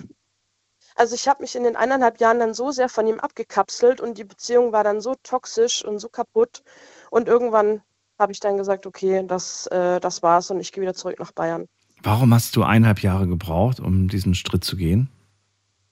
Also 0.96 1.16
ich 1.16 1.28
habe 1.28 1.42
mich 1.42 1.56
in 1.56 1.64
den 1.64 1.76
eineinhalb 1.76 2.20
Jahren 2.20 2.40
dann 2.40 2.54
so 2.54 2.72
sehr 2.72 2.90
von 2.90 3.08
ihm 3.08 3.20
abgekapselt 3.20 4.02
und 4.02 4.18
die 4.18 4.24
Beziehung 4.24 4.72
war 4.72 4.84
dann 4.84 5.02
so 5.02 5.16
toxisch 5.24 5.84
und 5.84 6.00
so 6.00 6.10
kaputt. 6.10 6.64
Und 7.10 7.28
irgendwann 7.28 7.82
habe 8.20 8.32
ich 8.32 8.40
dann 8.40 8.58
gesagt, 8.58 8.86
okay, 8.86 9.24
das, 9.26 9.68
äh, 9.68 10.00
das 10.00 10.22
war's 10.24 10.52
und 10.52 10.60
ich 10.60 10.72
gehe 10.72 10.82
wieder 10.82 10.94
zurück 10.94 11.20
nach 11.20 11.32
Bayern. 11.32 11.68
Warum 12.04 12.34
hast 12.34 12.56
du 12.56 12.64
eineinhalb 12.64 13.02
Jahre 13.02 13.28
gebraucht, 13.28 13.80
um 13.80 14.08
diesen 14.08 14.34
Schritt 14.36 14.64
zu 14.64 14.76
gehen? 14.76 15.10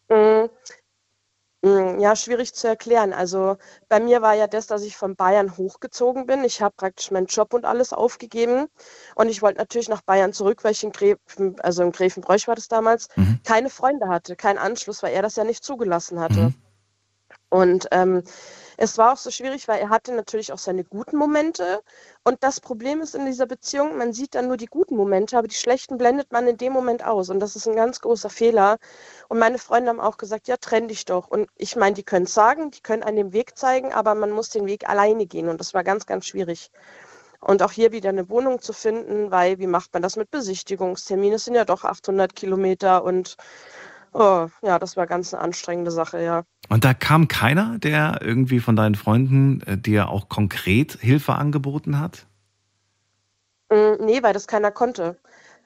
Mm, 0.09 0.49
mm, 1.61 1.99
Ja, 1.99 2.15
schwierig 2.15 2.53
zu 2.53 2.67
erklären. 2.67 3.13
Also 3.13 3.57
bei 3.89 3.99
mir 3.99 4.21
war 4.21 4.33
ja 4.33 4.47
das, 4.47 4.67
dass 4.67 4.83
ich 4.83 4.97
von 4.97 5.15
Bayern 5.15 5.55
hochgezogen 5.57 6.25
bin. 6.25 6.43
Ich 6.43 6.61
habe 6.61 6.73
praktisch 6.75 7.11
meinen 7.11 7.27
Job 7.27 7.53
und 7.53 7.65
alles 7.65 7.93
aufgegeben. 7.93 8.67
Und 9.15 9.29
ich 9.29 9.41
wollte 9.41 9.59
natürlich 9.59 9.89
nach 9.89 10.01
Bayern 10.01 10.33
zurück, 10.33 10.63
weil 10.63 10.71
ich 10.71 10.83
in 10.83 10.91
Gräfen, 10.91 11.59
also 11.61 11.83
in 11.83 11.91
Gräfenbräuch 11.91 12.47
war 12.47 12.55
das 12.55 12.67
damals, 12.67 13.07
Mhm. 13.15 13.39
keine 13.43 13.69
Freunde 13.69 14.07
hatte, 14.07 14.35
keinen 14.35 14.57
Anschluss, 14.57 15.03
weil 15.03 15.13
er 15.13 15.21
das 15.21 15.35
ja 15.35 15.43
nicht 15.43 15.63
zugelassen 15.63 16.19
hatte. 16.19 16.39
Mhm. 16.39 16.53
Und 17.49 17.87
ähm, 17.91 18.23
es 18.81 18.97
war 18.97 19.11
auch 19.11 19.17
so 19.17 19.29
schwierig, 19.29 19.67
weil 19.67 19.81
er 19.81 19.89
hatte 19.89 20.13
natürlich 20.13 20.53
auch 20.53 20.57
seine 20.57 20.85
guten 20.85 21.17
Momente. 21.17 21.81
Und 22.23 22.41
das 22.43 22.61
Problem 22.61 23.01
ist 23.01 23.13
in 23.13 23.25
dieser 23.25 23.45
Beziehung, 23.45 23.97
man 23.97 24.13
sieht 24.13 24.35
dann 24.35 24.47
nur 24.47 24.55
die 24.55 24.67
guten 24.67 24.95
Momente, 24.95 25.37
aber 25.37 25.49
die 25.49 25.55
schlechten 25.55 25.97
blendet 25.97 26.31
man 26.31 26.47
in 26.47 26.55
dem 26.55 26.71
Moment 26.71 27.03
aus. 27.03 27.29
Und 27.29 27.41
das 27.41 27.57
ist 27.57 27.67
ein 27.67 27.75
ganz 27.75 27.99
großer 27.99 28.29
Fehler. 28.29 28.77
Und 29.27 29.37
meine 29.37 29.57
Freunde 29.57 29.89
haben 29.89 29.99
auch 29.99 30.15
gesagt, 30.15 30.47
ja, 30.47 30.55
trenn 30.55 30.87
dich 30.87 31.03
doch. 31.03 31.27
Und 31.27 31.49
ich 31.57 31.75
meine, 31.75 31.93
die 31.93 32.03
können 32.03 32.23
es 32.23 32.33
sagen, 32.33 32.71
die 32.71 32.79
können 32.79 33.03
einen 33.03 33.17
den 33.17 33.33
Weg 33.33 33.57
zeigen, 33.57 33.91
aber 33.91 34.15
man 34.15 34.31
muss 34.31 34.49
den 34.49 34.65
Weg 34.65 34.87
alleine 34.87 35.25
gehen. 35.25 35.49
Und 35.49 35.59
das 35.59 35.73
war 35.73 35.83
ganz, 35.83 36.05
ganz 36.05 36.25
schwierig. 36.25 36.71
Und 37.41 37.61
auch 37.63 37.73
hier 37.73 37.91
wieder 37.91 38.09
eine 38.09 38.29
Wohnung 38.29 38.61
zu 38.61 38.71
finden, 38.71 39.29
weil 39.29 39.59
wie 39.59 39.67
macht 39.67 39.91
man 39.93 40.01
das 40.01 40.15
mit 40.15 40.31
Besichtigungsterminen? 40.31 41.35
Es 41.35 41.43
sind 41.43 41.55
ja 41.55 41.65
doch 41.65 41.83
800 41.83 42.33
Kilometer 42.33 43.03
und 43.03 43.35
oh, 44.13 44.47
ja, 44.61 44.79
das 44.79 44.97
war 44.97 45.07
ganz 45.07 45.33
eine 45.33 45.43
anstrengende 45.43 45.91
Sache, 45.91 46.21
ja. 46.23 46.43
Und 46.69 46.83
da 46.85 46.93
kam 46.93 47.27
keiner, 47.27 47.79
der 47.79 48.19
irgendwie 48.21 48.59
von 48.59 48.75
deinen 48.75 48.95
Freunden 48.95 49.61
äh, 49.61 49.77
dir 49.77 50.09
auch 50.09 50.29
konkret 50.29 50.97
Hilfe 50.99 51.35
angeboten 51.35 51.99
hat? 51.99 52.25
Mm, 53.71 54.03
Nee, 54.05 54.21
weil 54.23 54.33
das 54.33 54.47
keiner 54.47 54.71
konnte. 54.71 55.17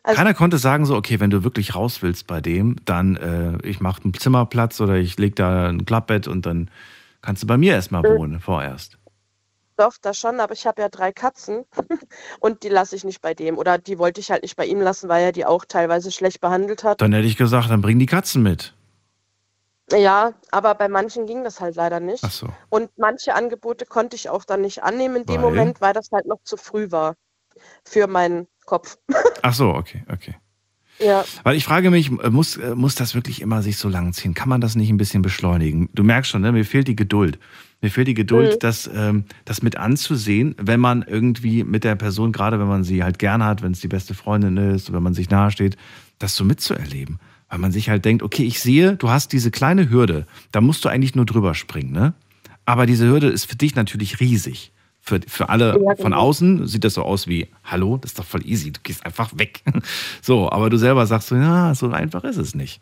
Also, 0.04 0.18
Keiner 0.18 0.34
konnte 0.34 0.58
sagen 0.58 0.86
so, 0.86 0.96
okay, 0.96 1.20
wenn 1.22 1.30
du 1.30 1.44
wirklich 1.46 1.76
raus 1.76 2.02
willst 2.02 2.28
bei 2.28 2.42
dem, 2.42 2.76
dann 2.86 3.16
äh, 3.16 3.58
ich 3.66 3.80
mache 3.80 4.04
einen 4.04 4.14
Zimmerplatz 4.14 4.82
oder 4.82 4.96
ich 4.96 5.18
leg 5.18 5.36
da 5.38 5.70
ein 5.70 5.86
Klappbett 5.86 6.28
und 6.28 6.46
dann 6.46 6.70
kannst 7.22 7.44
du 7.44 7.48
bei 7.48 7.58
mir 7.58 7.74
erstmal 7.74 8.04
Mhm. 8.04 8.08
wohnen 8.10 8.40
vorerst. 8.42 8.98
Doch, 9.76 9.94
das 10.02 10.18
schon, 10.18 10.40
aber 10.40 10.54
ich 10.54 10.68
habe 10.68 10.82
ja 10.82 10.90
drei 10.90 11.12
Katzen 11.12 11.66
und 12.40 12.64
die 12.64 12.70
lasse 12.70 12.96
ich 12.96 13.04
nicht 13.04 13.22
bei 13.22 13.34
dem. 13.34 13.58
Oder 13.58 13.78
die 13.78 13.98
wollte 13.98 14.22
ich 14.22 14.32
halt 14.32 14.44
nicht 14.44 14.56
bei 14.56 14.66
ihm 14.66 14.82
lassen, 14.82 15.10
weil 15.10 15.24
er 15.24 15.32
die 15.32 15.46
auch 15.46 15.66
teilweise 15.66 16.12
schlecht 16.12 16.42
behandelt 16.42 16.84
hat. 16.84 17.02
Dann 17.02 17.14
hätte 17.14 17.28
ich 17.28 17.38
gesagt, 17.38 17.70
dann 17.70 17.82
bring 17.82 18.00
die 18.00 18.06
Katzen 18.06 18.44
mit. 18.44 18.74
Ja, 19.92 20.34
aber 20.52 20.76
bei 20.76 20.88
manchen 20.88 21.26
ging 21.26 21.44
das 21.44 21.60
halt 21.60 21.76
leider 21.76 22.00
nicht. 22.00 22.24
Ach 22.24 22.32
so. 22.32 22.48
Und 22.70 22.90
manche 22.98 23.36
Angebote 23.36 23.86
konnte 23.86 24.16
ich 24.16 24.30
auch 24.30 24.46
dann 24.46 24.62
nicht 24.62 24.84
annehmen 24.84 25.18
in 25.18 25.26
dem 25.26 25.42
Weil? 25.42 25.52
Moment, 25.52 25.82
weil 25.82 25.94
das 25.94 26.10
halt 26.12 26.26
noch 26.26 26.42
zu 26.44 26.58
früh 26.58 26.92
war 26.92 27.16
für 27.84 28.08
meinen 28.08 28.48
Kopf. 28.66 28.98
Ach 29.42 29.54
so, 29.54 29.70
okay, 29.70 30.04
okay. 30.12 30.36
Ja, 31.00 31.26
Weil 31.44 31.56
ich 31.58 31.64
frage 31.66 31.92
mich, 31.92 32.12
muss, 32.12 32.60
muss 32.76 32.96
das 32.96 33.16
wirklich 33.16 33.42
immer 33.42 33.62
sich 33.62 33.78
so 33.78 33.90
lang 33.90 34.14
ziehen? 34.14 34.34
Kann 34.34 34.50
man 34.50 34.62
das 34.62 34.76
nicht 34.76 34.90
ein 34.90 34.98
bisschen 34.98 35.22
beschleunigen? 35.22 35.90
Du 35.94 36.04
merkst 36.04 36.32
schon, 36.32 36.42
ne? 36.42 36.52
mir 36.52 36.66
fehlt 36.66 36.88
die 36.88 36.96
Geduld. 36.96 37.40
Mir 37.82 37.90
fehlt 37.90 38.08
die 38.08 38.14
Geduld, 38.14 38.54
Mhm. 38.54 38.60
das, 38.60 38.90
ähm, 38.94 39.26
das 39.44 39.62
mit 39.62 39.76
anzusehen, 39.76 40.56
wenn 40.58 40.80
man 40.80 41.02
irgendwie 41.02 41.64
mit 41.64 41.84
der 41.84 41.96
Person, 41.96 42.32
gerade 42.32 42.60
wenn 42.60 42.68
man 42.68 42.84
sie 42.84 43.04
halt 43.04 43.20
gerne 43.20 43.44
hat, 43.46 43.62
wenn 43.62 43.74
es 43.74 43.82
die 43.82 43.88
beste 43.90 44.14
Freundin 44.14 44.56
ist, 44.58 44.94
wenn 44.94 45.04
man 45.04 45.14
sich 45.14 45.30
nahesteht, 45.30 45.76
das 46.20 46.36
so 46.36 46.46
mitzuerleben. 46.46 47.20
Weil 47.50 47.60
man 47.60 47.72
sich 47.72 47.90
halt 47.90 48.06
denkt, 48.06 48.24
okay, 48.24 48.44
ich 48.46 48.60
sehe, 48.62 48.96
du 48.96 49.10
hast 49.10 49.34
diese 49.34 49.52
kleine 49.52 49.90
Hürde, 49.90 50.26
da 50.52 50.62
musst 50.62 50.86
du 50.86 50.90
eigentlich 50.90 51.16
nur 51.16 51.26
drüber 51.26 51.54
springen, 51.56 51.92
ne? 51.92 52.14
Aber 52.66 52.86
diese 52.86 53.06
Hürde 53.08 53.28
ist 53.28 53.46
für 53.46 53.56
dich 53.58 53.76
natürlich 53.76 54.20
riesig. 54.22 54.72
Für, 55.06 55.20
für 55.28 55.50
alle 55.50 55.74
Ja, 55.84 55.96
von 55.98 56.12
genau. 56.12 56.18
außen 56.18 56.66
sieht 56.66 56.86
das 56.86 56.94
so 56.94 57.02
aus 57.04 57.28
wie, 57.28 57.50
hallo, 57.66 57.98
das 57.98 58.12
ist 58.12 58.20
doch 58.20 58.26
voll 58.26 58.46
easy, 58.48 58.72
du 58.72 58.80
gehst 58.82 59.06
einfach 59.06 59.38
weg. 59.38 59.62
So, 60.22 60.50
aber 60.50 60.70
du 60.70 60.78
selber 60.78 61.06
sagst 61.06 61.28
so, 61.28 61.36
ja, 61.36 61.76
so 61.76 61.92
einfach 61.92 62.24
ist 62.24 62.38
es 62.38 62.56
nicht. 62.56 62.80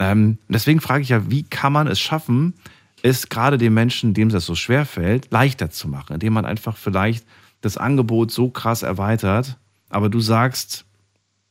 Ähm, 0.00 0.38
deswegen 0.48 0.80
frage 0.80 1.02
ich 1.02 1.10
ja, 1.10 1.30
wie 1.30 1.44
kann 1.44 1.72
man 1.72 1.86
es 1.86 2.00
schaffen, 2.00 2.54
es 3.02 3.28
gerade 3.28 3.56
den 3.56 3.72
Menschen, 3.72 4.14
dem 4.14 4.30
das 4.30 4.46
so 4.46 4.56
schwer 4.56 4.84
fällt, 4.84 5.30
leichter 5.30 5.70
zu 5.70 5.86
machen, 5.86 6.14
indem 6.14 6.32
man 6.32 6.44
einfach 6.44 6.76
vielleicht 6.76 7.24
das 7.60 7.76
Angebot 7.76 8.32
so 8.32 8.50
krass 8.50 8.82
erweitert, 8.82 9.56
aber 9.90 10.08
du 10.08 10.18
sagst, 10.18 10.86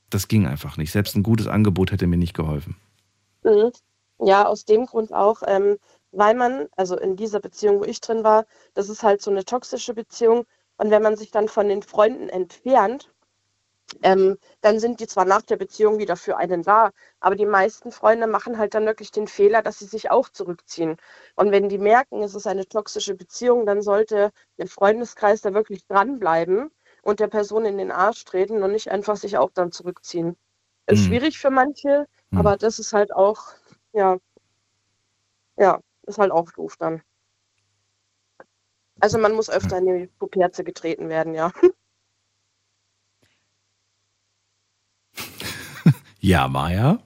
das 0.10 0.28
ging 0.28 0.46
einfach 0.48 0.76
nicht. 0.76 0.92
Selbst 0.92 1.16
ein 1.16 1.24
gutes 1.24 1.48
Angebot 1.48 1.92
hätte 1.92 2.08
mir 2.08 2.18
nicht 2.18 2.34
geholfen. 2.34 2.76
Mhm. 3.44 3.72
Ja, 4.22 4.46
aus 4.46 4.66
dem 4.66 4.86
Grund 4.86 5.14
auch, 5.14 5.44
ähm, 5.48 5.78
weil 6.12 6.36
man, 6.36 6.68
also 6.76 6.98
in 6.98 7.16
dieser 7.16 7.40
Beziehung, 7.40 7.80
wo 7.80 7.84
ich 7.86 8.02
drin 8.02 8.24
war, 8.24 8.46
das 8.74 8.90
ist 8.90 9.04
halt 9.04 9.22
so 9.22 9.32
eine 9.32 9.46
toxische 9.46 9.94
Beziehung. 9.94 10.46
Und 10.78 10.92
wenn 10.92 11.02
man 11.04 11.16
sich 11.18 11.32
dann 11.32 11.48
von 11.50 11.68
den 11.68 11.84
Freunden 11.84 12.30
entfernt, 12.30 13.12
ähm, 14.04 14.38
dann 14.62 14.80
sind 14.80 15.00
die 15.00 15.08
zwar 15.08 15.26
nach 15.26 15.42
der 15.42 15.58
Beziehung 15.58 15.98
wieder 16.00 16.16
für 16.16 16.38
einen 16.38 16.64
da, 16.64 16.92
aber 17.20 17.36
die 17.36 17.46
meisten 17.46 17.92
Freunde 17.92 18.28
machen 18.28 18.58
halt 18.58 18.74
dann 18.74 18.86
wirklich 18.86 19.12
den 19.12 19.28
Fehler, 19.28 19.62
dass 19.62 19.80
sie 19.80 19.86
sich 19.86 20.12
auch 20.12 20.30
zurückziehen. 20.30 20.98
Und 21.36 21.52
wenn 21.52 21.70
die 21.70 21.78
merken, 21.80 22.22
es 22.24 22.36
ist 22.36 22.48
eine 22.48 22.68
toxische 22.68 23.16
Beziehung, 23.16 23.66
dann 23.66 23.82
sollte 23.82 24.32
der 24.58 24.68
Freundeskreis 24.68 25.42
da 25.42 25.54
wirklich 25.54 25.86
dranbleiben 25.88 26.72
und 27.04 27.20
der 27.20 27.28
Person 27.28 27.66
in 27.66 27.78
den 27.78 27.92
Arsch 27.92 28.24
treten 28.26 28.64
und 28.64 28.72
nicht 28.72 28.92
einfach 28.92 29.16
sich 29.18 29.38
auch 29.38 29.52
dann 29.52 29.72
zurückziehen. 29.72 30.38
Ist 30.88 31.00
Hm. 31.00 31.06
schwierig 31.06 31.38
für 31.40 31.50
manche, 31.52 32.06
Hm. 32.32 32.40
aber 32.40 32.58
das 32.58 32.80
ist 32.80 32.94
halt 32.94 33.14
auch, 33.14 33.42
ja, 33.94 34.18
ja, 35.58 35.80
ist 36.10 36.18
halt 36.20 36.32
auch 36.32 36.52
doof 36.52 36.76
dann. 36.78 37.02
Also 39.02 39.18
man 39.18 39.34
muss 39.34 39.50
öfter 39.50 39.78
in 39.78 39.86
die 39.86 40.08
Puperze 40.20 40.64
getreten 40.64 41.10
werden, 41.10 41.34
ja. 41.34 41.52
Ja, 46.20 46.48
Maja? 46.48 47.00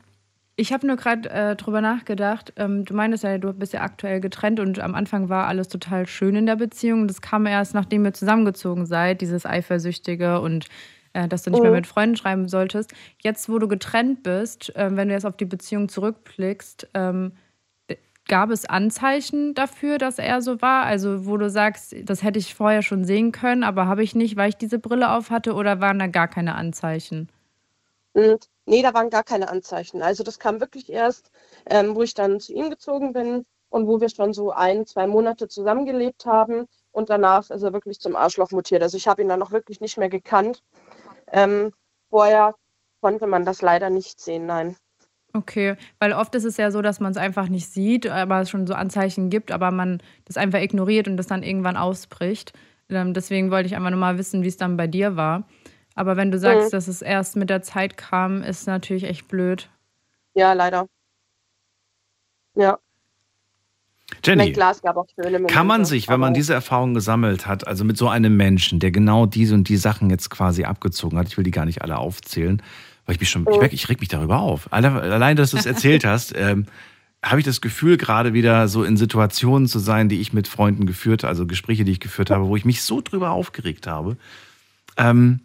Ich 0.56 0.72
habe 0.72 0.86
nur 0.86 0.98
gerade 0.98 1.30
äh, 1.30 1.56
drüber 1.56 1.82
nachgedacht. 1.82 2.54
Ähm, 2.58 2.86
du 2.86 2.94
meintest 2.96 3.24
ja, 3.24 3.38
du 3.40 3.54
bist 3.54 3.74
ja 3.74 3.82
aktuell 3.82 4.20
getrennt 4.22 4.60
und 4.60 4.80
am 4.80 4.94
Anfang 4.96 5.30
war 5.30 5.48
alles 5.48 5.68
total 5.68 6.06
schön 6.08 6.36
in 6.36 6.46
der 6.46 6.56
Beziehung. 6.58 7.08
Das 7.08 7.22
kam 7.22 7.48
erst, 7.48 7.74
nachdem 7.74 8.06
ihr 8.06 8.14
zusammengezogen 8.14 8.86
seid, 8.86 9.22
dieses 9.22 9.46
Eifersüchtige 9.48 10.42
und 10.42 10.68
äh, 11.14 11.28
dass 11.28 11.44
du 11.44 11.50
nicht 11.52 11.62
mehr 11.64 11.72
Mhm. 11.72 11.78
mit 11.78 11.88
Freunden 11.88 12.16
schreiben 12.18 12.48
solltest. 12.48 12.94
Jetzt, 13.20 13.50
wo 13.50 13.58
du 13.60 13.68
getrennt 13.68 14.24
bist, 14.24 14.76
äh, 14.76 14.96
wenn 14.96 15.08
du 15.08 15.16
jetzt 15.16 15.26
auf 15.26 15.38
die 15.38 15.46
Beziehung 15.46 15.90
zurückblickst, 15.90 16.90
ähm, 16.94 17.34
gab 18.28 18.50
es 18.50 18.66
Anzeichen 18.66 19.54
dafür, 19.54 19.98
dass 19.98 20.20
er 20.20 20.42
so 20.42 20.62
war? 20.62 20.86
Also, 20.86 21.26
wo 21.26 21.38
du 21.38 21.50
sagst, 21.50 21.96
das 22.06 22.24
hätte 22.24 22.40
ich 22.40 22.56
vorher 22.56 22.82
schon 22.82 23.06
sehen 23.06 23.32
können, 23.32 23.64
aber 23.64 23.88
habe 23.88 24.04
ich 24.04 24.16
nicht, 24.16 24.36
weil 24.38 24.50
ich 24.50 24.58
diese 24.58 24.80
Brille 24.80 25.12
auf 25.12 25.30
hatte 25.30 25.54
oder 25.54 25.82
waren 25.82 26.00
da 26.00 26.08
gar 26.08 26.28
keine 26.28 26.56
Anzeichen? 26.56 27.30
Mm, 28.16 28.36
Nee, 28.66 28.82
da 28.82 28.94
waren 28.94 29.10
gar 29.10 29.24
keine 29.24 29.50
Anzeichen. 29.50 30.02
Also 30.02 30.24
das 30.24 30.40
kam 30.40 30.60
wirklich 30.62 30.90
erst, 30.90 31.32
ähm, 31.66 31.96
wo 31.96 32.02
ich 32.04 32.14
dann 32.14 32.40
zu 32.40 32.54
ihm 32.54 32.70
gezogen 32.70 33.12
bin 33.14 33.46
und 33.70 33.88
wo 33.88 34.00
wir 34.00 34.10
schon 34.10 34.34
so 34.34 34.52
ein, 34.52 34.86
zwei 34.86 35.06
Monate 35.08 35.48
zusammengelebt 35.50 36.26
haben. 36.26 36.66
Und 36.92 37.10
danach 37.10 37.50
ist 37.50 37.62
er 37.64 37.74
wirklich 37.74 38.00
zum 38.00 38.16
Arschloch 38.16 38.52
mutiert. 38.52 38.82
Also 38.84 38.98
ich 38.98 39.08
habe 39.08 39.22
ihn 39.22 39.28
dann 39.30 39.40
noch 39.40 39.52
wirklich 39.52 39.82
nicht 39.82 39.98
mehr 39.98 40.10
gekannt. 40.10 40.64
Ähm, 41.32 41.74
vorher 42.12 42.56
konnte 43.02 43.28
man 43.28 43.46
das 43.46 43.62
leider 43.62 43.90
nicht 43.92 44.20
sehen, 44.22 44.46
nein. 44.48 44.78
Okay, 45.36 45.76
weil 46.00 46.14
oft 46.14 46.36
ist 46.36 46.44
es 46.44 46.58
ja 46.58 46.70
so, 46.70 46.84
dass 46.84 47.00
man 47.00 47.12
es 47.12 47.18
einfach 47.18 47.48
nicht 47.50 47.68
sieht, 47.68 48.06
aber 48.08 48.42
es 48.42 48.52
schon 48.52 48.68
so 48.68 48.76
Anzeichen 48.76 49.32
gibt, 49.32 49.52
aber 49.52 49.72
man 49.72 50.02
das 50.26 50.38
einfach 50.38 50.60
ignoriert 50.60 51.08
und 51.08 51.18
das 51.18 51.26
dann 51.26 51.42
irgendwann 51.42 51.76
ausbricht. 51.76 52.54
Ähm, 52.90 53.16
deswegen 53.16 53.50
wollte 53.50 53.66
ich 53.68 53.76
einfach 53.76 53.90
nur 53.90 54.00
mal 54.00 54.20
wissen, 54.20 54.44
wie 54.44 54.48
es 54.48 54.58
dann 54.58 54.78
bei 54.78 54.86
dir 54.86 55.16
war. 55.16 55.48
Aber 55.96 56.18
wenn 56.18 56.32
du 56.32 56.38
sagst, 56.38 56.68
Mhm. 56.68 56.72
dass 56.78 56.88
es 56.88 57.02
erst 57.02 57.36
mit 57.36 57.50
der 57.50 57.64
Zeit 57.64 57.98
kam, 57.98 58.44
ist 58.44 58.68
natürlich 58.68 59.06
echt 59.06 59.28
blöd. 59.28 59.70
Ja, 60.36 60.54
leider. 60.54 60.88
Ja, 62.56 62.80
Jenny, 64.26 64.54
kann 65.48 65.68
man 65.68 65.86
sich, 65.86 66.08
wenn 66.08 66.20
man 66.20 66.34
diese 66.34 66.54
Erfahrung 66.54 66.94
gesammelt 66.94 67.46
hat, 67.46 67.68
also 67.68 67.84
mit 67.84 67.98
so 67.98 68.08
einem 68.08 68.38
Menschen, 68.38 68.80
der 68.80 68.92
genau 68.92 69.26
diese 69.26 69.54
und 69.54 69.68
die 69.70 69.78
Sachen 69.78 70.10
jetzt 70.10 70.30
quasi 70.30 70.64
abgezogen 70.64 71.18
hat, 71.18 71.28
ich 71.28 71.38
will 71.38 71.44
die 71.44 71.52
gar 71.52 71.66
nicht 71.66 71.82
alle 71.82 71.98
aufzählen, 71.98 72.62
weil 73.06 73.16
ich 73.16 73.20
mich 73.20 73.30
schon, 73.30 73.44
ich 73.44 73.56
Mhm. 73.56 73.60
merke, 73.60 73.76
ich 73.76 73.90
reg 73.90 74.00
mich 74.00 74.10
darüber 74.10 74.40
auf. 74.40 74.72
Alle- 74.72 74.94
Allein, 75.02 75.36
dass 75.36 75.52
du 75.52 75.58
es 75.58 75.66
erzählt 75.66 76.06
hast, 76.06 76.34
ähm, 76.38 76.66
habe 77.22 77.40
ich 77.40 77.46
das 77.46 77.62
Gefühl, 77.62 77.98
gerade 77.98 78.34
wieder 78.34 78.68
so 78.68 78.84
in 78.84 78.98
Situationen 78.98 79.68
zu 79.68 79.80
sein, 79.80 80.10
die 80.10 80.20
ich 80.22 80.34
mit 80.34 80.48
Freunden 80.48 80.86
geführt, 80.86 81.24
also 81.26 81.46
Gespräche, 81.46 81.84
die 81.86 81.92
ich 81.94 82.00
geführt 82.00 82.30
habe, 82.30 82.48
wo 82.48 82.56
ich 82.56 82.66
mich 82.66 82.82
so 82.82 83.02
drüber 83.02 83.32
aufgeregt 83.32 83.88
habe. 83.88 84.18
Ähm, 84.98 85.40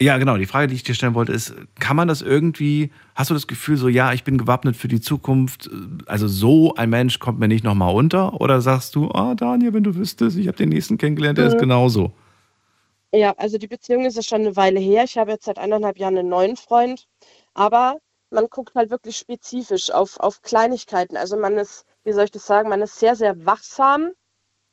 ja, 0.00 0.16
genau. 0.18 0.36
Die 0.36 0.46
Frage, 0.46 0.68
die 0.68 0.74
ich 0.74 0.82
dir 0.84 0.94
stellen 0.94 1.14
wollte, 1.14 1.32
ist, 1.32 1.54
kann 1.80 1.96
man 1.96 2.06
das 2.08 2.22
irgendwie, 2.22 2.92
hast 3.14 3.30
du 3.30 3.34
das 3.34 3.46
Gefühl 3.48 3.76
so, 3.76 3.88
ja, 3.88 4.12
ich 4.12 4.24
bin 4.24 4.38
gewappnet 4.38 4.76
für 4.76 4.88
die 4.88 5.00
Zukunft, 5.00 5.68
also 6.06 6.28
so 6.28 6.74
ein 6.76 6.90
Mensch 6.90 7.18
kommt 7.18 7.38
mir 7.40 7.48
nicht 7.48 7.64
nochmal 7.64 7.94
unter? 7.94 8.40
Oder 8.40 8.60
sagst 8.60 8.94
du, 8.94 9.10
ah, 9.12 9.34
Daniel, 9.34 9.72
wenn 9.74 9.84
du 9.84 9.96
wüsstest, 9.96 10.36
ich 10.36 10.46
habe 10.46 10.56
den 10.56 10.68
nächsten 10.68 10.98
kennengelernt, 10.98 11.38
der 11.38 11.46
ist 11.46 11.54
Mhm. 11.54 11.58
genauso? 11.58 12.12
Ja, 13.12 13.32
also 13.38 13.58
die 13.58 13.68
Beziehung 13.68 14.04
ist 14.04 14.16
ja 14.16 14.22
schon 14.22 14.42
eine 14.42 14.56
Weile 14.56 14.80
her. 14.80 15.04
Ich 15.04 15.16
habe 15.18 15.30
jetzt 15.32 15.44
seit 15.46 15.58
eineinhalb 15.58 15.98
Jahren 15.98 16.18
einen 16.18 16.28
neuen 16.28 16.56
Freund. 16.56 17.06
Aber 17.54 17.98
man 18.30 18.48
guckt 18.48 18.74
halt 18.74 18.90
wirklich 18.90 19.16
spezifisch 19.16 19.90
auf, 19.90 20.18
auf 20.20 20.42
Kleinigkeiten. 20.42 21.16
Also 21.16 21.36
man 21.38 21.56
ist, 21.56 21.84
wie 22.04 22.12
soll 22.12 22.24
ich 22.24 22.30
das 22.30 22.46
sagen, 22.46 22.68
man 22.68 22.82
ist 22.82 22.98
sehr, 22.98 23.16
sehr 23.16 23.44
wachsam. 23.46 24.10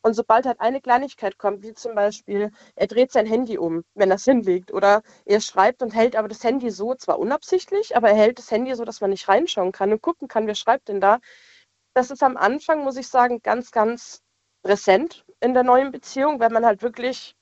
Und 0.05 0.13
sobald 0.13 0.45
halt 0.45 0.59
eine 0.61 0.81
Kleinigkeit 0.81 1.39
kommt, 1.39 1.63
wie 1.63 1.73
zum 1.73 1.95
Beispiel, 1.95 2.51
er 2.75 2.85
dreht 2.85 3.11
sein 3.11 3.25
Handy 3.25 3.57
um, 3.57 3.83
wenn 3.95 4.11
er 4.11 4.17
es 4.17 4.25
hinlegt, 4.25 4.71
oder 4.71 5.01
er 5.25 5.41
schreibt 5.41 5.81
und 5.81 5.95
hält 5.95 6.15
aber 6.15 6.27
das 6.27 6.43
Handy 6.43 6.69
so, 6.69 6.93
zwar 6.93 7.17
unabsichtlich, 7.17 7.97
aber 7.97 8.09
er 8.09 8.15
hält 8.15 8.37
das 8.37 8.51
Handy 8.51 8.75
so, 8.75 8.85
dass 8.85 9.01
man 9.01 9.09
nicht 9.09 9.27
reinschauen 9.27 9.71
kann 9.71 9.91
und 9.91 10.03
gucken 10.03 10.27
kann, 10.27 10.45
wer 10.45 10.53
schreibt 10.53 10.89
denn 10.89 11.01
da. 11.01 11.17
Das 11.95 12.11
ist 12.11 12.21
am 12.21 12.37
Anfang, 12.37 12.83
muss 12.83 12.97
ich 12.97 13.07
sagen, 13.07 13.41
ganz, 13.41 13.71
ganz 13.71 14.21
präsent 14.61 15.25
in 15.39 15.55
der 15.55 15.63
neuen 15.63 15.91
Beziehung, 15.91 16.39
weil 16.39 16.51
man 16.51 16.67
halt 16.67 16.83
wirklich 16.83 17.35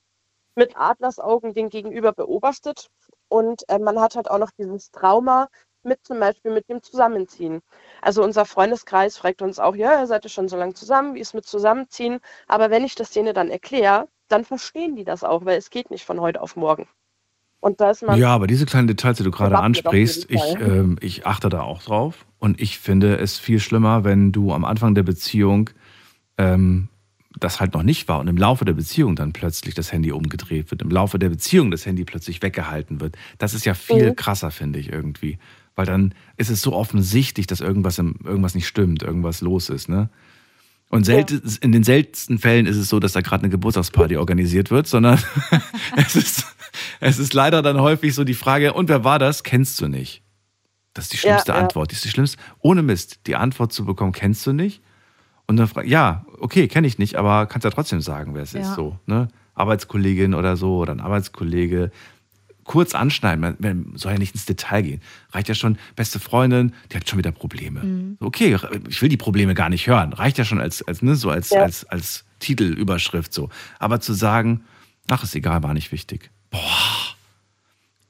mit 0.54 0.74
Adlersaugen 0.74 1.52
den 1.52 1.68
Gegenüber 1.68 2.14
beobachtet. 2.14 2.88
Und 3.28 3.68
äh, 3.68 3.78
man 3.78 4.00
hat 4.00 4.16
halt 4.16 4.30
auch 4.30 4.38
noch 4.38 4.52
dieses 4.52 4.90
Trauma 4.90 5.50
mit 5.84 6.04
zum 6.04 6.20
Beispiel 6.20 6.52
mit 6.52 6.68
dem 6.68 6.82
Zusammenziehen. 6.82 7.60
Also 8.02 8.22
unser 8.22 8.44
Freundeskreis 8.44 9.16
fragt 9.16 9.42
uns 9.42 9.58
auch, 9.58 9.74
ja, 9.76 10.00
ihr 10.00 10.06
seid 10.06 10.24
ja 10.24 10.30
schon 10.30 10.48
so 10.48 10.56
lange 10.56 10.74
zusammen, 10.74 11.14
wie 11.14 11.20
ist 11.20 11.34
mit 11.34 11.46
Zusammenziehen? 11.46 12.20
Aber 12.48 12.70
wenn 12.70 12.84
ich 12.84 12.94
das 12.94 13.10
denen 13.10 13.34
dann 13.34 13.50
erkläre, 13.50 14.08
dann 14.28 14.44
verstehen 14.44 14.96
die 14.96 15.04
das 15.04 15.24
auch, 15.24 15.44
weil 15.44 15.58
es 15.58 15.70
geht 15.70 15.90
nicht 15.90 16.04
von 16.04 16.20
heute 16.20 16.40
auf 16.40 16.56
morgen. 16.56 16.88
Und 17.60 17.80
da 17.80 17.90
ist 17.90 18.02
man 18.02 18.18
Ja, 18.18 18.28
aber 18.28 18.46
diese 18.46 18.66
kleinen 18.66 18.88
Details, 18.88 19.16
die 19.16 19.24
du 19.24 19.30
gerade 19.30 19.58
ansprichst, 19.58 20.30
ich, 20.30 20.60
ähm, 20.60 20.96
ich 21.00 21.26
achte 21.26 21.48
da 21.48 21.62
auch 21.62 21.82
drauf. 21.82 22.26
Und 22.38 22.60
ich 22.60 22.78
finde 22.78 23.16
es 23.16 23.38
viel 23.38 23.58
schlimmer, 23.58 24.04
wenn 24.04 24.32
du 24.32 24.52
am 24.52 24.64
Anfang 24.66 24.94
der 24.94 25.02
Beziehung 25.02 25.70
ähm, 26.36 26.88
das 27.40 27.60
halt 27.60 27.74
noch 27.74 27.82
nicht 27.82 28.06
war 28.08 28.20
und 28.20 28.28
im 28.28 28.36
Laufe 28.36 28.64
der 28.64 28.74
Beziehung 28.74 29.16
dann 29.16 29.32
plötzlich 29.32 29.74
das 29.74 29.92
Handy 29.92 30.12
umgedreht 30.12 30.70
wird, 30.70 30.82
im 30.82 30.90
Laufe 30.90 31.18
der 31.18 31.30
Beziehung 31.30 31.70
das 31.70 31.84
Handy 31.86 32.04
plötzlich 32.04 32.42
weggehalten 32.42 33.00
wird. 33.00 33.16
Das 33.38 33.54
ist 33.54 33.64
ja 33.64 33.74
viel 33.74 34.10
Mhm. 34.10 34.16
krasser, 34.16 34.50
finde 34.50 34.78
ich 34.78 34.92
irgendwie. 34.92 35.38
Weil 35.76 35.86
dann 35.86 36.14
ist 36.36 36.50
es 36.50 36.62
so 36.62 36.72
offensichtlich, 36.72 37.46
dass 37.46 37.60
irgendwas, 37.60 37.98
im, 37.98 38.14
irgendwas 38.24 38.54
nicht 38.54 38.66
stimmt, 38.66 39.02
irgendwas 39.02 39.40
los 39.40 39.68
ist, 39.68 39.88
ne? 39.88 40.08
Und 40.90 41.04
selten, 41.04 41.42
in 41.60 41.72
den 41.72 41.82
seltensten 41.82 42.38
Fällen 42.38 42.66
ist 42.66 42.76
es 42.76 42.88
so, 42.88 43.00
dass 43.00 43.12
da 43.12 43.20
gerade 43.20 43.42
eine 43.42 43.50
Geburtstagsparty 43.50 44.16
organisiert 44.16 44.70
wird, 44.70 44.86
sondern 44.86 45.18
es, 45.96 46.14
ist, 46.14 46.46
es 47.00 47.18
ist 47.18 47.34
leider 47.34 47.62
dann 47.62 47.80
häufig 47.80 48.14
so 48.14 48.22
die 48.22 48.34
Frage, 48.34 48.74
und 48.74 48.88
wer 48.88 49.02
war 49.02 49.18
das? 49.18 49.42
Kennst 49.42 49.80
du 49.80 49.88
nicht. 49.88 50.22
Das 50.92 51.06
ist 51.06 51.12
die 51.14 51.16
Ja, 51.16 51.22
schlimmste 51.22 51.52
ja. 51.52 51.58
Antwort. 51.58 51.90
Die 51.90 51.96
ist 51.96 52.04
die 52.04 52.10
schlimmste, 52.10 52.38
ohne 52.60 52.82
Mist, 52.82 53.20
die 53.26 53.34
Antwort 53.34 53.72
zu 53.72 53.84
bekommen, 53.84 54.12
kennst 54.12 54.46
du 54.46 54.52
nicht? 54.52 54.82
Und 55.46 55.56
dann 55.56 55.66
fragt, 55.66 55.88
ja, 55.88 56.24
okay, 56.38 56.68
kenne 56.68 56.86
ich 56.86 56.98
nicht, 56.98 57.16
aber 57.16 57.46
kannst 57.46 57.64
ja 57.64 57.70
trotzdem 57.70 58.00
sagen, 58.00 58.34
wer 58.34 58.42
es 58.42 58.52
Ja. 58.52 58.60
ist. 58.60 58.74
So, 58.74 58.96
ne? 59.06 59.28
Arbeitskollegin 59.54 60.34
oder 60.34 60.56
so 60.56 60.76
oder 60.78 60.92
ein 60.92 61.00
Arbeitskollege. 61.00 61.90
Kurz 62.64 62.94
anschneiden, 62.94 63.56
man, 63.58 63.92
soll 63.94 64.12
ja 64.12 64.18
nicht 64.18 64.34
ins 64.34 64.46
Detail 64.46 64.82
gehen. 64.82 65.00
Reicht 65.32 65.48
ja 65.48 65.54
schon, 65.54 65.78
beste 65.96 66.18
Freundin, 66.18 66.72
die 66.90 66.96
hat 66.96 67.08
schon 67.08 67.18
wieder 67.18 67.32
Probleme. 67.32 67.80
Mhm. 67.82 68.16
Okay, 68.20 68.56
ich 68.88 69.02
will 69.02 69.08
die 69.08 69.16
Probleme 69.16 69.54
gar 69.54 69.68
nicht 69.68 69.86
hören. 69.86 70.12
Reicht 70.12 70.38
ja 70.38 70.44
schon 70.44 70.60
als, 70.60 70.82
als, 70.82 71.02
ne, 71.02 71.14
so 71.14 71.30
als, 71.30 71.50
Ja. 71.50 71.62
als, 71.62 71.84
als 71.84 72.24
Titelüberschrift 72.40 73.32
so. 73.32 73.50
Aber 73.78 74.00
zu 74.00 74.14
sagen, 74.14 74.64
ach, 75.10 75.22
ist 75.22 75.34
egal, 75.34 75.62
war 75.62 75.74
nicht 75.74 75.92
wichtig. 75.92 76.30
Boah. 76.50 76.60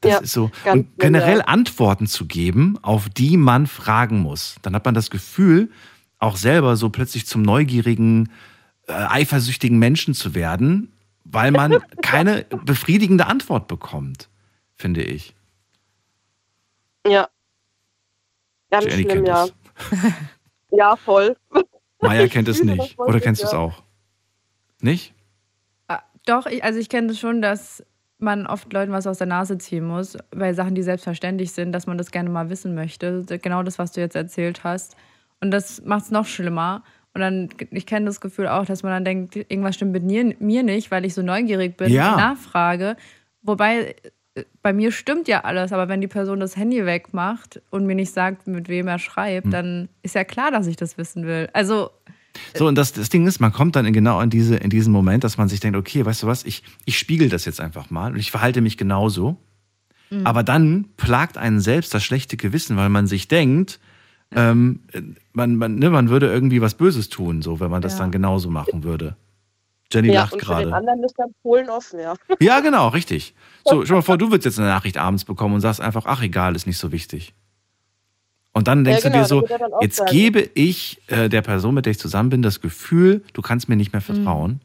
Das 0.01 0.13
Ja, 0.13 0.19
ist 0.19 0.33
so. 0.33 0.51
Und 0.65 0.99
generell 0.99 1.39
genau. 1.39 1.47
Antworten 1.47 2.07
zu 2.07 2.27
geben, 2.27 2.79
auf 2.83 3.09
die 3.09 3.37
man 3.37 3.67
fragen 3.67 4.19
muss. 4.21 4.57
Dann 4.63 4.75
hat 4.75 4.85
man 4.85 4.95
das 4.95 5.11
Gefühl, 5.11 5.71
auch 6.19 6.37
selber 6.37 6.77
so 6.77 6.91
plötzlich 6.91 7.27
zum 7.27 7.43
neugierigen, 7.43 8.29
äh, 8.87 8.93
eifersüchtigen 8.93 9.79
Menschen 9.79 10.15
zu 10.15 10.35
werden, 10.35 10.93
weil 11.25 11.51
man 11.53 11.79
keine 12.03 12.45
befriedigende 12.65 13.27
Antwort 13.27 13.67
bekommt, 13.67 14.29
finde 14.85 15.03
ich. 15.03 15.35
ja 17.07 17.27
ganz 18.71 18.85
Jenny 18.87 19.03
schlimm, 19.11 19.25
ja. 19.25 19.45
es. 19.45 19.55
Ja, 20.77 20.97
voll. 20.97 21.37
Maya 22.01 22.27
kennt 22.27 22.49
es 22.49 22.63
nicht. 22.63 22.99
Oder 22.99 23.21
kennst 23.21 23.43
du 23.43 23.47
es 23.47 23.53
ja. 23.53 23.59
auch? 23.59 23.85
Nicht? 24.83 25.15
Ah, 25.87 26.03
Doch, 26.27 26.47
ich, 26.47 26.65
also 26.65 26.81
ich 26.81 26.89
kenne 26.89 27.07
das 27.07 27.19
schon, 27.21 27.41
dass 27.41 27.85
man 28.19 28.47
oft 28.49 28.73
Leuten 28.73 28.91
was 28.91 29.07
aus 29.07 29.19
der 29.19 29.29
Nase 29.29 29.57
ziehen 29.57 29.85
muss, 29.87 30.19
bei 30.31 30.53
Sachen, 30.53 30.75
die 30.75 30.83
selbstverständlich 30.83 31.53
sind, 31.53 31.71
dass 31.71 31.87
man 31.87 31.97
das 31.97 32.11
gerne 32.11 32.29
mal 32.29 32.51
wissen 32.51 32.75
möchte. 32.75 33.25
Genau 33.41 33.63
das, 33.63 33.79
was 33.79 33.93
du 33.93 34.01
jetzt 34.01 34.17
erzählt 34.17 34.65
hast. 34.65 34.97
Und 35.41 35.53
das 35.53 35.83
macht 35.85 36.07
es 36.07 36.11
noch 36.11 36.27
schlimmer. 36.27 36.83
Und 37.15 37.21
dann, 37.21 37.49
ich 37.71 37.87
kenne 37.87 38.07
das 38.07 38.21
Gefühl 38.21 38.49
auch, 38.49 38.67
dass 38.67 38.83
man 38.83 38.91
dann 38.93 39.05
denkt, 39.05 39.37
irgendwas 39.37 39.77
stimmt 39.77 39.93
mit 39.93 40.03
mir, 40.03 40.35
mir 40.41 40.65
nicht, 40.65 40.91
weil 40.91 41.05
ich 41.05 41.15
so 41.15 41.23
neugierig 41.23 41.77
bin, 41.77 41.93
Ja. 41.93 42.17
nachfrage. 42.17 42.97
Wobei, 43.43 43.95
bei 44.63 44.73
mir 44.73 44.91
stimmt 44.91 45.29
ja 45.29 45.43
alles, 45.45 45.73
aber 45.73 45.89
wenn 45.89 46.01
die 46.01 46.09
Person 46.09 46.41
das 46.41 46.57
Handy 46.57 46.85
wegmacht 46.85 47.61
und 47.71 47.87
mir 47.87 47.95
nicht 47.95 48.13
sagt, 48.13 48.47
mit 48.49 48.69
wem 48.69 48.89
er 48.89 48.99
schreibt, 48.99 49.45
Hm. 49.47 49.51
dann 49.53 49.89
ist 50.03 50.15
ja 50.15 50.25
klar, 50.25 50.51
dass 50.51 50.67
ich 50.67 50.77
das 50.77 50.99
wissen 50.99 51.25
will. 51.27 51.49
Also, 51.53 51.91
So, 52.57 52.67
und 52.67 52.75
das, 52.77 52.93
das 52.93 53.11
Ding 53.11 53.27
ist, 53.29 53.39
man 53.41 53.53
kommt 53.53 53.77
dann 53.77 53.87
in 53.87 53.93
genau 53.93 54.21
in, 54.21 54.31
diese, 54.31 54.57
in 54.57 54.71
diesen 54.71 54.93
Moment, 54.93 55.23
dass 55.23 55.39
man 55.39 55.49
sich 55.49 55.61
denkt, 55.61 55.79
okay, 55.79 56.05
weißt 56.05 56.25
du 56.25 56.27
was, 56.27 56.45
ich, 56.45 56.65
ich 56.85 56.99
spiegel 56.99 57.29
das 57.29 57.45
jetzt 57.45 57.61
einfach 57.61 57.91
mal 57.91 58.13
und 58.13 58.19
ich 58.19 58.33
verhalte 58.33 58.61
mich 58.61 58.77
genauso. 58.77 59.37
Mhm. 60.11 60.27
Aber 60.27 60.43
dann 60.43 60.87
plagt 60.97 61.39
einen 61.39 61.61
selbst 61.61 61.95
das 61.95 62.03
schlechte 62.05 62.37
Gewissen, 62.37 62.77
weil 62.77 62.89
man 62.89 63.07
sich 63.07 63.29
denkt, 63.29 63.79
ähm, 64.35 64.81
man, 65.33 65.55
man, 65.55 65.77
ne, 65.77 65.91
man 65.91 66.09
würde 66.09 66.27
irgendwie 66.27 66.61
was 66.61 66.75
Böses 66.75 67.09
tun, 67.09 67.41
so 67.41 67.61
wenn 67.61 67.71
man 67.71 67.83
das 67.83 67.93
Ja. 67.93 67.99
dann 68.01 68.11
genauso 68.11 68.51
machen 68.51 68.83
würde. 68.83 69.17
Jenny 69.95 70.09
ja, 70.13 70.23
lacht 70.23 70.33
und 70.35 70.41
für 70.41 70.47
den 70.57 70.65
gerade. 70.71 70.75
anderen 70.75 71.05
ist 71.05 71.15
dann 71.19 71.35
Polen 71.43 71.71
offen, 71.71 72.01
ja. 72.01 72.15
Ja, 72.41 72.61
genau, 72.61 72.89
richtig. 72.89 73.35
So, 73.65 73.83
stell 73.85 73.97
mal 73.97 74.03
vor, 74.03 74.19
du 74.19 74.27
würdest 74.31 74.45
jetzt 74.45 74.59
eine 74.59 74.69
Nachricht 74.69 74.99
abends 74.99 75.25
bekommen 75.25 75.55
und 75.55 75.61
sagst 75.61 75.81
einfach, 75.81 76.05
ach 76.07 76.23
egal, 76.23 76.57
ist 76.57 76.67
nicht 76.67 76.79
so 76.79 76.93
wichtig. 76.93 77.35
Und 78.53 78.69
dann 78.69 78.85
denkst 78.85 79.03
Ja, 79.05 79.11
du 79.11 79.17
dir 79.19 79.25
genau, 79.25 79.69
so, 79.69 79.81
jetzt 79.81 79.97
sagen. 79.97 80.11
gebe 80.13 80.41
ich 80.55 81.01
äh, 81.09 81.29
der 81.29 81.43
Person, 81.43 81.75
mit 81.75 81.87
der 81.87 81.91
ich 81.93 81.99
zusammen 81.99 82.31
bin, 82.31 82.43
das 82.43 82.61
Gefühl, 82.61 83.23
du 83.33 83.43
kannst 83.43 83.69
mir 83.69 83.77
nicht 83.77 83.93
mehr 83.93 84.01
Mhm. 84.03 84.15
vertrauen. 84.15 84.61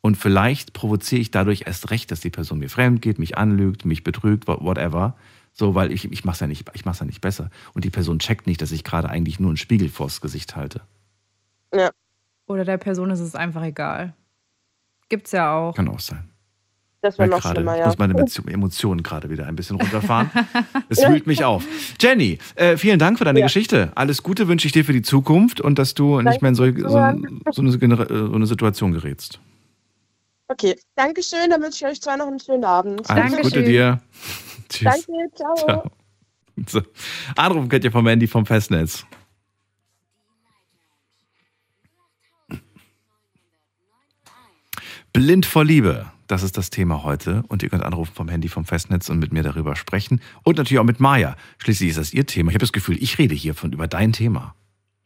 Und 0.00 0.16
vielleicht 0.16 0.72
provoziere 0.72 1.20
ich 1.20 1.30
dadurch 1.32 1.64
erst 1.66 1.90
recht, 1.90 2.10
dass 2.10 2.20
die 2.20 2.30
Person 2.30 2.60
mir 2.60 2.70
fremd 2.70 3.02
geht, 3.02 3.18
mich 3.18 3.36
anlügt, 3.36 3.84
mich 3.84 4.04
betrügt, 4.04 4.46
wha- 4.46 4.58
whatever. 4.60 5.16
So, 5.52 5.74
weil 5.74 5.90
ich, 5.90 6.10
ich 6.12 6.24
mach's 6.24 6.40
ja 6.40 6.46
nicht, 6.46 6.64
ich 6.74 6.84
mach's 6.84 7.00
ja 7.00 7.06
nicht 7.06 7.20
besser. 7.20 7.50
Und 7.74 7.84
die 7.84 7.90
Person 7.90 8.18
checkt 8.20 8.46
nicht, 8.46 8.62
dass 8.62 8.72
ich 8.72 8.84
gerade 8.84 9.08
eigentlich 9.10 9.40
nur 9.40 9.50
einen 9.50 9.56
Spiegel 9.56 9.88
vors 9.88 10.20
Gesicht 10.20 10.54
halte. 10.54 10.82
Ja. 11.74 11.90
Oder 12.46 12.64
der 12.64 12.76
Person 12.78 13.10
ist 13.10 13.20
es 13.20 13.34
einfach 13.34 13.62
egal. 13.64 14.14
Gibt's 15.08 15.32
ja 15.32 15.54
auch. 15.54 15.74
Kann 15.74 15.88
auch 15.88 16.00
sein. 16.00 16.28
Das 17.02 17.18
wäre 17.18 17.28
Ja, 17.28 17.36
noch 17.36 17.42
gerade, 17.42 17.56
schlimmer, 17.56 17.74
ich 17.74 17.80
ja. 17.80 17.86
muss 17.86 17.98
meine 17.98 18.14
Emotionen 18.52 19.02
gerade 19.02 19.30
wieder 19.30 19.46
ein 19.46 19.54
bisschen 19.54 19.76
runterfahren. 19.76 20.30
Es 20.88 20.98
wühlt 21.06 21.26
mich 21.26 21.44
auf. 21.44 21.64
Jenny, 22.00 22.38
äh, 22.56 22.76
vielen 22.76 22.98
Dank 22.98 23.18
für 23.18 23.24
deine 23.24 23.40
Ja. 23.40 23.46
Geschichte. 23.46 23.92
Alles 23.94 24.22
Gute 24.22 24.48
wünsche 24.48 24.66
ich 24.66 24.72
dir 24.72 24.84
für 24.84 24.92
die 24.92 25.02
Zukunft 25.02 25.60
und 25.60 25.78
dass 25.78 25.94
du 25.94 26.20
nicht 26.20 26.42
mehr 26.42 26.48
in 26.50 26.54
so, 26.54 26.64
so, 26.64 26.88
so, 26.88 26.96
eine, 26.98 27.26
äh, 27.28 27.52
so 27.52 27.62
eine 28.34 28.46
Situation 28.46 28.92
gerätst. 28.92 29.40
Okay, 30.48 30.76
Dankeschön, 30.94 31.50
dann 31.50 31.60
wünsche 31.62 31.84
ich 31.84 31.92
euch 31.92 32.00
zwei 32.00 32.16
noch 32.16 32.28
einen 32.28 32.38
schönen 32.38 32.64
Abend. 32.64 33.08
Alles 33.10 33.22
Dankeschön. 33.32 33.42
Gute 33.42 33.62
dir. 33.64 34.00
Tschüss. 34.68 35.06
Danke, 35.06 35.34
ciao. 35.34 35.54
Ciao. 35.56 35.90
So. 36.66 36.80
Anrufen 37.36 37.68
könnt 37.68 37.84
ihr 37.84 37.92
vom 37.92 38.06
Handy 38.06 38.26
vom 38.26 38.46
Festnetz. 38.46 39.04
Blind 45.16 45.46
vor 45.46 45.64
Liebe, 45.64 46.04
das 46.26 46.42
ist 46.42 46.58
das 46.58 46.68
Thema 46.68 47.02
heute. 47.02 47.42
Und 47.48 47.62
ihr 47.62 47.70
könnt 47.70 47.82
anrufen 47.82 48.12
vom 48.14 48.28
Handy 48.28 48.50
vom 48.50 48.66
Festnetz 48.66 49.08
und 49.08 49.18
mit 49.18 49.32
mir 49.32 49.42
darüber 49.42 49.74
sprechen. 49.74 50.20
Und 50.42 50.58
natürlich 50.58 50.78
auch 50.78 50.84
mit 50.84 51.00
Maya. 51.00 51.36
Schließlich 51.56 51.88
ist 51.88 51.98
das 51.98 52.12
ihr 52.12 52.26
Thema. 52.26 52.50
Ich 52.50 52.54
habe 52.54 52.60
das 52.60 52.72
Gefühl, 52.72 53.02
ich 53.02 53.16
rede 53.16 53.34
hier 53.34 53.54
von 53.54 53.72
über 53.72 53.88
dein 53.88 54.12
Thema. 54.12 54.54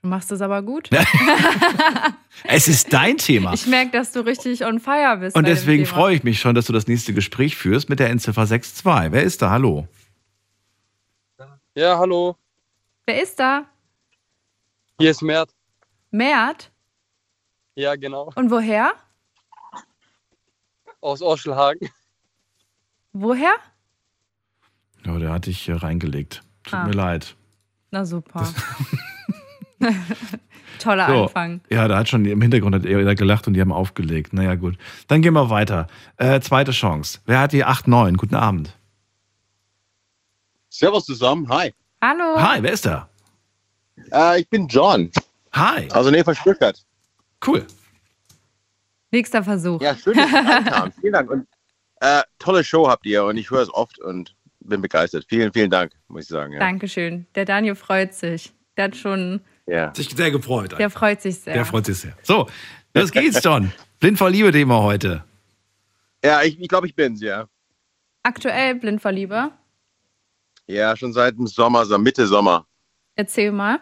Du 0.03 0.09
machst 0.09 0.33
es 0.33 0.41
aber 0.41 0.63
gut. 0.63 0.91
Es 2.45 2.67
ist 2.67 2.93
dein 2.93 3.19
Thema. 3.19 3.53
Ich 3.53 3.67
merke, 3.67 3.93
dass 3.93 4.11
du 4.11 4.25
richtig 4.25 4.65
on 4.65 4.81
fire 4.81 5.17
bist. 5.19 5.37
Und 5.37 5.47
deswegen 5.47 5.87
freue 5.87 6.17
ich 6.17 6.25
mich 6.25 6.41
schon, 6.41 6.57
dass 6.57 6.65
du 6.67 6.73
das 6.73 6.89
nächste 6.89 7.13
Gespräch 7.13 7.57
führst 7.57 7.89
mit 7.89 8.01
der 8.01 8.11
Endziffer 8.11 8.47
62. 8.47 9.13
Wer 9.13 9.23
ist 9.23 9.43
da? 9.43 9.51
Hallo. 9.51 9.87
Ja, 11.77 11.99
hallo. 11.99 12.37
Wer 13.07 13.23
ist 13.23 13.39
da? 13.39 13.67
Hier 14.99 15.11
ist 15.13 15.23
Mert. 15.23 15.51
Mert? 16.11 16.73
Ja, 17.77 17.95
genau. 17.95 18.33
Und 18.35 18.51
woher? 18.51 18.95
Aus 21.01 21.23
Orschelhagen. 21.23 21.89
Woher? 23.13 23.55
Ja, 25.05 25.19
der 25.19 25.33
hat 25.33 25.47
dich 25.47 25.69
äh, 25.69 25.73
reingelegt. 25.73 26.43
Tut 26.65 26.75
Ah. 26.75 26.85
mir 26.85 26.93
leid. 26.93 27.35
Na 27.91 28.05
super. 28.05 28.47
Toller 30.79 31.07
So. 31.09 31.23
Anfang. 31.25 31.61
Ja, 31.71 31.89
da 31.89 31.99
hat 31.99 32.09
schon 32.09 32.25
im 32.25 32.41
Hintergrund 32.41 32.75
hat 32.75 32.85
er 32.85 33.15
gelacht 33.15 33.47
und 33.47 33.55
die 33.55 33.61
haben 33.61 33.73
aufgelegt. 33.73 34.33
Naja, 34.33 34.55
gut. 34.55 34.77
Dann 35.09 35.23
gehen 35.23 35.33
wir 35.35 35.51
weiter. 35.51 35.87
Äh, 36.17 36.41
zweite 36.41 36.73
Chance. 36.73 37.21
Wer 37.27 37.41
hat 37.41 37.53
die 37.53 37.65
8-9? 37.65 38.17
Guten 38.17 38.35
Abend. 38.35 38.77
Servus 40.69 41.05
zusammen, 41.07 41.49
hi. 41.49 41.75
Hallo. 42.03 42.41
Hi, 42.41 42.63
wer 42.63 42.73
ist 42.73 42.87
da? 42.87 43.09
Äh, 44.13 44.41
ich 44.41 44.49
bin 44.49 44.69
John. 44.69 45.11
Hi. 45.53 45.89
Also 45.91 46.11
nee, 46.11 46.23
von 46.23 46.35
Stuttgart. 46.35 46.83
Cool. 47.45 47.67
Nächster 49.11 49.43
Versuch. 49.43 49.81
Ja, 49.81 49.95
schön, 49.97 50.15
dass 50.15 50.29
Sie 50.31 50.37
reinkamen. 50.37 50.93
Vielen 51.01 51.13
Dank. 51.13 51.31
Und 51.31 51.47
äh, 52.01 52.23
tolle 52.39 52.65
Show 52.65 52.89
habt 52.89 53.05
ihr 53.07 53.25
und 53.25 53.37
ich 53.37 53.51
höre 53.51 53.63
es 53.63 53.73
oft 53.73 53.99
und 54.01 54.35
bin 54.61 54.81
begeistert. 54.81 55.27
Vielen, 55.29 55.53
vielen 55.53 55.71
Dank, 55.71 55.93
muss 56.09 56.25
ich 56.25 56.29
sagen. 56.29 56.53
Ja. 56.53 56.61
Dankeschön. 56.61 57.27
Der 57.35 57.45
Daniel 57.45 57.75
freut 57.75 58.15
sich. 58.15 58.53
Der 58.77 58.85
hat 58.85 58.97
schon, 58.97 59.41
Ja. 59.67 59.93
Sich 59.95 60.09
sehr 60.11 60.31
gefreut. 60.31 60.79
der 60.79 60.91
freut 60.91 61.21
sich 61.23 61.39
sehr. 61.41 61.55
Der 61.55 61.65
freut 61.65 61.87
sich 61.87 61.99
sehr. 61.99 62.17
So, 62.23 62.49
los 62.95 63.11
geht's, 63.11 63.43
John. 63.43 63.73
Blind 64.01 64.17
vor 64.19 64.31
Liebe 64.31 64.53
Thema 64.53 64.81
heute. 64.83 65.25
Ja, 66.25 66.43
ich, 66.43 66.59
ich 66.61 66.69
glaube, 66.69 66.87
ich 66.87 66.95
bin's, 66.95 67.21
ja. 67.21 67.47
Aktuell 68.23 68.75
blind 68.75 69.01
vor 69.01 69.13
Liebe. 69.13 69.51
Ja, 70.67 70.95
schon 70.97 71.13
seit 71.13 71.37
dem 71.37 71.47
Sommer, 71.47 71.85
so 71.87 71.99
Mitte 71.99 72.27
Sommer. 72.27 72.67
Erzähl 73.17 73.51
mal. 73.51 73.81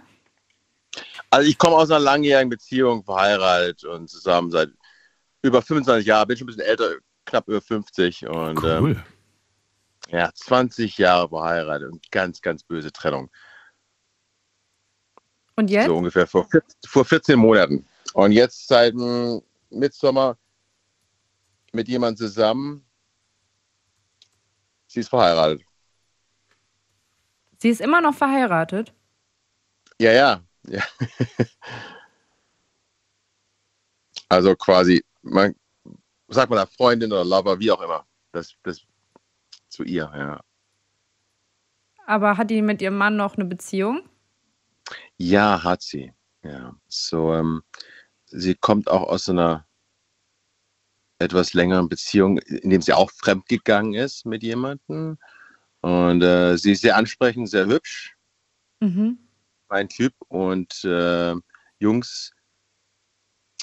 Also 1.31 1.49
ich 1.49 1.59
komme 1.59 1.77
aus 1.77 1.91
einer 1.91 1.99
langjährigen 2.01 2.49
Beziehung, 2.49 3.05
verheiratet 3.05 3.85
und 3.85 4.09
zusammen 4.09 4.51
seit 4.51 4.71
über 5.43 5.63
25 5.63 6.07
Jahren, 6.07 6.29
bin 6.29 6.37
schon 6.37 6.47
ein 6.47 6.55
bisschen 6.55 6.67
älter, 6.67 6.97
knapp 7.25 7.49
über 7.49 7.61
50 7.61 8.27
und 8.27 8.63
Cool. 8.63 8.97
ähm, 8.97 9.03
ja, 10.11 10.31
20 10.33 10.99
Jahre 10.99 11.29
verheiratet 11.29 11.93
und 11.93 12.11
ganz, 12.11 12.41
ganz 12.41 12.63
böse 12.63 12.93
Trennung. 12.93 13.31
Und 15.57 15.71
jetzt? 15.71 15.87
So 15.87 15.97
ungefähr 15.97 16.27
vor, 16.27 16.49
14 16.49 16.79
vor 16.87 17.05
14 17.05 17.39
Monaten. 17.39 17.85
Und 18.15 18.33
jetzt 18.33 18.69
seit 18.69 18.95
dem 18.95 19.43
Mitsommer 19.71 20.39
mit 21.73 21.89
jemandem 21.89 22.17
zusammen. 22.17 22.85
Sie 24.87 25.01
ist 25.01 25.09
verheiratet. 25.09 25.63
Sie 27.59 27.69
ist 27.69 27.81
immer 27.81 28.01
noch 28.01 28.15
verheiratet. 28.15 28.95
Ja, 30.01 30.13
ja. 30.13 30.43
ja. 30.69 30.83
also 34.29 34.55
quasi, 34.55 35.05
man 35.29 35.55
sagt 36.29 36.51
man 36.51 36.59
da 36.59 36.67
Freundin 36.67 37.13
oder 37.13 37.25
Lover, 37.25 37.59
wie 37.59 37.71
auch 37.71 37.81
immer. 37.81 38.07
Das, 38.33 38.55
das 38.63 38.83
zu 39.69 39.83
ihr, 39.85 40.11
ja. 40.15 40.41
Aber 42.07 42.37
hat 42.37 42.51
die 42.51 42.63
mit 42.63 42.81
ihrem 42.83 42.97
Mann 42.97 43.17
noch 43.17 43.37
eine 43.37 43.45
Beziehung? 43.45 44.09
Ja, 45.17 45.63
hat 45.63 45.83
sie. 45.83 46.13
Ja. 46.43 46.75
So, 46.89 47.35
ähm, 47.35 47.63
sie 48.27 48.55
kommt 48.55 48.89
auch 48.89 49.03
aus 49.03 49.29
einer 49.29 49.67
etwas 51.19 51.53
längeren 51.53 51.89
Beziehung, 51.89 52.39
in 52.39 52.71
dem 52.71 52.81
sie 52.81 52.93
auch 52.93 53.11
fremdgegangen 53.11 53.95
ist 53.95 54.25
mit 54.25 54.43
jemandem. 54.43 55.19
Und 55.81 56.23
äh, 56.23 56.57
sie 56.57 56.73
ist 56.73 56.83
sehr 56.83 56.97
ansprechend, 56.97 57.51
sehr 57.51 57.67
hübsch, 57.67 58.15
Mhm. 58.81 59.19
mein 59.69 59.89
Typ. 59.89 60.15
Und 60.29 60.85
äh, 60.85 61.35
Jungs, 61.81 62.33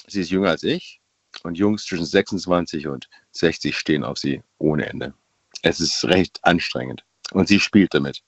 sie 0.06 0.20
ist 0.20 0.30
jünger 0.30 0.50
als 0.50 0.62
ich. 0.62 1.00
Und 1.44 1.56
Jungs 1.56 1.84
zwischen 1.84 2.06
26 2.06 2.86
und 2.88 3.08
60 3.32 3.76
stehen 3.76 4.04
auf 4.04 4.18
sie 4.18 4.42
ohne 4.58 4.86
Ende. 4.86 5.14
Es 5.62 5.80
ist 5.80 6.04
recht 6.04 6.40
anstrengend. 6.42 7.04
Und 7.32 7.48
sie 7.48 7.60
spielt 7.60 7.94
damit. 7.94 8.22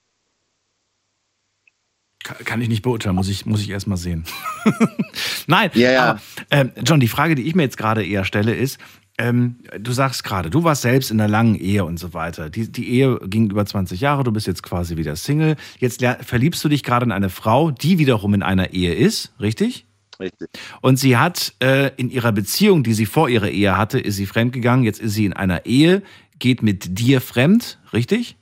Kann, 2.23 2.61
ich 2.61 2.67
nicht 2.67 2.81
beurteilen, 2.81 3.15
muss 3.15 3.29
ich, 3.29 3.45
muss 3.45 3.61
ich 3.61 3.69
erst 3.69 3.87
mal 3.87 3.95
sehen. 3.95 4.25
Nein, 5.47 5.71
Ja, 5.73 5.91
ja. 5.91 6.03
aber 6.03 6.21
ähm, 6.51 6.71
John, 6.83 6.99
die 6.99 7.07
Frage, 7.07 7.33
die 7.33 7.43
ich 7.43 7.55
mir 7.55 7.63
jetzt 7.63 7.77
gerade 7.77 8.05
eher 8.05 8.25
stelle, 8.25 8.53
ist, 8.53 8.77
ähm, 9.17 9.57
du 9.77 9.91
sagst 9.93 10.23
gerade, 10.23 10.49
du 10.49 10.63
warst 10.63 10.81
selbst 10.81 11.11
in 11.11 11.19
einer 11.19 11.29
langen 11.29 11.55
Ehe 11.55 11.85
und 11.85 11.97
so 11.97 12.13
weiter. 12.13 12.49
Die, 12.49 12.71
die 12.71 12.89
Ehe 12.89 13.19
ging 13.25 13.49
über 13.49 13.65
20 13.65 14.01
Jahre, 14.01 14.23
du 14.23 14.31
bist 14.31 14.47
jetzt 14.47 14.63
quasi 14.63 14.97
wieder 14.97 15.15
Single. 15.15 15.55
Jetzt 15.79 16.03
verliebst 16.21 16.63
du 16.63 16.69
dich 16.69 16.83
gerade 16.83 17.05
in 17.05 17.11
eine 17.11 17.29
Frau, 17.29 17.71
die 17.71 17.99
wiederum 17.99 18.33
in 18.33 18.43
einer 18.43 18.73
Ehe 18.73 18.93
ist, 18.93 19.33
richtig? 19.39 19.85
Richtig. 20.19 20.49
Und 20.81 20.97
sie 20.97 21.17
hat 21.17 21.53
äh, 21.61 21.91
in 21.95 22.09
ihrer 22.09 22.31
Beziehung, 22.31 22.83
die 22.83 22.93
sie 22.93 23.05
vor 23.05 23.29
ihrer 23.29 23.49
Ehe 23.49 23.77
hatte, 23.77 23.99
ist 23.99 24.15
sie 24.15 24.25
fremdgegangen. 24.25 24.83
Jetzt 24.83 24.99
ist 24.99 25.13
sie 25.13 25.25
in 25.25 25.33
einer 25.33 25.65
Ehe, 25.65 26.03
geht 26.39 26.61
mit 26.61 26.99
dir 26.99 27.21
fremd, 27.21 27.79
richtig? 27.93 28.37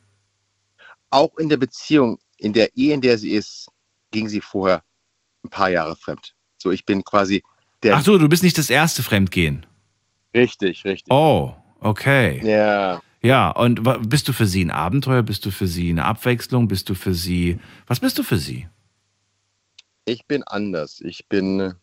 auch 1.10 1.38
in 1.38 1.50
der 1.50 1.58
Beziehung, 1.58 2.20
in 2.38 2.54
der 2.54 2.76
Ehe, 2.76 2.94
in 2.94 3.02
der 3.02 3.18
sie 3.18 3.32
ist, 3.32 3.70
ging 4.12 4.28
sie 4.28 4.42
vorher 4.42 4.84
ein 5.44 5.50
paar 5.50 5.70
Jahre 5.70 5.96
fremd. 5.96 6.34
So, 6.58 6.72
ich 6.72 6.86
bin 6.86 7.04
quasi 7.04 7.44
der. 7.84 7.96
Ach 7.96 8.04
so, 8.04 8.18
du 8.18 8.28
bist 8.28 8.44
nicht 8.44 8.58
das 8.58 8.70
erste 8.70 9.04
Fremdgehen. 9.04 9.66
Richtig, 10.34 10.86
richtig. 10.86 11.12
Oh, 11.12 11.54
okay. 11.80 12.42
Ja. 12.44 13.02
Ja, 13.22 13.50
und 13.50 13.82
bist 14.10 14.28
du 14.28 14.34
für 14.34 14.46
sie 14.46 14.64
ein 14.64 14.72
Abenteuer? 14.72 15.24
Bist 15.24 15.46
du 15.46 15.52
für 15.52 15.68
sie 15.68 15.90
eine 15.90 16.06
Abwechslung? 16.06 16.68
Bist 16.68 16.90
du 16.90 16.94
für 16.94 17.14
sie. 17.14 17.60
Was 17.88 18.00
bist 18.00 18.18
du 18.20 18.24
für 18.24 18.38
sie? 18.38 18.68
Ich 20.08 20.26
bin 20.26 20.44
anders. 20.44 21.02
Ich 21.02 21.28
bin. 21.28 21.60
äh, 21.60 21.74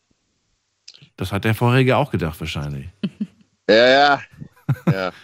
Das 1.17 1.31
hat 1.31 1.45
der 1.45 1.55
vorherige 1.55 1.97
auch 1.97 2.11
gedacht, 2.11 2.41
wahrscheinlich. 2.41 2.89
Ja, 3.69 3.89
ja. 3.89 4.23
ja. 4.93 5.13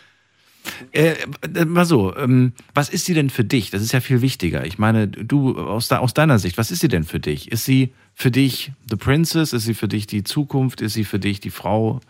Äh, 0.93 1.15
äh, 1.43 1.65
mal 1.65 1.85
so, 1.85 2.15
ähm, 2.17 2.53
was 2.75 2.89
ist 2.91 3.05
sie 3.07 3.15
denn 3.15 3.29
für 3.31 3.45
dich? 3.45 3.71
Das 3.71 3.83
ist 3.83 3.93
ja 3.93 4.01
viel 4.01 4.21
wichtiger. 4.23 4.65
Ich 4.67 4.79
meine, 4.79 5.09
du 5.09 5.59
aus, 5.59 5.89
de 5.89 5.99
aus 5.99 6.15
deiner 6.15 6.39
Sicht, 6.39 6.57
was 6.59 6.71
ist 6.71 6.81
sie 6.81 6.89
denn 6.89 7.05
für 7.05 7.19
dich? 7.21 7.51
Ist 7.51 7.65
sie 7.65 7.95
für 8.15 8.31
dich 8.31 8.73
the 8.89 8.97
Princess? 8.97 9.53
Ist 9.55 9.65
sie 9.65 9.75
für 9.75 9.89
dich 9.89 10.07
die 10.07 10.23
Zukunft? 10.23 10.81
Ist 10.83 10.95
sie 10.95 11.05
für 11.05 11.19
dich 11.19 11.41
die 11.41 11.51
Frau 11.51 12.01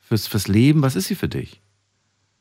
fürs, 0.00 0.26
fürs 0.26 0.48
Leben? 0.48 0.82
Was 0.82 0.96
ist 0.96 1.06
sie 1.08 1.14
für 1.14 1.28
dich? 1.28 1.60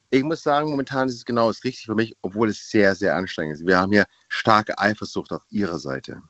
Ich 0.10 0.24
muss 0.24 0.42
sagen, 0.44 0.70
momentan 0.70 1.10
ist 1.10 1.16
es 1.16 1.26
genau 1.26 1.48
das 1.50 1.64
Richtige 1.64 1.92
für 1.92 1.96
mich, 1.96 2.16
obwohl 2.22 2.50
es 2.50 2.70
sehr, 2.70 2.96
sehr 2.96 3.16
anstrengend 3.16 3.56
ist. 3.56 3.66
Wir 3.68 3.78
haben 3.78 3.92
hier 3.92 4.06
starke 4.30 4.78
Eifersucht 4.80 5.32
auf 5.34 5.44
ihrer 5.50 5.80
Seite. 5.80 6.22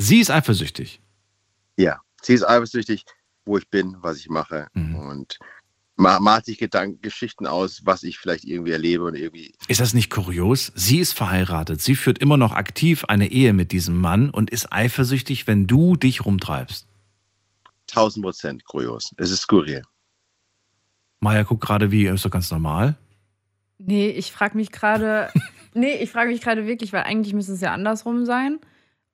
Sie 0.00 0.20
ist 0.20 0.30
eifersüchtig. 0.30 1.00
Ja, 1.76 2.00
sie 2.22 2.34
ist 2.34 2.44
eifersüchtig, 2.44 3.04
wo 3.44 3.58
ich 3.58 3.68
bin, 3.68 3.96
was 4.00 4.18
ich 4.18 4.28
mache. 4.28 4.68
Mhm. 4.74 4.96
Und 4.96 5.38
ma- 5.96 6.20
malt 6.20 6.44
sich 6.46 6.58
Gedanken, 6.58 7.00
Geschichten 7.02 7.46
aus, 7.46 7.82
was 7.84 8.02
ich 8.02 8.18
vielleicht 8.18 8.44
irgendwie 8.44 8.72
erlebe 8.72 9.04
und 9.04 9.14
irgendwie. 9.14 9.54
Ist 9.68 9.80
das 9.80 9.94
nicht 9.94 10.10
kurios? 10.10 10.72
Sie 10.74 10.98
ist 10.98 11.12
verheiratet. 11.12 11.80
Sie 11.80 11.94
führt 11.96 12.18
immer 12.18 12.36
noch 12.36 12.52
aktiv 12.52 13.04
eine 13.06 13.30
Ehe 13.30 13.52
mit 13.52 13.72
diesem 13.72 13.98
Mann 14.00 14.30
und 14.30 14.50
ist 14.50 14.72
eifersüchtig, 14.72 15.46
wenn 15.46 15.66
du 15.66 15.96
dich 15.96 16.24
rumtreibst. 16.24 16.86
1000 17.90 18.24
Prozent 18.24 18.64
kurios. 18.64 19.12
Es 19.16 19.30
ist 19.30 19.40
skurril. 19.42 19.82
Maya 21.20 21.42
guckt 21.42 21.62
gerade 21.62 21.90
wie, 21.90 22.06
ist 22.06 22.24
doch 22.24 22.30
ganz 22.30 22.50
normal. 22.50 22.96
Nee, 23.78 24.08
ich 24.10 24.32
frage 24.32 24.56
mich 24.56 24.70
gerade, 24.70 25.30
nee, 25.74 25.94
ich 25.96 26.10
frage 26.10 26.30
mich 26.30 26.40
gerade 26.40 26.66
wirklich, 26.66 26.92
weil 26.92 27.02
eigentlich 27.02 27.34
müsste 27.34 27.52
es 27.52 27.60
ja 27.60 27.72
andersrum 27.74 28.24
sein. 28.26 28.58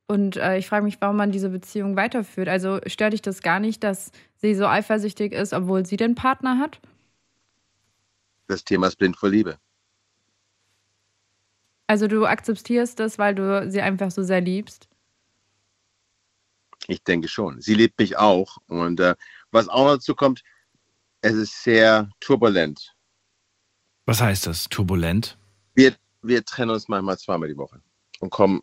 Und 0.09 0.36
äh, 0.36 0.59
ich 0.59 0.68
frage 0.68 0.84
mich, 0.84 1.00
warum 1.00 1.16
man 1.16 1.32
diese 1.32 1.48
Beziehung 1.48 1.96
weiterführt. 1.96 2.48
Also 2.48 2.80
stört 2.86 3.12
dich 3.12 3.22
das 3.22 3.42
gar 3.42 3.59
nicht, 3.59 3.82
dass 3.82 4.12
sie 4.36 4.54
so 4.54 4.66
eifersüchtig 4.66 5.32
ist, 5.32 5.52
obwohl 5.52 5.84
sie 5.84 5.96
den 5.96 6.14
Partner 6.14 6.59
hat? 6.59 6.80
Das 8.46 8.64
Thema 8.64 8.86
ist 8.86 8.96
blind 8.96 9.16
vor 9.16 9.30
Liebe. 9.30 9.59
Also 11.88 12.07
du 12.07 12.26
akzeptierst 12.26 12.98
das, 13.00 13.18
weil 13.18 13.34
du 13.34 13.70
sie 13.70 13.80
einfach 13.80 14.11
so 14.11 14.22
sehr 14.22 14.40
liebst. 14.40 14.88
Ich 16.88 17.02
denke 17.02 17.28
schon. 17.28 17.61
Sie 17.61 17.74
liebt 17.74 17.98
mich 17.98 18.16
auch. 18.16 18.59
Und 18.68 19.00
äh, 19.00 19.16
was 19.50 19.68
auch 19.68 19.84
noch 19.84 19.94
dazu 19.94 20.14
kommt, 20.14 20.42
es 21.20 21.34
ist 21.34 21.62
sehr 21.64 22.09
turbulent. 22.20 22.94
Was 24.04 24.20
heißt 24.20 24.46
das? 24.46 24.68
Turbulent? 24.68 25.36
Wir, 25.74 25.96
wir 26.22 26.44
trennen 26.44 26.70
uns 26.70 26.88
manchmal 26.88 27.18
zweimal 27.18 27.48
die 27.48 27.57
Woche 27.57 27.80
und 28.20 28.30
kommen 28.30 28.62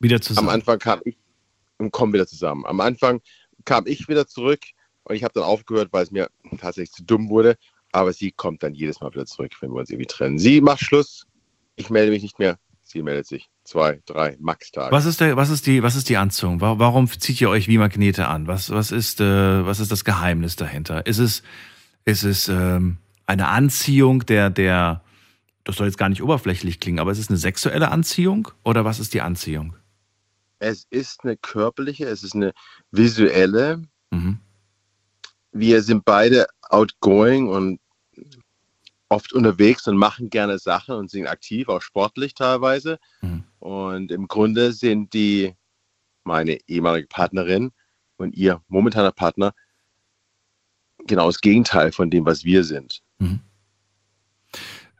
Wieder 0.00 0.20
zusammen. 0.20 0.48
Am 0.48 0.54
Anfang 0.54 0.78
kam 0.78 1.00
ich 1.04 1.16
und 1.78 1.92
kommen 1.92 2.12
wieder 2.12 2.26
zusammen. 2.26 2.66
Am 2.66 2.80
Anfang 2.80 3.20
kam 3.64 3.86
ich 3.86 4.08
wieder 4.08 4.26
zurück 4.26 4.60
und 5.04 5.14
ich 5.14 5.22
habe 5.24 5.32
dann 5.34 5.44
aufgehört, 5.44 5.88
weil 5.92 6.02
es 6.02 6.10
mir 6.10 6.28
tatsächlich 6.58 6.92
zu 6.92 7.04
dumm 7.04 7.28
wurde. 7.28 7.56
Aber 7.92 8.12
sie 8.12 8.30
kommt 8.30 8.62
dann 8.62 8.74
jedes 8.74 9.00
Mal 9.00 9.10
wieder 9.12 9.26
zurück, 9.26 9.52
wenn 9.60 9.70
wir 9.70 9.80
uns 9.80 9.90
irgendwie 9.90 10.06
trennen. 10.06 10.38
Sie 10.38 10.60
macht 10.60 10.80
Schluss, 10.80 11.26
ich 11.76 11.90
melde 11.90 12.12
mich 12.12 12.22
nicht 12.22 12.38
mehr. 12.38 12.58
Sie 12.82 13.02
meldet 13.02 13.26
sich. 13.26 13.48
Zwei, 13.64 14.00
drei, 14.06 14.36
max 14.40 14.70
Tage. 14.72 14.90
Was 14.90 15.06
ist, 15.06 15.20
der, 15.20 15.36
was, 15.36 15.50
ist 15.50 15.66
die, 15.66 15.82
was 15.82 15.94
ist 15.96 16.08
die 16.08 16.16
Anziehung? 16.16 16.60
Wa- 16.60 16.78
Warum 16.78 17.08
zieht 17.08 17.40
ihr 17.40 17.48
euch 17.50 17.68
wie 17.68 17.78
Magnete 17.78 18.26
an? 18.26 18.46
Was, 18.46 18.70
was, 18.70 18.90
ist, 18.90 19.20
äh, 19.20 19.64
was 19.66 19.78
ist 19.80 19.92
das 19.92 20.04
Geheimnis 20.04 20.56
dahinter? 20.56 21.06
Ist 21.06 21.18
es, 21.18 21.42
ist 22.04 22.24
es 22.24 22.48
ähm, 22.48 22.98
eine 23.26 23.48
Anziehung 23.48 24.26
der, 24.26 24.50
der, 24.50 25.02
das 25.64 25.76
soll 25.76 25.86
jetzt 25.86 25.98
gar 25.98 26.08
nicht 26.08 26.22
oberflächlich 26.22 26.80
klingen, 26.80 26.98
aber 26.98 27.12
ist 27.12 27.18
es 27.18 27.28
eine 27.28 27.38
sexuelle 27.38 27.90
Anziehung 27.92 28.48
oder 28.64 28.84
was 28.84 28.98
ist 28.98 29.14
die 29.14 29.20
Anziehung? 29.20 29.76
Es 30.60 30.86
ist 30.90 31.24
eine 31.24 31.36
körperliche, 31.36 32.06
es 32.06 32.22
ist 32.22 32.34
eine 32.34 32.52
visuelle. 32.90 33.82
Mhm. 34.10 34.38
Wir 35.52 35.82
sind 35.82 36.04
beide 36.04 36.46
outgoing 36.68 37.48
und 37.48 37.80
oft 39.08 39.32
unterwegs 39.32 39.88
und 39.88 39.96
machen 39.96 40.30
gerne 40.30 40.58
Sachen 40.58 40.94
und 40.94 41.10
sind 41.10 41.26
aktiv, 41.26 41.68
auch 41.68 41.82
sportlich 41.82 42.34
teilweise. 42.34 42.98
Mhm. 43.20 43.44
Und 43.58 44.12
im 44.12 44.28
Grunde 44.28 44.72
sind 44.72 45.12
die, 45.12 45.54
meine 46.24 46.58
ehemalige 46.68 47.08
Partnerin 47.08 47.72
und 48.18 48.36
ihr 48.36 48.62
momentaner 48.68 49.12
Partner, 49.12 49.52
genau 51.06 51.26
das 51.26 51.40
Gegenteil 51.40 51.90
von 51.90 52.10
dem, 52.10 52.24
was 52.26 52.44
wir 52.44 52.62
sind. 52.64 53.02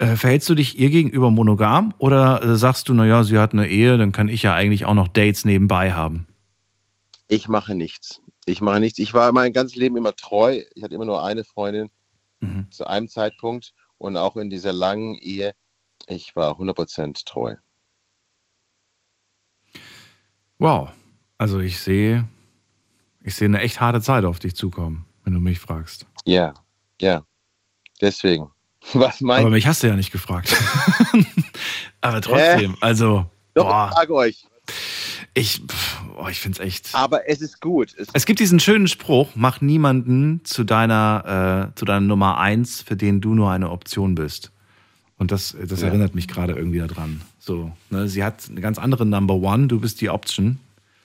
Äh, 0.01 0.17
verhältst 0.17 0.49
du 0.49 0.55
dich 0.55 0.79
ihr 0.79 0.89
gegenüber 0.89 1.31
monogam 1.31 1.93
oder 1.99 2.43
äh, 2.43 2.57
sagst 2.57 2.89
du, 2.89 2.95
naja, 2.95 3.23
sie 3.23 3.39
hat 3.39 3.53
eine 3.53 3.69
Ehe, 3.69 3.99
dann 3.99 4.13
kann 4.13 4.29
ich 4.29 4.43
ja 4.43 4.55
eigentlich 4.55 4.87
auch 4.87 4.95
noch 4.95 5.09
Dates 5.09 5.45
nebenbei 5.45 5.93
haben? 5.93 6.27
Ich 7.29 7.49
mache 7.49 7.75
nichts. 7.75 8.23
Ich 8.47 8.63
mache 8.63 8.81
nichts. 8.81 8.99
Ich 8.99 9.13
war 9.13 9.31
mein 9.33 9.53
ganzes 9.53 9.77
Leben 9.77 9.99
immer 9.99 10.17
treu. 10.17 10.63
Ich 10.75 10.83
hatte 10.83 10.95
immer 10.95 11.05
nur 11.05 11.23
eine 11.23 11.45
Freundin 11.45 11.91
Mhm. 12.41 12.71
zu 12.71 12.87
einem 12.87 13.09
Zeitpunkt 13.09 13.75
und 13.99 14.17
auch 14.17 14.37
in 14.39 14.49
dieser 14.49 14.73
langen 14.73 15.17
Ehe. 15.17 15.53
Ich 16.09 16.35
war 16.35 16.59
100% 16.59 17.27
treu. 17.27 17.57
Wow. 20.59 20.91
Also 21.37 21.61
ich 21.61 21.79
sehe, 21.79 22.27
ich 23.23 23.35
sehe 23.35 23.49
eine 23.49 23.61
echt 23.61 23.83
harte 23.83 24.01
Zeit 24.01 24.25
auf 24.25 24.39
dich 24.39 24.55
zukommen, 24.57 25.05
wenn 25.25 25.35
du 25.35 25.41
mich 25.41 25.59
fragst. 25.59 26.07
Ja, 26.25 26.55
ja. 27.03 27.23
Deswegen. 28.01 28.51
Was 28.95 29.21
meinst 29.21 29.41
Aber 29.43 29.51
mich 29.51 29.67
hast 29.67 29.83
du 29.83 29.87
ja 29.89 29.97
nicht 29.97 30.11
gefragt. 30.13 30.55
Aber 32.01 32.21
trotzdem, 32.21 32.77
also, 32.81 33.27
Doch, 33.55 33.65
boah, 33.67 33.89
ich 33.91 33.95
frage 33.97 34.15
euch. 34.15 34.45
ich, 35.35 35.63
boah, 36.15 36.31
ich 36.31 36.41
finde 36.41 36.61
es 36.61 36.67
echt. 36.67 36.95
Aber 36.95 37.29
es 37.29 37.41
ist 37.41 37.61
gut. 37.61 37.95
Es, 37.99 38.09
Es 38.13 38.27
gibt 38.27 38.41
diesen 38.41 38.59
schönen 38.61 38.89
Spruch, 38.89 39.31
mach 39.35 39.61
niemanden 39.61 40.41
zu 40.45 40.65
deiner, 40.65 41.71
äh, 41.73 41.79
zu 41.79 41.85
deiner 41.85 42.01
Nummer 42.01 42.39
eins, 42.39 42.81
für 42.83 42.97
den 42.97 43.21
du 43.21 43.35
nur 43.35 43.51
eine 43.51 43.71
Option 43.71 44.15
bist. 44.15 44.51
Und 45.19 45.31
das, 45.31 45.55
das 45.67 45.83
Ja. 45.83 45.89
erinnert 45.89 46.15
mich 46.15 46.27
gerade 46.29 46.55
irgendwie 46.55 46.79
daran. 46.79 47.21
So, 47.39 47.73
ne, 47.91 48.09
sie 48.09 48.25
hat 48.25 48.45
eine 48.49 48.63
ganz 48.63 48.79
andere 48.79 49.05
Number 49.05 49.35
One, 49.35 49.67
du 49.67 49.79
bist 49.79 50.01
die 50.01 50.09
Option. 50.09 50.59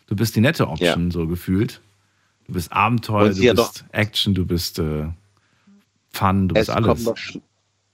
Du 0.07 0.15
bist 0.15 0.36
die 0.36 0.41
nette 0.41 0.67
Option, 0.69 1.11
so 1.11 1.28
gefühlt. 1.28 1.82
Du 2.47 2.53
bist 2.53 2.71
Abenteuer, 2.71 3.30
du 3.34 3.53
bist 3.55 3.84
Action, 3.91 4.34
du 4.36 4.45
bist 4.45 4.80
äh, 4.80 5.07
Fun, 6.11 6.47
du 6.47 6.55
es 6.55 6.67
bist 6.67 6.69
alles. 6.69 7.03
kommt 7.03 7.03
noch, 7.36 7.41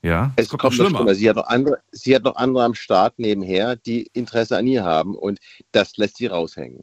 ja, 0.02 0.32
es 0.36 0.48
kommt 0.48 0.64
noch 0.64 0.72
schlimmer. 0.72 0.98
schlimmer. 0.98 1.14
Sie 1.14 1.28
hat, 1.28 1.36
noch 1.36 1.46
andere, 1.46 1.78
sie 1.92 2.14
hat 2.14 2.24
noch 2.24 2.36
andere 2.36 2.64
am 2.64 2.74
Start 2.74 3.18
nebenher, 3.18 3.76
die 3.76 4.08
Interesse 4.12 4.56
an 4.56 4.66
ihr 4.66 4.82
haben 4.82 5.14
und 5.14 5.38
das 5.70 5.96
lässt 5.96 6.16
sie 6.16 6.26
raushängen. 6.26 6.82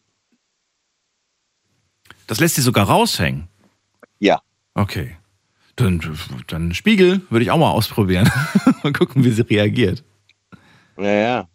Das 2.28 2.40
lässt 2.40 2.56
sie 2.56 2.62
sogar 2.62 2.88
raushängen. 2.88 3.50
Ja. 4.20 4.42
Okay. 4.74 5.18
Dann, 5.76 6.02
dann 6.48 6.74
Spiegel 6.74 7.22
würde 7.30 7.44
ich 7.44 7.52
auch 7.52 7.58
mal 7.58 7.72
ausprobieren. 7.72 8.30
mal 8.84 8.94
gucken, 8.94 9.24
wie 9.24 9.32
sie 9.32 9.42
reagiert. 9.42 10.04
Naja. 10.96 11.50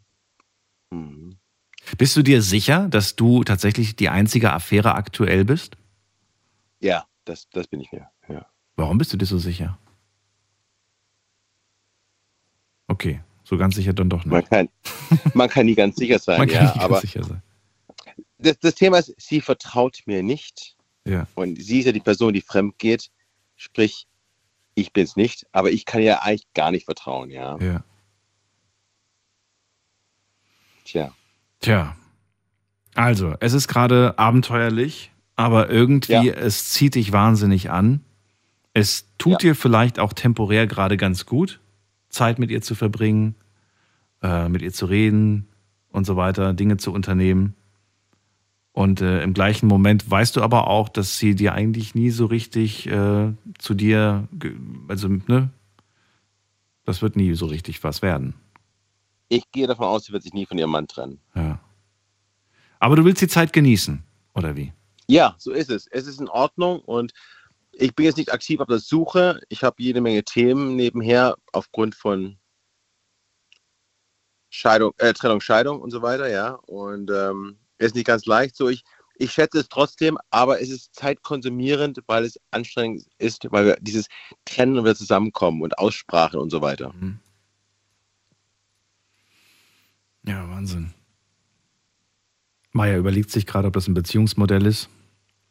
Mhm. 0.90 1.36
Bist 1.98 2.16
du 2.16 2.22
dir 2.22 2.42
sicher, 2.42 2.88
dass 2.88 3.16
du 3.16 3.44
tatsächlich 3.44 3.96
die 3.96 4.08
einzige 4.08 4.52
Affäre 4.52 4.94
aktuell 4.94 5.44
bist? 5.44 5.76
Ja, 6.80 7.06
das, 7.24 7.48
das 7.50 7.68
bin 7.68 7.80
ich 7.80 7.92
mir. 7.92 8.08
Ja. 8.28 8.46
Warum 8.76 8.98
bist 8.98 9.12
du 9.12 9.16
dir 9.16 9.26
so 9.26 9.38
sicher? 9.38 9.78
Okay, 12.94 13.20
so 13.42 13.56
ganz 13.58 13.74
sicher 13.74 13.92
dann 13.92 14.08
doch 14.08 14.24
nicht. 14.24 14.32
Man 14.32 14.44
kann, 14.44 14.68
man 15.34 15.48
kann 15.50 15.66
nie 15.66 15.74
ganz 15.74 15.96
sicher 15.96 16.18
sein, 16.20 16.38
Man 16.38 16.48
kann 16.48 16.64
ja. 16.64 16.72
nicht 16.72 16.80
aber 16.82 16.94
ganz 16.94 17.02
sicher 17.02 17.24
sein. 17.24 17.42
das, 18.38 18.58
das 18.60 18.74
Thema 18.76 18.98
ist, 18.98 19.12
sie 19.18 19.40
vertraut 19.40 19.98
mir 20.06 20.22
nicht. 20.22 20.76
Ja. 21.04 21.26
Und 21.34 21.60
sie 21.60 21.80
ist 21.80 21.86
ja 21.86 21.92
die 21.92 22.00
Person, 22.00 22.32
die 22.32 22.40
fremd 22.40 22.78
geht. 22.78 23.10
Sprich, 23.56 24.06
ich 24.76 24.92
bin 24.92 25.04
es 25.04 25.16
nicht, 25.16 25.44
aber 25.52 25.70
ich 25.72 25.84
kann 25.84 26.00
ihr 26.02 26.22
eigentlich 26.22 26.46
gar 26.54 26.70
nicht 26.70 26.84
vertrauen, 26.84 27.30
ja. 27.30 27.58
Ja. 27.58 27.84
Tja. 30.84 31.12
Tja. 31.60 31.96
Also, 32.94 33.34
es 33.40 33.52
ist 33.54 33.68
gerade 33.68 34.18
abenteuerlich, 34.18 35.10
aber 35.36 35.68
irgendwie, 35.70 36.12
Ja. 36.12 36.22
es 36.34 36.70
zieht 36.70 36.94
dich 36.94 37.12
wahnsinnig 37.12 37.70
an. 37.70 38.04
Es 38.72 39.06
tut 39.18 39.32
Ja. 39.42 39.50
dir 39.50 39.54
vielleicht 39.54 39.98
auch 39.98 40.12
temporär 40.12 40.66
gerade 40.66 40.96
ganz 40.96 41.26
gut, 41.26 41.60
Zeit 42.14 42.38
mit 42.38 42.50
ihr 42.50 42.62
zu 42.62 42.74
verbringen, 42.74 43.34
äh, 44.22 44.48
mit 44.48 44.62
ihr 44.62 44.72
zu 44.72 44.86
reden 44.86 45.48
und 45.90 46.06
so 46.06 46.16
weiter, 46.16 46.54
Dinge 46.54 46.76
zu 46.76 46.92
unternehmen. 46.92 47.54
Und 48.72 49.00
äh, 49.00 49.22
im 49.22 49.34
gleichen 49.34 49.68
Moment 49.68 50.10
weißt 50.10 50.34
du 50.36 50.42
aber 50.42 50.66
auch, 50.66 50.88
dass 50.88 51.18
sie 51.18 51.36
dir 51.36 51.52
eigentlich 51.52 51.94
nie 51.94 52.10
so 52.10 52.26
richtig 52.26 52.88
äh, 52.88 53.32
zu 53.58 53.74
dir, 53.74 54.26
also, 54.88 55.08
ne? 55.08 55.50
Das 56.84 57.00
wird 57.00 57.16
nie 57.16 57.32
so 57.34 57.46
richtig 57.46 57.82
was 57.82 58.02
werden. 58.02 58.34
Ich 59.28 59.50
gehe 59.52 59.66
davon 59.66 59.86
aus, 59.86 60.04
sie 60.04 60.12
wird 60.12 60.22
sich 60.22 60.34
nie 60.34 60.44
von 60.44 60.58
ihrem 60.58 60.70
Mann 60.70 60.86
trennen. 60.86 61.18
Ja. 61.34 61.60
Aber 62.78 62.96
du 62.96 63.04
willst 63.04 63.22
die 63.22 63.28
Zeit 63.28 63.52
genießen, 63.52 64.02
oder 64.34 64.56
wie? 64.56 64.72
Ja, 65.06 65.34
so 65.38 65.52
ist 65.52 65.70
es. 65.70 65.86
Es 65.86 66.06
ist 66.06 66.20
in 66.20 66.28
Ordnung 66.28 66.80
und 66.80 67.12
ich 67.76 67.94
bin 67.94 68.06
jetzt 68.06 68.16
nicht 68.16 68.32
aktiv 68.32 68.60
auf 68.60 68.68
der 68.68 68.78
Suche. 68.78 69.40
Ich 69.48 69.62
habe 69.62 69.76
jede 69.78 70.00
Menge 70.00 70.24
Themen 70.24 70.76
nebenher 70.76 71.36
aufgrund 71.52 71.94
von 71.94 72.38
Scheidung, 74.50 74.92
äh, 74.98 75.12
Trennung, 75.12 75.40
Scheidung 75.40 75.80
und 75.80 75.90
so 75.90 76.02
weiter, 76.02 76.28
ja. 76.28 76.52
Und 76.66 77.10
ähm, 77.10 77.58
ist 77.78 77.94
nicht 77.94 78.06
ganz 78.06 78.24
leicht. 78.26 78.56
So, 78.56 78.68
ich, 78.68 78.84
ich 79.16 79.32
schätze 79.32 79.58
es 79.58 79.68
trotzdem, 79.68 80.18
aber 80.30 80.60
es 80.60 80.70
ist 80.70 80.94
zeitkonsumierend, 80.94 82.00
weil 82.06 82.24
es 82.24 82.38
anstrengend 82.50 83.06
ist, 83.18 83.46
weil 83.50 83.66
wir 83.66 83.76
dieses 83.80 84.06
Trennen 84.44 84.78
und 84.78 84.84
wieder 84.84 84.94
zusammenkommen 84.94 85.62
und 85.62 85.78
Aussprachen 85.78 86.38
und 86.38 86.50
so 86.50 86.60
weiter. 86.60 86.92
Mhm. 86.92 87.18
Ja, 90.26 90.48
Wahnsinn. 90.48 90.94
Maya 92.72 92.96
überlegt 92.96 93.30
sich 93.30 93.46
gerade, 93.46 93.68
ob 93.68 93.74
das 93.74 93.86
ein 93.86 93.94
Beziehungsmodell 93.94 94.66
ist. 94.66 94.88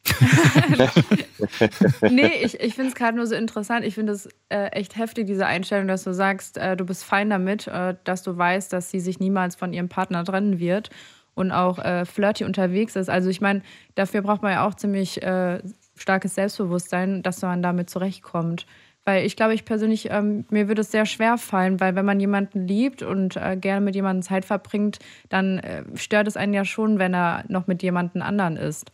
nee, 2.10 2.26
ich, 2.42 2.60
ich 2.60 2.74
finde 2.74 2.90
es 2.90 2.94
gerade 2.94 3.16
nur 3.16 3.26
so 3.26 3.34
interessant. 3.34 3.84
Ich 3.84 3.94
finde 3.94 4.12
es 4.12 4.28
äh, 4.48 4.66
echt 4.68 4.96
heftig, 4.96 5.26
diese 5.26 5.46
Einstellung, 5.46 5.88
dass 5.88 6.04
du 6.04 6.12
sagst, 6.12 6.58
äh, 6.58 6.76
du 6.76 6.84
bist 6.84 7.04
fein 7.04 7.30
damit, 7.30 7.66
äh, 7.66 7.94
dass 8.04 8.22
du 8.22 8.36
weißt, 8.36 8.72
dass 8.72 8.90
sie 8.90 9.00
sich 9.00 9.18
niemals 9.18 9.56
von 9.56 9.72
ihrem 9.72 9.88
Partner 9.88 10.24
trennen 10.24 10.58
wird 10.58 10.90
und 11.34 11.52
auch 11.52 11.78
äh, 11.78 12.04
flirty 12.04 12.44
unterwegs 12.44 12.96
ist. 12.96 13.08
Also 13.08 13.30
ich 13.30 13.40
meine, 13.40 13.62
dafür 13.94 14.22
braucht 14.22 14.42
man 14.42 14.52
ja 14.52 14.66
auch 14.66 14.74
ziemlich 14.74 15.22
äh, 15.22 15.60
starkes 15.96 16.34
Selbstbewusstsein, 16.34 17.22
dass 17.22 17.42
man 17.42 17.62
damit 17.62 17.90
zurechtkommt. 17.90 18.66
Weil 19.06 19.26
ich 19.26 19.36
glaube, 19.36 19.52
ich 19.52 19.66
persönlich, 19.66 20.08
ähm, 20.10 20.46
mir 20.48 20.66
würde 20.66 20.80
es 20.80 20.90
sehr 20.90 21.04
schwer 21.04 21.36
fallen, 21.36 21.78
weil 21.78 21.94
wenn 21.94 22.06
man 22.06 22.20
jemanden 22.20 22.66
liebt 22.66 23.02
und 23.02 23.36
äh, 23.36 23.56
gerne 23.56 23.82
mit 23.82 23.94
jemandem 23.94 24.22
Zeit 24.22 24.46
verbringt, 24.46 24.98
dann 25.28 25.58
äh, 25.58 25.84
stört 25.94 26.26
es 26.26 26.38
einen 26.38 26.54
ja 26.54 26.64
schon, 26.64 26.98
wenn 26.98 27.14
er 27.14 27.44
noch 27.48 27.66
mit 27.66 27.82
jemandem 27.82 28.22
anderen 28.22 28.56
ist. 28.56 28.90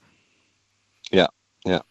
Ja, 1.11 1.29
ja. 1.65 1.83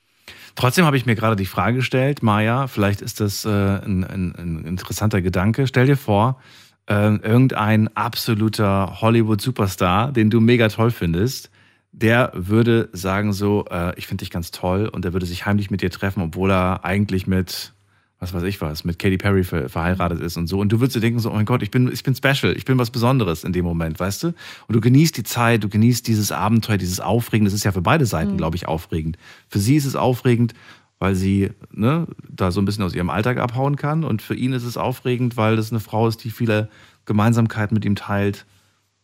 Trotzdem 0.56 0.86
habe 0.86 0.98
ich 0.98 1.06
mir 1.06 1.16
gerade 1.16 1.36
die 1.36 1.46
Frage 1.46 1.78
gestellt, 1.78 2.24
Maja, 2.24 2.68
vielleicht 2.68 3.02
ist 3.02 3.20
das 3.20 3.46
äh, 3.46 3.50
ein, 3.50 4.04
ein, 4.04 4.36
ein 4.36 4.66
interessanter 4.66 5.22
Gedanke. 5.22 5.68
Stell 5.68 5.86
dir 5.86 5.98
vor, 5.98 6.42
äh, 6.88 7.16
irgendein 7.16 7.96
absoluter 7.96 9.00
Hollywood-Superstar, 9.02 10.12
den 10.12 10.30
du 10.30 10.42
mega 10.42 10.68
toll 10.70 10.92
findest, 10.92 11.50
der 11.92 12.32
würde 12.34 12.90
sagen 12.94 13.34
so, 13.34 13.66
äh, 13.70 13.98
ich 13.98 14.08
finde 14.08 14.24
dich 14.24 14.32
ganz 14.32 14.52
toll 14.52 14.88
und 14.88 15.06
der 15.06 15.14
würde 15.14 15.26
sich 15.26 15.46
heimlich 15.46 15.72
mit 15.72 15.82
dir 15.82 15.92
treffen, 15.92 16.22
obwohl 16.22 16.52
er 16.52 16.86
eigentlich 16.86 17.28
mit 17.28 17.74
was 18.20 18.34
weiß 18.34 18.44
ich 18.44 18.60
was, 18.60 18.84
mit 18.84 19.00
Katy 19.00 19.18
Perry 19.18 19.44
ver 19.44 19.70
verheiratet 19.70 20.20
ist 20.20 20.36
und 20.36 20.48
so. 20.48 20.60
Und 20.60 20.70
du 20.72 20.80
würdest 20.80 20.96
dir 20.96 21.00
denken, 21.00 21.20
so, 21.20 21.32
oh 21.32 21.36
mein 21.36 21.46
Gott, 21.46 21.64
ich 21.64 21.72
bin, 21.72 21.90
ich 21.92 22.04
bin 22.04 22.14
special, 22.14 22.56
ich 22.56 22.66
bin 22.66 22.78
was 22.78 22.92
Besonderes 22.92 23.46
in 23.46 23.54
dem 23.54 23.64
Moment, 23.64 24.00
weißt 24.00 24.24
du? 24.24 24.28
Und 24.68 24.76
du 24.76 24.82
genießt 24.82 25.16
die 25.16 25.24
Zeit, 25.24 25.64
du 25.64 25.70
genießt 25.70 26.06
dieses 26.06 26.32
Abenteuer, 26.32 26.78
dieses 26.78 27.00
Aufregen. 27.00 27.46
Das 27.46 27.54
ist 27.54 27.64
ja 27.64 27.72
für 27.72 27.82
beide 27.82 28.06
Seiten, 28.06 28.34
mhm. 28.34 28.38
glaube 28.38 28.58
ich, 28.58 28.68
aufregend. 28.68 29.18
Für 29.48 29.60
sie 29.60 29.78
ist 29.78 29.86
es 29.86 29.96
aufregend, 29.96 30.54
weil 31.00 31.16
sie 31.16 31.52
ne, 31.72 32.08
da 32.28 32.52
so 32.52 32.62
ein 32.62 32.66
bisschen 32.66 32.84
aus 32.84 32.94
ihrem 32.94 33.10
Alltag 33.10 33.38
abhauen 33.38 33.78
kann. 33.78 34.04
Und 34.04 34.22
für 34.22 34.36
ihn 34.36 34.52
ist 34.52 34.64
es 34.64 34.76
aufregend, 34.76 35.38
weil 35.38 35.56
das 35.56 35.72
eine 35.72 35.80
Frau 35.80 36.08
ist, 36.08 36.24
die 36.26 36.30
viele 36.30 36.70
Gemeinsamkeiten 37.06 37.74
mit 37.74 37.86
ihm 37.86 37.96
teilt. 37.96 38.46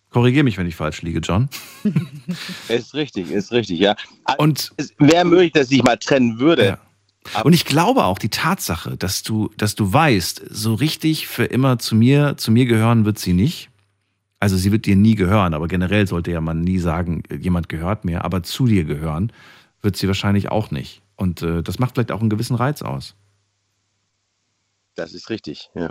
Korrigiere 0.10 0.44
mich, 0.44 0.58
wenn 0.58 0.68
ich 0.68 0.76
falsch 0.76 1.02
liege, 1.02 1.20
John. 1.20 1.50
ist 2.68 2.94
richtig, 2.94 3.32
ist 3.32 3.52
richtig, 3.52 3.80
ja. 3.80 3.96
Und 4.38 4.72
es 4.78 4.94
wäre 4.98 5.26
möglich, 5.26 5.54
dass 5.54 5.72
ich 5.72 5.84
mal 5.84 5.98
trennen 5.98 6.40
würde. 6.40 6.66
Ja. 6.66 6.78
Und 7.44 7.54
ich 7.54 7.66
glaube 7.66 8.06
auch 8.06 8.20
die 8.20 8.30
Tatsache, 8.30 8.98
dass 8.98 9.24
du, 9.24 9.50
dass 9.58 9.76
du 9.76 9.92
weißt, 9.92 10.44
so 10.50 10.76
richtig 10.76 11.28
für 11.28 11.46
immer 11.46 11.80
zu 11.80 11.96
mir, 11.96 12.38
zu 12.38 12.52
mir 12.52 12.66
gehören 12.66 13.06
wird 13.06 13.20
sie 13.20 13.34
nicht. 13.34 13.70
Also 14.40 14.58
sie 14.58 14.72
wird 14.72 14.86
dir 14.86 14.96
nie 14.96 15.16
gehören, 15.16 15.54
aber 15.54 15.68
generell 15.68 16.08
sollte 16.08 16.32
ja 16.32 16.42
man 16.42 16.62
nie 16.62 16.78
sagen, 16.78 17.24
jemand 17.32 17.70
gehört 17.70 18.06
mir, 18.06 18.24
aber 18.24 18.44
zu 18.44 18.68
dir 18.68 18.84
gehören 18.84 19.32
wird 19.82 19.96
sie 19.98 20.08
wahrscheinlich 20.08 20.50
auch 20.50 20.72
nicht. 20.72 21.02
Und 21.16 21.42
äh, 21.42 21.64
das 21.64 21.80
macht 21.80 21.96
vielleicht 21.96 22.12
auch 22.12 22.20
einen 22.20 22.30
gewissen 22.30 22.56
Reiz 22.56 22.82
aus. 22.82 23.16
Das 24.96 25.14
ist 25.14 25.30
richtig, 25.30 25.70
ja. 25.74 25.90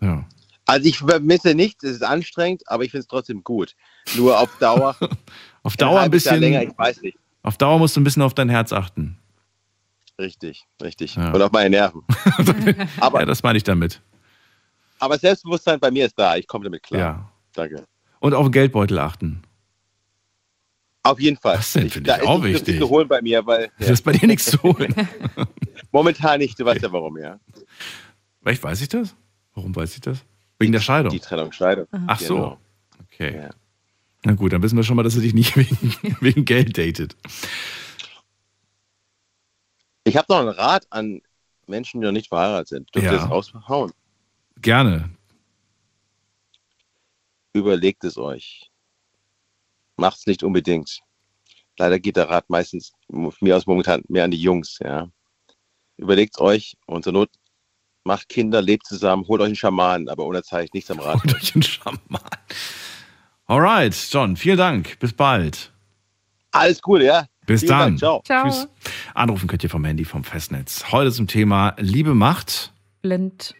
Ja. 0.00 0.26
Also 0.64 0.86
ich 0.86 0.98
vermisse 0.98 1.54
nichts, 1.54 1.82
es 1.82 1.96
ist 1.96 2.02
anstrengend, 2.02 2.62
aber 2.66 2.84
ich 2.84 2.90
finde 2.90 3.02
es 3.02 3.08
trotzdem 3.08 3.42
gut. 3.42 3.74
Nur 4.16 4.38
auf 4.38 4.54
Dauer. 4.58 4.96
auf 5.62 5.76
Dauer 5.76 6.00
ein 6.00 6.10
bisschen. 6.10 6.40
Länger, 6.40 6.62
ich 6.62 6.76
weiß 6.76 7.00
nicht. 7.02 7.18
Auf 7.42 7.56
Dauer 7.56 7.78
musst 7.78 7.96
du 7.96 8.00
ein 8.00 8.04
bisschen 8.04 8.22
auf 8.22 8.34
dein 8.34 8.50
Herz 8.50 8.72
achten. 8.72 9.18
Richtig, 10.18 10.66
richtig. 10.82 11.14
Ja. 11.14 11.32
Und 11.32 11.40
auf 11.40 11.52
meine 11.52 11.70
Nerven. 11.70 12.02
aber, 13.00 13.20
ja, 13.20 13.26
das 13.26 13.42
meine 13.42 13.56
ich 13.56 13.64
damit. 13.64 14.00
Aber 14.98 15.16
Selbstbewusstsein 15.16 15.78
bei 15.78 15.90
mir 15.90 16.06
ist 16.06 16.18
da. 16.18 16.36
Ich 16.36 16.46
komme 16.46 16.64
damit 16.64 16.82
klar. 16.82 17.00
Ja. 17.00 17.32
Danke. 17.52 17.84
Und 18.20 18.34
auf 18.34 18.46
den 18.46 18.52
Geldbeutel 18.52 18.98
achten. 18.98 19.42
Auf 21.04 21.20
jeden 21.20 21.36
Fall. 21.36 21.56
Das 21.56 21.70
finde 21.70 21.88
ich 21.88 22.22
auch 22.26 22.42
wichtig. 22.42 22.64
Das 22.64 22.74
ist 22.74 22.80
zu 22.80 22.88
holen 22.88 23.06
bei 23.06 23.22
mir, 23.22 23.46
weil. 23.46 23.64
Ja. 23.64 23.70
Das 23.78 23.90
ist 23.90 24.02
bei 24.02 24.12
dir 24.12 24.26
nichts 24.26 24.46
zu 24.46 24.62
holen. 24.62 24.94
Momentan 25.92 26.40
nicht. 26.40 26.58
Du 26.58 26.64
weißt 26.64 26.82
ja 26.82 26.92
warum, 26.92 27.16
ja. 27.16 27.38
Vielleicht 28.42 28.62
weiß 28.62 28.80
ich 28.82 28.88
das? 28.88 29.14
Warum 29.54 29.74
weiß 29.74 29.94
ich 29.94 30.00
das? 30.00 30.18
Wegen 30.58 30.72
der 30.72 30.80
Scheidung. 30.80 31.12
Die 31.12 31.20
Trennung, 31.20 31.52
Scheidung. 31.52 31.86
Ach 32.08 32.18
so. 32.18 32.34
Genau. 32.34 32.58
Okay. 33.04 33.36
Ja. 33.36 33.50
Na 34.24 34.32
gut, 34.32 34.52
dann 34.52 34.62
wissen 34.62 34.76
wir 34.76 34.82
schon 34.82 34.96
mal, 34.96 35.04
dass 35.04 35.14
er 35.14 35.22
dich 35.22 35.34
nicht 35.34 35.56
wegen, 35.56 36.16
wegen 36.20 36.44
Geld 36.44 36.76
datet. 36.76 37.16
Ich 40.08 40.16
habe 40.16 40.32
noch 40.32 40.40
einen 40.40 40.48
Rat 40.48 40.86
an 40.90 41.20
Menschen, 41.66 42.00
die 42.00 42.06
noch 42.06 42.12
nicht 42.12 42.28
verheiratet 42.28 42.68
sind. 42.68 42.94
Dürft 42.94 43.06
ja. 43.06 43.12
ihr 43.12 43.18
das 43.18 43.30
raushauen? 43.30 43.92
Gerne. 44.60 45.10
Überlegt 47.52 48.04
es 48.04 48.16
euch. 48.16 48.70
Macht 49.96 50.18
es 50.18 50.26
nicht 50.26 50.42
unbedingt. 50.42 51.00
Leider 51.76 51.98
geht 51.98 52.16
der 52.16 52.28
Rat 52.28 52.48
meistens 52.48 52.92
mir 53.08 53.56
aus 53.56 53.66
momentan 53.66 54.02
mehr 54.08 54.24
an 54.24 54.30
die 54.30 54.40
Jungs. 54.40 54.78
Ja. 54.82 55.08
Überlegt 55.96 56.36
es 56.36 56.40
euch 56.40 56.76
und 56.86 57.04
zur 57.04 57.12
Not 57.12 57.30
macht 58.04 58.28
Kinder, 58.28 58.62
lebt 58.62 58.86
zusammen, 58.86 59.26
holt 59.28 59.42
euch 59.42 59.48
einen 59.48 59.56
Schaman, 59.56 60.08
aber 60.08 60.24
ohne 60.24 60.42
Zeit 60.42 60.72
nichts 60.72 60.90
am 60.90 61.00
Rad. 61.00 61.22
Holt 61.22 61.34
euch 61.34 61.54
einen 61.54 61.62
Schaman. 61.62 62.00
Alright, 63.46 63.94
John, 64.10 64.36
vielen 64.36 64.58
Dank. 64.58 64.98
Bis 64.98 65.12
bald. 65.12 65.72
Alles 66.50 66.80
Gute, 66.80 67.04
ja. 67.04 67.26
Bis 67.48 67.62
Vielen 67.62 67.70
dann. 67.70 67.78
Dank, 67.78 67.98
ciao. 67.98 68.22
ciao. 68.24 68.44
Tschüss. 68.44 68.68
Anrufen 69.14 69.48
könnt 69.48 69.64
ihr 69.64 69.70
vom 69.70 69.82
Handy 69.82 70.04
vom 70.04 70.22
Festnetz. 70.22 70.92
Heute 70.92 71.10
zum 71.10 71.26
Thema 71.26 71.74
Liebe 71.78 72.14
macht. 72.14 72.74
Blind. 73.00 73.54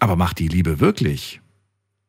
Aber 0.00 0.16
macht 0.16 0.38
die 0.38 0.48
Liebe 0.48 0.80
wirklich? 0.80 1.40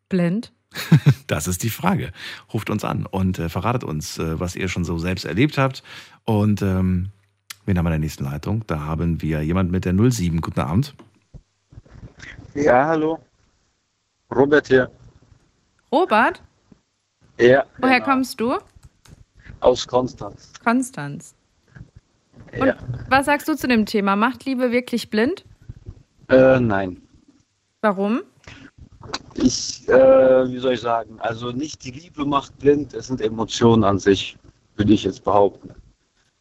Blind. 0.09 0.51
Das 1.27 1.47
ist 1.47 1.63
die 1.63 1.69
Frage. 1.69 2.11
Ruft 2.53 2.69
uns 2.69 2.83
an 2.83 3.05
und 3.05 3.39
äh, 3.39 3.47
verratet 3.47 3.85
uns, 3.85 4.17
äh, 4.17 4.39
was 4.39 4.57
ihr 4.57 4.67
schon 4.67 4.83
so 4.83 4.97
selbst 4.97 5.23
erlebt 5.23 5.57
habt. 5.57 5.81
Und 6.25 6.61
ähm, 6.61 7.11
wen 7.65 7.77
haben 7.77 7.85
wir 7.85 7.89
in 7.89 7.93
der 7.93 7.99
nächsten 7.99 8.25
Leitung? 8.25 8.65
Da 8.67 8.81
haben 8.81 9.21
wir 9.21 9.41
jemand 9.43 9.71
mit 9.71 9.85
der 9.85 9.93
07. 9.93 10.41
Guten 10.41 10.59
Abend. 10.59 10.93
Ja, 12.53 12.87
hallo. 12.87 13.19
Robert 14.29 14.67
hier. 14.67 14.91
Robert? 15.93 16.41
Ja. 17.39 17.65
Woher 17.77 17.99
genau. 17.99 18.11
kommst 18.11 18.39
du? 18.39 18.57
Aus 19.59 19.87
Konstanz. 19.87 20.51
Konstanz. 20.63 21.35
Und 22.59 22.67
Ja. 22.67 22.75
was 23.09 23.27
sagst 23.27 23.47
du 23.47 23.55
zu 23.55 23.67
dem 23.67 23.85
Thema? 23.85 24.15
Macht 24.15 24.43
Liebe 24.45 24.71
wirklich 24.71 25.11
blind? 25.11 25.45
Äh, 26.29 26.59
nein. 26.59 26.99
Warum? 27.81 28.23
Ich, 29.35 29.87
äh, 29.87 30.49
wie 30.49 30.57
soll 30.57 30.73
ich 30.73 30.81
sagen, 30.81 31.19
also 31.19 31.51
nicht 31.51 31.83
die 31.83 31.91
Liebe 31.91 32.25
macht 32.25 32.57
blind, 32.57 32.93
es 32.95 33.07
sind 33.07 33.21
Emotionen 33.21 33.83
an 33.83 33.99
sich, 33.99 34.35
würde 34.75 34.93
ich 34.93 35.03
jetzt 35.03 35.23
behaupten. 35.23 35.69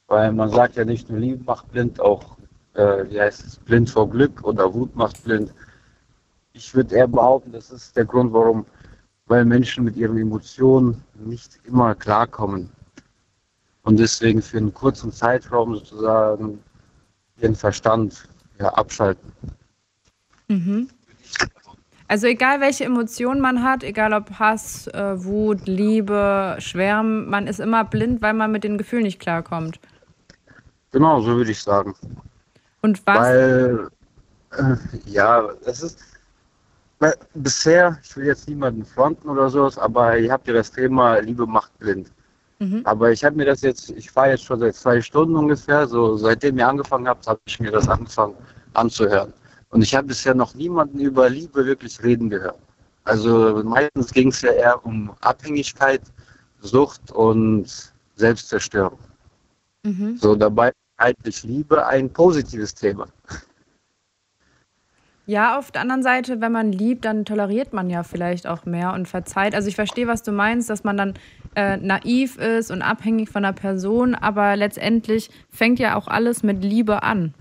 Weil 0.06 0.32
man 0.32 0.48
sagt 0.48 0.76
ja 0.76 0.84
nicht 0.84 1.10
nur 1.10 1.18
Liebe 1.18 1.44
macht 1.44 1.70
blind, 1.72 2.00
auch, 2.00 2.36
äh, 2.74 3.04
wie 3.10 3.20
heißt 3.20 3.44
es, 3.44 3.56
blind 3.56 3.90
vor 3.90 4.08
Glück 4.08 4.42
oder 4.44 4.72
Wut 4.72 4.96
macht 4.96 5.22
blind. 5.24 5.52
Ich 6.54 6.74
würde 6.74 6.94
eher 6.94 7.08
behaupten, 7.08 7.52
das 7.52 7.70
ist 7.70 7.96
der 7.96 8.04
Grund, 8.06 8.32
warum, 8.32 8.64
weil 9.26 9.44
Menschen 9.44 9.84
mit 9.84 9.96
ihren 9.96 10.18
Emotionen 10.18 11.02
nicht 11.14 11.58
immer 11.64 11.94
klarkommen. 11.94 12.70
Und 13.82 13.98
deswegen 13.98 14.42
für 14.42 14.58
einen 14.58 14.74
kurzen 14.74 15.12
Zeitraum 15.12 15.74
sozusagen 15.74 16.58
ihren 17.40 17.54
Verstand 17.54 18.28
ja, 18.58 18.68
abschalten. 18.68 19.32
Mhm. 20.48 20.88
Also 22.08 22.26
egal 22.26 22.60
welche 22.60 22.84
Emotionen 22.84 23.40
man 23.40 23.62
hat, 23.62 23.82
egal 23.82 24.12
ob 24.12 24.38
Hass, 24.38 24.86
äh, 24.88 25.24
Wut, 25.24 25.66
Liebe, 25.66 26.56
Schwärmen, 26.58 27.28
man 27.28 27.46
ist 27.46 27.58
immer 27.58 27.84
blind, 27.84 28.20
weil 28.20 28.34
man 28.34 28.52
mit 28.52 28.64
den 28.64 28.76
Gefühlen 28.76 29.04
nicht 29.04 29.18
klarkommt. 29.18 29.80
Genau, 30.90 31.20
so 31.22 31.36
würde 31.36 31.50
ich 31.50 31.62
sagen. 31.62 31.94
Und 32.82 33.00
was? 33.06 33.18
Weil, 33.18 33.88
äh, 34.50 34.76
ja, 35.06 35.48
es 35.64 35.82
ist, 35.82 36.11
bisher, 37.34 37.98
ich 38.02 38.16
will 38.16 38.26
jetzt 38.26 38.48
niemanden 38.48 38.84
fronten 38.84 39.28
oder 39.28 39.48
sowas, 39.48 39.78
aber 39.78 40.18
ihr 40.18 40.32
habt 40.32 40.46
ja 40.46 40.54
das 40.54 40.70
Thema 40.70 41.18
Liebe 41.18 41.46
macht 41.46 41.76
blind. 41.78 42.12
Mhm. 42.58 42.82
Aber 42.84 43.10
ich 43.10 43.24
habe 43.24 43.36
mir 43.36 43.46
das 43.46 43.62
jetzt, 43.62 43.90
ich 43.90 44.10
fahre 44.10 44.30
jetzt 44.30 44.44
schon 44.44 44.60
seit 44.60 44.74
zwei 44.74 45.00
Stunden 45.00 45.36
ungefähr, 45.36 45.86
so 45.86 46.16
seitdem 46.16 46.58
ihr 46.58 46.68
angefangen 46.68 47.08
habt, 47.08 47.26
habe 47.26 47.40
ich 47.46 47.58
mir 47.58 47.72
das 47.72 47.88
angefangen 47.88 48.34
anzuhören. 48.74 49.32
Und 49.70 49.82
ich 49.82 49.94
habe 49.94 50.08
bisher 50.08 50.34
noch 50.34 50.54
niemanden 50.54 51.00
über 51.00 51.28
Liebe 51.28 51.64
wirklich 51.64 52.02
reden 52.02 52.30
gehört. 52.30 52.58
Also 53.04 53.62
meistens 53.64 54.12
ging 54.12 54.28
es 54.28 54.42
ja 54.42 54.52
eher 54.52 54.84
um 54.86 55.12
Abhängigkeit, 55.20 56.02
Sucht 56.60 57.10
und 57.10 57.92
Selbstzerstörung. 58.14 58.98
Mhm. 59.82 60.16
So 60.18 60.36
dabei 60.36 60.72
eigentlich 60.98 61.42
Liebe 61.42 61.84
ein 61.84 62.12
positives 62.12 62.74
Thema. 62.74 63.08
Ja, 65.24 65.56
auf 65.56 65.70
der 65.70 65.82
anderen 65.82 66.02
Seite, 66.02 66.40
wenn 66.40 66.50
man 66.50 66.72
liebt, 66.72 67.04
dann 67.04 67.24
toleriert 67.24 67.72
man 67.72 67.88
ja 67.88 68.02
vielleicht 68.02 68.46
auch 68.46 68.64
mehr 68.64 68.92
und 68.92 69.06
verzeiht. 69.06 69.54
Also 69.54 69.68
ich 69.68 69.76
verstehe, 69.76 70.08
was 70.08 70.22
du 70.22 70.32
meinst, 70.32 70.68
dass 70.68 70.82
man 70.82 70.96
dann 70.96 71.14
äh, 71.54 71.76
naiv 71.76 72.38
ist 72.38 72.70
und 72.72 72.82
abhängig 72.82 73.30
von 73.30 73.44
einer 73.44 73.52
Person, 73.52 74.16
aber 74.16 74.56
letztendlich 74.56 75.30
fängt 75.48 75.78
ja 75.78 75.96
auch 75.96 76.08
alles 76.08 76.42
mit 76.42 76.64
Liebe 76.64 77.04
an. 77.04 77.34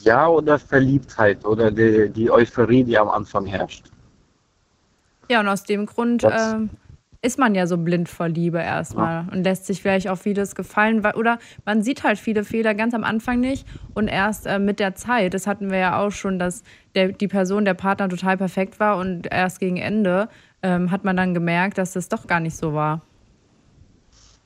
Ja, 0.00 0.26
oder 0.26 0.58
Verliebtheit 0.58 1.44
oder 1.44 1.70
die, 1.70 2.08
die 2.08 2.30
Euphorie, 2.30 2.84
die 2.84 2.96
am 2.96 3.10
Anfang 3.10 3.44
herrscht. 3.44 3.90
Ja, 5.28 5.40
und 5.40 5.48
aus 5.48 5.64
dem 5.64 5.84
Grund 5.84 6.24
ähm, 6.24 6.70
ist 7.20 7.38
man 7.38 7.54
ja 7.54 7.66
so 7.66 7.76
blind 7.76 8.08
vor 8.08 8.28
Liebe 8.28 8.58
erstmal 8.58 9.26
und 9.32 9.42
lässt 9.42 9.66
sich 9.66 9.82
vielleicht 9.82 10.08
auch 10.08 10.18
vieles 10.18 10.54
gefallen. 10.54 11.04
Oder 11.04 11.38
man 11.64 11.82
sieht 11.82 12.04
halt 12.04 12.18
viele 12.18 12.44
Fehler 12.44 12.74
ganz 12.74 12.94
am 12.94 13.02
Anfang 13.02 13.40
nicht 13.40 13.66
und 13.94 14.06
erst 14.06 14.46
äh, 14.46 14.58
mit 14.58 14.78
der 14.78 14.94
Zeit. 14.94 15.34
Das 15.34 15.46
hatten 15.46 15.70
wir 15.70 15.78
ja 15.78 16.00
auch 16.00 16.12
schon, 16.12 16.38
dass 16.38 16.62
der, 16.94 17.08
die 17.08 17.26
Person, 17.26 17.64
der 17.64 17.74
Partner 17.74 18.08
total 18.08 18.36
perfekt 18.36 18.78
war 18.78 18.98
und 18.98 19.26
erst 19.32 19.58
gegen 19.58 19.78
Ende 19.78 20.28
ähm, 20.62 20.90
hat 20.90 21.04
man 21.04 21.16
dann 21.16 21.34
gemerkt, 21.34 21.78
dass 21.78 21.92
das 21.92 22.08
doch 22.08 22.26
gar 22.26 22.40
nicht 22.40 22.56
so 22.56 22.72
war. 22.72 23.00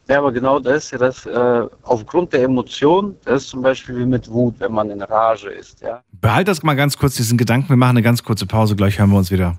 Ja, 0.09 0.18
aber 0.18 0.33
genau 0.33 0.59
das, 0.59 0.91
ja, 0.91 0.99
das 0.99 1.27
äh, 1.27 1.66
aufgrund 1.83 2.33
der 2.33 2.43
Emotion, 2.43 3.16
das 3.25 3.45
ist 3.45 3.51
zum 3.51 3.62
Beispiel 3.62 3.99
wie 3.99 4.07
mit 4.07 4.31
Wut, 4.31 4.55
wenn 4.59 4.73
man 4.73 4.91
in 4.91 5.01
Rage 5.01 5.49
ist, 5.49 5.81
ja. 5.81 6.03
Behalt 6.20 6.49
das 6.49 6.62
mal 6.62 6.75
ganz 6.75 6.99
kurz, 6.99 7.14
diesen 7.14 7.39
Gedanken. 7.39 7.68
Wir 7.68 7.77
machen 7.77 7.91
eine 7.91 8.03
ganz 8.03 8.23
kurze 8.23 8.47
Pause, 8.47 8.75
gleich 8.77 8.99
hören 8.99 9.11
wir 9.11 9.18
uns 9.18 9.31
wieder. 9.31 9.59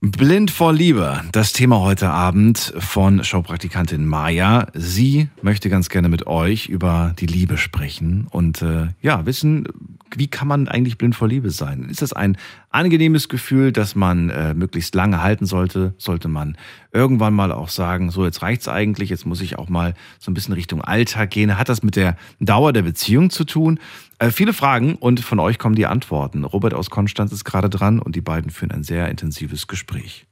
Blind 0.00 0.52
vor 0.52 0.72
Liebe, 0.72 1.22
das 1.32 1.52
Thema 1.52 1.80
heute 1.80 2.08
Abend 2.10 2.72
von 2.78 3.24
Showpraktikantin 3.24 4.06
Maja. 4.06 4.68
Sie 4.72 5.28
möchte 5.42 5.70
ganz 5.70 5.88
gerne 5.88 6.08
mit 6.08 6.28
euch 6.28 6.68
über 6.68 7.16
die 7.18 7.26
Liebe 7.26 7.58
sprechen 7.58 8.28
und 8.30 8.62
äh, 8.62 8.90
ja, 9.02 9.26
wissen, 9.26 9.66
wie 10.14 10.28
kann 10.28 10.46
man 10.46 10.68
eigentlich 10.68 10.98
blind 10.98 11.16
vor 11.16 11.26
Liebe 11.26 11.50
sein? 11.50 11.88
Ist 11.90 12.00
das 12.00 12.12
ein 12.12 12.36
angenehmes 12.70 13.28
Gefühl, 13.28 13.72
das 13.72 13.96
man 13.96 14.30
äh, 14.30 14.54
möglichst 14.54 14.94
lange 14.94 15.20
halten 15.20 15.46
sollte? 15.46 15.94
Sollte 15.98 16.28
man 16.28 16.56
irgendwann 16.92 17.34
mal 17.34 17.50
auch 17.50 17.68
sagen, 17.68 18.12
so 18.12 18.24
jetzt 18.24 18.40
reicht's 18.40 18.68
eigentlich, 18.68 19.10
jetzt 19.10 19.26
muss 19.26 19.40
ich 19.40 19.58
auch 19.58 19.68
mal 19.68 19.94
so 20.20 20.30
ein 20.30 20.34
bisschen 20.34 20.54
Richtung 20.54 20.80
Alltag 20.80 21.30
gehen? 21.30 21.58
Hat 21.58 21.68
das 21.68 21.82
mit 21.82 21.96
der 21.96 22.16
Dauer 22.38 22.72
der 22.72 22.82
Beziehung 22.82 23.30
zu 23.30 23.42
tun? 23.42 23.80
Äh, 24.18 24.30
viele 24.30 24.52
Fragen 24.52 24.96
und 24.96 25.20
von 25.20 25.38
euch 25.38 25.58
kommen 25.58 25.76
die 25.76 25.86
Antworten. 25.86 26.44
Robert 26.44 26.74
aus 26.74 26.90
Konstanz 26.90 27.32
ist 27.32 27.44
gerade 27.44 27.70
dran 27.70 28.00
und 28.00 28.16
die 28.16 28.20
beiden 28.20 28.50
führen 28.50 28.72
ein 28.72 28.82
sehr 28.82 29.08
intensives 29.08 29.66
Gespräch. 29.66 30.26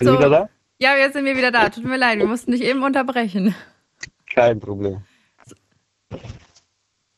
Bin 0.00 0.08
so. 0.08 0.18
wieder 0.18 0.30
da? 0.30 0.48
Ja, 0.78 0.96
jetzt 0.96 1.12
sind 1.12 1.26
wir 1.26 1.36
wieder 1.36 1.50
da. 1.52 1.68
Tut 1.68 1.84
mir 1.84 1.98
leid, 1.98 2.18
wir 2.18 2.26
mussten 2.26 2.52
dich 2.52 2.62
eben 2.62 2.82
unterbrechen. 2.82 3.54
Kein 4.32 4.58
Problem. 4.58 5.02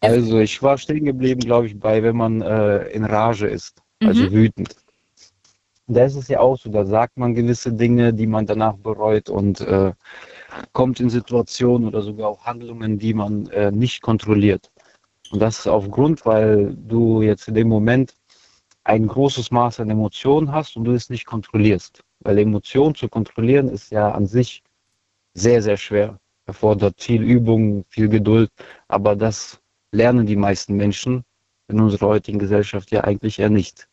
Also 0.01 0.41
ich 0.41 0.61
war 0.61 0.77
stehen 0.79 1.05
geblieben, 1.05 1.41
glaube 1.41 1.69
ich, 1.69 1.79
bei, 1.79 2.03
wenn 2.03 2.17
man 2.17 2.43
äh, 2.43 2.89
in 2.89 3.05
Rage 3.05 3.47
ist, 3.47 3.81
also 4.03 4.25
Mhm. 4.25 4.33
wütend. 4.33 4.77
Da 5.87 6.05
ist 6.05 6.17
es 6.17 6.27
ja 6.27 6.41
auch 6.41 6.59
so, 6.59 6.71
da 6.71 6.85
sagt 6.85 7.17
man 7.19 7.35
gewisse 7.35 7.73
Dinge, 7.73 8.13
die 8.13 8.27
man 8.27 8.47
danach 8.47 8.75
bereut 8.75 9.29
und 9.29 9.61
äh, 9.61 9.93
kommt 10.73 11.01
in 11.01 11.11
Situationen 11.11 11.87
oder 11.87 12.03
sogar 12.03 12.29
auch 12.29 12.45
Handlungen, 12.45 12.99
die 12.99 13.15
man 13.15 13.47
äh, 13.49 13.71
nicht 13.71 14.03
kontrolliert. 14.03 14.71
Und 15.31 15.41
das 15.41 15.61
ist 15.61 15.67
aufgrund, 15.67 16.27
weil 16.27 16.75
du 16.75 17.23
jetzt 17.23 17.49
in 17.49 17.55
dem 17.55 17.69
Moment 17.69 18.15
ein 18.85 19.07
großes 19.07 19.51
Maß 19.51 19.81
an 19.81 19.91
Emotionen 19.91 20.53
hast 20.53 20.77
und 20.77 20.85
du 20.85 20.93
es 20.93 21.09
nicht 21.09 21.27
kontrollierst. 21.27 22.03
Weil 22.21 22.39
Emotionen 22.39 22.95
zu 22.95 23.09
kontrollieren 23.09 23.69
ist 23.69 23.91
ja 23.91 24.11
an 24.11 24.27
sich 24.27 24.63
sehr, 25.35 25.63
sehr 25.63 25.77
schwer. 25.77 26.19
Erfordert 26.47 27.01
viel 27.01 27.23
Übung, 27.23 27.85
viel 27.89 28.09
Geduld, 28.09 28.51
aber 28.89 29.15
das 29.15 29.61
lernen 29.93 30.27
die 30.27 30.37
meisten 30.37 30.77
Menschen 30.77 31.25
in 31.69 31.81
unserer 31.81 32.09
heutigen 32.09 32.39
Gesellschaft 32.39 32.91
ja 32.91 33.05
eigentlich 33.05 33.39
eher 33.39 33.51
nicht. 33.51 33.89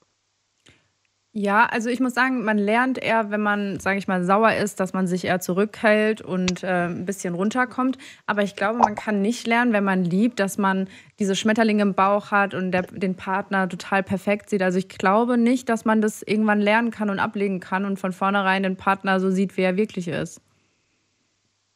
Ja, 1.32 1.68
also 1.68 1.90
ich 1.90 2.00
muss 2.00 2.16
sagen, 2.16 2.44
man 2.44 2.58
lernt 2.58 2.98
eher, 2.98 3.30
wenn 3.30 3.42
man, 3.42 3.80
sage 3.80 4.00
ich 4.00 4.08
mal, 4.08 4.24
sauer 4.24 4.54
ist, 4.54 4.80
dass 4.80 4.94
man 4.94 5.06
sich 5.06 5.26
eher 5.26 5.40
zurückhält 5.40 6.22
und 6.22 6.64
äh, 6.64 6.88
ein 6.88 7.06
bisschen 7.06 7.36
runterkommt. 7.36 8.00
Aber 8.26 8.42
ich 8.42 8.56
glaube, 8.56 8.80
man 8.80 8.96
kann 8.96 9.22
nicht 9.22 9.46
lernen, 9.46 9.72
wenn 9.72 9.84
man 9.84 10.04
liebt, 10.04 10.40
dass 10.40 10.58
man 10.58 10.88
diese 11.20 11.36
Schmetterlinge 11.36 11.84
im 11.84 11.94
Bauch 11.94 12.32
hat 12.32 12.56
und 12.56 12.72
der, 12.72 12.82
den 12.82 13.14
Partner 13.14 13.70
total 13.70 14.02
perfekt 14.02 14.50
sieht. 14.50 14.64
Also 14.64 14.80
ich 14.80 14.90
glaube 14.90 15.38
nicht, 15.38 15.70
dass 15.70 15.86
man 15.86 16.02
das 16.02 16.24
irgendwann 16.24 16.62
lernen 16.62 16.90
kann 16.90 17.12
und 17.12 17.20
ablegen 17.20 17.60
kann 17.60 17.86
und 17.86 18.00
von 18.00 18.12
vornherein 18.12 18.64
den 18.64 18.76
Partner 18.76 19.20
so 19.20 19.30
sieht, 19.30 19.56
wie 19.56 19.62
er 19.62 19.78
wirklich 19.78 20.08
ist. 20.08 20.42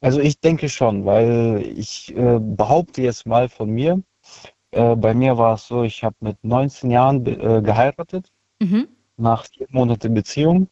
Also 0.01 0.19
ich 0.19 0.39
denke 0.39 0.67
schon, 0.67 1.05
weil 1.05 1.63
ich 1.75 2.11
äh, 2.17 2.39
behaupte 2.39 3.03
jetzt 3.03 3.27
mal 3.27 3.47
von 3.49 3.69
mir, 3.69 4.01
äh, 4.71 4.95
bei 4.95 5.13
mir 5.13 5.37
war 5.37 5.53
es 5.53 5.67
so, 5.67 5.83
ich 5.83 6.03
habe 6.03 6.15
mit 6.21 6.43
19 6.43 6.89
Jahren 6.89 7.23
äh, 7.27 7.61
geheiratet, 7.61 8.31
Mhm. 8.63 8.87
Nach 9.23 9.45
vier 9.45 9.67
Monaten 9.71 10.13
Beziehung. 10.13 10.67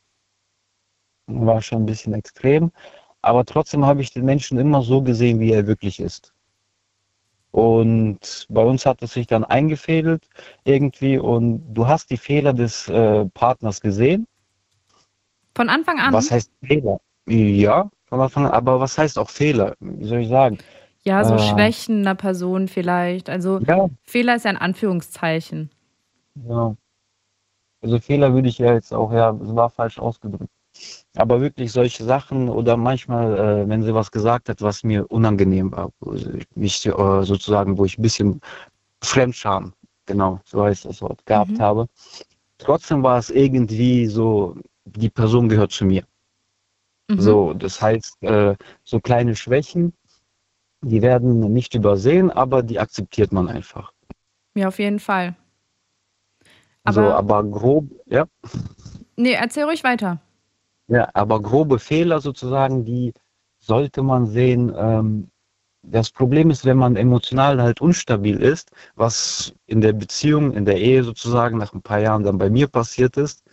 War 1.28 1.62
schon 1.62 1.84
ein 1.84 1.86
bisschen 1.86 2.14
extrem, 2.14 2.72
aber 3.22 3.46
trotzdem 3.46 3.86
habe 3.86 4.02
ich 4.02 4.12
den 4.12 4.26
Menschen 4.26 4.60
immer 4.60 4.82
so 4.82 5.02
gesehen, 5.02 5.40
wie 5.40 5.52
er 5.54 5.66
wirklich 5.66 6.00
ist. 6.00 6.34
Und 7.52 8.48
bei 8.50 8.64
uns 8.64 8.86
hat 8.86 9.02
es 9.02 9.14
sich 9.14 9.28
dann 9.28 9.44
eingefädelt 9.44 10.28
irgendwie 10.64 11.18
und 11.18 11.74
du 11.74 11.88
hast 11.88 12.10
die 12.10 12.18
Fehler 12.18 12.54
des 12.54 12.88
äh, 12.88 13.26
Partners 13.34 13.82
gesehen. 13.82 14.26
Von 15.56 15.70
Anfang 15.70 16.00
an? 16.00 16.14
Was 16.14 16.32
heißt 16.32 16.52
Fehler? 16.64 17.00
Ja, 17.28 17.90
von 18.06 18.22
Anfang 18.22 18.46
an, 18.46 18.52
aber 18.52 18.80
was 18.80 18.98
heißt 18.98 19.20
auch 19.20 19.30
Fehler? 19.30 19.76
Wie 19.80 20.06
soll 20.06 20.20
ich 20.20 20.30
sagen? 20.30 20.58
Ja, 21.04 21.24
so 21.26 21.36
Äh, 21.36 21.40
Schwächen 21.40 22.02
einer 22.02 22.16
Person 22.16 22.68
vielleicht. 22.68 23.30
Also 23.30 23.60
Ja. 23.68 23.90
Fehler 24.04 24.36
ist 24.36 24.46
ja 24.46 24.52
ein 24.52 24.58
Anführungszeichen. 24.58 25.72
Ja. 26.48 26.76
Also 27.82 28.00
Fehler 28.00 28.34
würde 28.34 28.48
ich 28.50 28.60
ja 28.60 28.74
jetzt 28.74 28.94
auch, 28.94 29.12
ja, 29.12 29.32
es 29.32 29.56
war 29.56 29.70
falsch 29.70 30.00
ausgedrückt. 30.00 30.52
Aber 31.16 31.42
wirklich 31.42 31.72
solche 31.72 32.04
Sachen 32.04 32.48
oder 32.50 32.78
manchmal, 32.78 33.38
äh, 33.38 33.70
wenn 33.70 33.84
sie 33.84 33.94
was 33.94 34.12
gesagt 34.12 34.50
hat, 34.50 34.62
was 34.62 34.84
mir 34.84 35.10
unangenehm 35.12 35.72
war, 35.72 35.92
mich 36.56 36.86
äh, 36.86 37.24
sozusagen, 37.24 37.78
wo 37.78 37.86
ich 37.86 37.98
ein 37.98 38.02
bisschen 38.02 38.42
Fremdscham, 39.04 39.74
genau, 40.06 40.40
so 40.46 40.64
heißt 40.64 40.86
das 40.86 41.02
Wort, 41.02 41.26
gehabt 41.26 41.52
Mhm. 41.52 41.62
habe. 41.62 41.88
Trotzdem 42.60 43.04
war 43.04 43.18
es 43.18 43.30
irgendwie 43.30 44.06
so, 44.08 44.56
die 44.86 45.10
Person 45.10 45.50
gehört 45.50 45.72
zu 45.72 45.86
mir. 45.86 46.04
Mhm. 47.10 47.20
So, 47.20 47.54
das 47.54 47.82
heißt, 47.82 48.24
äh, 48.24 48.56
so 48.84 49.00
kleine 49.00 49.36
Schwächen, 49.36 49.94
die 50.82 51.02
werden 51.02 51.52
nicht 51.54 51.76
übersehen, 51.76 52.32
aber 52.32 52.64
die 52.64 52.80
akzeptiert 52.80 53.32
man 53.32 53.50
einfach. 53.50 53.92
Ja, 54.56 54.68
auf 54.68 54.80
jeden 54.80 55.00
Fall. 55.00 55.36
So, 56.90 57.02
Aber- 57.02 57.16
aber 57.18 57.44
grob, 57.44 57.86
ja. 58.08 58.26
Nee, 59.16 59.34
erzähl 59.34 59.66
ruhig 59.66 59.84
weiter. 59.84 60.20
Ja, 60.88 61.10
aber 61.14 61.42
grobe 61.42 61.80
Fehler 61.80 62.20
sozusagen, 62.22 62.86
die 62.86 63.14
sollte 63.60 64.02
man 64.02 64.26
sehen. 64.28 64.74
Ähm, 64.76 65.30
das 65.84 66.12
Problem 66.12 66.50
ist, 66.52 66.66
wenn 66.66 66.78
man 66.78 66.96
emotional 66.96 67.62
halt 67.62 67.82
unstabil 67.82 68.38
ist, 68.42 68.72
was 68.96 69.54
in 69.66 69.82
der 69.82 69.94
Beziehung, 69.94 70.54
in 70.54 70.66
der 70.66 70.80
Ehe 70.80 71.04
sozusagen 71.04 71.58
nach 71.58 71.74
ein 71.74 71.82
paar 71.82 72.00
Jahren 72.00 72.24
dann 72.24 72.38
bei 72.38 72.50
mir 72.50 72.68
passiert 72.68 73.18
ist, 73.18 73.44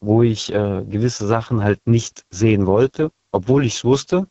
wo 0.00 0.22
ich 0.22 0.52
äh, 0.52 0.84
gewisse 0.84 1.26
Sachen 1.26 1.62
halt 1.62 1.80
nicht 1.86 2.24
sehen 2.30 2.66
wollte, 2.66 3.10
obwohl 3.32 3.64
ich 3.64 3.74
es 3.76 3.84
wusste, 3.84 4.26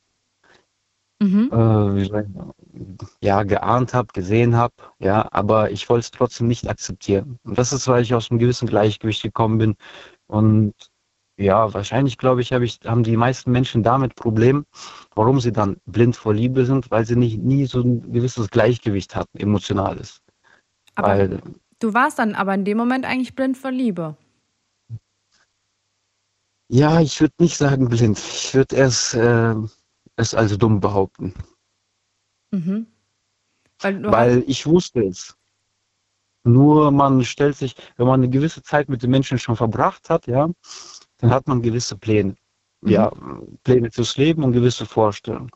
Mhm. 1.21 1.51
äh, 1.51 2.23
ja, 3.21 3.43
geahnt 3.43 3.93
habe, 3.93 4.07
gesehen 4.11 4.55
habe, 4.55 4.73
ja, 4.97 5.27
aber 5.31 5.69
ich 5.69 5.87
wollte 5.87 6.05
es 6.05 6.11
trotzdem 6.11 6.47
nicht 6.47 6.67
akzeptieren. 6.67 7.37
Und 7.43 7.59
das 7.59 7.71
ist, 7.71 7.87
weil 7.87 8.01
ich 8.01 8.15
aus 8.15 8.31
einem 8.31 8.39
gewissen 8.39 8.67
Gleichgewicht 8.67 9.21
gekommen 9.21 9.59
bin. 9.59 9.75
Und 10.25 10.73
ja, 11.37 11.71
wahrscheinlich, 11.75 12.17
glaube 12.17 12.41
ich, 12.41 12.53
hab 12.53 12.63
ich, 12.63 12.79
haben 12.85 13.03
die 13.03 13.17
meisten 13.17 13.51
Menschen 13.51 13.83
damit 13.83 14.15
Problem, 14.15 14.65
warum 15.13 15.39
sie 15.39 15.51
dann 15.51 15.77
blind 15.85 16.15
vor 16.15 16.33
Liebe 16.33 16.65
sind, 16.65 16.89
weil 16.89 17.05
sie 17.05 17.15
nicht 17.15 17.37
nie 17.37 17.67
so 17.67 17.81
ein 17.81 18.11
gewisses 18.11 18.49
Gleichgewicht 18.49 19.15
hatten, 19.15 19.37
emotionales. 19.37 20.21
Aber 20.95 21.09
weil, 21.09 21.41
du 21.79 21.93
warst 21.93 22.17
dann 22.17 22.33
aber 22.33 22.55
in 22.55 22.65
dem 22.65 22.79
Moment 22.79 23.05
eigentlich 23.05 23.35
blind 23.35 23.57
vor 23.57 23.71
Liebe. 23.71 24.17
ja, 26.67 26.99
ich 26.99 27.21
würde 27.21 27.35
nicht 27.37 27.57
sagen 27.57 27.89
blind. 27.89 28.17
Ich 28.17 28.55
würde 28.55 28.75
es, 28.77 29.13
äh, 29.13 29.55
es 30.21 30.33
als 30.33 30.57
dumm 30.57 30.79
behaupten. 30.79 31.33
Mhm. 32.51 32.87
Weil 33.79 34.03
Weil 34.03 34.43
ich 34.47 34.65
wusste 34.65 35.01
es. 35.01 35.35
Nur 36.43 36.91
man 36.91 37.23
stellt 37.23 37.55
sich, 37.55 37.75
wenn 37.97 38.07
man 38.07 38.21
eine 38.21 38.29
gewisse 38.29 38.63
Zeit 38.63 38.89
mit 38.89 39.03
den 39.03 39.11
Menschen 39.11 39.37
schon 39.37 39.55
verbracht 39.55 40.09
hat, 40.09 40.27
ja, 40.27 40.49
dann 41.17 41.29
hat 41.29 41.47
man 41.47 41.61
gewisse 41.61 41.95
Pläne. 41.97 42.35
Ja, 42.83 43.11
Pläne 43.63 43.91
fürs 43.91 44.17
Leben 44.17 44.43
und 44.43 44.53
gewisse 44.53 44.87
Vorstellungen. 44.87 45.51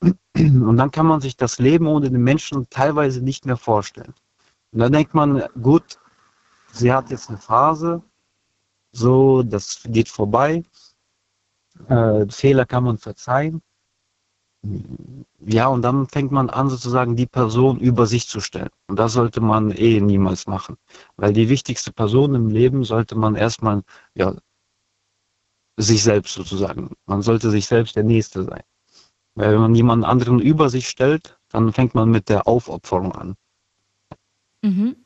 Und 0.00 0.76
dann 0.76 0.90
kann 0.90 1.06
man 1.06 1.20
sich 1.20 1.36
das 1.36 1.58
Leben 1.60 1.86
ohne 1.86 2.10
den 2.10 2.22
Menschen 2.22 2.68
teilweise 2.68 3.22
nicht 3.22 3.46
mehr 3.46 3.56
vorstellen. 3.56 4.12
Und 4.72 4.80
dann 4.80 4.92
denkt 4.92 5.14
man, 5.14 5.44
gut, 5.62 6.00
sie 6.72 6.92
hat 6.92 7.10
jetzt 7.10 7.28
eine 7.28 7.38
Phase, 7.38 8.02
so, 8.90 9.42
das 9.44 9.82
geht 9.86 10.08
vorbei. 10.08 10.64
Äh, 11.88 12.26
Fehler 12.28 12.66
kann 12.66 12.84
man 12.84 12.98
verzeihen. 12.98 13.62
Ja, 15.40 15.66
und 15.68 15.82
dann 15.82 16.06
fängt 16.06 16.32
man 16.32 16.48
an, 16.48 16.70
sozusagen 16.70 17.16
die 17.16 17.26
Person 17.26 17.78
über 17.78 18.06
sich 18.06 18.28
zu 18.28 18.40
stellen. 18.40 18.70
Und 18.86 18.98
das 18.98 19.12
sollte 19.12 19.40
man 19.40 19.70
eh 19.72 20.00
niemals 20.00 20.46
machen. 20.46 20.76
Weil 21.16 21.32
die 21.34 21.48
wichtigste 21.48 21.92
Person 21.92 22.34
im 22.34 22.48
Leben 22.48 22.84
sollte 22.84 23.14
man 23.14 23.34
erstmal, 23.34 23.82
ja, 24.14 24.34
sich 25.76 26.02
selbst 26.02 26.34
sozusagen. 26.34 26.94
Man 27.06 27.22
sollte 27.22 27.50
sich 27.50 27.66
selbst 27.66 27.96
der 27.96 28.04
Nächste 28.04 28.44
sein. 28.44 28.62
Weil 29.34 29.52
wenn 29.52 29.60
man 29.60 29.74
jemanden 29.74 30.04
anderen 30.04 30.38
über 30.38 30.70
sich 30.70 30.88
stellt, 30.88 31.38
dann 31.50 31.72
fängt 31.72 31.94
man 31.94 32.10
mit 32.10 32.28
der 32.28 32.46
Aufopferung 32.46 33.12
an. 33.12 33.34
Mhm. 34.62 34.96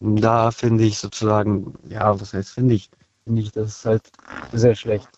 Da 0.00 0.50
finde 0.50 0.84
ich 0.84 0.98
sozusagen, 0.98 1.74
ja, 1.88 2.20
was 2.20 2.34
heißt 2.34 2.50
finde 2.50 2.74
ich, 2.74 2.90
finde 3.24 3.42
ich 3.42 3.52
das 3.52 3.68
ist 3.68 3.84
halt 3.84 4.10
sehr 4.52 4.74
schlecht. 4.74 5.08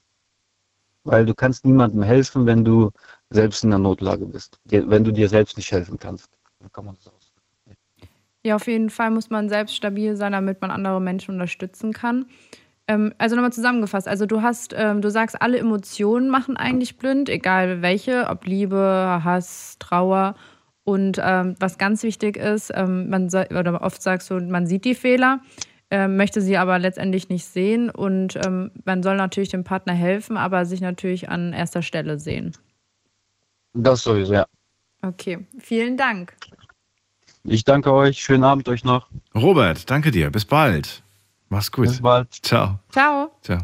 Weil 1.04 1.26
du 1.26 1.34
kannst 1.34 1.64
niemandem 1.64 2.02
helfen, 2.02 2.46
wenn 2.46 2.64
du 2.64 2.90
selbst 3.30 3.64
in 3.64 3.70
der 3.70 3.78
Notlage 3.78 4.26
bist. 4.26 4.58
Wenn 4.64 5.04
du 5.04 5.12
dir 5.12 5.28
selbst 5.28 5.56
nicht 5.56 5.70
helfen 5.72 5.98
kannst. 5.98 6.30
Dann 6.58 6.70
kann 6.72 6.84
man 6.84 6.96
das 6.96 7.06
aus. 7.06 7.32
Ja, 8.42 8.56
auf 8.56 8.66
jeden 8.66 8.90
Fall 8.90 9.10
muss 9.10 9.30
man 9.30 9.48
selbst 9.48 9.76
stabil 9.76 10.16
sein, 10.16 10.32
damit 10.32 10.60
man 10.60 10.70
andere 10.70 11.00
Menschen 11.00 11.34
unterstützen 11.34 11.92
kann. 11.92 12.26
Ähm, 12.88 13.14
also 13.18 13.36
nochmal 13.36 13.52
zusammengefasst, 13.52 14.08
also 14.08 14.26
du 14.26 14.42
hast, 14.42 14.74
ähm, 14.76 15.02
du 15.02 15.10
sagst, 15.10 15.40
alle 15.40 15.58
Emotionen 15.58 16.28
machen 16.28 16.56
eigentlich 16.56 16.96
blind, 16.96 17.28
egal 17.28 17.82
welche, 17.82 18.28
ob 18.28 18.46
Liebe, 18.46 19.20
Hass, 19.22 19.76
Trauer. 19.78 20.34
Und 20.84 21.20
ähm, 21.22 21.54
was 21.60 21.78
ganz 21.78 22.02
wichtig 22.02 22.36
ist, 22.36 22.72
man 22.74 23.28
oder 23.28 23.82
oft 23.82 24.02
sagst 24.02 24.30
du, 24.30 24.40
man 24.40 24.66
sieht 24.66 24.84
die 24.84 24.96
Fehler, 24.96 25.40
möchte 26.08 26.40
sie 26.40 26.56
aber 26.56 26.78
letztendlich 26.78 27.28
nicht 27.28 27.44
sehen. 27.44 27.90
Und 27.90 28.40
man 28.84 29.02
soll 29.02 29.16
natürlich 29.16 29.50
dem 29.50 29.62
Partner 29.62 29.92
helfen, 29.92 30.36
aber 30.36 30.64
sich 30.64 30.80
natürlich 30.80 31.28
an 31.28 31.52
erster 31.52 31.82
Stelle 31.82 32.18
sehen. 32.18 32.56
Das 33.72 34.02
sowieso, 34.02 34.34
ja. 34.34 34.46
Okay, 35.02 35.46
vielen 35.58 35.96
Dank. 35.96 36.34
Ich 37.44 37.64
danke 37.64 37.92
euch. 37.92 38.22
Schönen 38.22 38.44
Abend 38.44 38.68
euch 38.68 38.84
noch. 38.84 39.08
Robert, 39.34 39.90
danke 39.90 40.10
dir. 40.10 40.30
Bis 40.30 40.44
bald. 40.44 41.02
Mach's 41.48 41.72
gut. 41.72 41.86
Bis 41.86 42.00
bald. 42.00 42.32
Ciao. 42.32 42.78
Ciao. 42.90 43.30
Ciao. 43.42 43.62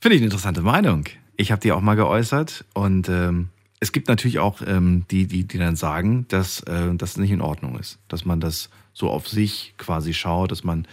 Finde 0.00 0.16
ich 0.16 0.20
eine 0.20 0.26
interessante 0.26 0.62
Meinung. 0.62 1.04
Ich 1.36 1.52
habe 1.52 1.60
die 1.60 1.70
auch 1.72 1.80
mal 1.80 1.94
geäußert 1.94 2.64
und 2.74 3.08
ähm, 3.08 3.50
es 3.80 3.92
gibt 3.92 4.08
natürlich 4.08 4.40
auch 4.40 4.60
ähm, 4.66 5.04
die, 5.10 5.26
die, 5.26 5.44
die 5.44 5.58
dann 5.58 5.76
sagen, 5.76 6.26
dass 6.28 6.60
äh, 6.62 6.94
das 6.94 7.16
nicht 7.16 7.30
in 7.30 7.40
Ordnung 7.40 7.78
ist, 7.78 7.98
dass 8.08 8.24
man 8.24 8.40
das 8.40 8.70
so 8.92 9.10
auf 9.10 9.28
sich 9.28 9.74
quasi 9.78 10.12
schaut, 10.12 10.50
dass 10.50 10.64
man 10.64 10.88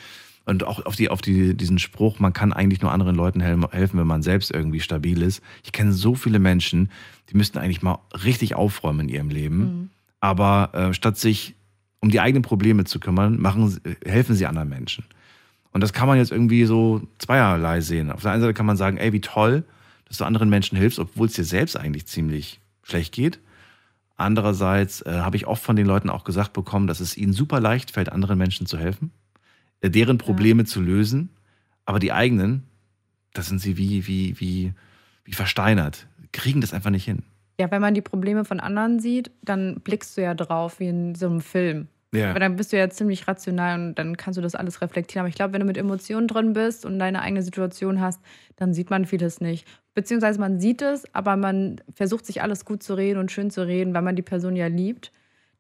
und 0.45 0.63
auch 0.63 0.85
auf 0.85 0.95
die 0.95 1.09
auf 1.09 1.21
die 1.21 1.55
diesen 1.55 1.79
Spruch, 1.79 2.19
man 2.19 2.33
kann 2.33 2.53
eigentlich 2.53 2.81
nur 2.81 2.91
anderen 2.91 3.15
Leuten 3.15 3.41
hel 3.41 3.59
helfen, 3.71 3.99
wenn 3.99 4.07
man 4.07 4.21
selbst 4.21 4.51
irgendwie 4.51 4.79
stabil 4.79 5.21
ist. 5.21 5.41
Ich 5.63 5.71
kenne 5.71 5.91
so 5.91 6.15
viele 6.15 6.39
Menschen, 6.39 6.89
die 7.29 7.37
müssten 7.37 7.57
eigentlich 7.57 7.81
mal 7.81 7.99
richtig 8.23 8.55
aufräumen 8.55 9.01
in 9.01 9.09
ihrem 9.09 9.29
Leben, 9.29 9.89
aber 10.19 10.69
äh, 10.73 10.93
statt 10.93 11.17
sich 11.17 11.55
um 12.05 12.11
die 12.11 12.19
eigenen 12.19 12.43
Probleme 12.43 12.83
zu 12.83 12.99
kümmern, 12.99 13.41
machen, 13.41 13.79
helfen 14.05 14.35
sie 14.35 14.45
anderen 14.45 14.69
Menschen. 14.69 15.05
Und 15.71 15.81
das 15.81 15.91
kann 15.91 16.07
man 16.07 16.19
jetzt 16.19 16.31
irgendwie 16.31 16.65
so 16.65 17.01
zweierlei 17.17 17.81
sehen. 17.81 18.11
Auf 18.11 18.21
der 18.21 18.31
einen 18.31 18.41
Seite 18.41 18.53
kann 18.53 18.67
man 18.67 18.77
sagen, 18.77 18.97
ey, 18.97 19.11
wie 19.11 19.21
toll, 19.21 19.63
dass 20.07 20.17
du 20.17 20.23
anderen 20.23 20.49
Menschen 20.49 20.77
hilfst, 20.77 20.99
obwohl 20.99 21.27
es 21.27 21.33
dir 21.33 21.43
selbst 21.43 21.75
eigentlich 21.75 22.05
ziemlich 22.05 22.61
schlecht 22.83 23.11
geht. 23.11 23.39
Andererseits 24.17 25.01
äh, 25.01 25.11
habe 25.11 25.35
ich 25.35 25.47
oft 25.47 25.63
von 25.63 25.75
den 25.75 25.87
Leuten 25.87 26.11
auch 26.11 26.23
gesagt 26.23 26.53
bekommen, 26.53 26.85
dass 26.85 26.99
es 26.99 27.17
ihnen 27.17 27.33
super 27.33 27.59
leicht 27.59 27.91
fällt, 27.91 28.11
anderen 28.11 28.37
Menschen 28.37 28.67
zu 28.67 28.77
helfen, 28.77 29.11
deren 29.84 30.17
Probleme 30.17 30.65
zu 30.65 30.82
lösen, 30.82 31.30
aber 31.86 31.99
die 31.99 32.11
eigenen, 32.11 32.63
das 33.34 33.47
sind 33.47 33.59
sie 33.59 33.78
wie, 33.78 34.07
wie, 34.07 34.39
wie, 34.39 34.73
wie 35.23 35.34
versteinert, 35.34 36.07
kriegen 36.32 36.61
das 36.61 36.73
einfach 36.73 36.89
nicht 36.89 37.05
hin. 37.05 37.23
Ja, 37.59 37.71
wenn 37.71 37.82
man 37.82 37.93
die 37.93 38.01
Probleme 38.01 38.43
von 38.43 38.59
anderen 38.59 38.99
sieht, 38.99 39.32
dann 39.41 39.80
blickst 39.82 40.17
du 40.17 40.21
ja 40.21 40.34
drauf 40.34 40.80
wie 40.80 40.88
in 40.88 41.15
so 41.15 41.28
einem 41.28 41.41
Film. 41.41 41.88
Ja. 42.13 42.30
Aber 42.30 42.39
dann 42.39 42.55
bist 42.55 42.71
du 42.71 42.78
ja 42.78 42.89
ziemlich 42.89 43.28
rational 43.28 43.80
und 43.80 43.99
dann 43.99 44.17
kannst 44.17 44.38
du 44.38 44.41
das 44.41 44.55
alles 44.55 44.82
reflektieren. 44.82 45.21
Aber 45.21 45.30
ich 45.30 45.36
glaube, 45.36 45.53
wenn 45.53 45.59
du 45.59 45.65
mit 45.65 45.78
Emotionen 45.78 46.28
drin 46.28 46.53
bist 46.53 46.86
und 46.86 46.99
deine 46.99 47.21
eigene 47.21 47.41
Situation 47.41 47.99
hast, 47.99 48.21
dann 48.55 48.73
sieht 48.73 48.89
man 48.89 49.05
vieles 49.05 49.41
nicht. 49.41 49.67
Beziehungsweise 49.93 50.39
man 50.39 50.59
sieht 50.59 50.82
es, 50.82 51.03
aber 51.13 51.36
man 51.36 51.82
versucht 51.93 52.26
sich 52.26 52.41
alles 52.41 52.65
gut 52.65 52.84
zu 52.84 52.93
reden 52.93 53.19
und 53.19 53.32
schön 53.32 53.51
zu 53.51 53.65
reden, 53.65 53.93
weil 53.93 54.01
man 54.01 54.15
die 54.15 54.21
Person 54.21 54.55
ja 54.55 54.67
liebt. 54.67 55.11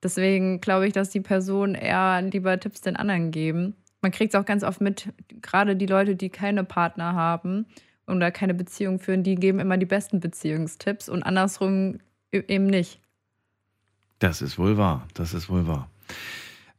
Deswegen 0.03 0.61
glaube 0.61 0.87
ich, 0.87 0.93
dass 0.93 1.09
die 1.09 1.21
Personen 1.21 1.75
eher 1.75 2.21
lieber 2.21 2.59
Tipps 2.59 2.81
den 2.81 2.95
anderen 2.95 3.31
geben. 3.31 3.75
Man 4.05 4.11
kriegt 4.11 4.35
es 4.35 4.39
auch 4.39 4.45
ganz 4.45 4.63
oft 4.63 4.81
mit, 4.81 5.11
gerade 5.41 5.75
die 5.75 5.87
Leute, 5.87 6.15
die 6.15 6.29
keine 6.29 6.63
Partner 6.63 7.13
haben 7.13 7.65
oder 8.05 8.29
keine 8.29 8.53
Beziehung 8.53 8.99
führen, 8.99 9.23
die 9.23 9.33
geben 9.33 9.57
immer 9.57 9.77
die 9.77 9.87
besten 9.87 10.19
Beziehungstipps 10.19 11.09
und 11.09 11.23
andersrum 11.23 11.97
e- 12.31 12.43
eben 12.47 12.67
nicht. 12.67 12.99
Das 14.19 14.43
ist 14.43 14.59
wohl 14.59 14.77
wahr. 14.77 15.07
Das 15.15 15.33
ist 15.33 15.49
wohl 15.49 15.65
wahr. 15.65 15.89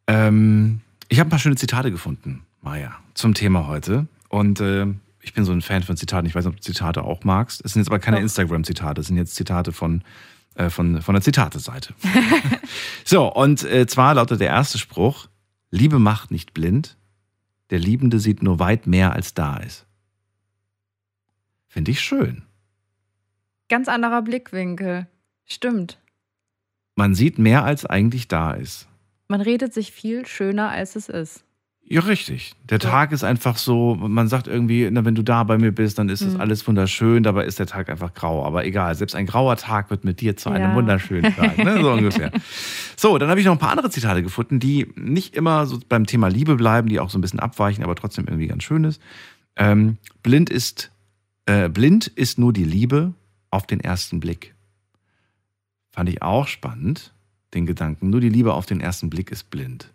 Ähm, 0.06 0.82
ich 1.08 1.18
habe 1.18 1.26
ein 1.26 1.30
paar 1.30 1.40
schöne 1.40 1.56
Zitate 1.56 1.90
gefunden, 1.90 2.44
Maja, 2.62 2.94
zum 3.14 3.34
Thema 3.34 3.66
heute. 3.66 4.06
Und 4.28 4.60
äh, 4.60 4.86
ich 5.20 5.34
bin 5.34 5.44
so 5.44 5.50
ein 5.50 5.62
Fan 5.62 5.82
von 5.82 5.96
Zitaten. 5.96 6.28
Ich 6.28 6.36
weiß 6.36 6.44
nicht, 6.44 6.54
ob 6.54 6.60
du 6.60 6.62
Zitate 6.62 7.02
auch 7.02 7.24
magst. 7.24 7.60
Es 7.64 7.72
sind 7.72 7.80
jetzt 7.80 7.88
aber 7.88 7.98
keine. 7.98 8.20
Instagram-Zitate. 8.20 9.00
Es 9.00 9.08
sind 9.08 9.16
jetzt 9.16 9.34
Zitate 9.34 9.72
von, 9.72 10.02
äh, 10.54 10.70
von, 10.70 11.02
von 11.02 11.16
der 11.16 11.22
Zitate-Seite. 11.22 11.92
so, 13.04 13.26
und 13.34 13.64
äh, 13.64 13.88
zwar 13.88 14.14
lautet 14.14 14.40
der 14.40 14.50
erste 14.50 14.78
Spruch: 14.78 15.26
Liebe 15.72 15.98
macht 15.98 16.30
nicht 16.30 16.54
blind. 16.54 16.96
Der 17.70 17.78
Liebende 17.78 18.20
sieht 18.20 18.42
nur 18.42 18.58
weit 18.58 18.86
mehr, 18.86 19.12
als 19.12 19.34
da 19.34 19.56
ist. 19.56 19.86
Finde 21.66 21.90
ich 21.90 22.00
schön. 22.00 22.42
Ganz 23.68 23.88
anderer 23.88 24.22
Blickwinkel. 24.22 25.08
Stimmt. 25.44 26.00
Man 26.94 27.14
sieht 27.14 27.38
mehr, 27.38 27.64
als 27.64 27.84
eigentlich 27.84 28.28
da 28.28 28.52
ist. 28.52 28.88
Man 29.28 29.40
redet 29.40 29.74
sich 29.74 29.92
viel 29.92 30.26
schöner, 30.26 30.70
als 30.70 30.96
es 30.96 31.08
ist. 31.08 31.44
Ja, 31.88 32.00
richtig. 32.00 32.52
Der 32.68 32.80
Tag 32.80 33.12
ist 33.12 33.22
einfach 33.22 33.56
so, 33.56 33.94
man 33.94 34.26
sagt 34.26 34.48
irgendwie, 34.48 34.88
na, 34.90 35.04
wenn 35.04 35.14
du 35.14 35.22
da 35.22 35.44
bei 35.44 35.56
mir 35.56 35.70
bist, 35.70 36.00
dann 36.00 36.08
ist 36.08 36.20
das 36.24 36.34
Mhm. 36.34 36.40
alles 36.40 36.66
wunderschön, 36.66 37.22
dabei 37.22 37.44
ist 37.44 37.60
der 37.60 37.66
Tag 37.66 37.88
einfach 37.88 38.12
grau. 38.12 38.44
Aber 38.44 38.64
egal, 38.64 38.92
selbst 38.96 39.14
ein 39.14 39.24
grauer 39.26 39.56
Tag 39.56 39.88
wird 39.90 40.04
mit 40.04 40.20
dir 40.20 40.36
zu 40.36 40.50
einem 40.50 40.70
Ja. 40.70 40.74
wunderschönen 40.74 41.32
Tag. 41.36 41.58
Ne? 41.58 41.80
So 41.80 41.92
ungefähr. 41.92 42.32
So, 42.98 43.18
dann 43.18 43.28
habe 43.28 43.38
ich 43.38 43.46
noch 43.46 43.52
ein 43.52 43.58
paar 43.58 43.70
andere 43.70 43.90
Zitate 43.90 44.22
gefunden, 44.22 44.58
die 44.58 44.90
nicht 44.96 45.36
immer 45.36 45.66
so 45.66 45.78
beim 45.88 46.06
Thema 46.06 46.28
Liebe 46.28 46.56
bleiben, 46.56 46.88
die 46.88 46.98
auch 46.98 47.10
so 47.10 47.18
ein 47.18 47.20
bisschen 47.20 47.40
abweichen, 47.40 47.84
aber 47.84 47.94
trotzdem 47.94 48.24
irgendwie 48.26 48.46
ganz 48.48 48.62
schön 48.64 48.84
ist. 48.84 49.00
Ähm, 49.54 49.98
blind 50.22 50.48
ist, 50.50 50.90
äh, 51.44 51.68
blind 51.68 52.06
ist 52.08 52.38
nur 52.38 52.52
die 52.54 52.64
Liebe 52.64 53.12
auf 53.50 53.66
den 53.66 53.80
ersten 53.80 54.18
Blick. 54.18 54.54
Fand 55.92 56.08
ich 56.08 56.22
auch 56.22 56.48
spannend, 56.48 57.12
den 57.54 57.66
Gedanken. 57.66 58.08
Nur 58.10 58.20
die 58.20 58.30
Liebe 58.30 58.54
auf 58.54 58.64
den 58.66 58.80
ersten 58.80 59.08
Blick 59.10 59.30
ist 59.30 59.50
blind. 59.50 59.92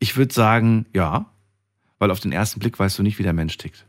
Ich 0.00 0.16
würde 0.16 0.34
sagen, 0.34 0.86
ja, 0.92 1.26
weil 2.00 2.10
auf 2.10 2.18
den 2.20 2.32
ersten 2.32 2.58
Blick 2.58 2.78
weißt 2.78 2.98
du 2.98 3.04
nicht, 3.04 3.18
wie 3.18 3.22
der 3.22 3.34
Mensch 3.34 3.56
tickt. 3.56 3.86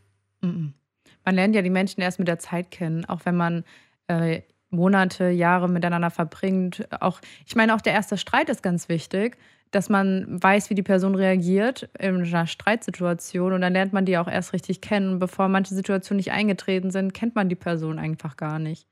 Man 1.25 1.35
lernt 1.35 1.55
ja 1.55 1.63
die 1.63 1.69
Menschen 1.69 2.01
erst 2.01 2.19
mit 2.19 2.27
der 2.27 2.37
Zeit 2.37 2.69
kennen, 2.69 3.05
auch 3.05 3.21
wenn 3.25 3.35
man 3.35 3.63
äh, 4.07 4.41
Monate, 4.69 5.29
Jahre 5.29 5.69
miteinander 5.69 6.11
verbringt. 6.11 6.87
Auch, 7.01 7.21
ich 7.45 7.55
meine, 7.55 7.75
auch 7.75 7.81
der 7.81 7.93
erste 7.93 8.17
Streit 8.17 8.49
ist 8.49 8.61
ganz 8.61 8.89
wichtig, 8.89 9.37
dass 9.71 9.89
man 9.89 10.41
weiß, 10.41 10.69
wie 10.69 10.75
die 10.75 10.83
Person 10.83 11.15
reagiert 11.15 11.89
in 11.97 12.23
einer 12.23 12.47
Streitsituation 12.47 13.53
und 13.53 13.61
dann 13.61 13.73
lernt 13.73 13.93
man 13.93 14.05
die 14.05 14.17
auch 14.17 14.27
erst 14.27 14.53
richtig 14.53 14.81
kennen. 14.81 15.19
Bevor 15.19 15.47
manche 15.47 15.73
Situationen 15.73 16.17
nicht 16.17 16.31
eingetreten 16.31 16.91
sind, 16.91 17.13
kennt 17.13 17.35
man 17.35 17.49
die 17.49 17.55
Person 17.55 17.99
einfach 17.99 18.35
gar 18.35 18.59
nicht. 18.59 18.87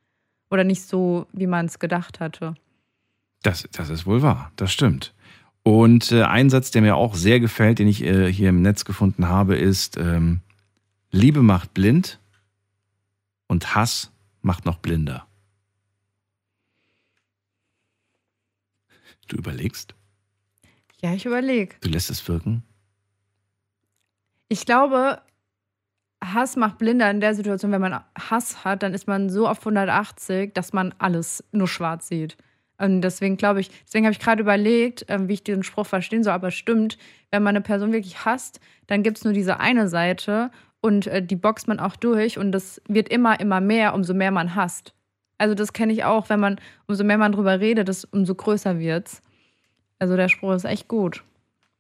Oder 0.50 0.64
nicht 0.64 0.84
so, 0.84 1.28
wie 1.34 1.48
man 1.48 1.66
es 1.66 1.80
gedacht 1.80 2.20
hatte. 2.20 2.56
Das, 3.44 3.68
das 3.72 3.90
ist 3.90 4.06
wohl 4.06 4.22
wahr, 4.22 4.52
das 4.56 4.72
stimmt. 4.72 5.14
Und 5.70 6.12
äh, 6.12 6.24
ein 6.24 6.50
Satz, 6.50 6.72
der 6.72 6.82
mir 6.82 6.96
auch 6.96 7.14
sehr 7.14 7.40
gefällt, 7.40 7.78
den 7.78 7.88
ich 7.88 8.02
äh, 8.04 8.34
hier 8.34 8.50
im 8.50 8.64
Netz 8.64 8.86
gefunden 8.86 9.28
habe, 9.28 9.56
ist, 9.56 9.98
ähm, 9.98 10.42
Liebe 11.12 11.44
macht 11.44 11.76
blind 11.76 12.20
und 13.46 13.76
Hass 13.76 14.12
macht 14.42 14.66
noch 14.66 14.80
blinder. 14.80 15.28
Du 19.28 19.38
überlegst, 19.38 19.94
Ja, 21.02 21.14
ich 21.14 21.28
überlege. 21.28 21.76
du 21.82 21.90
lässt 21.90 22.10
es 22.10 22.28
wirken. 22.28 22.64
Ich 24.48 24.66
glaube, 24.66 25.22
Hass 26.20 26.56
macht 26.56 26.80
blinder 26.80 27.12
in 27.12 27.22
der 27.22 27.36
Situation, 27.36 27.72
wenn 27.72 27.82
man 27.82 28.04
Hass 28.18 28.66
hat, 28.66 28.82
dann 28.82 28.96
ist 28.96 29.06
man 29.06 29.30
so 29.30 29.48
auf 29.48 29.60
180, 29.60 30.52
dass 30.56 30.74
man 30.74 30.96
alles 30.98 31.44
nur 31.52 31.68
schwarz 31.68 32.08
sieht. 32.08 32.38
Und 32.80 33.02
deswegen 33.02 33.38
glaube 33.38 33.60
ich, 33.60 33.70
deswegen 33.86 34.06
habe 34.06 34.14
ich 34.14 34.20
gerade 34.20 34.42
überlegt, 34.42 35.06
ähm, 35.10 35.28
wie 35.28 35.34
ich 35.34 35.44
diesen 35.44 35.64
Spruch 35.64 35.86
verstehen 35.86 36.24
soll. 36.24 36.34
Aber 36.34 36.50
stimmt, 36.50 36.98
wenn 37.30 37.44
man 37.44 37.56
eine 37.56 37.62
Person 37.62 37.92
wirklich 37.92 38.26
hasst, 38.26 38.60
dann 38.88 39.04
gibt 39.04 39.18
es 39.18 39.24
nur 39.24 39.34
diese 39.34 39.60
eine 39.60 39.90
Seite 39.90 40.50
und 40.82 41.08
äh, 41.08 41.22
die 41.22 41.36
boxt 41.36 41.68
man 41.68 41.80
auch 41.80 41.96
durch 41.96 42.38
und 42.38 42.52
das 42.52 42.82
wird 42.88 43.10
immer, 43.10 43.40
immer 43.40 43.60
mehr, 43.60 43.94
umso 43.94 44.14
mehr 44.14 44.32
man 44.32 44.56
hasst. 44.56 44.94
Also 45.38 45.56
das 45.56 45.74
kenne 45.74 45.94
ich 45.94 46.06
auch, 46.06 46.30
wenn 46.30 46.40
man, 46.40 46.60
umso 46.88 47.04
mehr 47.04 47.18
man 47.18 47.34
drüber 47.34 47.60
redet, 47.60 47.88
das, 47.90 48.06
umso 48.06 48.34
größer 48.36 48.80
wird's. 48.80 49.22
Also 50.00 50.16
der 50.16 50.30
Spruch 50.30 50.54
ist 50.54 50.66
echt 50.66 50.88
gut. 50.88 51.24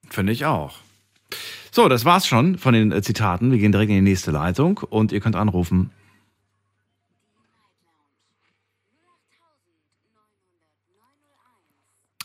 Finde 0.10 0.34
ich 0.34 0.46
auch. 0.46 0.76
So, 1.72 1.88
das 1.88 2.04
war's 2.04 2.28
schon 2.28 2.58
von 2.58 2.74
den 2.74 2.92
äh, 2.92 3.02
Zitaten. 3.02 3.52
Wir 3.52 3.60
gehen 3.60 3.72
direkt 3.72 3.90
in 3.90 3.96
die 3.96 4.02
nächste 4.02 4.32
Leitung 4.32 4.80
und 4.90 5.12
ihr 5.12 5.22
könnt 5.22 5.36
anrufen 5.36 5.92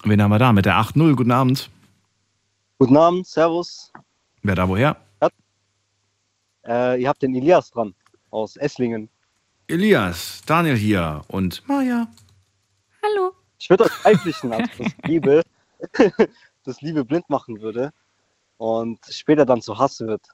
Wen 0.04 0.20
haben 0.20 0.30
wir 0.30 0.38
da? 0.38 0.52
Mit 0.52 0.66
der 0.66 0.74
8-0. 0.74 1.14
Guten 1.16 1.30
Abend. 1.30 1.70
Guten 2.78 2.96
Abend, 2.96 3.26
Servus. 3.26 3.90
Wer 4.42 4.54
da 4.54 4.68
woher? 4.68 4.96
Äh, 6.66 7.00
ihr 7.00 7.08
habt 7.08 7.22
den 7.22 7.34
Elias 7.34 7.70
dran 7.70 7.94
aus 8.30 8.56
Esslingen. 8.56 9.08
Elias, 9.66 10.42
Daniel 10.44 10.76
hier 10.76 11.22
und 11.28 11.66
Maja. 11.66 12.06
Hallo. 13.02 13.32
Ich 13.58 13.70
würde 13.70 13.84
euch 13.84 14.02
beipflichten, 14.02 14.52
als 14.52 14.68
das 14.76 14.92
Liebe, 15.04 15.42
das 16.64 16.82
Liebe 16.82 17.04
blind 17.04 17.28
machen 17.30 17.60
würde 17.62 17.90
und 18.58 18.98
später 19.08 19.46
dann 19.46 19.62
zu 19.62 19.78
Hass 19.78 20.00
wird. 20.00 20.26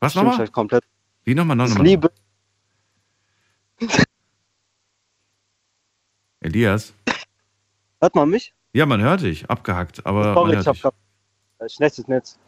Was 0.00 0.14
nochmal? 0.14 0.38
halt 0.38 0.52
komplett. 0.52 0.84
Wie 1.24 1.34
nochmal? 1.34 1.58
Das 1.58 1.70
nochmal? 1.70 1.86
Liebe, 1.86 2.10
Elias. 6.40 6.94
Hört 8.04 8.14
man 8.14 8.30
mich? 8.30 8.54
Ja, 8.72 8.86
man 8.86 9.00
hört 9.00 9.22
dich. 9.22 9.48
Abgehackt, 9.50 10.04
aber 10.06 10.26
man 10.26 10.34
Sorry, 10.34 10.54
hört 10.54 10.66
ich 10.76 10.82
gerade 10.82 10.96
äh, 11.58 11.68
schlechtes 11.68 12.08
Netz. 12.08 12.38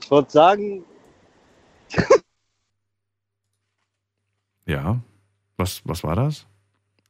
Ich 0.00 0.10
wollte 0.10 0.30
sagen, 0.30 0.84
Ja. 4.68 5.00
Was, 5.56 5.80
was 5.84 6.04
war 6.04 6.14
das? 6.14 6.46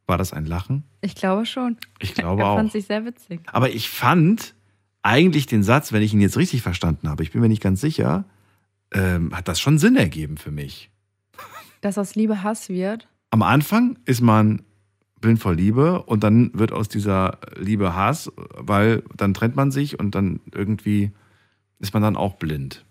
War 0.07 0.17
das 0.17 0.33
ein 0.33 0.47
Lachen? 0.47 0.85
Ich 1.03 1.15
glaube 1.17 1.45
schon. 1.45 1.77
Ich 1.99 2.15
glaube 2.15 2.43
er 2.43 2.49
auch. 2.49 2.57
fand 2.57 2.73
sich 2.73 2.87
sehr 2.87 3.05
witzig. 3.05 3.41
Aber 3.47 3.69
ich 3.69 3.91
fand 3.91 4.55
eigentlich 5.03 5.47
den 5.47 5.63
Satz, 5.63 5.93
wenn 5.93 6.03
ich 6.03 6.15
ihn 6.15 6.21
jetzt 6.21 6.39
richtig 6.39 6.63
verstanden 6.63 7.11
habe, 7.11 7.23
ich 7.23 7.33
bin 7.33 7.43
mir 7.43 7.49
nicht 7.49 7.63
ganz 7.63 7.81
sicher, 7.81 8.25
ähm, 8.93 9.37
hat 9.37 9.49
das 9.49 9.61
schon 9.61 9.79
Sinn 9.79 9.97
ergeben 9.97 10.39
für 10.39 10.51
mich. 10.51 10.91
Dass 11.83 11.99
aus 11.99 12.15
Liebe 12.15 12.43
Hass 12.43 12.69
wird. 12.71 13.09
Am 13.31 13.43
Anfang 13.43 13.99
ist 14.07 14.23
man 14.23 14.63
blind 15.21 15.39
vor 15.41 15.55
Liebe 15.55 16.03
und 16.03 16.23
dann 16.25 16.51
wird 16.55 16.73
aus 16.73 16.89
dieser 16.89 17.39
Liebe 17.57 17.95
Hass, 17.95 18.31
weil 18.57 19.03
dann 19.17 19.35
trennt 19.35 19.57
man 19.57 19.71
sich 19.71 19.99
und 19.99 20.15
dann 20.15 20.41
irgendwie 20.55 21.13
ist 21.79 21.95
man 21.95 22.03
dann 22.03 22.17
auch 22.17 22.35
blind. 22.35 22.85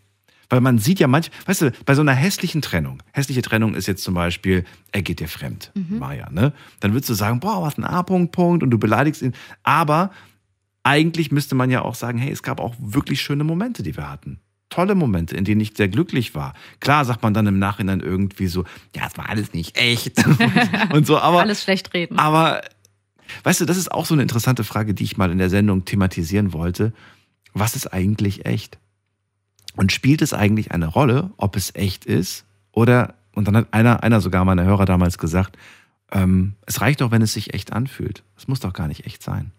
Weil 0.50 0.62
man 0.62 0.80
sieht 0.80 1.00
ja 1.00 1.08
manch, 1.08 1.30
weißt 1.46 1.62
du, 1.64 1.72
bei 1.86 1.94
so 1.94 2.02
einer 2.02 2.14
hässlichen 2.14 2.62
Trennung, 2.62 3.04
hässliche 3.12 3.42
Trennung 3.42 3.76
ist 3.76 3.88
jetzt 3.88 4.04
zum 4.04 4.14
Beispiel, 4.14 4.64
er 4.92 5.02
geht 5.02 5.20
dir 5.20 5.28
fremd, 5.28 5.72
Mhm. 5.76 6.00
Maja, 6.00 6.30
ne? 6.30 6.54
Dann 6.80 6.94
würdest 6.94 7.10
du 7.10 7.14
sagen, 7.16 7.40
boah, 7.42 7.62
was 7.62 7.78
ein 7.78 7.84
A-Punkt, 7.84 8.32
Punkt 8.32 8.64
und 8.64 8.72
du 8.72 8.78
beleidigst 8.78 9.22
ihn. 9.22 9.34
Aber 9.64 10.12
eigentlich 10.84 11.32
müsste 11.32 11.56
man 11.56 11.70
ja 11.70 11.82
auch 11.82 11.96
sagen, 11.96 12.18
hey, 12.18 12.32
es 12.32 12.44
gab 12.44 12.62
auch 12.62 12.76
wirklich 12.80 13.22
schöne 13.22 13.44
Momente, 13.44 13.84
die 13.84 13.98
wir 13.98 14.10
hatten. 14.10 14.40
Tolle 14.78 14.94
Momente, 14.94 15.36
in 15.36 15.44
denen 15.44 15.60
ich 15.60 15.74
sehr 15.76 15.88
glücklich 15.88 16.36
war. 16.36 16.54
Klar 16.80 17.04
sagt 17.04 17.24
man 17.24 17.34
dann 17.34 17.48
im 17.48 17.58
Nachhinein 17.58 18.00
irgendwie 18.00 18.46
so, 18.46 18.64
ja, 18.96 19.08
es 19.08 19.18
war 19.18 19.28
alles 19.28 19.52
nicht 19.52 19.76
echt 19.76 20.24
und 20.94 21.08
so, 21.08 21.18
aber 21.18 21.40
Alles 21.40 21.64
schlecht 21.64 21.96
reden. 21.96 22.20
aber 22.20 22.62
weißt 23.44 23.62
du, 23.62 23.66
das 23.66 23.76
ist 23.76 23.92
auch 23.92 24.06
so 24.06 24.14
eine 24.14 24.22
interessante 24.22 24.64
Frage, 24.64 24.94
die 24.94 25.04
ich 25.04 25.18
mal 25.18 25.32
in 25.32 25.40
der 25.40 25.50
Sendung 25.50 25.86
thematisieren 25.86 26.54
wollte. 26.54 26.94
Was 27.56 27.76
ist 27.76 27.92
eigentlich 27.92 28.46
echt? 28.46 28.78
Und 29.76 29.92
spielt 29.92 30.22
es 30.22 30.32
eigentlich 30.32 30.72
eine 30.72 30.86
Rolle, 30.86 31.32
ob 31.38 31.56
es 31.56 31.74
echt 31.74 32.06
ist? 32.06 32.46
Oder, 32.72 33.16
und 33.34 33.48
dann 33.48 33.58
hat 33.58 33.74
einer, 33.74 34.04
einer 34.04 34.22
sogar 34.22 34.46
meiner 34.46 34.64
Hörer 34.64 34.86
damals 34.86 35.18
gesagt, 35.18 35.58
ähm, 36.12 36.54
es 36.68 36.82
reicht 36.82 37.02
doch, 37.02 37.10
wenn 37.10 37.24
es 37.24 37.34
sich 37.34 37.56
echt 37.56 37.74
anfühlt. 37.74 38.22
Es 38.38 38.48
muss 38.48 38.60
doch 38.60 38.74
gar 38.74 38.88
nicht 38.88 39.08
echt 39.08 39.24
sein. 39.24 39.54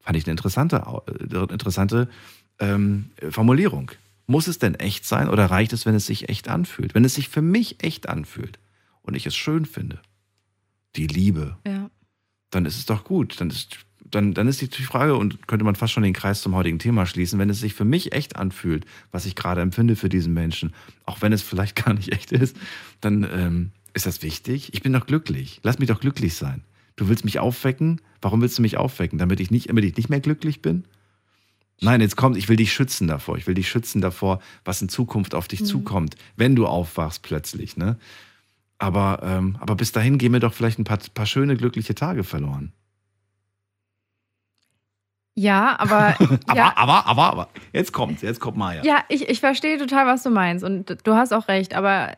Fand 0.00 0.18
ich 0.18 0.26
eine 0.26 0.32
interessante, 0.32 0.84
äh, 1.08 1.52
interessante 1.52 2.10
ähm, 2.58 3.10
Formulierung. 3.30 3.90
Muss 4.26 4.48
es 4.48 4.58
denn 4.58 4.74
echt 4.74 5.04
sein 5.04 5.28
oder 5.28 5.46
reicht 5.46 5.72
es, 5.72 5.86
wenn 5.86 5.94
es 5.94 6.06
sich 6.06 6.28
echt 6.28 6.48
anfühlt? 6.48 6.94
Wenn 6.94 7.04
es 7.04 7.14
sich 7.14 7.28
für 7.28 7.42
mich 7.42 7.82
echt 7.84 8.08
anfühlt 8.08 8.58
und 9.02 9.14
ich 9.14 9.26
es 9.26 9.36
schön 9.36 9.64
finde, 9.66 10.00
die 10.96 11.06
Liebe, 11.06 11.56
Ja. 11.66 11.90
dann 12.50 12.64
ist 12.66 12.76
es 12.78 12.86
doch 12.86 13.04
gut. 13.04 13.40
Dann 13.40 13.50
ist, 13.50 13.76
dann, 14.04 14.34
dann 14.34 14.48
ist 14.48 14.60
die 14.62 14.82
Frage, 14.82 15.16
und 15.16 15.46
könnte 15.46 15.64
man 15.64 15.76
fast 15.76 15.92
schon 15.92 16.02
den 16.02 16.12
Kreis 16.12 16.40
zum 16.40 16.54
heutigen 16.54 16.78
Thema 16.78 17.06
schließen, 17.06 17.38
wenn 17.38 17.50
es 17.50 17.60
sich 17.60 17.74
für 17.74 17.84
mich 17.84 18.12
echt 18.12 18.36
anfühlt, 18.36 18.84
was 19.12 19.26
ich 19.26 19.36
gerade 19.36 19.60
empfinde 19.60 19.94
für 19.94 20.08
diesen 20.08 20.32
Menschen, 20.34 20.72
auch 21.04 21.22
wenn 21.22 21.32
es 21.32 21.42
vielleicht 21.42 21.76
gar 21.84 21.94
nicht 21.94 22.12
echt 22.12 22.32
ist, 22.32 22.56
dann 23.00 23.24
ähm, 23.30 23.70
ist 23.94 24.06
das 24.06 24.22
wichtig. 24.22 24.74
Ich 24.74 24.82
bin 24.82 24.92
doch 24.92 25.06
glücklich. 25.06 25.60
Lass 25.62 25.78
mich 25.78 25.88
doch 25.88 26.00
glücklich 26.00 26.34
sein. 26.34 26.64
Du 26.96 27.08
willst 27.08 27.24
mich 27.24 27.38
aufwecken? 27.38 28.00
Warum 28.22 28.40
willst 28.40 28.58
du 28.58 28.62
mich 28.62 28.76
aufwecken? 28.76 29.18
Damit 29.18 29.38
ich 29.38 29.50
nicht, 29.50 29.68
damit 29.68 29.84
ich 29.84 29.96
nicht 29.96 30.08
mehr 30.08 30.20
glücklich 30.20 30.62
bin? 30.62 30.84
Nein, 31.80 32.00
jetzt 32.00 32.16
kommt, 32.16 32.36
ich 32.36 32.48
will 32.48 32.56
dich 32.56 32.72
schützen 32.72 33.06
davor. 33.06 33.36
Ich 33.36 33.46
will 33.46 33.54
dich 33.54 33.68
schützen 33.68 34.00
davor, 34.00 34.40
was 34.64 34.80
in 34.80 34.88
Zukunft 34.88 35.34
auf 35.34 35.46
dich 35.48 35.60
Mhm. 35.60 35.64
zukommt, 35.66 36.16
wenn 36.36 36.56
du 36.56 36.66
aufwachst 36.66 37.22
plötzlich. 37.22 37.76
Ne? 37.76 37.98
Aber, 38.78 39.20
ähm, 39.22 39.56
aber 39.60 39.74
bis 39.74 39.92
dahin 39.92 40.16
gehen 40.18 40.32
mir 40.32 40.40
doch 40.40 40.54
vielleicht 40.54 40.78
ein 40.78 40.84
paar, 40.84 40.98
paar 41.14 41.26
schöne, 41.26 41.56
glückliche 41.56 41.94
Tage 41.94 42.24
verloren. 42.24 42.72
Ja, 45.34 45.78
aber, 45.78 46.14
Aber, 46.46 46.56
ja, 46.56 46.72
aber, 46.76 47.06
aber, 47.06 47.24
aber, 47.24 47.48
jetzt 47.74 47.92
kommt, 47.92 48.22
jetzt 48.22 48.40
kommt 48.40 48.56
Maya. 48.56 48.82
ja, 48.84 49.04
ich, 49.08 49.28
ich 49.28 49.40
verstehe 49.40 49.76
total, 49.78 50.06
was 50.06 50.22
du 50.22 50.30
meinst. 50.30 50.64
Und 50.64 50.96
du 51.04 51.14
hast 51.14 51.32
auch 51.32 51.48
recht. 51.48 51.74
Aber 51.74 52.16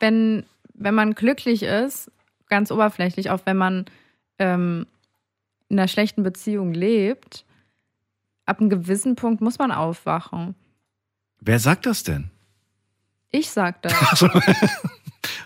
wenn, 0.00 0.44
wenn 0.74 0.94
man 0.94 1.14
glücklich 1.14 1.62
ist, 1.62 2.10
ganz 2.48 2.72
oberflächlich, 2.72 3.30
auch 3.30 3.40
wenn 3.44 3.56
man 3.56 3.84
ähm, 4.38 4.86
in 5.68 5.78
einer 5.78 5.86
schlechten 5.86 6.24
Beziehung 6.24 6.74
lebt, 6.74 7.44
ab 8.50 8.60
einem 8.60 8.68
gewissen 8.70 9.16
Punkt 9.16 9.40
muss 9.40 9.58
man 9.58 9.72
aufwachen. 9.72 10.54
Wer 11.40 11.58
sagt 11.58 11.86
das 11.86 12.02
denn? 12.02 12.30
Ich 13.30 13.50
sag 13.50 13.80
das. 13.82 13.94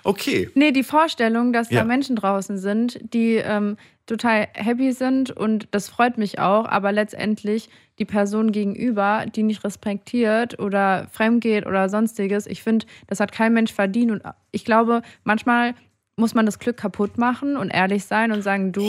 Okay. 0.06 0.51
Nee, 0.55 0.70
die 0.70 0.82
Vorstellung, 0.85 1.52
dass 1.52 1.70
Ja. 1.70 1.81
da 1.81 1.86
Menschen 1.86 2.14
draußen 2.16 2.59
sind, 2.59 3.01
die 3.14 3.36
ähm, 3.36 3.76
total 4.06 4.48
happy 4.52 4.93
sind 4.93 5.31
und 5.31 5.68
das 5.70 5.89
freut 5.89 6.18
mich 6.18 6.39
auch, 6.39 6.66
aber 6.66 6.93
letztendlich 6.93 7.70
die 7.98 8.05
Person 8.05 8.52
gegenüber, 8.52 9.24
die 9.35 9.43
nicht 9.43 9.64
respektiert 9.64 10.59
oder 10.59 11.09
fremd 11.10 11.40
geht 11.43 11.64
oder 11.66 11.89
sonstiges, 11.89 12.47
ich 12.47 12.62
finde, 12.62 12.86
das 13.06 13.18
hat 13.20 13.32
kein 13.32 13.55
Mensch 13.55 13.72
verdient 13.72 14.10
und 14.12 14.22
ich 14.52 14.64
glaube, 14.66 15.01
manchmal 15.24 15.74
muss 16.16 16.35
man 16.35 16.44
das 16.44 16.59
Glück 16.59 16.76
kaputt 16.76 17.16
machen 17.16 17.56
und 17.56 17.70
ehrlich 17.70 18.05
sein 18.05 18.31
und 18.31 18.43
sagen, 18.43 18.72
du, 18.72 18.86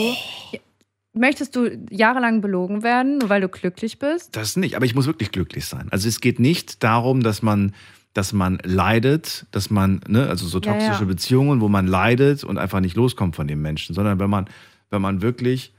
möchtest 1.16 1.56
du 1.56 1.68
jahrelang 1.90 2.40
belogen 2.40 2.82
werden, 2.82 3.18
nur 3.18 3.28
weil 3.28 3.40
du 3.40 3.48
glücklich 3.48 3.98
bist? 3.98 4.36
Das 4.36 4.56
nicht, 4.56 4.76
aber 4.76 4.84
ich 4.86 4.94
muss 4.94 5.06
wirklich 5.06 5.32
glücklich 5.32 5.66
sein. 5.66 5.88
Also 5.90 6.08
es 6.08 6.20
geht 6.20 6.38
nicht 6.38 6.82
darum, 6.82 7.22
dass 7.22 7.42
man, 7.42 7.74
dass 8.12 8.32
man 8.32 8.58
leidet, 8.64 9.46
dass 9.50 9.70
man, 9.70 10.00
ne, 10.08 10.28
also 10.28 10.46
so 10.46 10.60
Ja, 10.60 10.72
toxische 10.72 11.00
ja. 11.00 11.06
Beziehungen, 11.06 11.60
wo 11.60 11.68
man 11.68 11.86
leidet 11.86 12.44
und 12.44 12.58
einfach 12.58 12.80
nicht 12.80 12.96
loskommt 12.96 13.36
von 13.36 13.46
dem 13.48 13.60
Menschen, 13.62 13.94
sondern 13.94 14.18
wenn 14.18 14.30
man, 14.30 14.48
wenn 14.90 15.02
man 15.02 15.22
wirklich 15.22 15.72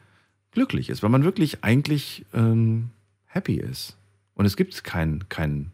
glücklich 0.51 0.89
ist, 0.89 1.03
wenn 1.03 1.11
man 1.11 1.23
wirklich 1.23 1.63
eigentlich 1.63 2.25
ähm, 2.33 2.89
happy 3.25 3.55
ist. 3.55 3.97
Und 4.33 4.45
es 4.45 4.55
gibt 4.55 4.83
kein, 4.83 5.23
kein 5.29 5.71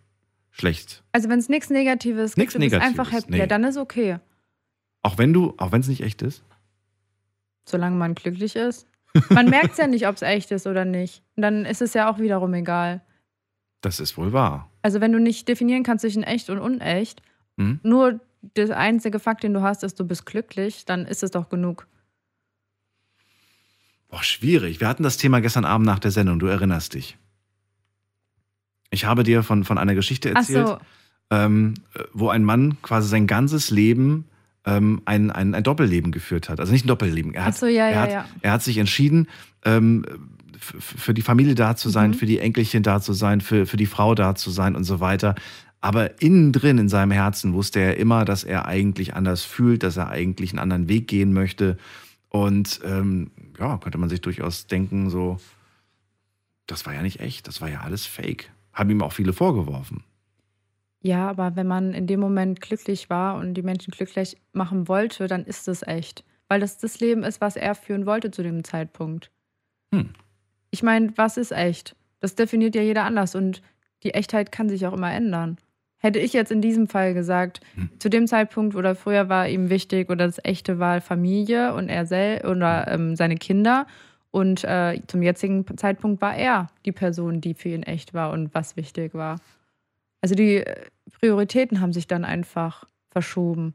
schlecht. 0.52 1.04
Also 1.12 1.30
wenn 1.30 1.40
es 1.40 1.50
nichts 1.50 1.70
Negatives 1.70 2.38
Nichts 2.38 2.54
gibt, 2.54 2.64
du 2.64 2.66
bist 2.70 2.74
Negatives, 2.74 3.00
einfach 3.00 3.12
happy, 3.12 3.32
nee. 3.32 3.40
ja, 3.40 3.48
dann 3.48 3.64
ist 3.64 3.78
okay, 3.78 4.20
Auch 5.02 5.18
wenn 5.18 5.34
du, 5.34 5.54
auch 5.58 5.72
wenn 5.72 5.82
es 5.82 5.88
nicht 5.88 6.02
echt 6.02 6.22
ist. 6.22 6.44
solange 7.68 7.96
man 7.98 8.14
glücklich 8.16 8.56
ist. 8.56 8.88
Man 9.30 9.50
merkt 9.50 9.72
es 9.74 9.78
ja 9.78 9.88
nicht, 9.88 10.08
ob 10.08 10.16
es 10.16 10.22
echt 10.22 10.52
ist 10.52 10.66
oder 10.68 10.86
nicht. 10.86 11.22
Und 11.36 11.44
dann 11.44 11.66
ist 11.66 11.82
es 11.82 11.94
ja 11.94 12.12
auch 12.12 12.20
wiederum 12.20 12.54
egal. 12.54 13.02
Das 13.82 14.00
ist 14.00 14.18
wohl 14.18 14.34
wahr. 14.34 14.70
Also 14.82 15.02
wenn 15.02 15.12
du 15.12 15.20
nicht 15.20 15.48
definieren 15.48 15.84
kannst 15.84 16.02
zwischen 16.02 16.24
echt 16.24 16.50
und 16.50 16.60
unecht, 16.60 17.22
Mhm. 17.56 17.80
nur 17.84 18.20
der 18.58 18.76
einzige 18.78 19.20
Fakt, 19.20 19.44
den 19.44 19.54
du 19.54 19.62
hast, 19.62 19.84
ist, 19.84 20.00
du 20.00 20.06
bist 20.06 20.26
glücklich, 20.26 20.86
dann 20.86 21.06
ist 21.06 21.22
es 21.22 21.30
doch 21.32 21.50
genug. 21.50 21.88
Boah, 24.10 24.24
schwierig. 24.24 24.80
Wir 24.80 24.88
hatten 24.88 25.04
das 25.04 25.18
Thema 25.18 25.40
gestern 25.42 25.66
Abend 25.66 25.86
nach 25.86 26.00
der 26.00 26.12
Sendung, 26.12 26.40
du 26.40 26.48
erinnerst 26.48 26.94
dich. 26.94 27.18
Ich 28.90 29.06
habe 29.06 29.24
dir 29.24 29.44
von, 29.44 29.64
von 29.64 29.78
einer 29.78 29.96
Geschichte 29.96 30.30
erzählt, 30.34 30.68
so. 30.68 30.78
ähm, 31.32 31.74
wo 32.14 32.30
ein 32.30 32.44
Mann 32.44 32.80
quasi 32.82 33.08
sein 33.08 33.26
ganzes 33.28 33.72
Leben 33.72 34.26
ähm, 34.66 35.02
ein, 35.06 35.32
ein, 35.32 35.54
ein 35.56 35.64
Doppelleben 35.64 36.12
geführt 36.12 36.50
hat. 36.50 36.60
Also 36.60 36.72
nicht 36.72 36.86
ein 36.86 36.88
Doppelleben. 36.88 37.34
Er 37.34 37.46
hat, 37.46 37.58
so, 37.58 37.66
ja, 37.66 37.86
er 37.88 37.92
ja, 37.92 38.02
hat, 38.02 38.12
ja. 38.12 38.26
Er 38.42 38.52
hat 38.54 38.64
sich 38.64 38.78
entschieden, 38.78 39.28
ähm, 39.66 40.06
für 40.60 41.14
die 41.14 41.22
Familie 41.22 41.56
da 41.56 41.76
zu 41.76 41.90
sein, 41.90 42.12
Mhm. 42.12 42.14
für 42.16 42.26
die 42.26 42.40
Enkelchen 42.40 42.84
da 42.84 43.02
zu 43.02 43.14
sein, 43.14 43.42
für, 43.42 43.66
für 43.66 43.78
die 43.78 43.86
Frau 43.86 44.16
da 44.16 44.36
zu 44.36 44.50
sein 44.52 44.76
und 44.76 44.86
so 44.86 45.00
weiter. 45.00 45.36
Aber 45.82 46.22
innen 46.22 46.54
drin, 46.54 46.78
in 46.78 46.88
seinem 46.88 47.12
Herzen, 47.12 47.54
wusste 47.54 47.82
er 47.82 47.98
immer, 47.98 48.24
dass 48.24 48.46
er 48.46 48.66
eigentlich 48.66 49.16
anders 49.16 49.44
fühlt, 49.44 49.84
dass 49.84 49.98
er 49.98 50.08
eigentlich 50.10 50.52
einen 50.52 50.60
anderen 50.60 50.88
Weg 50.88 51.10
gehen 51.10 51.34
möchte. 51.34 51.78
Und 52.30 52.80
ähm, 52.86 53.32
ja, 53.60 53.78
könnte 53.78 53.98
man 53.98 54.10
sich 54.10 54.22
durchaus 54.22 54.66
denken, 54.68 55.10
so, 55.10 55.40
das 56.68 56.86
war 56.86 56.94
ja 56.94 57.02
nicht 57.02 57.20
echt, 57.20 57.48
das 57.50 57.60
war 57.60 57.70
ja 57.70 57.82
alles 57.82 58.06
fake. 58.06 58.50
Haben 58.72 58.92
ihm 58.92 59.02
auch 59.02 59.12
viele 59.12 59.34
vorgeworfen. 59.34 60.04
Ja, 61.06 61.30
aber 61.30 61.56
wenn 61.58 61.68
man 61.68 61.94
in 61.94 62.08
dem 62.08 62.20
Moment 62.22 62.62
glücklich 62.62 63.10
war 63.10 63.36
und 63.36 63.54
die 63.56 63.62
Menschen 63.62 63.92
glücklich 63.92 64.38
machen 64.54 64.88
wollte, 64.88 65.28
dann 65.28 65.44
ist 65.46 65.68
es 65.68 65.84
echt. 65.86 66.24
Weil 66.48 66.62
das 66.62 66.78
das 66.78 67.00
Leben 67.00 67.24
ist, 67.24 67.42
was 67.42 67.56
er 67.58 67.76
führen 67.76 68.06
wollte 68.06 68.32
zu 68.32 68.42
dem 68.42 68.64
Zeitpunkt. 68.64 69.30
Hm. 69.94 70.10
Ich 70.72 70.82
meine, 70.82 71.12
was 71.18 71.38
ist 71.38 71.52
echt? 71.52 71.96
Das 72.22 72.36
definiert 72.36 72.74
ja 72.76 72.82
jeder 72.82 73.04
anders 73.04 73.36
und 73.36 73.62
die 74.04 74.14
Echtheit 74.14 74.52
kann 74.52 74.70
sich 74.70 74.86
auch 74.88 74.94
immer 74.94 75.12
ändern. 75.14 75.58
Hätte 75.98 76.20
ich 76.20 76.34
jetzt 76.34 76.52
in 76.52 76.62
diesem 76.62 76.88
Fall 76.88 77.14
gesagt, 77.14 77.60
Hm. 77.76 77.90
zu 78.00 78.10
dem 78.10 78.26
Zeitpunkt 78.28 78.76
oder 78.76 78.96
früher 78.96 79.28
war 79.30 79.48
ihm 79.50 79.70
wichtig 79.70 80.10
oder 80.10 80.26
das 80.26 80.40
echte 80.44 80.80
war 80.80 81.02
Familie 81.02 81.74
und 81.74 81.90
er 81.90 82.06
selbst 82.06 82.46
oder 82.46 82.88
ähm, 82.88 83.16
seine 83.16 83.36
Kinder 83.36 83.88
Und 84.32 84.64
äh, 84.64 85.00
zum 85.08 85.22
jetzigen 85.22 85.66
Zeitpunkt 85.78 86.22
war 86.22 86.36
er 86.36 86.68
die 86.86 86.92
Person, 86.92 87.40
die 87.40 87.54
für 87.54 87.70
ihn 87.70 87.84
echt 87.84 88.14
war 88.16 88.32
und 88.32 88.54
was 88.56 88.76
wichtig 88.78 89.14
war. 89.14 89.40
Also 90.24 90.36
die 90.36 90.56
äh, 90.56 90.86
Prioritäten 91.20 91.82
haben 91.82 91.92
sich 91.92 92.08
dann 92.08 92.24
einfach 92.24 92.86
verschoben. 93.12 93.74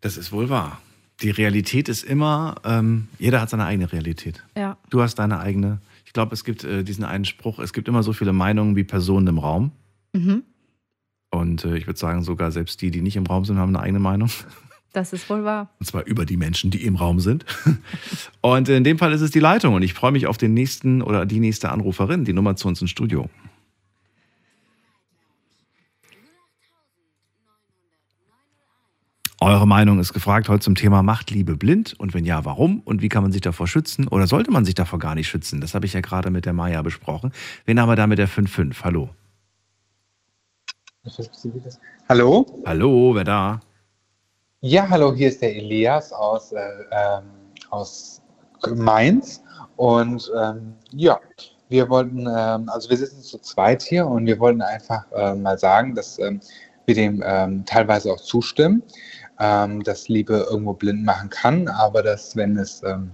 Das 0.00 0.16
ist 0.16 0.30
wohl 0.30 0.48
wahr. 0.48 0.80
Die 1.20 1.30
Realität 1.30 1.88
ist 1.88 2.04
immer, 2.04 2.54
ähm, 2.64 3.08
jeder 3.18 3.40
hat 3.40 3.50
seine 3.50 3.66
eigene 3.66 3.92
Realität. 3.92 4.44
Ja. 4.56 4.78
Du 4.88 5.02
hast 5.02 5.16
deine 5.16 5.40
eigene. 5.40 5.80
Ich 6.06 6.12
glaube, 6.12 6.32
es 6.32 6.44
gibt 6.44 6.62
äh, 6.62 6.84
diesen 6.84 7.04
einen 7.04 7.24
Spruch, 7.24 7.58
es 7.58 7.72
gibt 7.72 7.88
immer 7.88 8.04
so 8.04 8.12
viele 8.12 8.32
Meinungen 8.32 8.76
wie 8.76 8.84
Personen 8.84 9.26
im 9.26 9.38
Raum. 9.38 9.72
Mhm. 10.12 10.44
Und 11.30 11.64
äh, 11.64 11.76
ich 11.76 11.88
würde 11.88 11.98
sagen, 11.98 12.22
sogar 12.22 12.52
selbst 12.52 12.80
die, 12.80 12.92
die 12.92 13.02
nicht 13.02 13.16
im 13.16 13.26
Raum 13.26 13.44
sind, 13.44 13.58
haben 13.58 13.74
eine 13.74 13.84
eigene 13.84 13.98
Meinung. 13.98 14.30
Das 14.92 15.12
ist 15.12 15.28
wohl 15.28 15.44
wahr. 15.44 15.70
Und 15.78 15.86
zwar 15.86 16.04
über 16.06 16.24
die 16.24 16.36
Menschen, 16.36 16.70
die 16.70 16.84
im 16.84 16.96
Raum 16.96 17.20
sind. 17.20 17.44
Und 18.40 18.68
in 18.68 18.84
dem 18.84 18.98
Fall 18.98 19.12
ist 19.12 19.20
es 19.20 19.30
die 19.30 19.38
Leitung. 19.40 19.74
Und 19.74 19.82
ich 19.82 19.94
freue 19.94 20.10
mich 20.12 20.26
auf 20.26 20.36
den 20.36 20.54
nächsten 20.54 21.02
oder 21.02 21.26
die 21.26 21.40
nächste 21.40 21.70
Anruferin, 21.70 22.24
die 22.24 22.32
Nummer 22.32 22.56
zu 22.56 22.66
uns 22.66 22.80
ins 22.80 22.90
Studio. 22.90 23.28
Eure 29.42 29.66
Meinung 29.66 29.98
ist 30.00 30.12
gefragt 30.12 30.50
heute 30.50 30.62
zum 30.62 30.74
Thema 30.74 31.02
Macht 31.02 31.30
Liebe 31.30 31.56
blind 31.56 31.98
und 31.98 32.12
wenn 32.12 32.26
ja, 32.26 32.44
warum 32.44 32.82
und 32.84 33.00
wie 33.00 33.08
kann 33.08 33.22
man 33.22 33.32
sich 33.32 33.40
davor 33.40 33.66
schützen 33.66 34.06
oder 34.06 34.26
sollte 34.26 34.50
man 34.50 34.66
sich 34.66 34.74
davor 34.74 34.98
gar 34.98 35.14
nicht 35.14 35.28
schützen? 35.28 35.62
Das 35.62 35.72
habe 35.72 35.86
ich 35.86 35.94
ja 35.94 36.02
gerade 36.02 36.30
mit 36.30 36.44
der 36.44 36.52
Maya 36.52 36.82
besprochen. 36.82 37.32
Wen 37.64 37.80
haben 37.80 37.88
wir 37.88 37.96
da 37.96 38.06
mit 38.06 38.18
der 38.18 38.28
5.5? 38.28 38.84
Hallo. 38.84 39.08
Hallo? 42.06 42.62
Hallo, 42.66 43.14
wer 43.14 43.24
da? 43.24 43.60
Ja, 44.60 44.86
hallo, 44.90 45.14
hier 45.14 45.28
ist 45.28 45.40
der 45.40 45.56
Elias 45.56 46.12
aus, 46.12 46.52
äh, 46.52 46.60
ähm, 46.92 47.24
aus 47.70 48.20
Mainz. 48.74 49.42
Und 49.76 50.30
ähm, 50.38 50.74
ja, 50.90 51.18
wir 51.70 51.88
wollten, 51.88 52.26
ähm, 52.26 52.68
also 52.68 52.90
wir 52.90 52.96
sitzen 52.98 53.22
zu 53.22 53.38
zweit 53.38 53.82
hier 53.84 54.06
und 54.06 54.26
wir 54.26 54.38
wollten 54.38 54.60
einfach 54.60 55.10
äh, 55.12 55.34
mal 55.34 55.58
sagen, 55.58 55.94
dass 55.94 56.18
ähm, 56.18 56.40
wir 56.84 56.94
dem 56.94 57.22
ähm, 57.24 57.64
teilweise 57.64 58.12
auch 58.12 58.20
zustimmen, 58.20 58.82
ähm, 59.40 59.82
dass 59.82 60.08
Liebe 60.08 60.46
irgendwo 60.50 60.74
blind 60.74 61.04
machen 61.04 61.30
kann, 61.30 61.66
aber 61.68 62.02
dass 62.02 62.36
wenn 62.36 62.56
es, 62.56 62.82
ähm, 62.84 63.10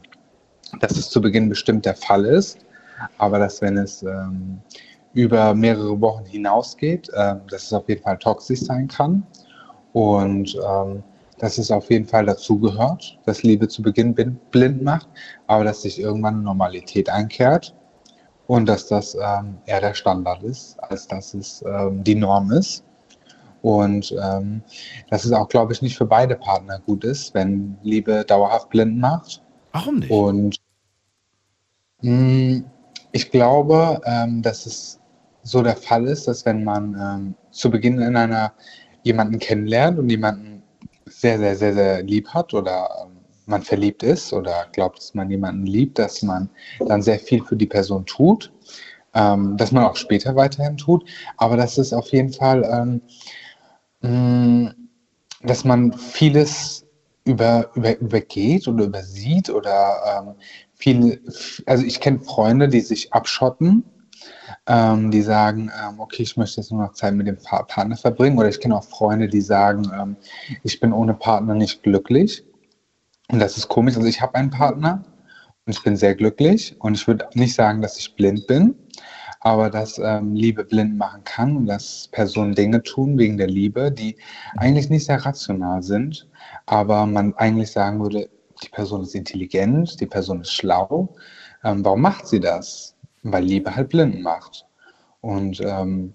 dass 0.81 0.93
es 0.93 1.09
zu 1.09 1.21
Beginn 1.21 1.49
bestimmt 1.49 1.87
der 1.87 1.95
Fall 1.95 2.25
ist, 2.25 2.59
aber 3.19 3.39
dass 3.39 3.63
wenn 3.63 3.79
es 3.79 4.03
ähm, 4.03 4.61
über 5.15 5.55
mehrere 5.55 6.01
Wochen 6.01 6.25
hinausgeht, 6.25 7.11
ähm, 7.17 7.41
dass 7.49 7.65
es 7.65 7.73
auf 7.73 7.89
jeden 7.89 8.03
Fall 8.03 8.19
toxisch 8.19 8.61
sein 8.61 8.89
kann 8.89 9.25
und 9.93 10.55
ähm, 10.57 11.03
dass 11.39 11.59
es 11.59 11.71
auf 11.71 11.91
jeden 11.91 12.07
Fall 12.07 12.27
dazugehört, 12.27 13.19
dass 13.27 13.43
Liebe 13.43 13.69
zu 13.69 13.83
Beginn 13.83 14.15
blind 14.15 14.83
macht, 14.83 15.09
aber 15.47 15.65
dass 15.65 15.83
sich 15.83 16.01
irgendwann 16.01 16.43
Normalität 16.43 17.09
einkehrt 17.09 17.75
und 18.47 18.67
dass 18.67 18.87
das 18.89 19.15
ähm, 19.15 19.59
eher 19.67 19.81
der 19.81 19.95
Standard 19.95 20.43
ist, 20.43 20.79
als 20.83 21.07
dass 21.07 21.35
es 21.35 21.63
ähm, 21.67 22.03
die 22.03 22.15
Norm 22.15 22.51
ist. 22.53 22.86
Und 23.67 24.15
ähm, 24.23 24.63
dass 25.11 25.25
es 25.25 25.33
auch, 25.33 25.49
glaube 25.49 25.73
ich, 25.73 25.83
nicht 25.83 25.99
für 25.99 26.07
beide 26.07 26.37
Partner 26.37 26.79
gut 26.79 27.03
ist, 27.03 27.35
wenn 27.35 27.77
Liebe 27.83 28.25
dauerhaft 28.25 28.71
blind 28.71 29.01
macht. 29.01 29.43
Warum 29.73 29.97
nicht? 29.99 30.11
Und 30.13 30.57
mh, 32.01 32.63
ich 33.11 33.29
glaube, 33.33 34.01
ähm, 34.05 34.41
dass 34.41 34.67
es 34.67 35.01
so 35.43 35.63
der 35.63 35.75
Fall 35.75 36.07
ist, 36.07 36.29
dass 36.29 36.47
wenn 36.47 36.63
man 36.63 36.95
ähm, 36.95 37.35
zu 37.51 37.69
Beginn 37.69 38.01
in 38.01 38.15
einer 38.15 38.53
jemanden 39.03 39.41
kennenlernt 39.41 39.99
und 39.99 40.11
jemanden 40.11 40.63
sehr, 41.07 41.37
sehr, 41.39 41.57
sehr, 41.57 41.75
sehr 41.75 42.03
lieb 42.05 42.29
hat 42.29 42.55
oder 42.55 42.89
ähm, 43.03 43.17
man 43.47 43.63
verliebt 43.63 44.05
ist 44.05 44.33
oder 44.33 44.67
glaubt, 44.75 44.99
dass 44.99 45.13
man 45.13 45.29
jemanden 45.29 45.67
liebt, 45.67 45.99
dass 45.99 46.23
man 46.23 46.49
dann 46.87 47.03
sehr 47.03 47.19
viel 47.19 47.43
für 47.43 47.57
die 47.57 47.67
Person 47.67 48.07
tut, 48.07 48.53
ähm, 49.15 49.57
dass 49.57 49.73
man 49.73 49.83
auch 49.87 49.97
später 49.97 50.37
weiterhin 50.37 50.77
tut, 50.77 51.05
aber 51.37 51.57
dass 51.57 51.79
es 51.79 51.93
auf 51.93 52.13
jeden 52.13 52.33
Fall, 52.33 52.63
ähm, 52.63 53.01
dass 54.01 55.65
man 55.65 55.93
vieles 55.93 56.87
über, 57.25 57.71
über, 57.75 57.99
übergeht 57.99 58.69
oder 58.69 58.85
übersieht 58.85 59.51
oder 59.51 60.25
ähm, 60.29 60.35
viel, 60.75 61.21
also 61.67 61.85
ich 61.85 62.01
kenne 62.01 62.21
Freunde, 62.21 62.69
die 62.69 62.81
sich 62.81 63.13
abschotten, 63.13 63.85
ähm, 64.67 65.11
die 65.11 65.23
sagen, 65.23 65.71
ähm, 65.83 66.01
okay, 66.01 66.23
ich 66.23 66.37
möchte 66.37 66.61
jetzt 66.61 66.71
nur 66.71 66.83
noch 66.83 66.93
Zeit 66.93 67.15
mit 67.15 67.27
dem 67.27 67.37
Pa- 67.37 67.63
Partner 67.65 67.97
verbringen. 67.97 68.39
Oder 68.39 68.49
ich 68.49 68.61
kenne 68.61 68.77
auch 68.77 68.85
Freunde, 68.85 69.29
die 69.29 69.41
sagen, 69.41 69.91
ähm, 69.95 70.17
ich 70.63 70.81
bin 70.81 70.93
ohne 70.93 71.15
Partner 71.15 71.55
nicht 71.55 71.83
glücklich. 71.83 72.45
Und 73.29 73.41
das 73.41 73.57
ist 73.57 73.69
komisch. 73.69 73.97
Also 73.97 74.09
ich 74.09 74.21
habe 74.21 74.35
einen 74.37 74.51
Partner 74.51 75.05
und 75.65 75.73
ich 75.73 75.83
bin 75.83 75.97
sehr 75.97 76.15
glücklich. 76.15 76.77
Und 76.79 76.95
ich 76.95 77.07
würde 77.09 77.29
nicht 77.35 77.55
sagen, 77.55 77.83
dass 77.83 77.99
ich 77.99 78.15
blind 78.15 78.47
bin, 78.47 78.77
aber 79.41 79.71
dass 79.71 79.99
ähm, 79.99 80.35
Liebe 80.35 80.65
blind 80.65 80.97
machen 80.97 81.25
kann 81.25 81.57
und 81.57 81.67
dass 81.67 82.09
Personen 82.13 82.55
Dinge 82.55 82.83
tun 82.83 83.19
wegen 83.19 83.37
der 83.37 83.49
Liebe, 83.49 83.93
die 83.93 84.17
eigentlich 84.57 84.91
nicht 84.91 85.07
sehr 85.07 85.25
rational 85.25 85.83
sind, 85.83 86.29
aber 86.67 87.07
man 87.07 87.35
eigentlich 87.35 87.71
sagen 87.71 88.01
würde, 88.01 88.29
die 88.63 88.69
Person 88.69 89.03
ist 89.03 89.15
intelligent, 89.15 90.01
die 90.01 90.07
Person 90.07 90.41
ist 90.41 90.53
schlau. 90.53 91.15
Ähm, 91.65 91.85
warum 91.85 92.01
macht 92.01 92.27
sie 92.27 92.41
das? 92.41 92.97
Weil 93.23 93.45
Liebe 93.45 93.75
halt 93.75 93.91
blind 93.91 94.23
macht. 94.23 94.67
Und 95.21 95.61
ähm, 95.61 96.15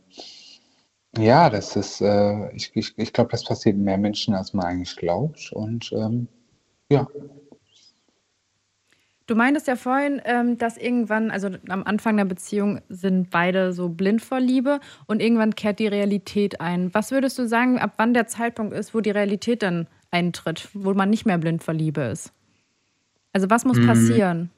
ja, 1.17 1.49
das 1.49 1.75
ist, 1.75 2.01
äh, 2.01 2.51
ich, 2.55 2.71
ich, 2.75 2.93
ich 2.97 3.13
glaube, 3.13 3.31
das 3.31 3.43
passiert 3.43 3.77
mehr 3.77 3.97
Menschen, 3.97 4.33
als 4.33 4.53
man 4.53 4.65
eigentlich 4.65 4.95
glaubt. 4.95 5.51
Und 5.51 5.91
ähm, 5.91 6.27
ja. 6.89 7.07
Du 9.31 9.37
meintest 9.37 9.67
ja 9.67 9.77
vorhin, 9.77 10.21
ähm, 10.25 10.57
dass 10.57 10.75
irgendwann, 10.75 11.31
also 11.31 11.51
am 11.69 11.83
Anfang 11.83 12.17
der 12.17 12.25
Beziehung 12.25 12.81
sind 12.89 13.29
beide 13.29 13.71
so 13.71 13.87
blind 13.87 14.21
vor 14.21 14.41
Liebe 14.41 14.81
und 15.05 15.21
irgendwann 15.21 15.55
kehrt 15.55 15.79
die 15.79 15.87
Realität 15.87 16.59
ein. 16.59 16.93
Was 16.93 17.11
würdest 17.11 17.39
du 17.39 17.47
sagen, 17.47 17.79
ab 17.79 17.93
wann 17.95 18.13
der 18.13 18.27
Zeitpunkt 18.27 18.73
ist, 18.73 18.93
wo 18.93 18.99
die 18.99 19.09
Realität 19.09 19.63
dann 19.63 19.87
eintritt, 20.11 20.67
wo 20.73 20.93
man 20.93 21.09
nicht 21.09 21.25
mehr 21.25 21.37
blind 21.37 21.63
vor 21.63 21.73
Liebe 21.73 22.01
ist? 22.01 22.33
Also 23.31 23.49
was 23.49 23.63
muss 23.63 23.77
Mhm. 23.77 23.87
passieren? 23.87 24.49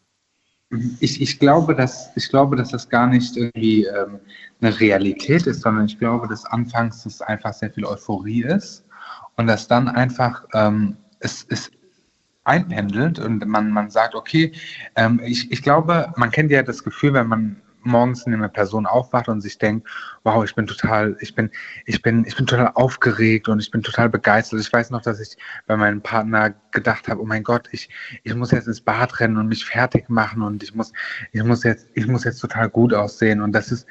Ich, 1.02 1.22
ich, 1.22 1.38
glaube, 1.38 1.76
dass, 1.76 2.10
ich 2.16 2.28
glaube, 2.30 2.56
dass 2.56 2.70
das 2.70 2.90
gar 2.90 3.06
nicht 3.06 3.38
irgendwie 3.38 3.86
ähm, 3.86 4.20
eine 4.60 4.80
Realität 4.80 5.46
ist, 5.46 5.62
sondern 5.62 5.86
ich 5.86 6.00
glaube, 6.00 6.28
dass 6.28 6.46
anfangs 6.46 7.06
es 7.06 7.22
einfach 7.22 7.54
sehr 7.54 7.72
viel 7.72 7.86
Euphorie 7.86 8.42
ist 8.42 8.84
und 9.38 9.46
dass 9.46 9.68
dann 9.68 9.88
einfach 9.88 10.44
ähm, 10.56 10.98
es, 11.20 11.46
es 11.50 11.70
einpendelt 12.44 13.20
und 13.20 13.46
man, 13.46 13.72
man 13.72 13.90
sagt, 13.90 14.16
okay, 14.16 14.52
ähm, 14.96 15.22
ich, 15.24 15.52
ich 15.52 15.62
glaube, 15.62 16.12
man 16.18 16.32
kennt 16.32 16.52
ja 16.52 16.64
das 16.64 16.84
Gefühl, 16.84 17.14
wenn 17.14 17.28
man 17.28 17.62
morgens 17.86 18.26
in 18.26 18.34
einer 18.34 18.50
Person 18.50 18.86
aufwacht 18.86 19.28
und 19.28 19.42
sich 19.42 19.58
denkt, 19.58 19.88
wow, 20.24 20.44
ich 20.44 20.56
bin 20.56 20.68
total, 20.68 21.18
ich 21.20 21.36
bin, 21.36 21.50
ich 21.86 22.02
bin, 22.02 22.26
ich 22.26 22.36
bin 22.36 22.46
total 22.46 22.72
aufgeregt 22.76 23.48
und 23.48 23.60
ich 23.60 23.72
bin 23.72 23.82
total 23.82 24.10
begeistert. 24.10 24.60
Ich 24.60 24.72
weiß 24.72 24.90
noch, 24.90 25.02
dass 25.02 25.20
ich 25.20 25.38
bei 25.68 25.76
meinem 25.78 26.02
Partner 26.02 26.54
gedacht 26.72 27.08
habe, 27.08 27.22
oh 27.22 27.26
mein 27.26 27.44
Gott, 27.44 27.68
ich, 27.72 27.90
ich 28.24 28.36
muss 28.36 28.52
jetzt 28.52 28.68
ins 28.68 28.82
Bad 28.82 29.20
rennen 29.20 29.38
und 29.38 29.48
mich 29.48 29.66
fertig 29.66 30.10
machen 30.10 30.42
und 30.42 30.64
ich 30.64 30.74
muss, 30.74 30.92
ich 31.32 31.44
muss 31.44 31.64
jetzt, 31.64 31.88
ich 31.94 32.08
muss 32.08 32.24
jetzt 32.24 32.40
total 32.40 32.70
gut 32.70 32.94
aussehen. 32.94 33.42
Und 33.42 33.54
das 33.54 33.72
ist, 33.72 33.86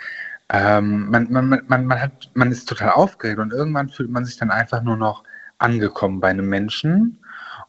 ähm, 0.48 1.10
man, 1.10 1.30
man, 1.30 1.62
man, 1.66 1.86
man 1.86 2.00
hat, 2.00 2.30
man 2.34 2.50
ist 2.50 2.68
total 2.68 2.90
aufgeregt 2.90 3.38
und 3.38 3.52
irgendwann 3.52 3.88
fühlt 3.88 4.10
man 4.10 4.24
sich 4.24 4.36
dann 4.36 4.50
einfach 4.50 4.82
nur 4.82 4.96
noch 4.96 5.24
angekommen 5.58 6.20
bei 6.20 6.28
einem 6.28 6.48
Menschen. 6.48 7.21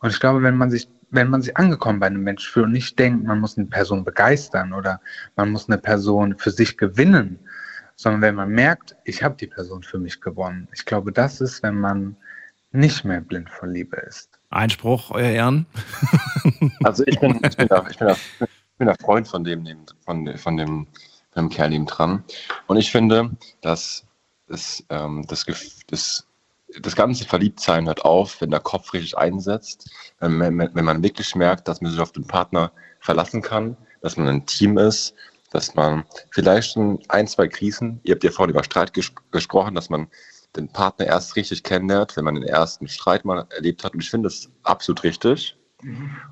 Und 0.03 0.09
ich 0.11 0.19
glaube, 0.19 0.43
wenn 0.43 0.57
man 0.57 0.69
sich 0.69 0.87
wenn 1.15 1.29
man 1.29 1.43
sich 1.43 1.55
angekommen 1.57 1.99
bei 1.99 2.07
einem 2.07 2.23
Menschen 2.23 2.51
fühlt 2.51 2.65
und 2.65 2.71
nicht 2.71 2.97
denkt, 2.97 3.23
man 3.25 3.39
muss 3.39 3.55
eine 3.55 3.67
Person 3.67 4.03
begeistern 4.03 4.73
oder 4.73 4.99
man 5.35 5.51
muss 5.51 5.69
eine 5.69 5.77
Person 5.77 6.35
für 6.39 6.49
sich 6.49 6.75
gewinnen, 6.75 7.37
sondern 7.95 8.21
wenn 8.23 8.33
man 8.33 8.49
merkt, 8.49 8.95
ich 9.05 9.21
habe 9.21 9.35
die 9.35 9.45
Person 9.45 9.83
für 9.83 9.99
mich 9.99 10.19
gewonnen. 10.21 10.67
Ich 10.73 10.85
glaube, 10.85 11.11
das 11.11 11.39
ist, 11.39 11.61
wenn 11.61 11.79
man 11.79 12.15
nicht 12.71 13.05
mehr 13.05 13.21
blind 13.21 13.47
vor 13.51 13.67
Liebe 13.67 13.97
ist. 13.97 14.39
Einspruch, 14.49 15.11
euer 15.11 15.29
Ehren. 15.29 15.67
Also 16.83 17.03
ich 17.05 17.19
bin, 17.19 17.39
ich 17.43 17.55
bin, 17.55 17.67
da, 17.67 17.85
ich 17.89 17.97
bin, 17.99 18.07
da, 18.07 18.13
ich 18.39 18.47
bin 18.79 18.87
da 18.87 18.95
Freund 18.99 19.27
von 19.27 19.43
dem, 19.43 19.61
neben- 19.61 19.85
von, 20.03 20.35
von 20.37 20.57
dem, 20.57 20.87
von 21.31 21.45
dem 21.45 21.49
Kerl 21.49 21.69
neben 21.69 21.85
dran. 21.85 22.23
Und 22.65 22.77
ich 22.77 22.91
finde, 22.91 23.29
dass 23.61 24.03
das, 24.47 24.83
ähm, 24.89 25.25
das, 25.27 25.45
das, 25.87 26.27
das 26.81 26.95
ganze 26.95 27.25
Verliebtsein 27.25 27.85
hört 27.87 28.03
auf, 28.05 28.41
wenn 28.41 28.51
der 28.51 28.59
Kopf 28.59 28.93
richtig 28.93 29.17
einsetzt, 29.17 29.89
wenn, 30.19 30.37
man- 30.37 30.69
wenn 30.73 30.85
man 30.85 31.03
wirklich 31.03 31.35
merkt, 31.35 31.67
dass 31.67 31.81
man 31.81 31.91
sich 31.91 31.99
auf 31.99 32.11
den 32.11 32.27
Partner 32.27 32.71
verlassen 32.99 33.41
kann, 33.41 33.77
dass 34.01 34.17
man 34.17 34.27
ein 34.27 34.45
Team 34.45 34.77
ist, 34.77 35.13
dass 35.51 35.75
man 35.75 36.03
vielleicht 36.31 36.75
in 36.77 36.99
ein, 37.09 37.27
zwei 37.27 37.47
Krisen, 37.47 37.99
ihr 38.03 38.15
habt 38.15 38.23
ja 38.23 38.31
vorhin 38.31 38.53
über 38.53 38.63
Streit 38.63 38.93
ges 38.93 39.11
gesprochen, 39.31 39.75
dass 39.75 39.89
man 39.89 40.07
den 40.55 40.67
Partner 40.71 41.05
erst 41.07 41.35
richtig 41.35 41.63
kennenlernt, 41.63 42.15
wenn 42.15 42.25
man 42.25 42.35
den 42.35 42.43
ersten 42.43 42.87
Streit 42.87 43.25
mal 43.25 43.45
erlebt 43.49 43.83
hat. 43.83 43.93
Und 43.93 44.01
ich 44.03 44.09
finde 44.09 44.29
das 44.29 44.49
absolut 44.63 45.03
richtig. 45.03 45.57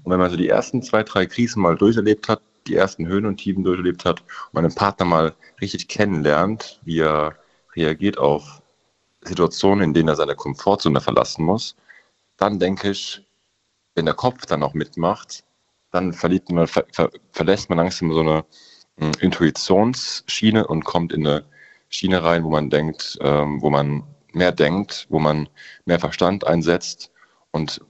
Und 0.03 0.11
wenn 0.11 0.19
man 0.19 0.29
so 0.31 0.37
die 0.37 0.49
ersten 0.49 0.81
zwei, 0.81 1.03
drei 1.03 1.25
Krisen 1.25 1.61
mal 1.61 1.75
durcherlebt 1.77 2.29
hat, 2.29 2.41
die 2.67 2.75
ersten 2.75 3.07
Höhen 3.07 3.25
und 3.25 3.37
Tiefen 3.37 3.63
durcherlebt 3.63 4.05
hat 4.05 4.21
und 4.21 4.53
man 4.53 4.63
den 4.63 4.75
Partner 4.75 5.05
mal 5.05 5.35
richtig 5.61 5.87
kennenlernt, 5.87 6.79
wie 6.83 6.99
er 6.99 7.35
reagiert 7.75 8.17
auf 8.17 8.60
Situationen, 9.23 9.83
in 9.83 9.93
denen 9.93 10.09
er 10.09 10.15
seine 10.15 10.35
Komfortzone 10.35 11.01
verlassen 11.01 11.45
muss, 11.45 11.75
dann 12.37 12.59
denke 12.59 12.91
ich, 12.91 13.25
wenn 13.95 14.05
der 14.05 14.15
Kopf 14.15 14.45
dann 14.45 14.63
auch 14.63 14.73
mitmacht, 14.73 15.43
dann 15.91 16.13
verliebt 16.13 16.49
man, 16.49 16.67
ver, 16.67 16.85
ver, 16.91 17.09
verlässt 17.31 17.69
man 17.69 17.77
langsam 17.77 18.13
so 18.13 18.21
eine 18.21 18.45
mh, 18.97 19.11
Intuitionsschiene 19.19 20.65
und 20.65 20.85
kommt 20.85 21.13
in 21.13 21.27
eine 21.27 21.45
Schiene 21.89 22.23
rein, 22.23 22.43
wo 22.43 22.49
man 22.49 22.69
denkt, 22.69 23.17
ähm, 23.21 23.61
wo 23.61 23.69
man 23.69 24.03
mehr 24.31 24.51
denkt, 24.51 25.07
wo 25.09 25.19
man 25.19 25.49
mehr 25.85 25.99
Verstand 25.99 26.47
einsetzt 26.47 27.11
und 27.51 27.81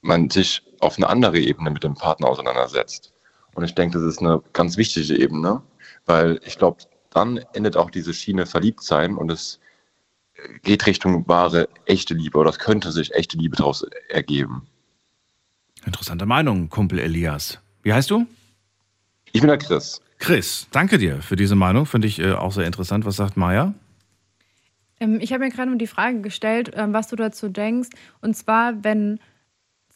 man 0.00 0.30
sich 0.30 0.62
auf 0.80 0.96
eine 0.96 1.08
andere 1.08 1.38
Ebene 1.38 1.70
mit 1.70 1.84
dem 1.84 1.94
Partner 1.94 2.28
auseinandersetzt. 2.28 3.12
Und 3.54 3.64
ich 3.64 3.74
denke, 3.74 3.98
das 3.98 4.06
ist 4.06 4.20
eine 4.20 4.42
ganz 4.54 4.78
wichtige 4.78 5.18
Ebene, 5.20 5.62
weil 6.06 6.40
ich 6.44 6.56
glaube, 6.56 6.78
dann 7.10 7.38
endet 7.52 7.76
auch 7.76 7.90
diese 7.90 8.14
Schiene 8.14 8.46
Verliebtsein 8.46 9.16
und 9.16 9.30
es 9.30 9.59
geht 10.62 10.86
Richtung 10.86 11.26
wahre, 11.28 11.68
echte 11.86 12.14
Liebe 12.14 12.38
oder 12.38 12.50
es 12.50 12.58
könnte 12.58 12.92
sich 12.92 13.14
echte 13.14 13.36
Liebe 13.38 13.56
daraus 13.56 13.84
ergeben. 14.08 14.66
Interessante 15.86 16.26
Meinung, 16.26 16.68
Kumpel 16.68 16.98
Elias. 16.98 17.58
Wie 17.82 17.92
heißt 17.92 18.10
du? 18.10 18.26
Ich 19.32 19.40
bin 19.40 19.48
der 19.48 19.58
Chris. 19.58 20.02
Chris, 20.18 20.66
danke 20.70 20.98
dir 20.98 21.22
für 21.22 21.36
diese 21.36 21.54
Meinung. 21.54 21.86
Finde 21.86 22.06
ich 22.06 22.18
äh, 22.18 22.32
auch 22.32 22.52
sehr 22.52 22.66
interessant. 22.66 23.06
Was 23.06 23.16
sagt 23.16 23.36
Maya? 23.36 23.74
Ähm, 25.00 25.18
ich 25.20 25.32
habe 25.32 25.44
mir 25.44 25.50
gerade 25.50 25.70
nur 25.70 25.78
die 25.78 25.86
Frage 25.86 26.20
gestellt, 26.20 26.72
ähm, 26.74 26.92
was 26.92 27.08
du 27.08 27.16
dazu 27.16 27.48
denkst. 27.48 27.88
Und 28.20 28.36
zwar, 28.36 28.84
wenn 28.84 29.18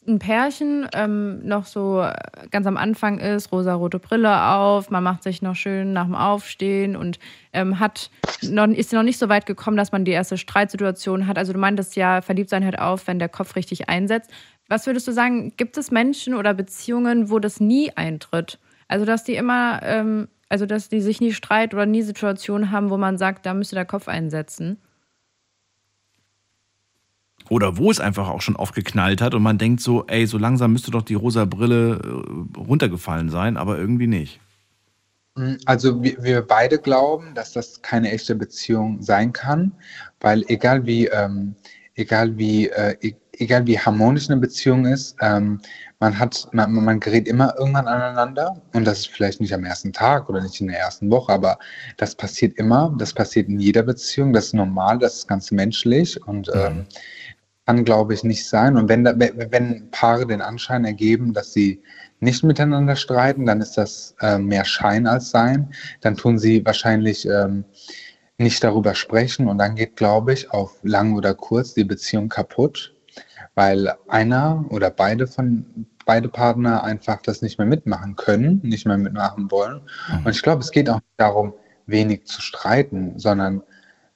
ein 0.07 0.19
Pärchen 0.19 0.89
ähm, 0.95 1.47
noch 1.47 1.67
so 1.67 2.03
äh, 2.03 2.15
ganz 2.51 2.67
am 2.67 2.77
Anfang 2.77 3.19
ist, 3.19 3.53
rosarote 3.53 3.99
Brille 3.99 4.43
auf, 4.43 4.91
man 4.91 5.03
macht 5.03 5.23
sich 5.23 5.43
noch 5.43 5.57
schön 5.57 5.93
nach 5.93 6.05
dem 6.05 6.15
Aufstehen 6.15 6.97
und 6.97 7.19
ähm, 7.53 7.81
hat 7.81 8.11
noch, 8.43 8.67
ist 8.69 8.93
noch 8.93 9.03
nicht 9.03 9.19
so 9.19 9.29
weit 9.29 9.47
gekommen, 9.47 9.77
dass 9.77 9.93
man 9.93 10.05
die 10.05 10.13
erste 10.13 10.37
Streitsituation 10.37 11.27
hat. 11.27 11.39
Also 11.39 11.53
du 11.53 11.59
meintest 11.59 11.97
ja, 11.97 12.21
verliebt 12.21 12.51
sein 12.51 12.65
hört 12.65 12.79
auf, 12.79 13.07
wenn 13.07 13.19
der 13.19 13.29
Kopf 13.29 13.57
richtig 13.57 13.89
einsetzt. 13.89 14.31
Was 14.69 14.87
würdest 14.87 15.09
du 15.09 15.13
sagen, 15.13 15.53
gibt 15.57 15.77
es 15.77 15.91
Menschen 15.91 16.35
oder 16.35 16.55
Beziehungen, 16.55 17.31
wo 17.31 17.39
das 17.39 17.61
nie 17.61 17.91
eintritt? 17.95 18.59
Also 18.89 19.05
dass 19.05 19.25
die 19.25 19.35
immer, 19.35 19.81
ähm, 19.83 20.29
also 20.49 20.67
dass 20.67 20.89
die 20.89 21.01
sich 21.01 21.21
nie 21.21 21.33
Streit 21.33 21.75
oder 21.75 21.87
nie 21.87 22.03
Situationen 22.03 22.71
haben, 22.71 22.91
wo 22.91 22.97
man 22.97 23.19
sagt, 23.19 23.47
da 23.47 23.55
müsste 23.55 23.75
der 23.75 23.85
Kopf 23.85 24.09
einsetzen? 24.09 24.79
Oder 27.51 27.77
wo 27.77 27.91
es 27.91 28.01
einfach 28.01 28.29
auch 28.29 28.41
schon 28.41 28.57
oft 28.57 28.75
geknallt 28.75 29.21
hat 29.21 29.35
und 29.35 29.43
man 29.43 29.59
denkt 29.59 29.81
so, 29.81 30.07
ey, 30.07 30.27
so 30.27 30.39
langsam 30.39 30.73
müsste 30.73 30.91
doch 30.91 31.03
die 31.03 31.15
rosa 31.15 31.45
Brille 31.45 32.01
äh, 32.03 32.59
runtergefallen 32.59 33.29
sein, 33.29 33.57
aber 33.57 33.79
irgendwie 33.79 34.07
nicht. 34.07 34.41
Also 35.67 36.03
wir, 36.03 36.23
wir 36.23 36.43
beide 36.43 36.79
glauben, 36.79 37.35
dass 37.35 37.53
das 37.53 37.83
keine 37.83 38.13
echte 38.13 38.37
Beziehung 38.37 39.03
sein 39.03 39.33
kann, 39.33 39.73
weil 40.21 40.45
egal 40.47 40.87
wie, 40.87 41.07
ähm, 41.09 41.57
egal 41.97 42.39
wie, 42.39 42.69
äh, 42.69 42.97
e- 43.01 43.17
egal 43.33 43.67
wie 43.67 43.79
harmonisch 43.79 44.31
eine 44.31 44.41
Beziehung 44.41 44.87
ist, 44.87 45.17
ähm, 45.21 45.61
man 45.99 46.19
hat, 46.19 46.49
man, 46.53 46.73
man 46.73 47.01
gerät 47.01 47.27
immer 47.27 47.55
irgendwann 47.59 47.89
aneinander 47.89 48.61
und 48.75 48.85
das 48.85 49.01
ist 49.01 49.09
vielleicht 49.09 49.41
nicht 49.41 49.53
am 49.53 49.65
ersten 49.65 49.93
Tag 49.93 50.29
oder 50.29 50.41
nicht 50.41 50.61
in 50.61 50.69
der 50.69 50.79
ersten 50.79 51.11
Woche, 51.11 51.33
aber 51.33 51.59
das 51.97 52.15
passiert 52.15 52.57
immer, 52.59 52.95
das 52.99 53.13
passiert 53.13 53.49
in 53.49 53.59
jeder 53.59 53.83
Beziehung, 53.83 54.33
das 54.33 54.47
ist 54.47 54.55
normal, 54.55 54.99
das 54.99 55.17
ist 55.17 55.29
ganz 55.29 55.51
menschlich 55.51 56.25
und 56.27 56.49
ähm, 56.55 56.87
kann, 57.67 57.85
glaube 57.85 58.15
ich, 58.15 58.25
nicht 58.25 58.47
sein. 58.47 58.77
Und 58.77 58.89
wenn, 58.89 59.05
da, 59.05 59.15
wenn 59.19 59.91
Paare 59.91 60.27
den 60.27 60.43
Anschein 60.43 60.85
ergeben, 60.85 61.33
dass 61.33 61.53
sie 61.53 61.83
nicht 62.21 62.45
miteinander 62.45 62.97
streiten, 62.97 63.47
dann 63.47 63.61
ist 63.61 63.77
das 63.77 64.15
äh, 64.21 64.39
mehr 64.39 64.65
Schein 64.65 65.07
als 65.07 65.31
Sein. 65.31 65.73
Dann 66.01 66.17
tun 66.17 66.39
sie 66.39 66.65
wahrscheinlich 66.65 67.27
ähm, 67.27 67.65
nicht 68.39 68.63
darüber 68.65 68.95
sprechen 68.95 69.49
und 69.49 69.59
dann 69.59 69.77
geht, 69.77 69.97
glaube 69.97 70.33
ich, 70.33 70.51
auf 70.51 70.79
lang 70.83 71.15
oder 71.15 71.35
kurz 71.35 71.75
die 71.75 71.85
Beziehung 71.85 72.29
kaputt, 72.29 72.95
weil 73.55 73.95
einer 74.09 74.65
oder 74.71 74.91
beide 74.91 75.27
von 75.27 75.87
beide 76.07 76.29
Partner 76.29 76.85
einfach 76.85 77.23
das 77.23 77.41
nicht 77.41 77.59
mehr 77.59 77.67
mitmachen 77.67 78.17
können, 78.17 78.61
nicht 78.63 78.87
mehr 78.87 78.99
mitmachen 78.99 79.51
wollen. 79.51 79.81
Und 80.23 80.31
ich 80.31 80.43
glaube, 80.43 80.61
es 80.61 80.71
geht 80.71 80.91
auch 80.91 80.97
nicht 80.97 81.07
darum, 81.17 81.55
wenig 81.87 82.27
zu 82.27 82.43
streiten, 82.43 83.19
sondern 83.19 83.63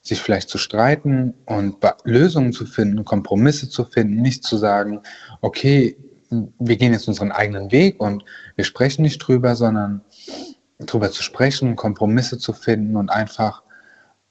sich 0.09 0.21
vielleicht 0.21 0.49
zu 0.49 0.59
streiten 0.59 1.35
und 1.47 1.77
Lösungen 2.05 2.53
zu 2.53 2.67
finden, 2.67 3.05
Kompromisse 3.05 3.69
zu 3.69 3.85
finden, 3.85 4.23
nicht 4.23 4.45
zu 4.45 4.57
sagen, 4.57 5.01
okay, 5.43 5.97
wir 6.31 6.77
gehen 6.77 6.93
jetzt 6.93 7.09
unseren 7.09 7.33
eigenen 7.33 7.71
Weg 7.71 8.01
und 8.01 8.25
wir 8.57 8.65
sprechen 8.65 9.03
nicht 9.03 9.19
drüber, 9.19 9.55
sondern 9.55 10.03
drüber 10.79 11.11
zu 11.11 11.23
sprechen, 11.23 11.77
Kompromisse 11.77 12.39
zu 12.39 12.53
finden 12.53 12.97
und 12.97 13.11
einfach 13.11 13.63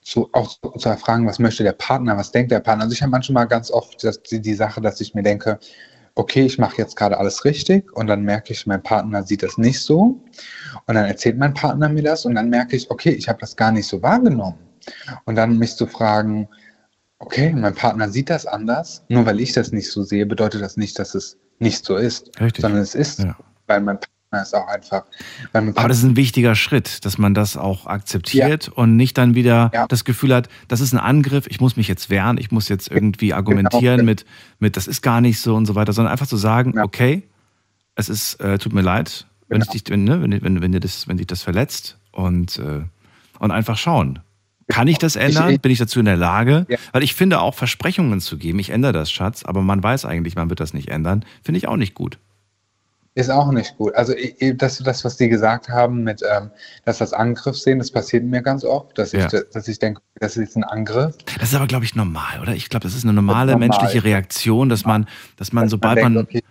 zu, 0.02 0.30
auch 0.34 0.48
zu, 0.48 0.72
zu 0.78 0.90
erfragen, 0.90 1.28
was 1.28 1.40
möchte 1.40 1.64
der 1.64 1.74
Partner, 1.74 2.18
was 2.18 2.32
denkt 2.32 2.52
der 2.52 2.60
Partner. 2.60 2.84
Also 2.84 2.94
ich 2.94 3.02
habe 3.02 3.12
manchmal 3.12 3.48
ganz 3.48 3.72
oft 3.72 4.04
das, 4.04 4.22
die, 4.24 4.40
die 4.40 4.54
Sache, 4.54 4.80
dass 4.80 5.02
ich 5.02 5.14
mir 5.14 5.24
denke, 5.24 5.60
okay, 6.16 6.45
ich 6.45 6.58
mache 6.58 6.78
jetzt 6.78 6.95
gerade 6.95 7.18
alles 7.18 7.45
richtig 7.45 7.95
und 7.95 8.08
dann 8.08 8.24
merke 8.24 8.54
ich, 8.54 8.66
mein 8.66 8.82
Partner 8.82 9.24
sieht 9.24 9.44
das 9.44 9.58
nicht 9.58 9.80
so 9.82 10.20
und 10.86 10.95
dann 10.95 11.06
erzählt 11.06 11.38
mein 11.38 11.54
Partner 11.54 11.90
mir 11.90 12.04
das 12.04 12.26
und 12.26 12.36
dann 12.36 12.49
merke 12.49 12.76
ich, 12.76 12.90
okay, 12.90 13.12
ich 13.12 13.30
habe 13.30 13.40
das 13.40 13.56
gar 13.56 13.72
nicht 13.72 13.88
so 13.88 14.02
wahrgenommen. 14.02 14.66
Und 15.26 15.36
dann 15.36 15.58
mich 15.58 15.76
zu 15.76 15.88
fragen, 15.88 16.48
okay, 17.20 17.52
mein 17.54 17.74
Partner 17.74 18.10
sieht 18.10 18.30
das 18.30 18.46
anders, 18.46 19.04
nur 19.10 19.26
weil 19.26 19.40
ich 19.40 19.54
das 19.54 19.72
nicht 19.72 19.90
so 19.90 20.04
sehe, 20.04 20.26
bedeutet 20.26 20.62
das 20.62 20.78
nicht, 20.78 20.98
dass 21.00 21.16
es 21.16 21.38
nicht 21.60 21.86
so 21.86 21.96
ist, 21.96 22.40
Richtig. 22.40 22.62
sondern 22.62 22.82
es 22.82 22.96
ist, 22.96 23.26
weil 23.66 23.82
mein 23.82 24.00
Partner 24.00 24.42
ist 24.42 24.56
auch 24.56 24.68
einfach, 24.68 25.06
Aber 25.54 25.88
das 25.88 26.00
ist 26.00 26.04
ein 26.04 26.16
wichtiger 26.16 26.54
Schritt, 26.54 27.06
dass 27.06 27.18
man 27.18 27.34
das 27.34 27.58
auch 27.58 27.88
akzeptiert 27.88 28.70
und 28.70 28.96
nicht 28.96 29.18
dann 29.18 29.36
wieder 29.36 29.72
das 29.90 30.06
Gefühl 30.06 30.36
hat, 30.36 30.50
das 30.68 30.82
ist 30.82 30.94
ein 30.94 31.00
Angriff, 31.00 31.48
ich 31.48 31.60
muss 31.60 31.76
mich 31.76 31.88
jetzt 31.88 32.10
wehren, 32.10 32.38
ich 32.38 32.52
muss 32.52 32.70
jetzt 32.70 32.92
irgendwie 32.92 33.34
argumentieren 33.34 34.06
mit, 34.06 34.26
mit, 34.60 34.78
das 34.78 34.88
ist 34.88 35.02
gar 35.02 35.22
nicht 35.22 35.40
so 35.40 35.56
und 35.56 35.66
so 35.66 35.76
weiter, 35.76 35.94
sondern 35.94 36.12
einfach 36.12 36.28
zu 36.28 36.38
sagen, 36.38 36.80
okay, 36.80 37.24
es 37.96 38.10
ist, 38.10 38.36
äh, 38.36 38.60
tut 38.60 38.74
mir 38.74 38.82
leid, 38.82 39.26
wenn, 39.48 39.62
ich 39.62 39.70
dich, 39.70 39.84
wenn, 39.88 40.04
ne, 40.04 40.22
wenn, 40.22 40.44
wenn, 40.44 40.62
wenn, 40.62 40.72
dir 40.72 40.80
das, 40.80 41.08
wenn 41.08 41.18
dich 41.18 41.28
das 41.28 41.42
verletzt 41.42 41.98
und, 42.12 42.60
äh, 42.60 42.84
und 43.40 43.52
einfach 43.52 43.78
schauen. 43.78 44.20
Kann 44.68 44.88
ich 44.88 44.98
das 44.98 45.15
ändern? 45.15 45.49
ich- 45.52 45.61
Bin 45.61 45.72
ich 45.72 45.80
dazu 45.80 45.99
in 45.99 46.06
der 46.06 46.18
Lage? 46.18 46.65
Weil 46.91 47.03
ich 47.03 47.15
finde 47.15 47.39
auch 47.39 47.53
Versprechungen 47.53 48.19
zu 48.19 48.38
geben, 48.38 48.60
ich 48.60 48.69
ändere 48.69 48.94
das, 48.94 49.10
Schatz, 49.11 49.44
aber 49.44 49.61
man 49.61 49.81
weiß 49.81 50.06
eigentlich, 50.06 50.35
man 50.35 50.49
wird 50.49 50.60
das 50.60 50.73
nicht 50.73 50.89
ändern, 50.89 51.23
finde 51.44 51.57
ich 51.60 51.68
auch 51.68 51.77
nicht 51.77 51.94
gut. 51.94 52.19
Ist 53.15 53.31
auch 53.31 53.52
nicht 53.52 53.77
gut. 53.77 53.95
Also 53.95 54.14
ich- 54.14 54.39
ich- 54.39 54.56
das, 54.57 54.77
das 54.77 55.03
was 55.03 55.18
die 55.18 55.27
gesagt 55.27 55.69
haben, 55.69 56.03
mit 56.03 56.22
ähm, 56.22 56.52
dass 56.85 56.99
das 56.99 57.14
Angriff 57.14 57.57
sehen, 57.57 57.80
das 57.80 57.89
passiert 57.89 58.23
mir 58.23 58.44
ganz 58.44 58.64
oft, 58.64 58.95
dass 58.98 59.11
ich, 59.14 59.22
Ja. 59.31 59.41
dass 59.52 59.68
ich 59.68 59.80
denke, 59.80 60.02
das 60.19 60.38
ist 60.38 60.44
jetzt 60.44 60.56
ein 60.57 60.64
Angriff. 60.64 61.15
Das 61.39 61.49
ist 61.49 61.56
aber, 61.56 61.65
glaube 61.65 61.84
ich, 61.85 61.95
normal, 61.95 62.39
oder? 62.41 62.53
Ich 62.53 62.69
glaube, 62.69 62.84
das 62.84 62.94
ist 62.94 63.06
eine 63.06 63.14
normale 63.14 63.53
normal. 63.53 63.69
menschliche 63.69 64.03
Reaktion, 64.03 64.69
dass 64.69 64.85
man, 64.85 65.07
dass 65.38 65.52
man, 65.52 65.68
sobald 65.68 65.98
denkt, 65.98 66.14
man. 66.14 66.23
okay, 66.26 66.44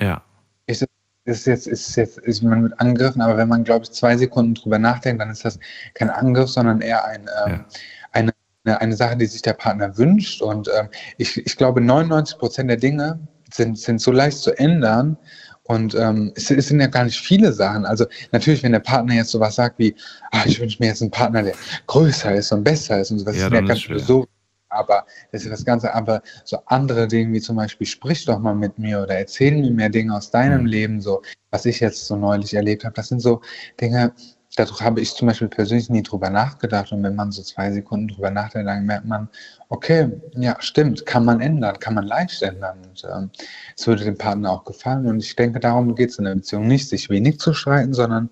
Ja. 0.00 0.22
ist, 0.66 0.84
ist 1.28 1.46
jetzt, 1.46 1.66
ist 1.66 1.94
jetzt, 1.96 2.18
ist 2.18 2.42
man 2.42 2.62
mit 2.62 2.80
angegriffen, 2.80 3.20
aber 3.20 3.36
wenn 3.36 3.48
man, 3.48 3.62
glaube 3.62 3.84
ich, 3.84 3.92
zwei 3.92 4.16
Sekunden 4.16 4.54
drüber 4.54 4.78
nachdenkt, 4.78 5.20
dann 5.20 5.30
ist 5.30 5.44
das 5.44 5.58
kein 5.94 6.10
Angriff, 6.10 6.48
sondern 6.48 6.80
eher 6.80 7.04
ein, 7.04 7.28
ähm, 7.46 7.64
eine, 8.12 8.32
eine, 8.64 8.80
eine 8.80 8.96
Sache, 8.96 9.16
die 9.16 9.26
sich 9.26 9.42
der 9.42 9.52
Partner 9.52 9.96
wünscht. 9.98 10.40
Und 10.40 10.68
ähm, 10.78 10.88
ich, 11.18 11.36
ich 11.36 11.56
glaube, 11.56 11.80
99 11.80 12.38
Prozent 12.38 12.70
der 12.70 12.78
Dinge 12.78 13.20
sind, 13.52 13.78
sind 13.78 14.00
so 14.00 14.10
leicht 14.10 14.38
zu 14.38 14.58
ändern. 14.58 15.18
Und 15.64 15.94
ähm, 15.94 16.32
es, 16.34 16.50
es 16.50 16.68
sind 16.68 16.80
ja 16.80 16.86
gar 16.86 17.04
nicht 17.04 17.20
viele 17.20 17.52
Sachen. 17.52 17.84
Also 17.84 18.06
natürlich, 18.32 18.62
wenn 18.62 18.72
der 18.72 18.80
Partner 18.80 19.14
jetzt 19.14 19.30
sowas 19.30 19.56
sagt 19.56 19.78
wie, 19.78 19.94
ah, 20.32 20.44
ich 20.46 20.58
wünsche 20.58 20.78
mir 20.80 20.86
jetzt 20.86 21.02
einen 21.02 21.10
Partner, 21.10 21.42
der 21.42 21.54
größer 21.86 22.34
ist 22.34 22.52
und 22.52 22.64
besser 22.64 23.00
ist 23.00 23.10
und 23.10 23.18
sowas, 23.18 23.36
Ja, 23.36 23.48
ist 23.48 23.52
ist 23.52 23.88
ganz 23.88 24.06
so 24.06 24.26
aber 24.70 25.06
das 25.32 25.42
ist 25.42 25.50
das 25.50 25.64
Ganze, 25.64 25.94
aber 25.94 26.22
so 26.44 26.58
andere 26.66 27.08
Dinge 27.08 27.32
wie 27.32 27.40
zum 27.40 27.56
Beispiel, 27.56 27.86
sprich 27.86 28.24
doch 28.24 28.38
mal 28.38 28.54
mit 28.54 28.78
mir 28.78 29.02
oder 29.02 29.16
erzähl 29.16 29.56
mir 29.56 29.70
mehr 29.70 29.88
Dinge 29.88 30.14
aus 30.14 30.30
deinem 30.30 30.66
Leben, 30.66 31.00
so 31.00 31.22
was 31.50 31.64
ich 31.66 31.80
jetzt 31.80 32.06
so 32.06 32.16
neulich 32.16 32.54
erlebt 32.54 32.84
habe. 32.84 32.94
Das 32.94 33.08
sind 33.08 33.20
so 33.20 33.40
Dinge, 33.80 34.12
darüber 34.56 34.80
habe 34.80 35.00
ich 35.00 35.14
zum 35.14 35.28
Beispiel 35.28 35.48
persönlich 35.48 35.88
nie 35.88 36.02
drüber 36.02 36.30
nachgedacht. 36.30 36.92
Und 36.92 37.02
wenn 37.02 37.14
man 37.14 37.32
so 37.32 37.42
zwei 37.42 37.70
Sekunden 37.70 38.08
drüber 38.08 38.30
nachdenkt, 38.30 38.68
dann 38.68 38.86
merkt 38.86 39.06
man, 39.06 39.28
okay, 39.68 40.10
ja, 40.36 40.56
stimmt, 40.60 41.06
kann 41.06 41.24
man 41.24 41.40
ändern, 41.40 41.78
kann 41.78 41.94
man 41.94 42.06
leicht 42.06 42.42
ändern. 42.42 42.78
Und 42.86 43.04
ähm, 43.04 43.30
es 43.76 43.86
würde 43.86 44.04
dem 44.04 44.18
Partner 44.18 44.52
auch 44.52 44.64
gefallen. 44.64 45.06
Und 45.06 45.22
ich 45.22 45.36
denke, 45.36 45.60
darum 45.60 45.94
geht 45.94 46.10
es 46.10 46.18
in 46.18 46.24
der 46.24 46.34
Beziehung 46.34 46.66
nicht, 46.66 46.88
sich 46.88 47.08
wenig 47.10 47.38
zu 47.38 47.54
streiten, 47.54 47.94
sondern 47.94 48.30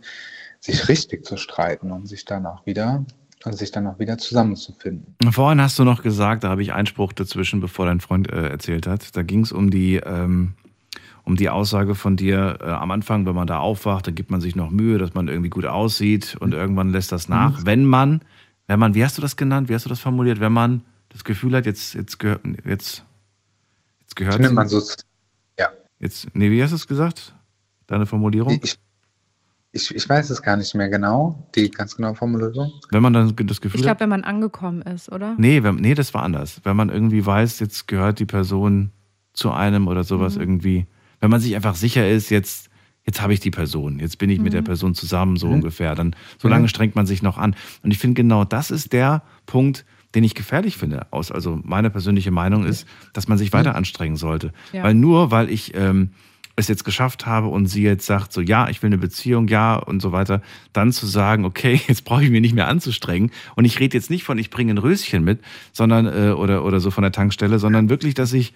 sich 0.61 0.89
richtig 0.89 1.25
zu 1.25 1.37
streiten 1.37 1.93
und 1.93 2.07
sich 2.07 2.25
dann 2.25 2.47
auch 2.47 2.67
wieder 2.67 3.05
sich 3.53 3.71
dann 3.71 3.87
auch 3.87 3.99
wieder 3.99 4.19
zusammenzufinden. 4.19 5.15
Vorhin 5.31 5.61
hast 5.61 5.79
du 5.79 5.85
noch 5.85 6.03
gesagt, 6.03 6.45
da 6.45 6.49
habe 6.49 6.63
ich 6.63 6.73
Einspruch 6.73 7.13
dazwischen, 7.13 7.61
bevor 7.61 7.87
dein 7.87 8.01
Freund 8.01 8.31
äh, 8.31 8.49
erzählt 8.49 8.87
hat. 8.87 9.17
Da 9.17 9.23
ging 9.23 9.41
es 9.41 9.53
um 9.53 9.71
die, 9.71 9.97
ähm, 9.97 10.55
um 11.25 11.37
die 11.37 11.49
Aussage 11.49 11.95
von 11.95 12.17
dir 12.17 12.59
äh, 12.61 12.65
am 12.65 12.91
Anfang, 12.91 13.27
wenn 13.27 13.35
man 13.35 13.47
da 13.47 13.59
aufwacht, 13.59 14.07
dann 14.07 14.15
gibt 14.15 14.31
man 14.31 14.41
sich 14.41 14.57
noch 14.57 14.71
Mühe, 14.71 14.99
dass 14.99 15.15
man 15.15 15.29
irgendwie 15.29 15.51
gut 15.51 15.67
aussieht 15.67 16.37
und 16.41 16.55
irgendwann 16.55 16.91
lässt 16.91 17.13
das 17.13 17.29
nach. 17.29 17.65
Wenn 17.65 17.85
man, 17.85 18.21
wenn 18.67 18.79
man, 18.79 18.95
wie 18.95 19.05
hast 19.05 19.19
du 19.19 19.23
das 19.23 19.37
genannt? 19.37 19.69
Wie 19.69 19.75
hast 19.75 19.85
du 19.85 19.89
das 19.89 20.01
formuliert? 20.01 20.41
Wenn 20.41 20.53
man 20.53 20.83
das 21.09 21.25
Gefühl 21.25 21.55
hat, 21.57 21.67
jetzt, 21.67 21.95
jetzt 21.95 22.19
gehört, 22.19 22.43
jetzt, 22.65 23.05
jetzt 24.01 24.17
gehört 24.17 24.37
Findet 24.37 24.53
man 24.53 24.69
so, 24.69 24.81
ja. 25.59 25.69
Jetzt, 25.99 26.29
nee, 26.35 26.51
wie 26.51 26.63
hast 26.63 26.71
du 26.71 26.77
es 26.77 26.87
gesagt? 26.87 27.35
Deine 27.87 28.07
Formulierung? 28.07 28.61
Ich, 28.63 28.77
ich, 29.77 29.95
ich 29.95 30.09
weiß 30.09 30.31
es 30.31 30.43
gar 30.43 30.57
nicht 30.57 30.75
mehr 30.75 30.89
genau, 30.89 31.47
die 31.55 31.71
ganz 31.71 31.95
genaue 31.97 32.15
Formulierung. 32.17 32.73
Wenn 32.91 33.03
man 33.03 33.13
dann 33.13 33.35
das 33.37 33.61
Gefühl 33.61 33.79
Ich 33.79 33.85
glaube, 33.85 34.01
wenn 34.01 34.09
man 34.09 34.25
angekommen 34.25 34.83
ist, 34.83 35.13
oder? 35.13 35.35
Nee, 35.39 35.63
wenn, 35.63 35.77
nee, 35.77 35.95
das 35.95 36.13
war 36.15 36.23
anders. 36.23 36.61
Wenn 36.65 36.77
man 36.77 36.89
irgendwie 36.89 37.25
weiß, 37.25 37.61
jetzt 37.61 37.87
gehört 37.87 38.19
die 38.19 38.25
Person 38.27 38.91
zu 39.33 39.53
einem 39.53 39.87
oder 39.87 40.03
sowas 40.03 40.35
Mhm. 40.35 40.41
irgendwie. 40.41 40.87
Wenn 41.21 41.31
man 41.31 41.41
sich 41.41 41.55
einfach 41.55 41.75
sicher 41.77 42.09
ist, 42.09 42.31
jetzt, 42.31 42.69
jetzt 43.05 43.21
habe 43.23 43.33
ich 43.35 43.41
die 43.41 43.51
Person, 43.51 43.99
jetzt 44.01 44.19
bin 44.19 44.31
ich 44.31 44.41
mit 44.41 44.53
der 44.53 44.63
Mhm. 44.63 44.67
Person 44.67 44.95
zusammen, 44.95 45.37
so 45.37 45.47
Mhm. 45.47 45.55
ungefähr. 45.55 45.95
Dann, 45.95 46.17
so 46.39 46.49
lange 46.49 46.65
Mhm. 46.65 46.69
strengt 46.69 46.97
man 46.97 47.07
sich 47.07 47.23
noch 47.23 47.39
an. 47.39 47.55
Und 47.83 47.91
ich 47.93 47.99
finde 47.99 48.15
genau 48.15 48.45
das 48.45 48.71
ist 48.71 48.93
der 48.93 49.23
Punkt, 49.47 49.85
den 50.15 50.25
ich 50.25 50.35
gefährlich 50.35 50.77
finde. 50.79 51.07
Aus, 51.13 51.31
also 51.31 51.61
meine 51.63 51.91
persönliche 51.91 52.31
Meinung 52.31 52.65
ist, 52.65 52.87
dass 53.13 53.29
man 53.29 53.37
sich 53.39 53.53
weiter 53.53 53.75
anstrengen 53.75 54.17
sollte. 54.17 54.53
Ja. 54.73 54.83
Weil 54.85 54.95
nur, 54.95 55.31
weil 55.31 55.51
ich 55.51 55.75
ähm, 55.75 56.11
es 56.57 56.69
jetzt 56.69 56.85
geschafft 56.85 57.27
habe 57.27 57.49
und 57.49 57.67
sie 57.67 57.83
jetzt 57.83 58.07
sagt, 58.07 58.33
so 58.33 58.41
ja, 58.41 58.69
ich 58.69 58.83
will 58.83 58.89
eine 58.89 58.99
Beziehung, 58.99 59.47
ja 59.49 59.77
und 59.77 60.01
so 60.01 60.13
weiter, 60.13 60.41
dann 60.73 60.91
zu 60.91 61.07
sagen, 61.07 61.45
okay, 61.45 61.81
jetzt 61.89 62.05
brauche 62.05 62.25
ich 62.25 62.31
mich 62.31 62.41
nicht 62.41 62.55
mehr 62.55 62.69
anzustrengen. 62.69 63.31
Und 63.55 63.67
ich 63.67 63.79
rede 63.79 63.97
jetzt 63.97 64.11
nicht 64.11 64.25
von, 64.25 64.39
ich 64.39 64.51
bringe 64.51 64.73
ein 64.75 64.79
Röschen 64.79 65.23
mit, 65.23 65.41
sondern 65.73 66.07
äh, 66.07 66.33
oder, 66.33 66.65
oder 66.65 66.81
so 66.81 66.91
von 66.91 67.03
der 67.03 67.13
Tankstelle, 67.13 67.59
sondern 67.59 67.91
wirklich, 67.91 68.15
dass 68.15 68.33
ich 68.33 68.55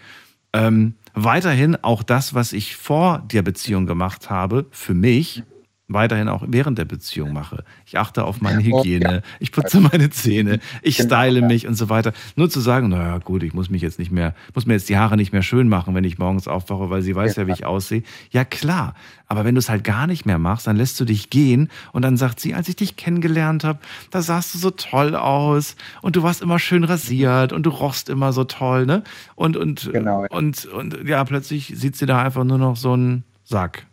ähm, 0.53 0.95
weiterhin 1.15 1.77
auch 1.77 2.03
das, 2.03 2.35
was 2.35 2.53
ich 2.53 2.75
vor 2.77 3.23
der 3.31 3.43
Beziehung 3.43 3.87
gemacht 3.87 4.31
habe, 4.31 4.67
für 4.71 4.95
mich 4.95 5.45
weiterhin 5.93 6.29
auch 6.29 6.45
während 6.47 6.79
der 6.79 6.85
Beziehung 6.85 7.33
mache. 7.33 7.65
Ich 7.87 7.99
achte 7.99 8.25
auf 8.25 8.41
meine 8.41 8.63
Hygiene, 8.63 9.23
ich 9.39 9.53
putze 9.53 9.81
meine 9.81 10.11
Zähne, 10.11 10.61
ich 10.83 10.99
Genau, 10.99 11.09
style 11.09 11.43
mich 11.43 11.67
und 11.67 11.75
so 11.75 11.89
weiter. 11.89 12.13
Nur 12.37 12.51
zu 12.51 12.61
sagen, 12.61 12.89
naja 12.89 13.19
gut, 13.19 13.43
ich 13.43 13.55
muss 13.55 13.71
mich 13.71 13.83
jetzt 13.83 13.99
nicht 13.99 14.11
mehr, 14.11 14.35
muss 14.55 14.67
mir 14.67 14.75
jetzt 14.75 14.89
die 14.89 14.97
Haare 14.99 15.17
nicht 15.17 15.33
mehr 15.33 15.43
schön 15.43 15.69
machen, 15.69 15.95
wenn 15.95 16.05
ich 16.05 16.19
morgens 16.19 16.49
aufwache, 16.49 16.91
weil 16.91 17.03
sie 17.03 17.15
weiß 17.15 17.37
ja, 17.37 17.47
wie 17.47 17.53
ich 17.53 17.67
aussehe. 17.67 18.03
Ja 18.31 18.45
klar, 18.45 18.95
aber 19.27 19.45
wenn 19.45 19.55
du 19.55 19.59
es 19.59 19.69
halt 19.69 19.85
gar 19.85 20.07
nicht 20.07 20.27
mehr 20.27 20.39
machst, 20.39 20.67
dann 20.67 20.77
lässt 20.77 20.99
du 21.01 21.05
dich 21.05 21.31
gehen 21.31 21.69
und 21.93 22.03
dann 22.03 22.17
sagt 22.17 22.41
sie, 22.41 22.55
als 22.55 22.69
ich 22.69 22.77
dich 22.77 22.97
kennengelernt 22.97 23.65
habe, 23.65 23.79
da 24.11 24.23
sahst 24.23 24.55
du 24.55 24.59
so 24.59 24.71
toll 24.71 25.15
aus 25.15 25.77
und 26.03 26.17
du 26.17 26.23
warst 26.23 26.43
immer 26.43 26.59
schön 26.59 26.85
rasiert 26.85 27.53
und 27.53 27.65
du 27.65 27.71
rochst 27.71 28.09
immer 28.09 28.33
so 28.33 28.45
toll, 28.45 28.87
ne? 28.87 29.03
Und 29.37 29.57
und 29.57 29.91
Genau, 29.93 30.23
ja. 30.23 30.31
und 30.31 30.67
und 30.67 31.07
ja, 31.07 31.25
plötzlich 31.25 31.73
sieht 31.77 31.97
sie 31.97 32.07
da 32.07 32.23
einfach 32.23 32.45
nur 32.45 32.59
noch 32.59 32.77
so 32.77 32.93
einen 32.93 33.25
Sack. 33.45 33.87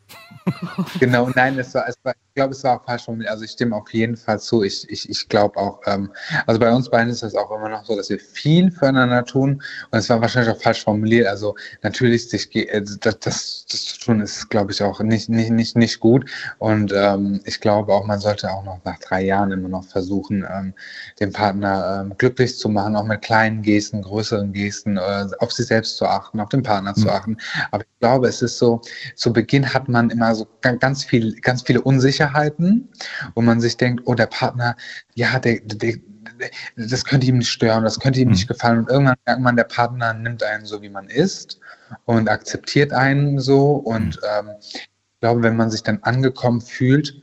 Genau, 0.99 1.30
nein, 1.36 1.57
es 1.60 1.74
war, 1.74 1.88
es 1.88 1.95
war, 2.03 2.14
ich 2.14 2.34
glaube, 2.36 2.52
es 2.53 2.64
war 2.64 2.80
auch 2.80 2.86
falsch 2.86 3.06
formuliert. 3.06 3.32
Also 3.32 3.44
ich 3.44 3.52
stimme 3.52 3.76
auf 3.76 3.91
jeden 3.94 4.15
Fall 4.15 4.40
zu. 4.40 4.64
Ich, 4.64 4.90
ich, 4.90 5.10
ich 5.10 5.28
glaube 5.30 5.57
auch, 5.57 5.80
ähm, 5.86 6.11
also 6.45 6.60
bei 6.60 6.72
uns 6.74 6.90
beiden 6.90 7.10
ist 7.11 7.24
es 7.24 7.36
auch 7.36 7.52
immer 7.52 7.69
noch 7.69 7.86
so, 7.86 7.95
dass 7.95 8.10
wir 8.10 8.19
viel 8.19 8.72
füreinander 8.72 9.26
tun. 9.26 9.61
Und 9.91 9.99
es 9.99 10.10
war 10.10 10.22
wahrscheinlich 10.22 10.53
auch 10.56 10.61
falsch 10.61 10.84
formuliert. 10.84 11.28
Also 11.28 11.56
natürlich, 11.82 12.30
sich, 12.30 12.53
äh, 12.56 12.82
das, 12.82 13.19
das, 13.19 13.65
das 13.69 13.86
zu 13.86 13.99
tun 13.99 14.22
ist, 14.22 14.49
glaube 14.49 14.72
ich, 14.72 14.82
auch 14.84 14.99
nicht, 15.02 15.30
nicht, 15.30 15.52
nicht, 15.52 15.76
nicht 15.76 15.99
gut. 15.99 16.30
Und 16.60 16.94
ähm, 16.95 17.41
ich 17.45 17.60
glaube 17.60 17.94
auch, 17.94 18.06
man 18.06 18.19
sollte 18.19 18.49
auch 18.52 18.64
noch 18.64 18.80
nach 18.86 18.99
drei 18.99 19.24
Jahren 19.24 19.52
immer 19.52 19.69
noch 19.69 19.86
versuchen, 19.86 20.45
ähm, 20.49 20.74
den 21.19 21.32
Partner 21.34 22.02
ähm, 22.06 22.18
glücklich 22.18 22.57
zu 22.57 22.69
machen, 22.69 22.95
auch 22.95 23.03
mit 23.06 23.22
kleinen 23.22 23.61
Gesten, 23.61 24.02
größeren 24.02 24.53
Gesten, 24.53 24.98
äh, 24.98 25.26
auf 25.40 25.52
sich 25.52 25.68
selbst 25.68 25.98
zu 25.98 26.06
achten, 26.06 26.40
auf 26.40 26.49
den 26.49 26.64
Partner 26.64 26.94
zu 26.95 27.07
Mhm. 27.07 27.10
achten. 27.10 27.38
Aber 27.72 27.84
ich 27.84 27.99
glaube, 27.99 28.28
es 28.28 28.41
ist 28.41 28.57
so, 28.57 28.82
zu 29.15 29.34
Beginn 29.34 29.74
hat 29.74 29.88
man 29.90 30.10
immer 30.10 30.36
so 30.38 30.47
ga- 30.61 30.76
ganz 30.76 31.03
viel, 31.03 31.35
ganz 31.41 31.64
viele 31.64 31.81
Unsicherheiten, 31.81 32.89
wo 33.35 33.41
man 33.41 33.59
sich 33.59 33.77
denkt, 33.77 34.03
oh, 34.05 34.14
der 34.15 34.27
Partner, 34.27 34.76
ja, 35.15 35.39
der, 35.39 35.59
der, 35.61 35.77
der 35.77 36.49
das 36.76 37.03
könnte 37.03 37.26
ihm 37.26 37.39
nicht 37.39 37.49
stören, 37.49 37.84
das 37.84 37.99
könnte 37.99 38.19
ihm 38.19 38.30
nicht 38.30 38.47
gefallen. 38.47 38.80
Und 38.80 38.89
irgendwann 38.89 39.15
merkt 39.26 39.41
man, 39.41 39.55
der 39.55 39.64
Partner 39.64 40.14
nimmt 40.14 40.43
einen 40.43 40.65
so, 40.65 40.81
wie 40.81 40.89
man 40.89 41.09
ist 41.09 41.59
und 42.05 42.30
akzeptiert 42.30 42.93
einen 42.93 43.39
so. 43.39 43.72
Und 43.72 44.19
ähm, 44.38 44.51
ich 44.61 44.89
glaube, 45.22 45.41
wenn 45.41 45.55
man 45.55 45.72
sich 45.72 45.84
dann 45.84 45.99
angekommen 46.03 46.61
fühlt, 46.61 47.15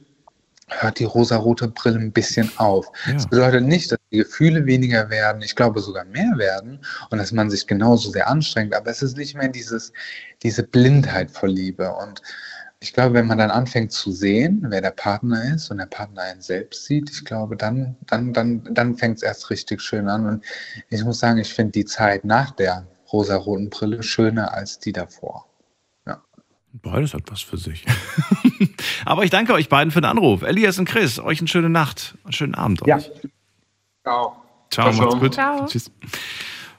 hört 0.68 0.98
die 0.98 1.04
rosarote 1.04 1.68
Brille 1.68 1.98
ein 1.98 2.12
bisschen 2.12 2.50
auf. 2.56 2.90
Das 3.12 3.26
bedeutet 3.26 3.64
nicht, 3.64 3.92
dass 3.92 3.98
die 4.10 4.18
Gefühle 4.18 4.64
weniger 4.64 5.10
werden, 5.10 5.42
ich 5.42 5.54
glaube 5.54 5.80
sogar 5.80 6.06
mehr 6.06 6.32
werden 6.36 6.80
und 7.10 7.18
dass 7.18 7.32
man 7.32 7.50
sich 7.50 7.66
genauso 7.66 8.10
sehr 8.10 8.26
anstrengt, 8.26 8.74
aber 8.74 8.90
es 8.90 9.02
ist 9.02 9.16
nicht 9.16 9.36
mehr 9.36 9.48
dieses, 9.48 9.92
diese 10.42 10.62
Blindheit 10.62 11.30
vor 11.30 11.50
Liebe. 11.50 11.92
Und 11.92 12.22
ich 12.84 12.92
glaube, 12.92 13.14
wenn 13.14 13.26
man 13.26 13.38
dann 13.38 13.50
anfängt 13.50 13.92
zu 13.92 14.12
sehen, 14.12 14.64
wer 14.68 14.80
der 14.80 14.90
Partner 14.90 15.54
ist 15.54 15.70
und 15.70 15.78
der 15.78 15.86
Partner 15.86 16.22
einen 16.22 16.42
selbst 16.42 16.84
sieht, 16.84 17.10
ich 17.10 17.24
glaube, 17.24 17.56
dann, 17.56 17.96
dann, 18.06 18.32
dann, 18.32 18.62
dann 18.72 18.96
fängt 18.96 19.16
es 19.16 19.22
erst 19.22 19.50
richtig 19.50 19.80
schön 19.80 20.08
an. 20.08 20.26
Und 20.26 20.44
ich 20.90 21.02
muss 21.02 21.18
sagen, 21.18 21.38
ich 21.38 21.52
finde 21.52 21.72
die 21.72 21.84
Zeit 21.84 22.24
nach 22.24 22.50
der 22.52 22.86
rosaroten 23.12 23.70
Brille 23.70 24.02
schöner 24.02 24.52
als 24.54 24.78
die 24.78 24.92
davor. 24.92 25.46
Beides 26.82 27.14
hat 27.14 27.22
was 27.30 27.40
für 27.40 27.56
sich. 27.56 27.84
Aber 29.04 29.22
ich 29.22 29.30
danke 29.30 29.52
euch 29.52 29.68
beiden 29.68 29.92
für 29.92 30.00
den 30.00 30.10
Anruf. 30.10 30.42
Elias 30.42 30.78
und 30.78 30.86
Chris, 30.86 31.20
euch 31.20 31.38
eine 31.38 31.46
schöne 31.46 31.70
Nacht, 31.70 32.16
einen 32.24 32.32
schönen 32.32 32.54
Abend 32.56 32.82
euch. 32.82 32.88
Ja. 32.88 32.98
Ciao. 34.02 34.36
Ciao, 34.70 34.92
Ciao, 34.92 35.06
macht's 35.06 35.20
gut. 35.20 35.34
Ciao. 35.34 35.66
Tschüss. 35.66 35.92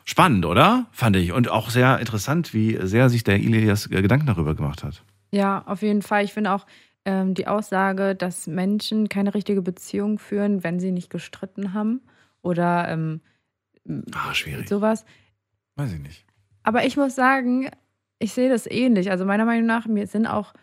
Spannend, 0.03 0.45
oder? 0.45 0.88
Fand 0.91 1.15
ich. 1.15 1.32
Und 1.32 1.49
auch 1.49 1.69
sehr 1.69 1.99
interessant, 1.99 2.53
wie 2.53 2.77
sehr 2.82 3.10
sich 3.10 3.23
der 3.23 3.36
Elias 3.36 3.88
äh, 3.88 4.02
Gedanken 4.02 4.27
darüber 4.27 4.53
gemacht 4.53 4.84
hat. 4.84 5.02
Ja, 5.35 5.63
auf 5.65 5.81
jeden 5.81 6.01
Fall. 6.01 6.23
Ich 6.23 6.31
finde 6.33 6.51
auch 6.51 6.65
ähm, 7.03 7.33
die 7.33 7.45
Aussage, 7.47 8.15
dass 8.15 8.47
Menschen 8.47 9.09
keine 9.09 9.33
richtige 9.33 9.61
Beziehung 9.61 10.17
führen, 10.17 10.63
wenn 10.63 10.79
sie 10.79 10.91
nicht 10.93 11.09
gestritten 11.09 11.73
haben 11.73 11.99
oder 12.41 12.87
ähm, 12.87 13.19
Ah, 14.13 14.33
schwierig. 14.33 14.69
sowas. 14.69 15.03
Weiß 15.75 15.91
ich 15.91 15.99
nicht. 15.99 16.25
Aber 16.63 16.85
ich 16.85 16.95
muss 16.95 17.15
sagen, 17.15 17.69
ich 18.17 18.31
sehe 18.33 18.49
das 18.49 18.65
ähnlich. 18.65 19.11
Also 19.11 19.25
meiner 19.25 19.43
Meinung 19.45 19.65
nach, 19.65 19.87
mir 19.87 20.07
sind 20.07 20.25
auch 20.25 20.53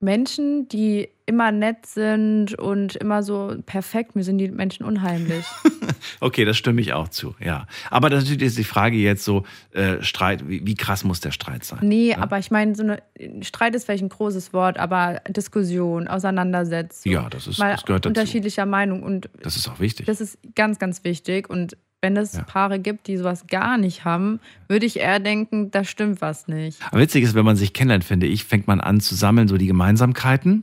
Menschen, 0.00 0.68
die 0.68 1.08
immer 1.24 1.50
nett 1.50 1.86
sind 1.86 2.56
und 2.58 2.94
immer 2.96 3.22
so 3.22 3.56
perfekt, 3.66 4.14
mir 4.14 4.22
sind 4.22 4.38
die 4.38 4.50
Menschen 4.50 4.84
unheimlich. 4.84 5.44
Okay, 6.20 6.44
das 6.44 6.56
stimme 6.56 6.80
ich 6.80 6.92
auch 6.92 7.08
zu, 7.08 7.34
ja. 7.40 7.66
Aber 7.90 8.10
natürlich 8.10 8.42
ist 8.42 8.58
die 8.58 8.64
Frage 8.64 8.96
jetzt 8.96 9.24
so, 9.24 9.44
äh, 9.72 10.02
Streit, 10.02 10.48
wie, 10.48 10.64
wie 10.66 10.74
krass 10.74 11.04
muss 11.04 11.20
der 11.20 11.30
Streit 11.30 11.64
sein? 11.64 11.80
Nee, 11.82 12.14
aber 12.14 12.38
ich 12.38 12.50
meine, 12.50 12.74
so 12.74 12.82
eine 12.84 13.02
Streit 13.42 13.74
ist 13.74 13.84
vielleicht 13.84 14.02
ein 14.04 14.08
großes 14.08 14.52
Wort, 14.52 14.78
aber 14.78 15.20
Diskussion, 15.28 16.06
Auseinandersetzung. 16.06 17.10
Ja, 17.12 17.28
das 17.28 17.46
ist- 17.46 17.58
mal 17.58 17.72
das 17.72 17.84
gehört 17.84 18.04
dazu. 18.04 18.10
unterschiedlicher 18.10 18.66
Meinung 18.66 19.02
und 19.02 19.28
Das 19.42 19.56
ist 19.56 19.68
auch 19.68 19.80
wichtig. 19.80 20.06
das 20.06 20.20
ist 20.20 20.38
ganz, 20.54 20.78
ganz 20.78 21.02
wichtig. 21.02 21.48
Und 21.50 21.76
wenn 22.06 22.16
es 22.16 22.40
Paare 22.46 22.78
gibt, 22.78 23.08
die 23.08 23.16
sowas 23.16 23.48
gar 23.48 23.78
nicht 23.78 24.04
haben, 24.04 24.38
würde 24.68 24.86
ich 24.86 25.00
eher 25.00 25.18
denken, 25.18 25.72
da 25.72 25.82
stimmt 25.82 26.20
was 26.20 26.46
nicht. 26.46 26.80
Aber 26.92 27.00
witzig 27.00 27.24
ist, 27.24 27.34
wenn 27.34 27.44
man 27.44 27.56
sich 27.56 27.72
kennenlernt, 27.72 28.04
finde 28.04 28.28
ich, 28.28 28.44
fängt 28.44 28.68
man 28.68 28.80
an 28.80 29.00
zu 29.00 29.16
sammeln, 29.16 29.48
so 29.48 29.56
die 29.56 29.66
Gemeinsamkeiten. 29.66 30.62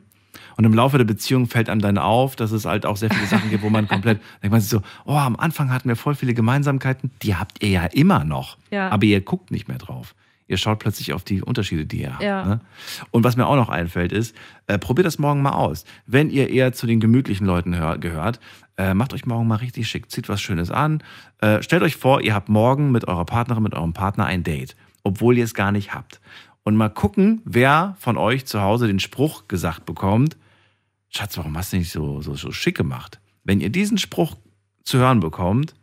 Und 0.56 0.64
im 0.64 0.74
Laufe 0.74 0.98
der 0.98 1.04
Beziehung 1.04 1.48
fällt 1.48 1.68
einem 1.68 1.82
dann 1.82 1.98
auf, 1.98 2.38
dass 2.38 2.54
es 2.54 2.64
halt 2.64 2.86
auch 2.86 2.96
sehr 2.96 3.10
viele 3.10 3.28
Sachen 3.28 3.50
gibt, 3.50 3.62
wo 3.62 3.70
man 3.70 3.88
komplett, 3.90 4.22
denkt 4.42 4.54
man 4.54 4.62
sich 4.62 4.70
so, 4.70 4.82
oh, 5.04 5.18
am 5.18 5.36
Anfang 5.36 5.70
hatten 5.70 5.90
wir 5.90 5.98
voll 5.98 6.16
viele 6.16 6.34
Gemeinsamkeiten, 6.34 7.12
die 7.24 7.36
habt 7.36 7.62
ihr 7.62 7.70
ja 7.70 7.86
immer 7.88 8.24
noch. 8.24 8.58
Ja. 8.72 8.88
Aber 8.90 9.04
ihr 9.04 9.20
guckt 9.20 9.52
nicht 9.52 9.68
mehr 9.68 9.80
drauf. 9.80 10.16
Ihr 10.54 10.58
schaut 10.58 10.78
plötzlich 10.78 11.14
auf 11.14 11.24
die 11.24 11.42
Unterschiede, 11.42 11.88
die 11.88 12.02
ihr 12.02 12.14
habt. 12.14 12.22
Ja. 12.22 12.46
Ne? 12.46 12.60
Und 13.10 13.24
was 13.24 13.36
mir 13.36 13.48
auch 13.48 13.56
noch 13.56 13.70
einfällt, 13.70 14.12
ist, 14.12 14.36
äh, 14.68 14.78
probiert 14.78 15.08
das 15.08 15.18
morgen 15.18 15.42
mal 15.42 15.54
aus. 15.54 15.84
Wenn 16.06 16.30
ihr 16.30 16.48
eher 16.52 16.74
zu 16.74 16.86
den 16.86 17.00
gemütlichen 17.00 17.48
Leuten 17.48 17.76
hör, 17.76 17.98
gehört, 17.98 18.40
äh, 18.78 18.94
macht 18.94 19.16
euch 19.16 19.26
morgen 19.26 19.48
mal 19.48 19.56
richtig 19.56 19.88
schick, 19.88 20.12
zieht 20.12 20.30
was 20.30 20.44
Schönes 20.44 20.70
an. 20.70 21.02
Äh, 21.40 21.64
stellt 21.64 21.82
euch 21.82 21.96
vor, 21.96 22.22
ihr 22.22 22.36
habt 22.36 22.50
morgen 22.50 22.92
mit 22.92 23.08
eurer 23.08 23.26
Partnerin, 23.26 23.64
mit 23.64 23.74
eurem 23.74 23.94
Partner 23.94 24.28
ein 24.28 24.44
Date, 24.44 24.76
obwohl 25.02 25.40
ihr 25.40 25.44
es 25.44 25.56
gar 25.56 25.72
nicht 25.72 25.96
habt. 25.96 26.22
Und 26.62 26.76
mal 26.76 26.90
gucken, 26.90 27.42
wer 27.46 27.96
von 27.98 28.16
euch 28.16 28.46
zu 28.46 28.62
Hause 28.62 28.86
den 28.86 29.00
Spruch 29.00 29.48
gesagt 29.48 29.88
bekommt, 29.88 30.38
Schatz, 31.10 31.36
warum 31.36 31.58
hast 31.58 31.74
du 31.74 31.78
nicht 31.78 31.92
so, 31.92 32.22
so, 32.22 32.36
so 32.36 32.52
schick 32.52 32.78
gemacht? 32.78 33.20
Wenn 33.44 33.60
ihr 33.60 33.72
diesen 33.72 33.98
Spruch 33.98 34.36
zu 34.84 35.00
hören 35.00 35.20
bekommt, 35.20 35.74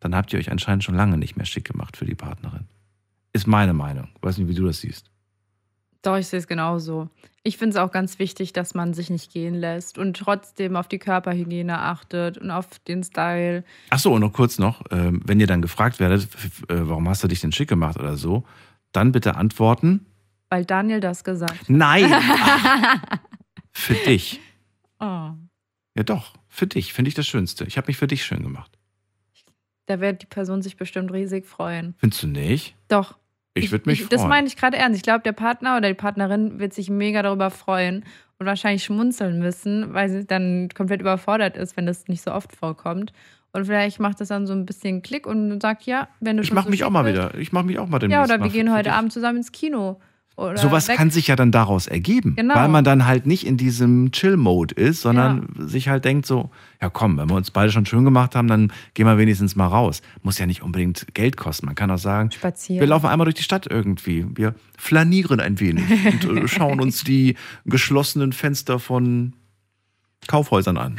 dann 0.00 0.14
habt 0.14 0.34
ihr 0.34 0.38
euch 0.38 0.50
anscheinend 0.50 0.84
schon 0.84 0.96
lange 0.96 1.16
nicht 1.16 1.38
mehr 1.38 1.46
schick 1.46 1.64
gemacht 1.64 1.96
für 1.96 2.04
die 2.04 2.14
Partnerin. 2.14 2.66
Ist 3.32 3.46
meine 3.46 3.72
Meinung. 3.74 4.08
Weiß 4.20 4.38
nicht, 4.38 4.48
wie 4.48 4.54
du 4.54 4.66
das 4.66 4.80
siehst. 4.80 5.10
Doch, 6.02 6.16
ich 6.16 6.28
sehe 6.28 6.38
es 6.38 6.46
genauso. 6.46 7.08
Ich 7.42 7.56
finde 7.56 7.76
es 7.76 7.76
auch 7.76 7.90
ganz 7.90 8.18
wichtig, 8.18 8.52
dass 8.52 8.74
man 8.74 8.94
sich 8.94 9.10
nicht 9.10 9.32
gehen 9.32 9.54
lässt 9.54 9.98
und 9.98 10.16
trotzdem 10.16 10.76
auf 10.76 10.86
die 10.86 10.98
Körperhygiene 10.98 11.78
achtet 11.78 12.38
und 12.38 12.50
auf 12.50 12.78
den 12.86 13.02
Style. 13.02 13.64
Ach 13.90 13.98
so, 13.98 14.12
und 14.12 14.20
noch 14.20 14.32
kurz 14.32 14.58
noch, 14.58 14.82
ähm, 14.90 15.20
wenn 15.24 15.40
ihr 15.40 15.46
dann 15.46 15.60
gefragt 15.62 15.98
werdet, 15.98 16.28
äh, 16.68 16.88
warum 16.88 17.08
hast 17.08 17.24
du 17.24 17.28
dich 17.28 17.40
denn 17.40 17.52
schick 17.52 17.68
gemacht 17.68 17.98
oder 17.98 18.16
so, 18.16 18.44
dann 18.92 19.12
bitte 19.12 19.34
antworten. 19.36 20.06
Weil 20.50 20.64
Daniel 20.64 21.00
das 21.00 21.24
gesagt 21.24 21.60
hat. 21.60 21.68
Nein! 21.68 22.10
Für 23.72 23.94
dich. 23.94 24.40
oh, 25.00 25.30
Ja 25.94 26.02
doch, 26.04 26.34
für 26.48 26.66
dich 26.66 26.92
finde 26.92 27.08
ich 27.08 27.14
das 27.14 27.26
Schönste. 27.26 27.64
Ich 27.64 27.76
habe 27.76 27.86
mich 27.86 27.96
für 27.96 28.06
dich 28.08 28.24
schön 28.24 28.42
gemacht. 28.42 28.77
Da 29.88 30.00
wird 30.00 30.22
die 30.22 30.26
Person 30.26 30.62
sich 30.62 30.76
bestimmt 30.76 31.12
riesig 31.12 31.46
freuen. 31.46 31.94
Findest 31.98 32.22
du 32.22 32.26
nicht? 32.28 32.76
Doch. 32.88 33.16
Ich 33.54 33.72
würde 33.72 33.88
mich 33.88 34.00
ich, 34.00 34.06
freuen. 34.06 34.18
Das 34.20 34.28
meine 34.28 34.46
ich 34.46 34.56
gerade 34.56 34.76
ernst. 34.76 34.96
Ich 34.96 35.02
glaube, 35.02 35.20
der 35.20 35.32
Partner 35.32 35.76
oder 35.78 35.88
die 35.88 35.94
Partnerin 35.94 36.58
wird 36.60 36.72
sich 36.74 36.90
mega 36.90 37.22
darüber 37.22 37.50
freuen 37.50 38.04
und 38.38 38.46
wahrscheinlich 38.46 38.84
schmunzeln 38.84 39.38
müssen, 39.38 39.94
weil 39.94 40.08
sie 40.10 40.24
dann 40.24 40.68
komplett 40.74 41.00
überfordert 41.00 41.56
ist, 41.56 41.76
wenn 41.76 41.86
das 41.86 42.06
nicht 42.06 42.22
so 42.22 42.32
oft 42.32 42.54
vorkommt. 42.54 43.12
Und 43.52 43.64
vielleicht 43.64 43.98
macht 43.98 44.20
das 44.20 44.28
dann 44.28 44.46
so 44.46 44.52
ein 44.52 44.66
bisschen 44.66 45.02
Klick 45.02 45.26
und 45.26 45.60
sagt, 45.60 45.84
ja, 45.84 46.08
wenn 46.20 46.36
du 46.36 46.42
ich 46.42 46.48
schon 46.48 46.54
mache 46.54 46.66
so 46.66 46.70
mich 46.70 46.84
auch 46.84 46.90
mal 46.90 47.02
bist. 47.02 47.16
wieder. 47.16 47.34
Ich 47.36 47.50
mache 47.50 47.64
mich 47.64 47.78
auch 47.78 47.88
mal 47.88 47.96
Ja, 47.96 48.00
demnächst 48.00 48.30
oder 48.30 48.38
mal 48.38 48.44
wir 48.44 48.52
gehen 48.52 48.72
heute. 48.72 48.92
Abend 48.92 49.12
zusammen 49.12 49.38
ins 49.38 49.50
Kino. 49.52 49.98
Oder 50.38 50.56
Sowas 50.56 50.86
weg. 50.86 50.96
kann 50.96 51.10
sich 51.10 51.26
ja 51.26 51.34
dann 51.36 51.50
daraus 51.50 51.88
ergeben, 51.88 52.36
Genau. 52.36 52.54
weil 52.54 52.68
man 52.68 52.84
dann 52.84 53.06
halt 53.06 53.26
nicht 53.26 53.44
in 53.44 53.56
diesem 53.56 54.12
Chill-Mode 54.12 54.72
ist, 54.76 55.00
sondern 55.02 55.48
sich 55.58 55.88
halt 55.88 56.04
denkt 56.04 56.26
so, 56.26 56.50
ja 56.80 56.88
komm, 56.88 57.18
wenn 57.18 57.28
wir 57.28 57.34
uns 57.34 57.50
beide 57.50 57.72
schon 57.72 57.86
schön 57.86 58.04
gemacht 58.04 58.36
haben, 58.36 58.46
dann 58.46 58.72
gehen 58.94 59.04
wir 59.06 59.18
wenigstens 59.18 59.56
mal 59.56 59.66
raus. 59.66 60.00
Muss 60.22 60.38
ja 60.38 60.46
nicht 60.46 60.62
unbedingt 60.62 61.06
Geld 61.12 61.36
kosten. 61.36 61.66
Man 61.66 61.74
kann 61.74 61.90
auch 61.90 61.98
sagen, 61.98 62.30
Spazieren. 62.30 62.80
wir 62.80 62.86
laufen 62.86 63.06
einmal 63.06 63.24
durch 63.24 63.34
die 63.34 63.42
Stadt 63.42 63.66
irgendwie, 63.68 64.26
wir 64.36 64.54
flanieren 64.76 65.40
ein 65.40 65.58
wenig 65.58 65.84
und 66.28 66.38
äh, 66.38 66.46
schauen 66.48 66.80
uns 66.80 67.02
die 67.02 67.34
geschlossenen 67.64 68.32
Fenster 68.32 68.78
von 68.78 69.32
Kaufhäusern 70.28 70.76
an. 70.76 70.98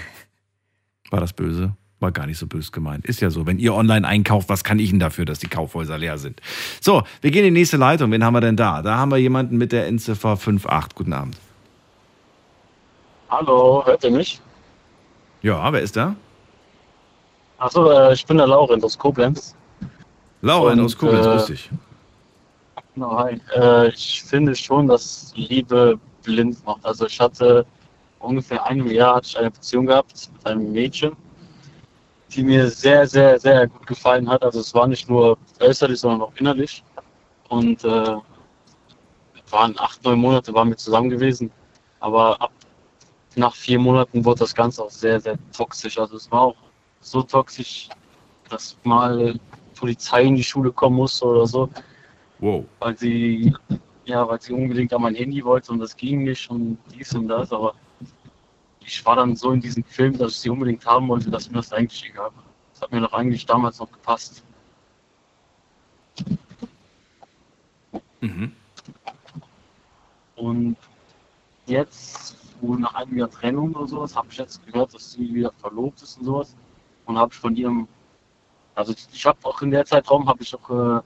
War 1.11 1.22
das 1.22 1.32
böse? 1.34 1.78
War 1.99 2.11
gar 2.13 2.26
nicht 2.27 2.38
so 2.38 2.47
böse 2.47 2.71
gemeint. 2.71 3.05
Ist 3.05 3.19
ja 3.19 3.30
so, 3.30 3.45
wenn 3.45 3.59
ihr 3.59 3.73
online 3.73 4.07
einkauft, 4.07 4.47
was 4.47 4.63
kann 4.63 4.80
ich 4.80 4.89
denn 4.89 4.99
dafür, 4.99 5.26
dass 5.26 5.39
die 5.39 5.47
Kaufhäuser 5.47 5.97
leer 5.97 6.17
sind? 6.17 6.41
So, 6.80 7.03
wir 7.21 7.31
gehen 7.31 7.45
in 7.45 7.53
die 7.53 7.59
nächste 7.59 7.76
Leitung. 7.76 8.11
Wen 8.11 8.23
haben 8.23 8.34
wir 8.34 8.41
denn 8.41 8.55
da? 8.55 8.81
Da 8.81 8.97
haben 8.97 9.11
wir 9.11 9.17
jemanden 9.17 9.57
mit 9.57 9.73
der 9.73 9.88
Endziffer 9.88 10.30
58. 10.30 10.95
Guten 10.95 11.11
Abend. 11.11 11.35
Hallo, 13.30 13.84
hört 13.85 14.03
ihr 14.03 14.11
mich? 14.11 14.39
Ja, 15.41 15.71
wer 15.71 15.81
ist 15.81 15.95
da? 15.97 16.15
Achso, 17.57 17.91
äh, 17.91 18.13
ich 18.13 18.26
bin 18.26 18.38
der 18.38 18.47
Laurent 18.47 18.84
aus 18.84 18.97
Koblenz. 18.97 19.53
Lauren 20.41 20.80
Und, 20.80 20.85
aus 20.85 20.97
Koblenz, 20.97 21.26
äh, 21.26 21.30
grüß 21.30 21.45
dich. 21.47 21.69
Genau, 22.95 23.17
hi. 23.17 23.39
Äh, 23.55 23.89
ich 23.89 24.23
finde 24.23 24.55
schon, 24.55 24.88
dass 24.88 25.34
Liebe 25.35 25.99
blind 26.23 26.65
macht. 26.65 26.85
Also 26.85 27.05
ich 27.07 27.19
hatte 27.19 27.65
ungefähr 28.19 28.65
ein 28.65 28.85
Jahr 28.88 29.17
hatte 29.17 29.27
ich 29.27 29.38
eine 29.38 29.51
Beziehung 29.51 29.85
gehabt 29.85 30.30
mit 30.34 30.45
einem 30.45 30.71
Mädchen, 30.71 31.11
die 32.31 32.43
mir 32.43 32.69
sehr, 32.69 33.07
sehr, 33.07 33.39
sehr 33.39 33.68
gut 33.68 33.88
gefallen 33.88 34.30
hat. 34.30 34.43
Also 34.43 34.60
es 34.60 34.73
war 34.73 34.88
nicht 34.88 35.10
nur 35.10 35.38
äußerlich, 35.60 35.99
sondern 35.99 36.22
auch 36.22 36.34
innerlich. 36.35 36.84
Und 37.49 37.84
äh, 37.84 38.18
waren 39.49 39.80
acht, 39.80 40.03
neun 40.03 40.19
Monate 40.19 40.53
waren 40.53 40.69
wir 40.69 40.77
zusammen 40.77 41.10
gewesen. 41.10 41.51
Aber 41.99 42.39
ab 42.41 42.51
nach 43.35 43.56
vier 43.56 43.80
Monaten 43.80 44.23
wurde 44.26 44.39
das 44.39 44.53
Ganze 44.53 44.84
auch 44.84 44.89
sehr, 44.89 45.19
sehr 45.19 45.38
toxisch. 45.56 45.97
Also 45.97 46.18
es 46.18 46.31
war 46.31 46.41
auch 46.41 46.56
so 47.01 47.22
toxisch, 47.22 47.89
dass 48.49 48.77
mal 48.84 49.39
Polizei 49.76 50.23
in 50.23 50.35
die 50.35 50.43
Schule 50.43 50.72
kommen 50.72 50.97
musste 50.97 51.26
oder 51.26 51.47
so. 51.47 51.69
Wow. 52.39 52.65
Weil 52.80 52.97
sie, 52.97 53.53
ja, 54.06 54.27
weil 54.27 54.41
sie 54.41 54.53
unbedingt 54.53 54.93
an 54.93 55.01
mein 55.01 55.15
Handy 55.15 55.43
wollte 55.43 55.72
und 55.72 55.80
das 55.80 55.95
ging 55.95 56.23
nicht 56.23 56.49
und 56.49 56.77
dies 56.93 57.14
und 57.14 57.27
das, 57.27 57.51
aber 57.51 57.73
ich 58.90 59.06
war 59.06 59.16
dann 59.16 59.36
so 59.36 59.52
in 59.52 59.61
diesem 59.61 59.84
Film, 59.84 60.18
dass 60.18 60.32
ich 60.32 60.40
sie 60.40 60.49
unbedingt 60.49 60.86
haben 60.86 61.07
wollte, 61.07 61.30
dass 61.30 61.49
mir 61.49 61.57
das 61.57 61.72
eigentlich 61.72 62.03
egal 62.06 62.32
war. 62.36 62.44
Das 62.74 62.82
hat 62.82 62.91
mir 62.91 63.02
doch 63.02 63.14
eigentlich 63.14 63.45
damals 63.45 63.80
noch 63.80 63.91
gepasst. 63.91 64.44
Mhm. 68.22 68.52
Und 70.36 70.78
jetzt, 71.66 72.36
wo 72.61 72.76
nach 72.76 73.07
Jahr 73.11 73.30
Trennung 73.30 73.74
oder 73.76 73.88
sowas, 73.88 74.16
habe 74.16 74.28
ich 74.32 74.38
jetzt 74.38 74.66
gehört, 74.66 74.94
dass 74.94 75.14
sie 75.14 75.34
wieder 75.34 75.52
verlobt 75.57 76.02
ist 76.02 76.18
und 76.18 76.26
sowas. 76.26 76.56
Und 77.06 77.18
habe 77.18 77.32
ich 77.32 77.40
von 77.40 77.56
ihrem, 77.56 77.88
also 78.76 78.94
ich 79.14 79.26
habe 79.26 79.38
auch 79.44 79.61
in 79.61 79.72
der 79.72 79.86
Zeitraum, 79.86 80.28
habe 80.28 80.41
ich 80.41 80.56
auch 80.56 80.70
äh, 80.70 81.02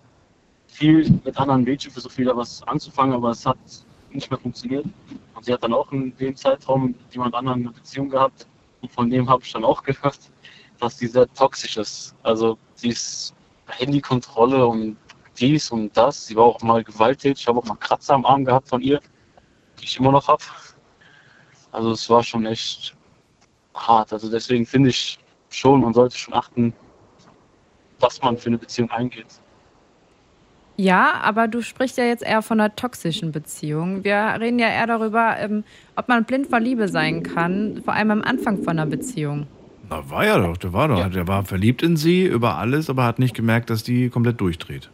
viel 0.68 1.10
mit 1.24 1.38
anderen 1.38 1.64
Mädchen 1.64 1.92
versucht, 1.92 2.18
wieder 2.18 2.36
was 2.36 2.64
anzufangen, 2.64 3.14
aber 3.14 3.32
es 3.32 3.46
hat 3.46 3.58
nicht 4.14 4.30
mehr 4.30 4.40
funktioniert. 4.40 4.86
Und 5.36 5.46
sie 5.46 5.54
hat 5.54 5.64
dann 5.64 5.74
auch 5.74 5.92
in 5.92 6.16
dem 6.18 6.36
Zeitraum 6.36 6.88
mit 6.88 7.14
jemand 7.14 7.36
anderem 7.36 7.62
eine 7.62 7.72
Beziehung 7.72 8.10
gehabt. 8.10 8.48
Und 8.82 8.92
von 8.92 9.10
dem 9.10 9.30
habe 9.30 9.44
ich 9.44 9.52
dann 9.52 9.64
auch 9.64 9.84
gehört, 9.84 10.20
dass 10.80 10.98
sie 10.98 11.08
sehr 11.08 11.32
toxisch 11.34 11.78
ist. 11.78 12.16
Also 12.24 12.58
sie 12.76 12.90
ist 12.90 13.34
Handykontrolle 13.68 14.66
und 14.66 14.98
dies 15.40 15.72
und 15.72 15.96
das. 15.96 16.28
Sie 16.28 16.36
war 16.36 16.46
auch 16.46 16.62
mal 16.62 16.84
gewalttätig. 16.84 17.42
Ich 17.42 17.48
habe 17.48 17.60
auch 17.60 17.66
mal 17.66 17.76
Kratzer 17.76 18.14
am 18.14 18.26
Arm 18.26 18.46
gehabt 18.46 18.70
von 18.70 18.82
ihr, 18.82 19.00
die 19.80 19.86
ich 19.86 19.98
immer 20.00 20.12
noch 20.12 20.28
habe. 20.28 20.44
Also 21.72 21.92
es 21.92 22.10
war 22.10 22.24
schon 22.24 22.46
echt 22.46 22.96
hart. 23.74 24.14
Also 24.14 24.30
deswegen 24.30 24.66
finde 24.66 24.90
ich 24.90 25.20
schon, 25.50 25.82
man 25.82 25.94
sollte 25.94 26.18
schon 26.18 26.34
achten, 26.34 26.74
was 28.00 28.22
man 28.22 28.38
für 28.38 28.48
eine 28.48 28.58
Beziehung 28.58 28.92
eingeht. 28.92 29.42
Ja, 30.76 31.14
aber 31.22 31.48
du 31.48 31.62
sprichst 31.62 31.98
ja 31.98 32.04
jetzt 32.06 32.24
eher 32.24 32.42
von 32.42 32.60
einer 32.60 32.76
toxischen 32.76 33.32
Beziehung. 33.32 34.04
Wir 34.04 34.38
reden 34.40 34.58
ja 34.58 34.68
eher 34.70 34.88
darüber, 34.88 35.36
ähm, 35.38 35.64
ob 35.96 36.08
man 36.08 36.24
blind 36.24 36.48
vor 36.48 36.60
Liebe 36.60 36.88
sein 36.88 37.22
kann, 37.22 37.82
vor 37.86 37.94
allem 37.94 38.10
am 38.10 38.22
Anfang 38.24 38.58
von 38.64 38.70
einer 38.80 38.88
Beziehung. 38.88 39.46
Na, 39.90 40.10
war 40.10 40.26
ja 40.26 40.40
doch, 40.40 40.58
der 40.58 40.74
war 40.74 40.88
doch. 40.88 41.10
Der 41.12 41.28
war 41.28 41.44
verliebt 41.46 41.84
in 41.84 41.96
sie 41.96 42.26
über 42.26 42.58
alles, 42.58 42.90
aber 42.90 43.04
hat 43.04 43.20
nicht 43.20 43.36
gemerkt, 43.36 43.70
dass 43.70 43.84
die 43.84 44.10
komplett 44.10 44.42
durchdreht. 44.42 44.90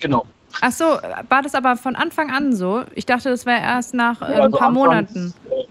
Genau. 0.00 0.26
Ach 0.60 0.72
so, 0.72 0.84
war 1.28 1.42
das 1.42 1.54
aber 1.54 1.76
von 1.76 1.94
Anfang 1.94 2.30
an 2.30 2.54
so? 2.54 2.82
Ich 2.94 3.06
dachte, 3.06 3.30
das 3.30 3.46
wäre 3.46 3.60
erst 3.60 3.94
nach 3.94 4.20
äh, 4.20 4.24
Ja, 4.24 4.30
ein 4.36 4.40
also 4.42 4.58
paar 4.58 4.68
anfangs, 4.68 5.14
Monaten. 5.14 5.34
äh, 5.50 5.64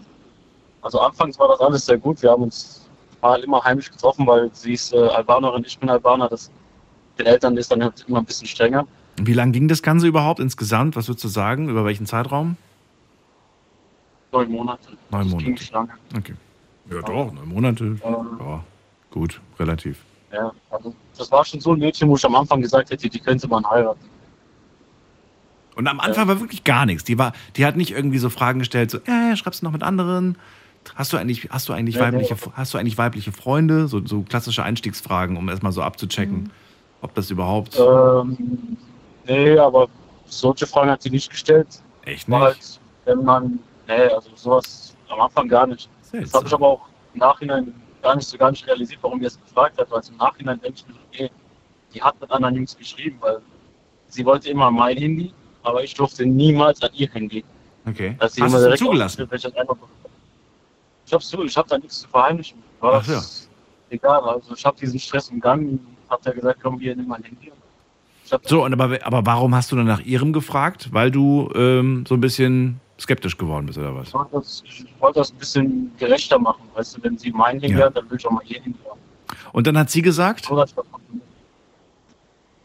Also 0.81 0.99
anfangs 1.02 1.38
war 1.38 1.49
das 1.49 1.60
alles 1.60 1.85
sehr 1.85 1.98
gut. 1.98 2.22
Wir 2.22 2.31
haben 2.31 2.43
uns 2.43 2.89
mal 3.22 3.43
immer 3.43 3.61
heimlich 3.64 3.91
getroffen, 3.91 4.26
weil 4.26 4.49
sie 4.53 4.73
ist 4.73 4.93
äh, 4.93 4.98
Albanerin, 4.98 5.64
ich 5.68 5.77
bin 5.77 5.89
Albaner. 5.89 6.30
Das 6.30 6.49
den 7.17 7.25
Eltern 7.25 7.57
ist 7.57 7.71
dann 7.71 7.83
halt 7.83 8.05
immer 8.07 8.19
ein 8.19 8.25
bisschen 8.25 8.47
strenger. 8.47 8.88
Wie 9.17 9.33
lang 9.33 9.51
ging 9.51 9.67
das 9.67 9.81
Ganze 9.81 10.07
überhaupt 10.07 10.39
insgesamt? 10.39 10.95
Was 10.95 11.07
würdest 11.07 11.23
du 11.23 11.27
sagen? 11.27 11.69
Über 11.69 11.85
welchen 11.85 12.05
Zeitraum? 12.05 12.57
Neun 14.31 14.51
Monate. 14.51 14.89
Neun 15.11 15.29
Monate. 15.29 15.73
lange. 15.73 15.91
Okay. 16.17 16.33
Ja, 16.89 17.01
doch, 17.01 17.31
neun 17.31 17.49
Monate. 17.49 17.97
Ja, 18.03 18.63
gut, 19.11 19.41
relativ. 19.59 19.97
Ja, 20.31 20.51
also 20.69 20.95
das 21.17 21.31
war 21.31 21.43
schon 21.43 21.59
so 21.59 21.73
ein 21.73 21.79
Mädchen, 21.79 22.07
wo 22.07 22.15
ich 22.15 22.25
am 22.25 22.35
Anfang 22.35 22.61
gesagt 22.61 22.89
hätte, 22.89 23.09
die 23.09 23.19
könnte 23.19 23.47
man 23.47 23.69
heiraten. 23.69 24.05
Und 25.75 25.88
am 25.88 25.99
Anfang 25.99 26.27
war 26.27 26.39
wirklich 26.39 26.63
gar 26.63 26.85
nichts. 26.85 27.03
Die, 27.03 27.17
war, 27.17 27.33
die 27.55 27.65
hat 27.65 27.75
nicht 27.75 27.91
irgendwie 27.91 28.17
so 28.17 28.29
Fragen 28.29 28.59
gestellt, 28.59 28.91
so, 28.91 28.99
äh, 28.99 29.35
schreibst 29.35 29.61
du 29.61 29.65
noch 29.65 29.73
mit 29.73 29.83
anderen? 29.83 30.38
Hast 30.95 31.13
du 31.13 31.17
eigentlich, 31.17 31.49
hast 31.51 31.69
du 31.69 31.73
eigentlich, 31.73 31.95
nee. 31.95 32.01
weibliche, 32.01 32.35
hast 32.53 32.73
du 32.73 32.77
eigentlich 32.77 32.97
weibliche 32.97 33.31
Freunde? 33.31 33.88
So, 33.88 34.05
so 34.05 34.23
klassische 34.23 34.63
Einstiegsfragen, 34.63 35.38
um 35.38 35.47
erstmal 35.47 35.71
so 35.71 35.83
abzuchecken, 35.83 36.51
ob 37.02 37.14
das 37.15 37.30
überhaupt. 37.30 37.78
Ähm, 37.80 38.78
nee, 39.28 39.57
aber 39.57 39.88
solche 40.26 40.68
Fragen 40.68 40.91
hat 40.91 41.02
sie 41.02 41.10
nicht 41.10 41.30
gestellt. 41.30 41.68
Echt 42.06 42.30
War 42.30 42.41
halt, 42.41 42.80
wenn 43.06 43.23
man, 43.23 43.60
nee, 43.88 44.07
also 44.07 44.30
sowas 44.36 44.95
am 45.10 45.22
Anfang 45.22 45.48
gar 45.48 45.68
nicht. 45.68 45.90
Das 46.11 46.34
habe 46.34 46.48
ich 46.48 46.53
aber 46.53 46.68
auch 46.68 46.82
im 47.14 47.19
Nachhinein 47.19 47.73
gar 48.02 48.15
nicht 48.15 48.28
so 48.28 48.38
gar 48.38 48.52
nicht 48.52 48.65
realisiert, 48.68 48.99
warum 49.02 49.19
die 49.19 49.26
es 49.26 49.40
gefragt 49.40 49.78
hat, 49.78 49.91
weil 49.91 50.02
im 50.10 50.18
Nachhinein 50.18 50.60
denke 50.60 50.80
ich 50.80 50.88
mir, 50.88 50.95
okay, 51.10 51.32
die 51.94 52.02
hat 52.02 52.19
mit 52.19 52.32
anderen 52.32 52.56
Jungs 52.56 52.76
geschrieben, 52.78 53.18
weil 53.22 53.40
sie 54.07 54.26
wollte 54.26 54.49
immer 54.49 54.72
mein 54.72 54.98
Handy, 54.98 55.34
aber 55.64 55.84
ich 55.84 55.94
durfte 55.94 56.26
niemals 56.26 56.82
an 56.82 56.90
ihr 56.94 57.10
Handy. 57.11 57.44
Okay. 57.88 58.15
Dass 58.19 58.34
sie 58.34 58.41
Hast 58.41 58.52
immer 58.52 58.61
direkt 58.61 58.80
zugelassen? 58.80 59.30
Ich 61.06 61.14
hab's 61.14 61.28
zu, 61.28 61.44
ich 61.44 61.57
hab 61.57 61.68
da 61.68 61.78
nichts 61.78 62.02
zu 62.02 62.07
verheimlichen. 62.07 62.64
War 62.80 62.95
Ach 62.95 63.07
ja. 63.07 63.22
egal, 63.90 64.22
also 64.22 64.53
ich 64.56 64.65
habe 64.65 64.78
diesen 64.80 64.99
Stress 64.99 65.30
umgangen, 65.30 65.86
hab 66.11 66.25
ja 66.25 66.33
gesagt, 66.33 66.59
komm, 66.61 66.79
hier, 66.79 66.95
nimm 66.95 67.07
mein 67.07 67.23
Handy. 67.23 67.51
So, 68.43 68.63
und 68.63 68.73
aber, 68.73 68.99
aber 69.05 69.25
warum 69.25 69.53
hast 69.55 69.71
du 69.71 69.75
dann 69.75 69.88
nach 69.88 69.99
ihrem 70.01 70.31
gefragt? 70.31 70.89
Weil 70.91 71.11
du 71.11 71.49
ähm, 71.53 72.05
so 72.07 72.15
ein 72.15 72.21
bisschen 72.21 72.79
skeptisch 72.99 73.38
geworden 73.38 73.65
bist, 73.65 73.77
oder 73.77 73.93
was? 73.95 74.07
Ich 74.09 74.13
wollte 74.13 74.31
das, 74.33 74.63
ich 74.65 74.85
wollte 74.99 75.19
das 75.19 75.31
ein 75.33 75.38
bisschen 75.38 75.91
gerechter 75.97 76.39
machen. 76.39 76.61
Weißt 76.75 76.95
du, 76.97 77.03
wenn 77.03 77.17
sie 77.17 77.31
mein 77.31 77.59
Handy 77.59 77.77
Ja. 77.77 77.88
hat, 77.88 77.97
dann 77.97 78.09
will 78.09 78.17
ich 78.17 78.25
auch 78.25 78.31
mal 78.31 78.43
ihr 78.45 78.61
Handy 78.61 78.77
haben. 78.89 78.99
Und 79.51 79.67
dann 79.67 79.77
hat 79.77 79.89
sie 79.89 80.01
gesagt, 80.01 80.49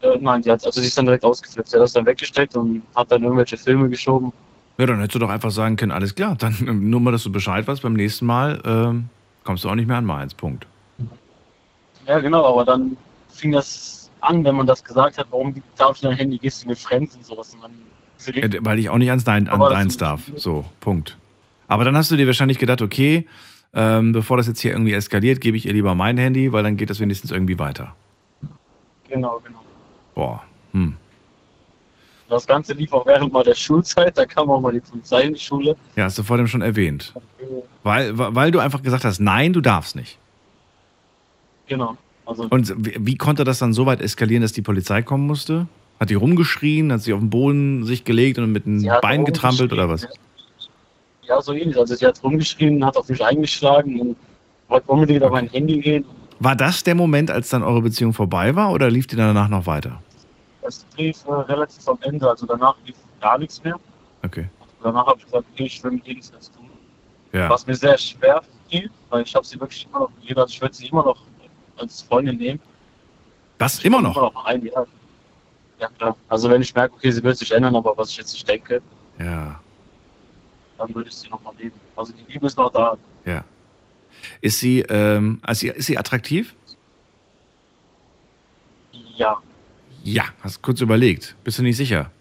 äh, 0.01 0.17
nein, 0.21 0.41
die 0.41 0.51
hat, 0.51 0.65
also 0.65 0.79
sie 0.79 0.87
ist 0.87 0.97
dann 0.97 1.05
direkt 1.05 1.25
ausgeflippt. 1.25 1.67
Sie 1.69 1.75
hat 1.75 1.83
das 1.83 1.93
dann 1.93 2.05
weggesteckt 2.05 2.55
und 2.55 2.83
hat 2.95 3.11
dann 3.11 3.23
irgendwelche 3.23 3.57
Filme 3.57 3.89
geschoben. 3.89 4.31
ja, 4.77 4.85
dann 4.85 4.99
hättest 4.99 5.15
du 5.15 5.19
doch 5.19 5.29
einfach 5.29 5.51
sagen 5.51 5.75
können, 5.75 5.91
alles 5.91 6.15
klar, 6.15 6.35
dann 6.37 6.55
ähm, 6.61 6.89
nur 6.89 7.01
mal, 7.01 7.11
dass 7.11 7.23
du 7.23 7.31
Bescheid 7.31 7.67
weißt, 7.67 7.81
beim 7.81 7.93
nächsten 7.93 8.25
Mal 8.25 8.61
ähm, 8.63 9.09
kommst 9.43 9.63
du 9.65 9.69
auch 9.69 9.75
nicht 9.75 9.87
mehr 9.87 9.97
an 9.97 10.05
meins, 10.05 10.33
Punkt. 10.33 10.65
Ja, 12.05 12.19
genau, 12.19 12.45
aber 12.45 12.63
dann 12.63 12.95
fing 13.37 13.51
das 13.51 14.09
an, 14.21 14.43
wenn 14.43 14.55
man 14.55 14.67
das 14.67 14.83
gesagt 14.83 15.17
hat, 15.17 15.27
warum 15.31 15.55
darf 15.77 15.95
ich 15.95 16.01
dein 16.01 16.15
Handy, 16.17 16.37
gehst 16.37 16.63
du 16.63 16.69
mir 16.69 16.75
fremd 16.75 17.15
und 17.15 17.25
sowas. 17.25 17.55
Und 17.55 18.35
Äh, 18.35 18.59
Weil 18.61 18.79
ich 18.79 18.89
auch 18.89 18.97
nicht 18.97 19.09
ans 19.09 19.23
Dein, 19.23 19.47
an 19.47 19.59
deins 19.59 19.97
darf. 19.97 20.21
So, 20.35 20.65
Punkt. 20.79 21.17
Aber 21.67 21.85
dann 21.85 21.95
hast 21.95 22.11
du 22.11 22.15
dir 22.15 22.25
wahrscheinlich 22.25 22.59
gedacht, 22.59 22.81
okay, 22.81 23.27
ähm, 23.73 24.11
bevor 24.11 24.37
das 24.37 24.47
jetzt 24.47 24.61
hier 24.61 24.71
irgendwie 24.71 24.93
eskaliert, 24.93 25.41
gebe 25.41 25.57
ich 25.57 25.65
ihr 25.65 25.73
lieber 25.73 25.93
mein 25.93 26.17
Handy, 26.17 26.51
weil 26.51 26.63
dann 26.63 26.77
geht 26.77 26.89
das 26.89 26.99
wenigstens 26.99 27.31
irgendwie 27.31 27.59
weiter. 27.59 27.95
Genau, 29.09 29.39
genau. 29.45 29.61
Boah. 30.15 30.43
Hm. 30.71 30.95
Das 32.29 32.45
Ganze 32.45 32.73
lief 32.73 32.91
auch 32.91 33.05
während 33.05 33.31
mal 33.31 33.43
der 33.43 33.55
Schulzeit, 33.55 34.17
da 34.17 34.25
kam 34.25 34.49
auch 34.49 34.59
mal 34.59 34.73
die 34.73 34.81
Polizei 34.81 35.21
in 35.21 35.33
die 35.33 35.39
Schule. 35.39 35.77
Ja, 35.95 36.05
hast 36.05 36.17
du 36.17 36.23
vor 36.23 36.37
dem 36.37 36.47
schon 36.47 36.61
erwähnt. 36.61 37.13
Weil, 37.83 38.17
weil 38.17 38.51
du 38.51 38.59
einfach 38.59 38.81
gesagt 38.81 39.05
hast, 39.05 39.19
nein, 39.19 39.53
du 39.53 39.61
darfst 39.61 39.95
nicht. 39.95 40.17
Genau. 41.67 41.95
Also, 42.27 42.47
Und 42.49 42.73
wie, 42.77 43.15
konnte 43.15 43.43
das 43.43 43.59
dann 43.59 43.73
so 43.73 43.85
weit 43.85 44.01
eskalieren, 44.01 44.41
dass 44.41 44.51
die 44.51 44.61
Polizei 44.61 45.01
kommen 45.01 45.25
musste? 45.25 45.67
Hat 45.99 46.09
die 46.09 46.15
rumgeschrien, 46.15 46.91
hat 46.91 47.01
sie 47.01 47.13
auf 47.13 47.19
den 47.19 47.29
Boden 47.29 47.85
sich 47.85 48.03
gelegt 48.03 48.37
und 48.37 48.51
mit 48.51 48.65
dem 48.65 48.85
Bein 49.01 49.25
getrampelt 49.25 49.73
oder 49.73 49.89
was? 49.89 50.07
ja, 51.27 51.41
so 51.41 51.53
ähnlich. 51.53 51.77
Also 51.77 51.95
sie 51.95 52.05
hat 52.05 52.21
rumgeschrien, 52.23 52.83
hat 52.85 52.97
auf 52.97 53.09
mich 53.09 53.23
eingeschlagen 53.23 53.99
und 53.99 54.17
wollte 54.67 54.87
unbedingt 54.91 55.23
auf 55.23 55.31
mein 55.31 55.49
Handy 55.49 55.79
gehen. 55.79 56.05
War 56.39 56.55
das 56.55 56.83
der 56.83 56.95
Moment, 56.95 57.31
als 57.31 57.49
dann 57.49 57.63
eure 57.63 57.81
Beziehung 57.81 58.13
vorbei 58.13 58.55
war 58.55 58.71
oder 58.71 58.89
lief 58.89 59.07
die 59.07 59.15
danach 59.15 59.49
noch 59.49 59.65
weiter? 59.65 60.01
Das 60.61 60.85
lief 60.97 61.25
äh, 61.27 61.31
relativ 61.31 61.87
am 61.87 61.97
Ende. 62.01 62.29
Also 62.29 62.45
danach 62.45 62.75
lief 62.85 62.95
gar 63.21 63.37
nichts 63.37 63.63
mehr. 63.63 63.75
Okay. 64.23 64.47
Danach 64.83 65.07
habe 65.07 65.19
ich 65.19 65.25
gesagt, 65.25 65.45
okay, 65.53 65.63
ich 65.65 65.83
will 65.83 65.91
mit 65.91 66.07
ihr 66.07 66.15
nichts 66.15 66.31
mehr 66.31 66.41
zu 66.41 66.51
tun. 66.51 66.69
Ja. 67.33 67.49
Was 67.49 67.65
mir 67.65 67.75
sehr 67.75 67.97
schwer 67.97 68.41
fiel, 68.69 68.89
weil 69.09 69.23
ich 69.23 69.33
habe 69.35 69.45
sie 69.45 69.59
wirklich 69.59 69.87
immer 69.89 69.99
noch 70.01 70.11
ich 70.47 70.61
würde 70.61 70.75
sie 70.75 70.87
immer 70.87 71.03
noch 71.03 71.17
als 71.77 72.01
Freundin 72.01 72.37
nehmen. 72.37 72.59
Was? 73.59 73.83
Immer 73.83 74.01
noch? 74.01 74.15
Immer 74.15 74.31
noch 74.31 74.45
ein, 74.45 74.65
ja. 74.65 74.85
Ja, 75.79 75.87
klar. 75.89 76.15
Also 76.27 76.49
wenn 76.49 76.61
ich 76.61 76.73
merke, 76.73 76.95
okay, 76.95 77.11
sie 77.11 77.23
wird 77.23 77.37
sich 77.37 77.51
ändern, 77.51 77.75
aber 77.75 77.95
was 77.97 78.09
ich 78.11 78.17
jetzt 78.17 78.33
nicht 78.33 78.47
denke, 78.47 78.81
Ja. 79.19 79.59
dann 80.77 80.93
würde 80.95 81.09
ich 81.09 81.15
sie 81.15 81.29
nochmal 81.29 81.53
leben. 81.57 81.79
Also 81.95 82.13
die 82.13 82.31
Liebe 82.31 82.47
ist 82.47 82.57
noch 82.57 82.71
da. 82.71 82.97
Ja. 83.25 83.43
Ist 84.41 84.59
sie, 84.59 84.81
ähm, 84.89 85.39
also 85.43 85.59
sie- 85.59 85.67
ist 85.69 85.85
sie 85.85 85.97
attraktiv? 85.97 86.55
Ja. 89.15 89.37
Ja. 90.03 90.23
Hast 90.41 90.61
kurz 90.61 90.81
überlegt. 90.81 91.35
Bist 91.43 91.59
du 91.59 91.63
nicht 91.63 91.77
sicher? 91.77 92.11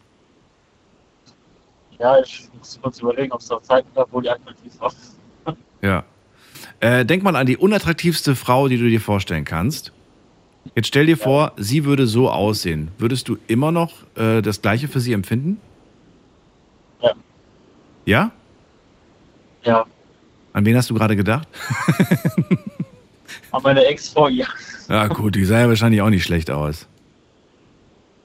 Ja, 1.98 2.18
ich 2.20 2.48
muss 2.58 2.78
kurz 2.82 2.98
überlegen, 3.00 3.32
ob 3.32 3.40
es 3.40 3.48
noch 3.48 3.62
Zeiten 3.62 3.88
gab, 3.94 4.12
wo 4.12 4.20
die 4.20 4.28
attraktiv 4.28 4.72
war. 4.80 4.92
Ja. 5.80 6.04
Äh, 6.80 7.05
denk 7.05 7.22
mal 7.22 7.36
an 7.36 7.47
die 7.47 7.56
unattraktivste 7.56 8.36
Frau, 8.36 8.68
die 8.68 8.76
du 8.76 8.88
dir 8.88 9.01
vorstellen 9.01 9.44
kannst. 9.44 9.93
Jetzt 10.74 10.88
stell 10.88 11.06
dir 11.06 11.16
vor, 11.16 11.52
sie 11.56 11.84
würde 11.84 12.06
so 12.06 12.30
aussehen. 12.30 12.90
Würdest 12.98 13.28
du 13.28 13.38
immer 13.47 13.72
noch 13.72 13.93
äh, 14.16 14.43
das 14.43 14.62
Gleiche 14.62 14.88
für 14.88 15.01
sie 15.01 15.12
empfinden? 15.12 15.60
Ja. 17.01 17.12
Ja? 18.05 18.30
Ja. 19.64 19.86
An 20.52 20.64
wen 20.64 20.76
hast 20.76 20.90
du 20.90 20.94
gerade 20.94 21.16
gedacht? 21.16 21.47
Aber 23.51 23.62
meine 23.62 23.84
Ex-Frau, 23.84 24.28
ja. 24.28 24.47
Ja, 24.88 25.06
gut, 25.09 25.34
die 25.34 25.44
sah 25.44 25.60
ja 25.60 25.68
wahrscheinlich 25.68 26.01
auch 26.02 26.10
nicht 26.10 26.24
schlecht 26.24 26.51
aus. 26.51 26.86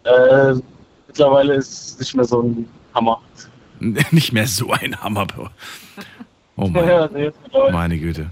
Äh, 0.04 0.56
mittlerweile 1.08 1.56
ist 1.56 1.72
es 1.72 2.00
nicht 2.00 2.16
mehr 2.16 2.26
so 2.26 2.42
ein 2.42 2.68
Hammer. 2.94 3.22
nicht 4.12 4.34
mehr 4.34 4.48
so 4.48 4.72
ein 4.72 5.02
Hammer. 5.02 5.28
Oh 6.56 6.68
mein, 6.74 6.88
Ja, 6.88 7.10
meine 7.72 7.98
Güte. 7.98 8.30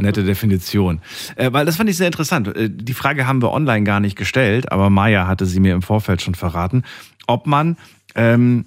Nette 0.00 0.24
Definition. 0.24 1.00
Äh, 1.36 1.52
weil 1.52 1.66
das 1.66 1.76
fand 1.76 1.90
ich 1.90 1.96
sehr 1.96 2.06
interessant. 2.06 2.48
Äh, 2.56 2.70
die 2.70 2.94
Frage 2.94 3.26
haben 3.26 3.42
wir 3.42 3.52
online 3.52 3.84
gar 3.84 4.00
nicht 4.00 4.16
gestellt, 4.16 4.70
aber 4.72 4.90
Maya 4.90 5.26
hatte 5.26 5.46
sie 5.46 5.60
mir 5.60 5.74
im 5.74 5.82
Vorfeld 5.82 6.22
schon 6.22 6.34
verraten, 6.34 6.84
ob 7.26 7.46
man, 7.46 7.76
ähm, 8.14 8.66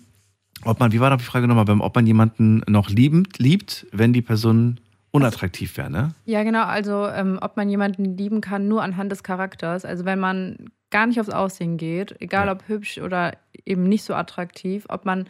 ob 0.64 0.80
man, 0.80 0.92
wie 0.92 1.00
war 1.00 1.10
da 1.10 1.18
die 1.18 1.24
Frage 1.24 1.48
nochmal, 1.48 1.70
ob 1.80 1.96
man 1.96 2.06
jemanden 2.06 2.64
noch 2.68 2.90
liebend 2.90 3.40
liebt, 3.40 3.88
wenn 3.92 4.14
die 4.14 4.22
Person 4.22 4.80
unattraktiv 5.12 5.76
wäre, 5.78 5.90
ne? 5.90 6.14
Ja, 6.26 6.44
genau. 6.44 6.64
Also, 6.64 7.08
ähm, 7.08 7.38
ob 7.42 7.58
man 7.58 7.70
jemanden 7.70 8.18
lieben 8.18 8.42
kann, 8.42 8.68
nur 8.68 8.82
anhand 8.82 9.12
des 9.12 9.24
Charakters. 9.24 9.84
Also, 9.84 10.06
wenn 10.06 10.20
man 10.20 10.58
gar 10.90 11.06
nicht 11.06 11.20
aufs 11.20 11.30
Aussehen 11.30 11.78
geht, 11.78 12.16
egal 12.20 12.50
ob 12.50 12.68
hübsch 12.68 12.98
oder 12.98 13.34
eben 13.66 13.84
nicht 13.84 14.04
so 14.04 14.14
attraktiv, 14.14 14.86
ob 14.90 15.06
man 15.06 15.26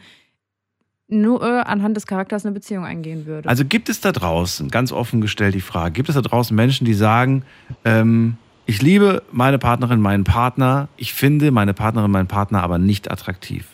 nur 1.12 1.42
äh, 1.42 1.60
anhand 1.60 1.96
des 1.96 2.06
Charakters 2.06 2.44
eine 2.44 2.52
Beziehung 2.52 2.84
eingehen 2.84 3.26
würde. 3.26 3.48
Also 3.48 3.64
gibt 3.64 3.88
es 3.88 4.00
da 4.00 4.12
draußen, 4.12 4.68
ganz 4.70 4.92
offen 4.92 5.20
gestellt 5.20 5.54
die 5.54 5.60
Frage, 5.60 5.92
gibt 5.92 6.08
es 6.08 6.14
da 6.14 6.22
draußen 6.22 6.54
Menschen, 6.56 6.84
die 6.84 6.94
sagen, 6.94 7.44
ähm, 7.84 8.36
ich 8.66 8.80
liebe 8.80 9.22
meine 9.30 9.58
Partnerin, 9.58 10.00
meinen 10.00 10.24
Partner, 10.24 10.88
ich 10.96 11.14
finde 11.14 11.50
meine 11.50 11.74
Partnerin, 11.74 12.10
meinen 12.10 12.28
Partner 12.28 12.62
aber 12.62 12.78
nicht 12.78 13.10
attraktiv? 13.10 13.66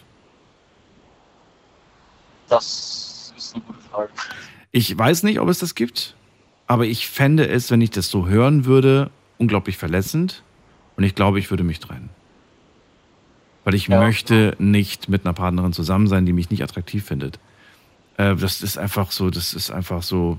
Das 2.48 3.32
ist 3.36 3.54
eine 3.54 3.64
gute 3.64 3.80
Frage. 3.80 4.10
Ich 4.72 4.96
weiß 4.96 5.22
nicht, 5.22 5.40
ob 5.40 5.48
es 5.48 5.58
das 5.58 5.74
gibt, 5.74 6.16
aber 6.66 6.86
ich 6.86 7.08
fände 7.08 7.48
es, 7.48 7.70
wenn 7.70 7.80
ich 7.80 7.90
das 7.90 8.08
so 8.08 8.28
hören 8.28 8.64
würde, 8.64 9.10
unglaublich 9.38 9.76
verletzend 9.76 10.42
und 10.96 11.04
ich 11.04 11.14
glaube, 11.14 11.38
ich 11.38 11.50
würde 11.50 11.64
mich 11.64 11.80
trennen. 11.80 12.10
Weil 13.68 13.74
ich 13.74 13.90
möchte 13.90 14.56
nicht 14.58 15.10
mit 15.10 15.26
einer 15.26 15.34
Partnerin 15.34 15.74
zusammen 15.74 16.06
sein, 16.06 16.24
die 16.24 16.32
mich 16.32 16.48
nicht 16.48 16.62
attraktiv 16.62 17.04
findet. 17.04 17.38
Äh, 18.16 18.34
das 18.34 18.62
ist 18.62 18.78
einfach 18.78 19.10
so, 19.10 19.28
das 19.28 19.52
ist 19.52 19.70
einfach 19.70 20.02
so, 20.02 20.38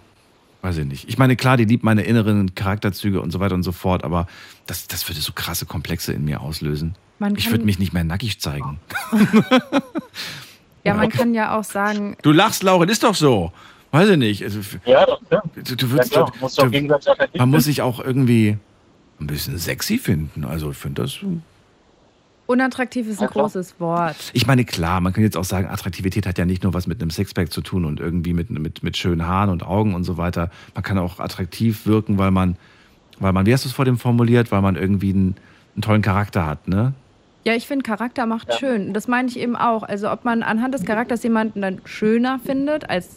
weiß 0.63 0.79
ich 0.79 0.85
nicht. 0.87 1.07
Ich 1.07 1.19
meine, 1.19 1.35
klar, 1.35 1.55
die 1.55 1.65
liebt 1.65 1.83
meine 1.83 2.01
inneren 2.01 2.55
Charakterzüge 2.55 3.21
und 3.21 3.29
so 3.29 3.39
weiter 3.39 3.53
und 3.53 3.61
so 3.61 3.71
fort, 3.71 4.03
aber 4.03 4.25
das, 4.65 4.87
das 4.87 5.07
würde 5.07 5.21
so 5.21 5.31
krasse 5.31 5.67
Komplexe 5.67 6.11
in 6.11 6.25
mir 6.25 6.41
auslösen. 6.41 6.95
Man 7.19 7.35
ich 7.35 7.51
würde 7.51 7.65
mich 7.65 7.77
nicht 7.77 7.93
mehr 7.93 8.03
nackig 8.03 8.39
zeigen. 8.41 8.79
ja, 10.83 10.95
man 10.95 11.09
kann 11.09 11.35
ja 11.35 11.55
auch 11.55 11.63
sagen, 11.63 12.17
Du 12.23 12.31
lachst, 12.31 12.63
Lauren, 12.63 12.89
ist 12.89 13.03
doch 13.03 13.13
so. 13.13 13.51
Weiß 13.91 14.09
ich 14.09 14.17
nicht. 14.17 14.43
Also, 14.43 14.61
Ja, 14.85 15.05
doch, 15.05 15.21
ja. 15.29 15.43
Du, 15.53 15.75
du 15.75 15.91
würdest, 15.91 16.15
Ja, 16.15 16.25
du, 16.25 16.67
du, 16.67 17.37
man 17.37 17.49
muss 17.51 17.65
sich 17.65 17.83
auch 17.83 17.99
irgendwie 17.99 18.57
ein 19.21 19.27
bisschen 19.27 19.59
sexy 19.59 19.99
finden. 19.99 20.45
Also 20.45 20.71
ich 20.71 20.77
finde 20.77 21.03
das. 21.03 21.19
Unattraktiv 22.49 23.07
ist 23.07 23.21
ein 23.21 23.27
großes 23.27 23.79
Wort. 23.79 24.15
Ich 24.33 24.47
meine, 24.47 24.65
klar, 24.65 25.01
man 25.01 25.13
kann 25.13 25.23
jetzt 25.23 25.37
auch 25.37 25.43
sagen, 25.43 25.67
Attraktivität 25.67 26.25
hat 26.25 26.39
ja 26.39 26.45
nicht 26.45 26.63
nur 26.63 26.73
was 26.73 26.87
mit 26.87 26.99
einem 26.99 27.11
Sixpack 27.11 27.51
zu 27.51 27.61
tun 27.61 27.85
und 27.85 27.99
irgendwie 27.99 28.33
mit, 28.33 28.49
mit, 28.49 28.81
mit 28.81 28.97
schönen 28.97 29.27
Haaren 29.27 29.51
und 29.51 29.63
Augen 29.63 29.93
und 29.93 30.03
so 30.03 30.17
weiter. 30.17 30.49
Man 30.73 30.83
kann 30.83 30.97
auch 30.97 31.19
attraktiv 31.19 31.85
wirken, 31.85 32.17
weil 32.17 32.31
man, 32.31 32.57
weil 33.19 33.33
man, 33.33 33.45
wie 33.45 33.53
hast 33.53 33.65
du 33.65 33.69
es 33.69 33.75
vor 33.75 33.85
dem 33.85 33.99
formuliert, 33.99 34.51
weil 34.51 34.63
man 34.63 34.75
irgendwie 34.75 35.11
einen, 35.11 35.35
einen 35.75 35.81
tollen 35.83 36.01
Charakter 36.01 36.47
hat, 36.47 36.67
ne? 36.67 36.93
Ja, 37.45 37.53
ich 37.53 37.67
finde, 37.67 37.83
Charakter 37.83 38.25
macht 38.25 38.53
schön. 38.55 38.93
Das 38.93 39.07
meine 39.07 39.29
ich 39.29 39.39
eben 39.39 39.55
auch. 39.55 39.83
Also, 39.83 40.11
ob 40.11 40.25
man 40.25 40.43
anhand 40.43 40.73
des 40.73 40.83
Charakters 40.83 41.23
jemanden 41.23 41.61
dann 41.61 41.79
schöner 41.85 42.39
findet, 42.43 42.89
als, 42.89 43.15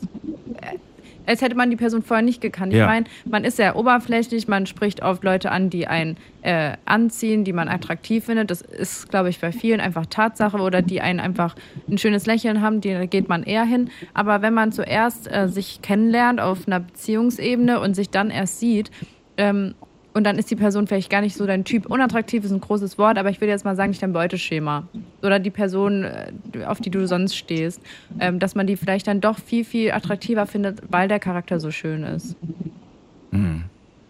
äh, 0.60 0.78
als 1.26 1.42
hätte 1.42 1.54
man 1.56 1.70
die 1.70 1.76
Person 1.76 2.02
vorher 2.02 2.24
nicht 2.24 2.40
gekannt. 2.40 2.72
Ich 2.72 2.78
Ja. 2.78 2.86
meine, 2.86 3.06
man 3.30 3.44
ist 3.44 3.56
sehr 3.56 3.76
oberflächlich, 3.76 4.48
man 4.48 4.66
spricht 4.66 5.02
oft 5.02 5.22
Leute 5.24 5.50
an, 5.50 5.70
die 5.70 5.86
einen 5.86 6.16
äh, 6.42 6.72
anziehen, 6.84 7.44
die 7.44 7.52
man 7.52 7.68
attraktiv 7.68 8.24
findet. 8.24 8.50
Das 8.50 8.60
ist, 8.62 9.08
glaube 9.10 9.28
ich, 9.28 9.40
bei 9.40 9.52
vielen 9.52 9.80
einfach 9.80 10.06
Tatsache 10.06 10.58
oder 10.58 10.82
die 10.82 11.00
einen 11.00 11.20
einfach 11.20 11.54
ein 11.88 11.98
schönes 11.98 12.26
Lächeln 12.26 12.60
haben, 12.60 12.80
die, 12.80 12.92
da 12.92 13.06
geht 13.06 13.28
man 13.28 13.42
eher 13.44 13.64
hin. 13.64 13.90
Aber 14.14 14.42
wenn 14.42 14.54
man 14.54 14.72
zuerst 14.72 15.30
äh, 15.32 15.48
sich 15.48 15.82
kennenlernt 15.82 16.40
auf 16.40 16.66
einer 16.66 16.80
Beziehungsebene 16.80 17.80
und 17.80 17.94
sich 17.94 18.10
dann 18.10 18.30
erst 18.30 18.58
sieht, 18.60 18.90
ähm, 19.36 19.74
und 20.14 20.24
dann 20.24 20.38
ist 20.38 20.50
die 20.50 20.56
Person 20.56 20.86
vielleicht 20.86 21.10
gar 21.10 21.20
nicht 21.20 21.36
so 21.36 21.46
dein 21.46 21.64
Typ. 21.64 21.86
Unattraktiv 21.86 22.44
ist 22.44 22.50
ein 22.50 22.60
großes 22.60 22.98
Wort, 22.98 23.18
aber 23.18 23.30
ich 23.30 23.40
würde 23.40 23.50
jetzt 23.50 23.64
mal 23.64 23.76
sagen, 23.76 23.90
nicht 23.90 24.02
dein 24.02 24.12
Beuteschema. 24.12 24.86
Oder 25.22 25.38
die 25.38 25.50
Person, 25.50 26.04
äh, 26.04 26.32
auf 26.66 26.80
die 26.80 26.90
du 26.90 27.06
sonst 27.06 27.36
stehst. 27.36 27.80
Ähm, 28.20 28.38
dass 28.38 28.54
man 28.54 28.66
die 28.66 28.76
vielleicht 28.76 29.06
dann 29.06 29.20
doch 29.20 29.38
viel, 29.38 29.64
viel 29.64 29.92
attraktiver 29.92 30.46
findet, 30.46 30.82
weil 30.90 31.08
der 31.08 31.18
Charakter 31.18 31.60
so 31.60 31.70
schön 31.70 32.04
ist. 32.04 32.36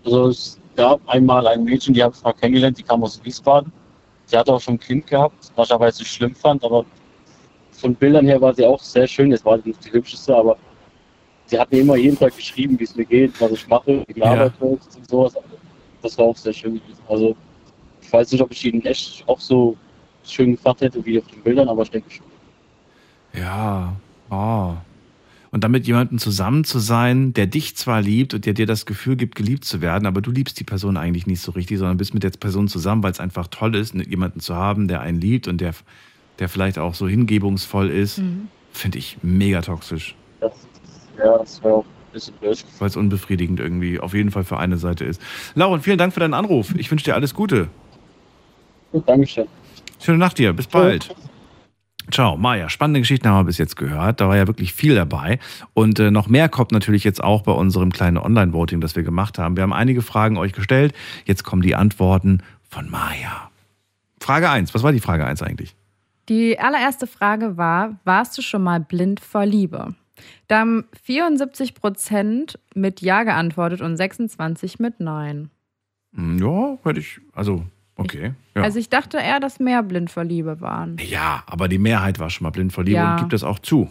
Also 0.04 0.28
es 0.28 0.58
gab 0.76 1.00
einmal 1.08 1.46
ein 1.46 1.64
Mädchen, 1.64 1.94
die 1.94 2.02
habe 2.02 2.14
ich 2.16 2.22
mal 2.22 2.32
kennengelernt, 2.32 2.78
die 2.78 2.82
kam 2.82 3.02
aus 3.04 3.22
Wiesbaden. 3.24 3.72
Sie 4.26 4.36
hatte 4.36 4.52
auch 4.52 4.60
schon 4.60 4.74
ein 4.74 4.80
Kind 4.80 5.06
gehabt, 5.06 5.52
was 5.54 5.68
ich 5.68 5.74
aber 5.74 5.86
jetzt 5.86 6.00
nicht 6.00 6.12
schlimm 6.12 6.34
fand, 6.34 6.64
aber 6.64 6.84
von 7.72 7.94
Bildern 7.94 8.26
her 8.26 8.40
war 8.40 8.54
sie 8.54 8.64
auch 8.64 8.80
sehr 8.80 9.06
schön. 9.06 9.30
Jetzt 9.30 9.44
war 9.44 9.58
sie 9.60 9.68
nicht 9.68 9.84
die 9.84 9.92
hübscheste, 9.92 10.34
aber 10.34 10.56
sie 11.46 11.58
hat 11.58 11.70
mir 11.70 11.80
immer 11.80 11.96
jeden 11.96 12.18
Tag 12.18 12.34
geschrieben, 12.36 12.78
wie 12.78 12.84
es 12.84 12.96
mir 12.96 13.04
geht, 13.04 13.40
was 13.40 13.52
ich 13.52 13.68
mache, 13.68 14.04
wie 14.06 14.14
die 14.14 14.20
Ja. 14.20 14.50
Und 14.60 14.80
sowas. 15.08 15.34
Das 16.02 16.18
war 16.18 16.26
auch 16.26 16.36
sehr 16.36 16.52
schön 16.52 16.74
gewesen. 16.74 16.98
Also 17.08 17.36
ich 18.00 18.12
weiß 18.12 18.32
nicht, 18.32 18.40
ob 18.42 18.52
ich 18.52 18.64
ihn 18.64 18.84
echt 18.84 19.24
auch 19.28 19.40
so 19.40 19.76
schön 20.24 20.52
gefragt 20.52 20.80
hätte 20.80 21.04
wie 21.04 21.18
auf 21.18 21.26
den 21.28 21.42
Bildern, 21.42 21.68
aber 21.68 21.82
ich 21.82 21.90
denke 21.90 22.10
schon. 22.10 22.26
Ja. 23.34 23.94
Oh. 24.30 24.74
Und 25.50 25.64
dann 25.64 25.70
mit 25.70 25.86
jemandem 25.86 26.18
zusammen 26.18 26.64
zu 26.64 26.78
sein, 26.78 27.34
der 27.34 27.46
dich 27.46 27.76
zwar 27.76 28.00
liebt 28.00 28.32
und 28.32 28.46
der 28.46 28.54
dir 28.54 28.66
das 28.66 28.86
Gefühl 28.86 29.16
gibt, 29.16 29.34
geliebt 29.34 29.64
zu 29.64 29.82
werden, 29.82 30.06
aber 30.06 30.22
du 30.22 30.30
liebst 30.30 30.58
die 30.58 30.64
Person 30.64 30.96
eigentlich 30.96 31.26
nicht 31.26 31.42
so 31.42 31.52
richtig, 31.52 31.78
sondern 31.78 31.98
bist 31.98 32.14
mit 32.14 32.22
der 32.22 32.30
Person 32.30 32.68
zusammen, 32.68 33.02
weil 33.02 33.12
es 33.12 33.20
einfach 33.20 33.48
toll 33.48 33.74
ist, 33.76 33.94
jemanden 33.94 34.40
zu 34.40 34.54
haben, 34.56 34.88
der 34.88 35.02
einen 35.02 35.20
liebt 35.20 35.48
und 35.48 35.60
der, 35.60 35.74
der 36.38 36.48
vielleicht 36.48 36.78
auch 36.78 36.94
so 36.94 37.06
hingebungsvoll 37.06 37.90
ist, 37.90 38.18
Mhm. 38.18 38.48
finde 38.72 38.98
ich 38.98 39.18
mega 39.22 39.60
toxisch. 39.60 40.14
Das, 40.40 40.52
ja, 41.18 41.36
das 41.36 41.62
wäre 41.62 41.74
auch 41.74 41.84
bisschen 42.12 42.34
blöd. 42.34 42.64
Weil 42.78 42.88
es 42.88 42.96
unbefriedigend 42.96 43.60
irgendwie 43.60 43.98
auf 43.98 44.14
jeden 44.14 44.30
Fall 44.30 44.44
für 44.44 44.58
eine 44.58 44.76
Seite 44.76 45.04
ist. 45.04 45.20
Lauren, 45.54 45.80
vielen 45.80 45.98
Dank 45.98 46.12
für 46.14 46.20
deinen 46.20 46.34
Anruf. 46.34 46.74
Ich 46.76 46.90
wünsche 46.90 47.04
dir 47.04 47.14
alles 47.14 47.34
Gute. 47.34 47.68
Gut, 48.92 49.08
Dankeschön. 49.08 49.46
Schöne 50.00 50.18
Nacht 50.18 50.38
dir. 50.38 50.52
Bis 50.52 50.66
bald. 50.66 51.14
Ciao, 52.10 52.36
Maja. 52.36 52.68
Spannende 52.68 53.00
Geschichten 53.00 53.28
haben 53.28 53.38
wir 53.38 53.44
bis 53.44 53.58
jetzt 53.58 53.76
gehört. 53.76 54.20
Da 54.20 54.28
war 54.28 54.36
ja 54.36 54.46
wirklich 54.46 54.72
viel 54.72 54.94
dabei. 54.94 55.38
Und 55.72 55.98
äh, 56.00 56.10
noch 56.10 56.28
mehr 56.28 56.48
kommt 56.48 56.72
natürlich 56.72 57.04
jetzt 57.04 57.22
auch 57.22 57.42
bei 57.42 57.52
unserem 57.52 57.92
kleinen 57.92 58.18
Online-Voting, 58.18 58.80
das 58.80 58.96
wir 58.96 59.02
gemacht 59.02 59.38
haben. 59.38 59.56
Wir 59.56 59.62
haben 59.62 59.72
einige 59.72 60.02
Fragen 60.02 60.36
euch 60.36 60.52
gestellt. 60.52 60.94
Jetzt 61.24 61.44
kommen 61.44 61.62
die 61.62 61.74
Antworten 61.74 62.42
von 62.68 62.90
Maja. 62.90 63.50
Frage 64.20 64.50
1. 64.50 64.74
Was 64.74 64.82
war 64.82 64.92
die 64.92 65.00
Frage 65.00 65.24
1 65.24 65.42
eigentlich? 65.42 65.74
Die 66.28 66.58
allererste 66.58 67.06
Frage 67.06 67.56
war: 67.56 67.98
Warst 68.04 68.36
du 68.36 68.42
schon 68.42 68.62
mal 68.62 68.80
blind 68.80 69.20
vor 69.20 69.46
Liebe? 69.46 69.94
Da 70.48 70.60
haben 70.60 70.84
74 71.02 71.74
Prozent 71.74 72.58
mit 72.74 73.00
Ja 73.00 73.22
geantwortet 73.24 73.80
und 73.80 73.96
26 73.96 74.78
mit 74.78 75.00
Nein. 75.00 75.50
Hm, 76.14 76.38
Ja, 76.38 76.78
hätte 76.84 77.00
ich. 77.00 77.20
Also, 77.32 77.64
okay. 77.96 78.34
Ja. 78.54 78.62
Also 78.62 78.78
ich 78.78 78.88
dachte 78.90 79.16
eher, 79.18 79.40
dass 79.40 79.58
mehr 79.60 79.82
blind 79.82 80.10
vor 80.10 80.24
Liebe 80.24 80.60
waren. 80.60 80.96
ja, 81.00 81.42
aber 81.46 81.68
die 81.68 81.78
Mehrheit 81.78 82.18
war 82.18 82.28
schon 82.30 82.44
mal 82.44 82.50
blind 82.50 82.72
vor 82.72 82.84
Liebe 82.84 82.96
Ja. 82.96 83.12
und 83.14 83.20
gibt 83.20 83.32
das 83.32 83.44
auch 83.44 83.58
zu. 83.58 83.90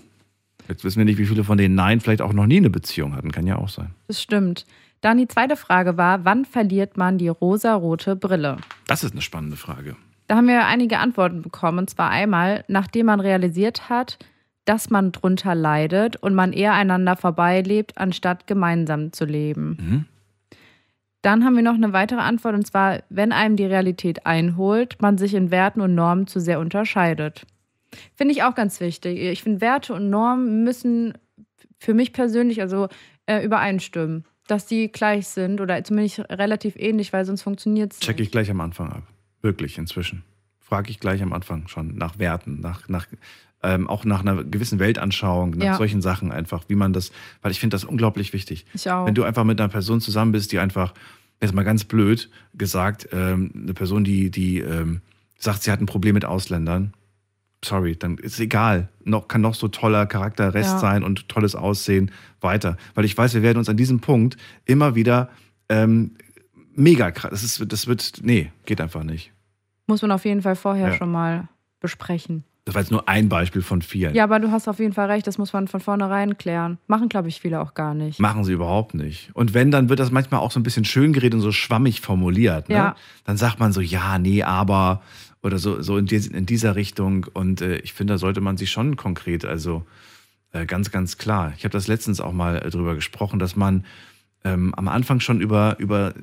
Jetzt 0.67 0.83
wissen 0.83 0.99
wir 0.99 1.05
nicht, 1.05 1.17
wie 1.17 1.25
viele 1.25 1.43
von 1.43 1.57
denen 1.57 1.73
Nein 1.75 1.99
vielleicht 1.99 2.21
auch 2.21 2.33
noch 2.33 2.45
nie 2.45 2.57
eine 2.57 2.69
Beziehung 2.69 3.15
hatten. 3.15 3.31
Kann 3.31 3.47
ja 3.47 3.57
auch 3.57 3.69
sein. 3.69 3.89
Das 4.07 4.21
stimmt. 4.21 4.65
Dann 5.01 5.17
die 5.17 5.27
zweite 5.27 5.55
Frage 5.57 5.97
war, 5.97 6.23
wann 6.25 6.45
verliert 6.45 6.95
man 6.95 7.17
die 7.17 7.27
rosarote 7.29 8.15
Brille? 8.15 8.57
Das 8.85 9.03
ist 9.03 9.13
eine 9.13 9.21
spannende 9.23 9.57
Frage. 9.57 9.95
Da 10.27 10.35
haben 10.35 10.47
wir 10.47 10.67
einige 10.67 10.99
Antworten 10.99 11.41
bekommen. 11.41 11.79
Und 11.79 11.89
zwar 11.89 12.11
einmal, 12.11 12.63
nachdem 12.67 13.07
man 13.07 13.19
realisiert 13.19 13.89
hat, 13.89 14.19
dass 14.71 14.89
man 14.89 15.11
drunter 15.11 15.53
leidet 15.53 16.15
und 16.15 16.33
man 16.33 16.53
eher 16.53 16.71
einander 16.71 17.17
vorbeilebt, 17.17 17.97
anstatt 17.97 18.47
gemeinsam 18.47 19.11
zu 19.11 19.25
leben. 19.25 19.77
Mhm. 19.81 20.05
Dann 21.21 21.43
haben 21.43 21.57
wir 21.57 21.61
noch 21.61 21.73
eine 21.73 21.91
weitere 21.91 22.21
Antwort 22.21 22.55
und 22.55 22.65
zwar, 22.65 23.03
wenn 23.09 23.33
einem 23.33 23.57
die 23.57 23.65
Realität 23.65 24.25
einholt, 24.25 25.01
man 25.01 25.17
sich 25.17 25.33
in 25.33 25.51
Werten 25.51 25.81
und 25.81 25.93
Normen 25.93 26.25
zu 26.25 26.39
sehr 26.39 26.61
unterscheidet. 26.61 27.45
Finde 28.15 28.33
ich 28.33 28.43
auch 28.43 28.55
ganz 28.55 28.79
wichtig. 28.79 29.19
Ich 29.19 29.43
finde, 29.43 29.59
Werte 29.59 29.93
und 29.93 30.09
Normen 30.09 30.63
müssen 30.63 31.15
für 31.77 31.93
mich 31.93 32.13
persönlich 32.13 32.61
also 32.61 32.87
äh, 33.25 33.43
übereinstimmen, 33.43 34.23
dass 34.47 34.67
die 34.67 34.89
gleich 34.89 35.27
sind 35.27 35.59
oder 35.59 35.83
zumindest 35.83 36.19
relativ 36.29 36.77
ähnlich, 36.77 37.11
weil 37.11 37.25
sonst 37.25 37.41
funktioniert 37.41 37.91
es 37.91 37.99
Check 37.99 38.21
ich 38.21 38.31
gleich 38.31 38.49
am 38.49 38.61
Anfang 38.61 38.89
ab. 38.89 39.03
Wirklich 39.41 39.77
inzwischen. 39.77 40.23
Frage 40.59 40.91
ich 40.91 41.01
gleich 41.01 41.21
am 41.21 41.33
Anfang 41.33 41.67
schon 41.67 41.97
nach 41.97 42.19
Werten, 42.19 42.61
nach, 42.61 42.87
nach 42.87 43.07
ähm, 43.63 43.87
auch 43.87 44.05
nach 44.05 44.21
einer 44.21 44.43
gewissen 44.43 44.79
Weltanschauung, 44.79 45.51
nach 45.51 45.65
Ja. 45.65 45.75
solchen 45.77 46.01
Sachen 46.01 46.31
einfach, 46.31 46.63
wie 46.67 46.75
man 46.75 46.93
das, 46.93 47.11
weil 47.41 47.51
ich 47.51 47.59
finde 47.59 47.75
das 47.75 47.83
unglaublich 47.83 48.33
wichtig. 48.33 48.65
Ich 48.73 48.89
auch. 48.89 49.05
Wenn 49.05 49.15
du 49.15 49.23
einfach 49.23 49.43
mit 49.43 49.59
einer 49.61 49.69
Person 49.69 50.01
zusammen 50.01 50.31
bist, 50.31 50.51
die 50.51 50.59
einfach, 50.59 50.93
jetzt 51.41 51.53
mal 51.53 51.63
ganz 51.63 51.83
blöd 51.83 52.29
gesagt, 52.53 53.09
ähm, 53.11 53.51
eine 53.55 53.73
Person, 53.73 54.03
die, 54.03 54.31
die 54.31 54.59
ähm, 54.59 55.01
sagt, 55.37 55.63
sie 55.63 55.71
hat 55.71 55.79
ein 55.81 55.85
Problem 55.85 56.13
mit 56.15 56.25
Ausländern, 56.25 56.93
sorry, 57.63 57.95
dann 57.95 58.17
ist 58.17 58.39
egal. 58.39 58.89
Noch, 59.03 59.27
kann 59.27 59.41
noch 59.41 59.53
so 59.53 59.67
toller 59.67 60.05
Charakterrest 60.07 60.71
Ja. 60.73 60.79
sein 60.79 61.03
und 61.03 61.29
tolles 61.29 61.53
Aussehen 61.55 62.09
weiter. 62.39 62.77
Weil 62.95 63.05
ich 63.05 63.15
weiß, 63.17 63.35
wir 63.35 63.43
werden 63.43 63.59
uns 63.59 63.69
an 63.69 63.77
diesem 63.77 63.99
Punkt 63.99 64.37
immer 64.65 64.95
wieder 64.95 65.29
ähm, 65.69 66.15
mega 66.75 67.11
krass. 67.11 67.29
Das, 67.31 67.43
ist, 67.43 67.63
das 67.71 67.85
wird, 67.85 68.13
nee, 68.23 68.51
geht 68.65 68.81
einfach 68.81 69.03
nicht. 69.03 69.31
Muss 69.87 70.01
man 70.01 70.11
auf 70.11 70.25
jeden 70.25 70.41
Fall 70.41 70.55
vorher 70.55 70.89
Ja. 70.89 70.93
schon 70.97 71.11
mal 71.11 71.47
besprechen. 71.79 72.43
Das 72.63 72.75
war 72.75 72.81
jetzt 72.81 72.91
nur 72.91 73.09
ein 73.09 73.27
Beispiel 73.27 73.63
von 73.63 73.81
vielen. 73.81 74.13
Ja, 74.13 74.23
aber 74.23 74.39
du 74.39 74.51
hast 74.51 74.67
auf 74.67 74.77
jeden 74.77 74.93
Fall 74.93 75.09
recht, 75.09 75.25
das 75.25 75.39
muss 75.39 75.51
man 75.51 75.67
von 75.67 75.79
vornherein 75.79 76.37
klären. 76.37 76.77
Machen, 76.85 77.09
glaube 77.09 77.27
ich, 77.27 77.41
viele 77.41 77.59
auch 77.59 77.73
gar 77.73 77.95
nicht. 77.95 78.19
Machen 78.19 78.43
sie 78.43 78.53
überhaupt 78.53 78.93
nicht. 78.93 79.31
Und 79.33 79.55
wenn, 79.55 79.71
dann 79.71 79.89
wird 79.89 79.99
das 79.99 80.11
manchmal 80.11 80.41
auch 80.41 80.51
so 80.51 80.59
ein 80.59 80.63
bisschen 80.63 80.85
schön 80.85 81.11
geredet 81.11 81.35
und 81.35 81.41
so 81.41 81.51
schwammig 81.51 82.01
formuliert. 82.01 82.69
Ne? 82.69 82.75
Ja. 82.75 82.95
Dann 83.23 83.37
sagt 83.37 83.59
man 83.59 83.73
so, 83.73 83.81
ja, 83.81 84.19
nee, 84.19 84.43
aber 84.43 85.01
oder 85.41 85.57
so, 85.57 85.81
so 85.81 85.97
in, 85.97 86.05
dies, 86.05 86.27
in 86.27 86.45
dieser 86.45 86.75
Richtung. 86.75 87.25
Und 87.33 87.61
äh, 87.61 87.77
ich 87.77 87.93
finde, 87.93 88.13
da 88.13 88.17
sollte 88.19 88.41
man 88.41 88.57
sich 88.57 88.69
schon 88.69 88.95
konkret, 88.95 89.43
also 89.43 89.83
äh, 90.51 90.67
ganz, 90.67 90.91
ganz 90.91 91.17
klar. 91.17 91.53
Ich 91.57 91.63
habe 91.63 91.73
das 91.73 91.87
letztens 91.87 92.21
auch 92.21 92.33
mal 92.33 92.57
äh, 92.57 92.69
drüber 92.69 92.93
gesprochen, 92.93 93.39
dass 93.39 93.55
man 93.55 93.85
ähm, 94.43 94.73
am 94.75 94.87
Anfang 94.87 95.19
schon 95.19 95.41
über, 95.41 95.77
über 95.79 96.13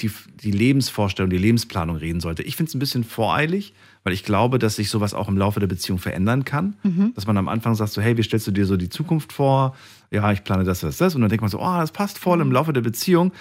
die, 0.00 0.10
die 0.42 0.50
Lebensvorstellung, 0.50 1.30
die 1.30 1.38
Lebensplanung 1.38 1.96
reden 1.96 2.20
sollte. 2.20 2.42
Ich 2.42 2.56
finde 2.56 2.68
es 2.68 2.74
ein 2.74 2.78
bisschen 2.78 3.04
voreilig, 3.04 3.72
weil 4.08 4.14
ich 4.14 4.24
glaube, 4.24 4.58
dass 4.58 4.76
sich 4.76 4.88
sowas 4.88 5.12
auch 5.12 5.28
im 5.28 5.36
Laufe 5.36 5.60
der 5.60 5.66
Beziehung 5.66 5.98
verändern 5.98 6.46
kann. 6.46 6.76
Mhm. 6.82 7.12
Dass 7.14 7.26
man 7.26 7.36
am 7.36 7.46
Anfang 7.46 7.74
sagt 7.74 7.92
so, 7.92 8.00
hey, 8.00 8.16
wie 8.16 8.22
stellst 8.22 8.46
du 8.46 8.52
dir 8.52 8.64
so 8.64 8.78
die 8.78 8.88
Zukunft 8.88 9.34
vor? 9.34 9.76
Ja, 10.10 10.32
ich 10.32 10.44
plane 10.44 10.64
das, 10.64 10.80
das, 10.80 10.96
das. 10.96 11.14
Und 11.14 11.20
dann 11.20 11.28
denkt 11.28 11.42
man 11.42 11.50
so, 11.50 11.60
oh, 11.60 11.76
das 11.76 11.92
passt 11.92 12.16
voll 12.16 12.40
im 12.40 12.50
Laufe 12.50 12.72
der 12.72 12.80
Beziehung. 12.80 13.32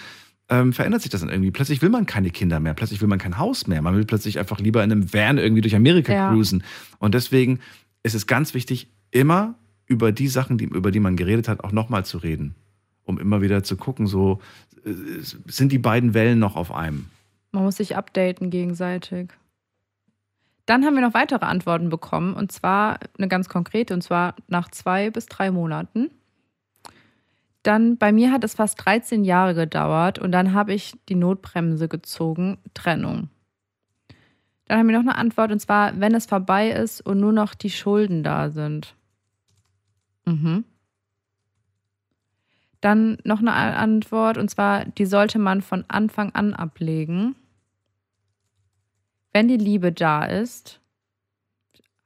Ähm, 0.50 0.74
verändert 0.74 1.04
sich 1.04 1.10
das 1.10 1.22
dann 1.22 1.30
irgendwie. 1.30 1.52
Plötzlich 1.52 1.82
will 1.82 1.88
man 1.88 2.06
keine 2.06 2.32
Kinder 2.32 2.60
mehr, 2.60 2.74
plötzlich 2.74 3.00
will 3.00 3.08
man 3.08 3.18
kein 3.18 3.38
Haus 3.38 3.68
mehr. 3.68 3.82
Man 3.82 3.96
will 3.96 4.04
plötzlich 4.04 4.40
einfach 4.40 4.60
lieber 4.60 4.84
in 4.84 4.92
einem 4.92 5.14
Van 5.14 5.38
irgendwie 5.38 5.62
durch 5.62 5.74
Amerika 5.74 6.12
Ja. 6.12 6.32
cruisen. 6.34 6.66
Und 7.00 7.14
deswegen 7.14 7.60
ist 8.04 8.14
es 8.14 8.28
ganz 8.28 8.54
wichtig, 8.54 8.90
immer 9.12 9.56
über 9.86 10.12
die 10.12 10.28
Sachen, 10.28 10.58
die, 10.58 10.66
über 10.66 10.92
die 10.92 11.00
man 11.00 11.16
geredet 11.16 11.48
hat, 11.48 11.64
auch 11.64 11.72
nochmal 11.72 12.04
zu 12.04 12.18
reden. 12.18 12.56
Um 13.06 13.18
immer 13.20 13.42
wieder 13.42 13.64
zu 13.64 13.78
gucken, 13.78 14.06
so 14.06 14.42
äh, 14.86 14.92
sind 15.46 15.72
die 15.72 15.80
beiden 15.80 16.14
Wellen 16.14 16.40
noch 16.40 16.58
auf 16.58 16.74
einem. 16.74 17.06
Man 17.54 17.64
muss 17.64 17.78
sich 17.78 17.96
updaten 17.96 18.50
gegenseitig. 18.50 19.30
Dann 20.68 20.86
haben 20.86 20.96
wir 20.96 21.02
noch 21.02 21.14
weitere 21.14 21.46
Antworten 21.46 21.90
bekommen 21.90 22.34
und 22.34 22.52
zwar 22.52 23.00
eine 23.18 23.30
ganz 23.30 23.48
konkrete 23.48 23.94
und 23.94 24.02
zwar 24.02 24.36
nach 24.48 24.70
zwei 24.70 25.10
bis 25.10 25.26
drei 25.26 25.50
Monaten. 25.50 26.12
Dann 27.64 27.98
bei 27.98 28.12
mir 28.12 28.34
hat 28.34 28.44
es 28.44 28.54
fast 28.54 28.86
13 28.86 29.24
Jahre 29.24 29.56
gedauert 29.56 30.20
und 30.20 30.34
dann 30.34 30.54
habe 30.54 30.74
ich 30.74 30.94
die 31.08 31.16
Notbremse 31.16 31.88
gezogen, 31.88 32.58
Trennung. 32.74 33.30
Dann 34.66 34.80
haben 34.80 34.88
wir 34.88 34.98
noch 34.98 35.08
eine 35.08 35.18
Antwort 35.18 35.54
und 35.54 35.60
zwar, 35.60 35.98
wenn 36.02 36.14
es 36.14 36.26
vorbei 36.26 36.70
ist 36.70 37.00
und 37.00 37.22
nur 37.22 37.32
noch 37.32 37.56
die 37.56 37.70
Schulden 37.70 38.22
da 38.22 38.50
sind. 38.50 38.94
Mhm. 40.26 40.66
Dann 42.82 43.18
noch 43.24 43.40
eine 43.40 43.54
Antwort 43.54 44.38
und 44.38 44.50
zwar, 44.50 44.84
die 44.84 45.06
sollte 45.06 45.40
man 45.40 45.62
von 45.62 45.86
Anfang 45.88 46.36
an 46.36 46.54
ablegen. 46.54 47.36
Wenn 49.38 49.48
die 49.48 49.58
Liebe 49.58 49.92
da 49.92 50.26
ist, 50.26 50.80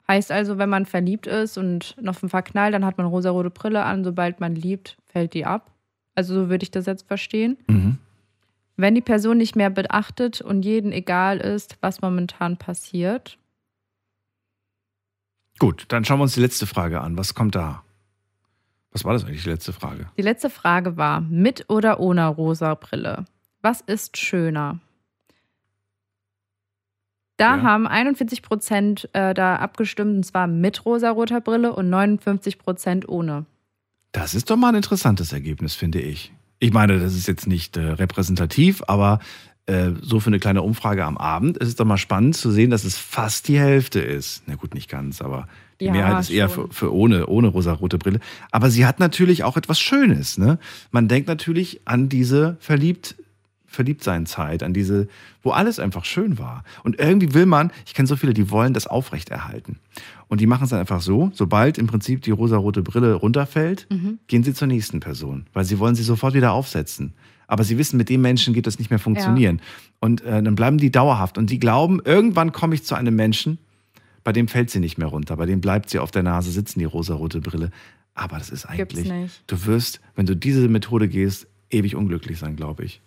heißt 0.06 0.34
also, 0.34 0.58
wenn 0.58 0.68
man 0.68 0.86
verliebt 0.86 1.28
ist 1.28 1.58
und 1.58 1.96
noch 1.98 2.16
verknallt, 2.16 2.74
dann 2.74 2.84
hat 2.84 2.98
man 2.98 3.08
rosarote 3.08 3.50
Brille 3.50 3.86
an, 3.86 4.04
sobald 4.04 4.42
man 4.42 4.54
liebt, 4.54 4.98
fällt 5.06 5.34
die 5.34 5.46
ab. 5.46 5.72
Also 6.14 6.34
so 6.34 6.50
würde 6.50 6.64
ich 6.64 6.72
das 6.72 6.88
jetzt 6.88 7.08
verstehen. 7.08 7.58
Mhm. 7.68 8.00
Wenn 8.76 8.96
die 8.96 9.02
Person 9.02 9.38
nicht 9.38 9.56
mehr 9.56 9.70
beachtet 9.70 10.42
und 10.42 10.64
jeden 10.64 10.92
egal 10.92 11.38
ist, 11.38 11.78
was 11.80 12.02
momentan 12.02 12.58
passiert. 12.58 13.38
Gut, 15.58 15.86
dann 15.88 16.04
schauen 16.04 16.20
wir 16.20 16.24
uns 16.24 16.34
die 16.34 16.42
letzte 16.42 16.68
Frage 16.68 17.00
an. 17.00 17.18
Was 17.18 17.34
kommt 17.34 17.56
da? 17.56 17.82
Was 18.92 19.06
war 19.06 19.14
das 19.14 19.24
eigentlich, 19.24 19.44
die 19.44 19.52
letzte 19.52 19.72
Frage? 19.72 20.12
Die 20.18 20.22
letzte 20.22 20.50
Frage 20.50 20.98
war, 20.98 21.22
mit 21.22 21.70
oder 21.70 22.02
ohne 22.02 22.28
rosa 22.28 22.74
Brille? 22.76 23.24
Was 23.62 23.80
ist 23.80 24.18
schöner? 24.18 24.82
Da 27.42 27.58
Ja. 27.58 27.62
haben 27.64 27.88
41 27.88 28.42
Prozent 28.44 29.10
äh, 29.14 29.34
da 29.34 29.56
abgestimmt, 29.56 30.16
und 30.18 30.24
zwar 30.26 30.48
mit 30.48 30.86
rosaroter 30.86 31.42
Brille 31.42 31.74
und 31.74 31.90
59 31.90 32.58
Prozent 32.60 33.10
ohne. 33.10 33.46
Das 34.12 34.36
ist 34.36 34.50
doch 34.50 34.58
mal 34.58 34.70
ein 34.70 34.76
interessantes 34.76 35.34
Ergebnis, 35.34 35.74
finde 35.74 36.00
ich. 36.00 36.32
Ich 36.60 36.72
meine, 36.72 37.00
das 37.00 37.16
ist 37.16 37.28
jetzt 37.28 37.48
nicht 37.48 37.78
äh, 37.78 37.82
repräsentativ, 37.82 38.84
aber 38.88 39.20
äh, 39.66 39.92
so 40.02 40.20
für 40.20 40.28
eine 40.28 40.40
kleine 40.40 40.62
Umfrage 40.62 41.04
am 41.06 41.18
Abend 41.18 41.58
ist 41.58 41.70
es 41.70 41.76
doch 41.76 41.86
mal 41.86 41.98
spannend 41.98 42.36
zu 42.36 42.52
sehen, 42.52 42.70
dass 42.70 42.84
es 42.84 42.98
fast 42.98 43.48
die 43.48 43.60
Hälfte 43.60 44.00
ist. 44.02 44.44
Na 44.48 44.56
gut, 44.56 44.74
nicht 44.76 44.90
ganz, 44.90 45.22
aber 45.22 45.48
die 45.80 45.86
Ja, 45.86 45.94
Mehrheit 45.94 46.20
ist 46.20 46.30
eher 46.30 46.50
für, 46.50 46.68
für 46.70 46.94
ohne, 46.94 47.26
ohne 47.28 47.48
rosarote 47.48 47.98
Brille. 47.98 48.20
Aber 48.52 48.70
sie 48.70 48.86
hat 48.86 49.00
natürlich 49.00 49.44
auch 49.44 49.58
etwas 49.58 49.80
Schönes. 49.80 50.38
Ne? 50.38 50.60
Man 50.92 51.08
denkt 51.08 51.28
natürlich 51.28 51.82
an 51.86 52.10
diese 52.10 52.58
verliebt 52.60 53.16
Verliebtseinzeit, 53.72 54.64
an 54.64 54.74
diese, 54.74 55.08
wo 55.42 55.52
alles 55.52 55.80
einfach 55.80 56.06
schön 56.06 56.38
war. 56.38 56.64
Und 56.84 57.00
irgendwie 57.00 57.34
will 57.34 57.46
man, 57.46 57.72
ich 57.86 57.94
kenne 57.94 58.08
so 58.08 58.16
viele, 58.16 58.34
die 58.34 58.52
wollen 58.52 58.74
das 58.74 58.88
aufrechterhalten. 58.88 59.80
Und 60.28 60.42
die 60.42 60.48
machen 60.48 60.64
es 60.66 60.70
dann 60.70 60.80
einfach 60.80 61.02
so, 61.02 61.32
sobald 61.34 61.78
im 61.78 61.88
Prinzip 61.88 62.22
die 62.22 62.32
rosarote 62.32 62.84
Brille 62.84 63.14
runterfällt, 63.16 63.88
Mhm. 63.90 64.20
gehen 64.28 64.44
sie 64.44 64.54
zur 64.54 64.68
nächsten 64.68 65.00
Person, 65.00 65.46
weil 65.54 65.66
sie 65.66 65.80
wollen 65.80 65.96
sie 65.96 66.04
sofort 66.04 66.34
wieder 66.34 66.52
aufsetzen. 66.54 67.14
Aber 67.48 67.64
sie 67.66 67.78
wissen, 67.78 67.98
mit 67.98 68.08
dem 68.10 68.22
Menschen 68.22 68.54
geht 68.54 68.66
das 68.68 68.80
nicht 68.80 68.90
mehr 68.92 69.00
funktionieren. 69.00 69.62
Und 70.00 70.22
äh, 70.22 70.42
dann 70.42 70.56
bleiben 70.56 70.78
die 70.78 70.90
dauerhaft. 70.92 71.38
Und 71.38 71.50
die 71.50 71.60
glauben, 71.60 72.00
irgendwann 72.06 72.54
komme 72.54 72.76
ich 72.76 72.84
zu 72.86 72.96
einem 72.96 73.16
Menschen, 73.16 73.58
bei 74.24 74.32
dem 74.32 74.48
fällt 74.48 74.70
sie 74.70 74.80
nicht 74.80 74.98
mehr 74.98 75.08
runter, 75.08 75.36
bei 75.36 75.46
dem 75.46 75.60
bleibt 75.62 75.90
sie 75.90 76.00
auf 76.00 76.12
der 76.12 76.24
Nase 76.24 76.52
sitzen, 76.52 76.80
die 76.80 76.86
rosarote 76.86 77.42
Brille. 77.42 77.72
Aber 78.14 78.38
das 78.38 78.50
ist 78.52 78.66
eigentlich, 78.66 79.08
du 79.48 79.66
wirst, 79.66 80.00
wenn 80.16 80.26
du 80.26 80.36
diese 80.36 80.68
Methode 80.70 81.08
gehst, 81.10 81.48
ewig 81.70 81.96
unglücklich 81.96 82.38
sein, 82.40 82.56
glaube 82.56 82.84
ich. 82.86 83.02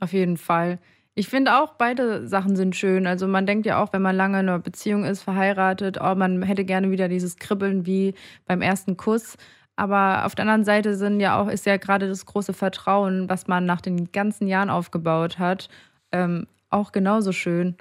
Auf 0.00 0.12
jeden 0.12 0.36
Fall. 0.36 0.78
Ich 1.14 1.28
finde 1.28 1.58
auch, 1.58 1.74
beide 1.74 2.26
Sachen 2.26 2.56
sind 2.56 2.74
schön. 2.76 3.06
Also 3.06 3.28
man 3.28 3.46
denkt 3.46 3.66
ja 3.66 3.82
auch, 3.82 3.92
wenn 3.92 4.02
man 4.02 4.16
lange 4.16 4.40
in 4.40 4.48
einer 4.48 4.58
Beziehung 4.58 5.04
ist, 5.04 5.22
verheiratet, 5.22 5.98
oh, 6.00 6.14
man 6.14 6.42
hätte 6.42 6.64
gerne 6.64 6.90
wieder 6.90 7.08
dieses 7.08 7.36
Kribbeln 7.36 7.84
wie 7.84 8.14
beim 8.46 8.62
ersten 8.62 8.96
Kuss. 8.96 9.36
Aber 9.76 10.24
auf 10.24 10.34
der 10.34 10.44
anderen 10.44 10.64
Seite 10.64 10.96
sind 10.96 11.20
ja 11.20 11.40
auch, 11.40 11.48
ist 11.48 11.66
ja 11.66 11.76
gerade 11.76 12.08
das 12.08 12.26
große 12.26 12.52
Vertrauen, 12.52 13.28
was 13.28 13.48
man 13.48 13.64
nach 13.64 13.80
den 13.80 14.12
ganzen 14.12 14.46
Jahren 14.46 14.70
aufgebaut 14.70 15.38
hat, 15.38 15.68
ähm, 16.12 16.46
auch 16.68 16.92
genauso 16.92 17.32
schön. 17.32 17.76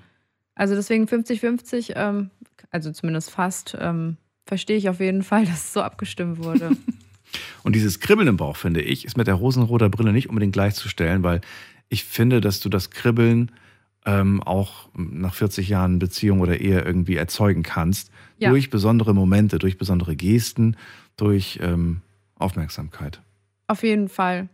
Also 0.56 0.76
deswegen 0.76 1.06
50-50, 1.06 1.94
ähm, 1.96 2.32
also 2.72 2.92
zumindest 2.92 3.32
fast, 3.32 3.78
ähm, 3.80 4.18
verstehe 4.46 4.78
ich 4.78 4.90
auf 4.90 5.00
jeden 5.00 5.24
Fall, 5.24 5.46
dass 5.46 5.66
es 5.66 5.74
so 5.74 5.82
abgestimmt 5.82 6.44
wurde. 6.44 6.72
Und 7.64 7.76
dieses 7.76 8.00
Kribbeln 8.00 8.28
im 8.28 8.38
Bauch, 8.38 8.56
finde 8.56 8.82
ich, 8.82 9.06
ist 9.06 9.18
mit 9.18 9.28
der 9.28 9.36
rosenroter 9.36 9.90
Brille 9.90 10.12
nicht 10.12 10.30
unbedingt 10.30 10.54
gleichzustellen, 10.54 11.22
weil 11.22 11.42
ich 11.90 12.06
finde, 12.06 12.40
dass 12.40 12.60
du 12.60 12.70
das 12.70 12.92
Kribbeln 12.92 13.52
ähm, 14.06 14.42
auch 14.44 14.90
nach 14.96 15.34
40 15.34 15.70
Jahren 15.70 16.00
Beziehung 16.00 16.40
oder 16.40 16.60
Ehe 16.60 16.82
irgendwie 16.82 17.16
erzeugen 17.16 17.64
kannst. 17.64 18.12
Ja. 18.38 18.50
Durch 18.50 18.70
besondere 18.70 19.14
Momente, 19.14 19.60
durch 19.60 19.78
besondere 19.78 20.16
Gesten, 20.16 20.78
durch 21.18 21.60
ähm, 21.62 22.02
Aufmerksamkeit. 22.36 23.22
Auf 23.68 23.84
jeden 23.84 24.08
Fall. 24.08 24.48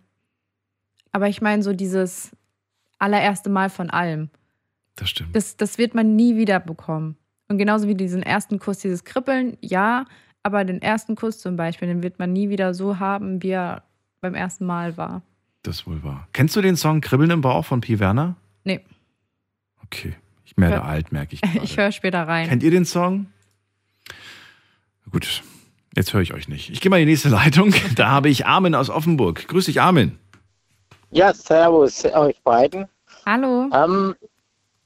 Aber 1.11 1.29
ich 1.29 1.41
meine, 1.41 1.61
so 1.61 1.73
dieses 1.73 2.31
allererste 2.97 3.49
Mal 3.49 3.69
von 3.69 3.89
allem. 3.89 4.29
Das 4.95 5.09
stimmt. 5.09 5.35
Das, 5.35 5.57
das 5.57 5.77
wird 5.77 5.93
man 5.93 6.15
nie 6.15 6.35
wieder 6.35 6.59
bekommen. 6.59 7.17
Und 7.47 7.57
genauso 7.57 7.87
wie 7.87 7.95
diesen 7.95 8.23
ersten 8.23 8.59
Kuss, 8.59 8.79
dieses 8.79 9.03
Kribbeln, 9.03 9.57
ja, 9.61 10.05
aber 10.41 10.65
den 10.65 10.81
ersten 10.81 11.15
Kuss 11.15 11.39
zum 11.39 11.55
Beispiel, 11.55 11.87
den 11.87 12.01
wird 12.01 12.17
man 12.17 12.33
nie 12.33 12.49
wieder 12.49 12.73
so 12.73 12.99
haben, 12.99 13.43
wie 13.43 13.51
er 13.51 13.83
beim 14.21 14.33
ersten 14.33 14.65
Mal 14.65 14.97
war. 14.97 15.21
Das 15.65 15.77
ist 15.77 15.87
wohl 15.87 16.03
wahr. 16.03 16.27
Kennst 16.31 16.55
du 16.55 16.61
den 16.61 16.75
Song 16.75 17.01
Kribbeln 17.01 17.31
im 17.31 17.41
Bauch 17.41 17.65
von 17.65 17.81
Pi 17.81 17.99
Werner? 17.99 18.35
Nee. 18.63 18.81
Okay. 19.83 20.15
Ich 20.45 20.55
werde 20.57 20.83
alt, 20.83 21.11
merke 21.11 21.33
ich. 21.35 21.41
Ich 21.63 21.77
höre 21.77 21.91
später 21.91 22.27
rein. 22.27 22.47
Kennt 22.47 22.61
ihr 22.61 22.69
den 22.69 22.85
Song? 22.85 23.25
Gut, 25.11 25.41
jetzt 25.95 26.13
höre 26.13 26.21
ich 26.21 26.33
euch 26.33 26.47
nicht. 26.47 26.69
Ich 26.69 26.81
gehe 26.81 26.91
mal 26.91 26.97
in 26.97 27.07
die 27.07 27.13
nächste 27.13 27.29
Leitung. 27.29 27.73
Da 27.95 28.09
habe 28.09 28.29
ich 28.29 28.45
Armin 28.45 28.75
aus 28.75 28.91
Offenburg. 28.91 29.47
Grüß 29.47 29.65
dich, 29.65 29.81
Armin. 29.81 30.19
Ja, 31.09 31.33
servus 31.33 32.05
euch 32.05 32.39
beiden. 32.43 32.85
Hallo. 33.25 33.69
Ähm, 33.73 34.15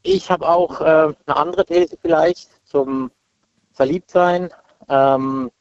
ich 0.04 0.32
habe 0.32 0.48
auch 0.48 0.80
äh, 0.80 1.14
eine 1.26 1.36
andere 1.36 1.66
These 1.66 1.98
vielleicht 2.02 2.50
zum 2.66 3.12
Verliebtsein. 3.74 4.50
Ähm, 4.88 5.52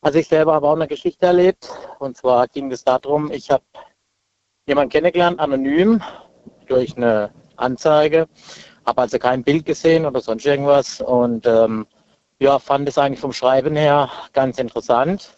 also 0.00 0.18
ich 0.18 0.26
selber 0.26 0.54
habe 0.54 0.66
auch 0.66 0.74
eine 0.74 0.88
Geschichte 0.88 1.26
erlebt. 1.26 1.70
Und 2.00 2.16
zwar 2.16 2.48
ging 2.48 2.72
es 2.72 2.82
darum, 2.82 3.30
ich 3.30 3.48
habe 3.50 3.62
jemanden 4.66 4.90
kennengelernt, 4.90 5.40
anonym, 5.40 6.02
durch 6.66 6.96
eine 6.96 7.30
Anzeige. 7.56 8.28
Habe 8.86 9.02
also 9.02 9.18
kein 9.18 9.44
Bild 9.44 9.64
gesehen 9.64 10.06
oder 10.06 10.20
sonst 10.20 10.46
irgendwas. 10.46 11.00
Und 11.00 11.46
ähm, 11.46 11.86
ja, 12.38 12.58
fand 12.58 12.88
es 12.88 12.98
eigentlich 12.98 13.20
vom 13.20 13.32
Schreiben 13.32 13.76
her 13.76 14.10
ganz 14.32 14.58
interessant. 14.58 15.36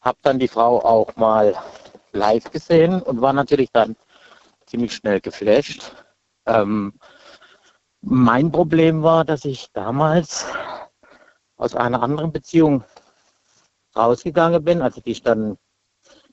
Habe 0.00 0.18
dann 0.22 0.38
die 0.38 0.48
Frau 0.48 0.80
auch 0.84 1.14
mal 1.16 1.54
live 2.12 2.50
gesehen 2.50 3.02
und 3.02 3.20
war 3.20 3.32
natürlich 3.32 3.70
dann 3.72 3.96
ziemlich 4.66 4.94
schnell 4.94 5.20
geflasht. 5.20 5.92
Ähm, 6.46 6.94
mein 8.02 8.50
Problem 8.50 9.02
war, 9.02 9.24
dass 9.24 9.44
ich 9.44 9.70
damals 9.72 10.46
aus 11.56 11.74
einer 11.74 12.02
anderen 12.02 12.32
Beziehung 12.32 12.84
rausgegangen 13.94 14.64
bin. 14.64 14.80
Also 14.80 15.00
die 15.00 15.12
ist 15.12 15.26
dann, 15.26 15.58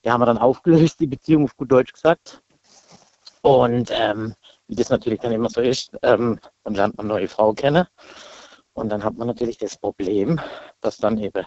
die 0.03 0.11
haben 0.11 0.21
wir 0.21 0.25
dann 0.25 0.37
aufgelöst, 0.37 0.99
die 0.99 1.07
Beziehung 1.07 1.45
auf 1.45 1.55
gut 1.57 1.71
Deutsch 1.71 1.93
gesagt. 1.93 2.41
Und 3.41 3.91
ähm, 3.91 4.35
wie 4.67 4.75
das 4.75 4.89
natürlich 4.89 5.19
dann 5.19 5.31
immer 5.31 5.49
so 5.49 5.61
ist, 5.61 5.91
ähm, 6.01 6.39
dann 6.63 6.75
lernt 6.75 6.97
man 6.97 7.07
neue 7.07 7.27
Frau 7.27 7.53
kennen. 7.53 7.87
Und 8.73 8.89
dann 8.89 9.03
hat 9.03 9.15
man 9.15 9.27
natürlich 9.27 9.57
das 9.57 9.77
Problem, 9.77 10.39
dass 10.81 10.97
dann 10.97 11.17
eben 11.17 11.45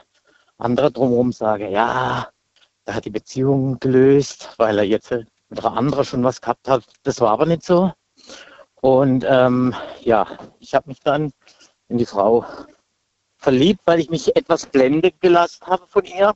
andere 0.59 0.90
drumherum 0.90 1.32
sagen, 1.32 1.70
ja, 1.70 2.28
er 2.85 2.94
hat 2.94 3.05
die 3.05 3.10
Beziehung 3.10 3.78
gelöst, 3.78 4.55
weil 4.56 4.78
er 4.78 4.85
jetzt 4.85 5.10
mit 5.10 5.64
einer 5.64 5.77
anderen 5.77 6.05
schon 6.05 6.24
was 6.24 6.40
gehabt 6.40 6.68
hat. 6.68 6.85
Das 7.02 7.20
war 7.20 7.31
aber 7.31 7.47
nicht 7.47 7.64
so. 7.64 7.93
Und 8.81 9.24
ähm, 9.28 9.74
ja, 10.01 10.27
ich 10.59 10.74
habe 10.74 10.89
mich 10.89 11.01
dann 11.01 11.32
in 11.89 11.98
die 11.98 12.06
Frau 12.06 12.44
verliebt, 13.36 13.81
weil 13.85 14.01
ich 14.01 14.10
mich 14.10 14.35
etwas 14.36 14.66
blendet 14.66 15.20
gelassen 15.20 15.66
habe 15.66 15.86
von 15.86 16.05
ihr. 16.05 16.35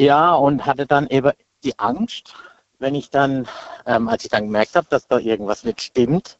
Ja, 0.00 0.32
und 0.32 0.64
hatte 0.64 0.86
dann 0.86 1.08
eben 1.08 1.32
die 1.62 1.78
Angst, 1.78 2.32
wenn 2.78 2.94
ich 2.94 3.10
dann, 3.10 3.46
ähm, 3.84 4.08
als 4.08 4.24
ich 4.24 4.30
dann 4.30 4.44
gemerkt 4.44 4.74
habe, 4.74 4.86
dass 4.88 5.06
da 5.06 5.18
irgendwas 5.18 5.62
nicht 5.62 5.82
stimmt, 5.82 6.38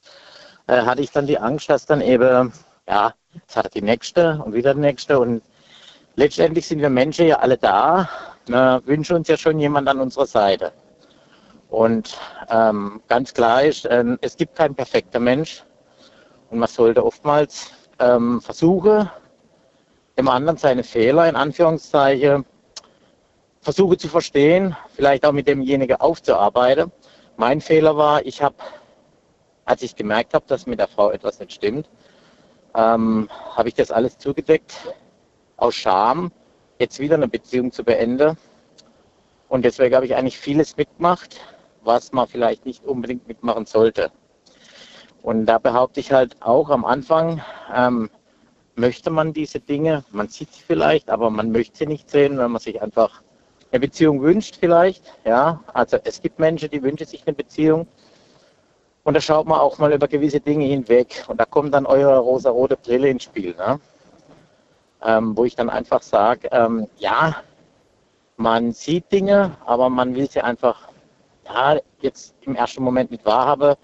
äh, 0.67 0.81
hatte 0.81 1.03
ich 1.03 1.11
dann 1.11 1.27
die 1.27 1.39
Angst, 1.39 1.69
dass 1.69 1.85
dann 1.85 2.01
eben, 2.01 2.55
ja, 2.89 3.13
jetzt 3.35 3.55
hat 3.55 3.67
er 3.67 3.71
die 3.71 3.83
nächste 3.83 4.41
und 4.43 4.55
wieder 4.55 4.73
die 4.73 4.81
nächste 4.81 5.21
und 5.21 5.43
letztendlich 6.17 6.67
sind 6.67 6.81
wir 6.81 6.89
Menschen 6.89 7.27
ja 7.27 7.41
alle 7.41 7.59
da. 7.59 8.09
Wir 8.47 8.81
wünschen 8.87 9.17
uns 9.17 9.29
ja 9.29 9.37
schon 9.37 9.61
jemand 9.61 9.89
an 9.89 10.01
unserer 10.01 10.25
Seite. 10.25 10.73
Und 11.69 12.17
ähm, 12.49 13.03
ganz 13.09 13.35
klar 13.35 13.63
ist, 13.65 13.87
ähm, 13.91 14.19
es 14.23 14.39
gibt 14.39 14.57
keinen 14.57 14.75
perfekten 14.75 15.23
Mensch. 15.23 15.65
Und 16.49 16.61
man 16.61 16.69
sollte 16.71 17.05
oftmals 17.05 17.73
ähm, 17.99 18.41
versuchen, 18.41 19.11
dem 20.17 20.29
anderen 20.29 20.57
seine 20.57 20.83
Fehler 20.83 21.29
in 21.29 21.37
Anführungszeichen 21.37 22.47
versuche 23.61 23.97
zu 23.97 24.09
verstehen, 24.09 24.77
vielleicht 24.95 25.25
auch 25.25 25.33
mit 25.33 25.47
demjenigen 25.47 25.97
aufzuarbeiten. 25.97 26.91
Mein 27.37 27.61
Fehler 27.61 27.97
war, 27.97 28.25
ich 28.25 28.43
habe, 28.43 28.57
als 29.65 29.83
ich 29.83 29.95
gemerkt 29.97 30.35
habe, 30.35 30.45
dass 30.49 30.67
mit 30.67 30.79
der 30.79 30.89
Frau 30.89 31.11
etwas 31.11 31.39
nicht 31.39 31.53
stimmt, 31.53 31.89
ähm, 32.75 33.29
habe 33.55 33.69
ich 33.69 33.75
das 33.75 33.91
alles 33.91 34.19
zugedeckt 34.19 34.75
aus 35.57 35.75
Scham, 35.75 36.33
jetzt 36.79 36.99
wieder 36.99 37.17
eine 37.17 37.29
Beziehung 37.29 37.73
zu 37.73 37.85
beenden. 37.85 38.37
Und 39.49 39.65
deswegen 39.65 39.95
habe 39.95 40.07
ich 40.07 40.15
eigentlich 40.15 40.39
vieles 40.39 40.77
mitgemacht, 40.77 41.41
was 41.83 42.13
man 42.13 42.29
vielleicht 42.29 42.65
nicht 42.65 42.85
unbedingt 42.85 43.27
mitmachen 43.27 43.67
sollte. 43.67 44.11
Und 45.23 45.47
da 45.47 45.59
behaupte 45.59 46.01
ich 46.01 46.13
halt 46.13 46.37
auch 46.41 46.71
am 46.71 46.85
Anfang, 46.85 47.43
ähm, 47.75 48.11
möchte 48.75 49.11
man 49.11 49.35
diese 49.35 49.61
Dinge, 49.61 50.05
man 50.13 50.29
sieht 50.29 50.53
sie 50.53 50.63
vielleicht, 50.63 51.11
aber 51.11 51.29
man 51.29 51.51
möchte 51.51 51.79
sie 51.79 51.87
nicht 51.87 52.09
sehen, 52.09 52.39
wenn 52.39 52.51
man 52.51 52.61
sich 52.61 52.81
einfach 52.81 53.23
eine 53.73 53.81
Beziehung 53.81 54.21
wünscht 54.23 54.57
vielleicht. 54.59 55.05
Ja, 55.25 55.63
also 55.73 55.99
es 56.05 56.21
gibt 56.21 56.39
Menschen, 56.39 56.71
die 56.71 56.83
wünschen 56.83 57.07
sich 57.07 57.23
eine 57.27 57.35
Beziehung. 57.35 57.87
Und 59.05 59.15
da 59.15 59.21
schaut 59.21 59.47
man 59.47 59.61
auch 59.61 59.79
mal 59.79 59.93
über 59.93 60.09
gewisse 60.09 60.41
Dinge 60.41 60.67
hinweg. 60.67 61.25
Und 61.29 61.41
da 61.41 61.45
kommt 61.45 61.75
dann 61.75 61.87
eure 61.87 62.19
rosa-rote 62.19 62.77
Brille 62.77 63.09
ins 63.09 63.25
Spiel. 63.25 63.55
Ne? 63.57 63.81
ähm, 65.03 65.37
wo 65.37 65.45
ich 65.45 65.57
dann 65.57 65.71
einfach 65.71 66.03
sage, 66.03 66.49
ähm, 66.53 66.89
ja, 66.99 67.37
man 68.37 68.73
sieht 68.73 69.11
Dinge, 69.13 69.57
aber 69.67 69.89
man 69.89 70.15
will 70.15 70.31
sie 70.31 70.41
einfach 70.41 70.89
ja, 71.47 71.79
jetzt 72.01 72.35
im 72.43 72.55
ersten 72.55 72.83
Moment 72.83 73.11
nicht 73.11 73.25
wahrhaben, 73.25 73.75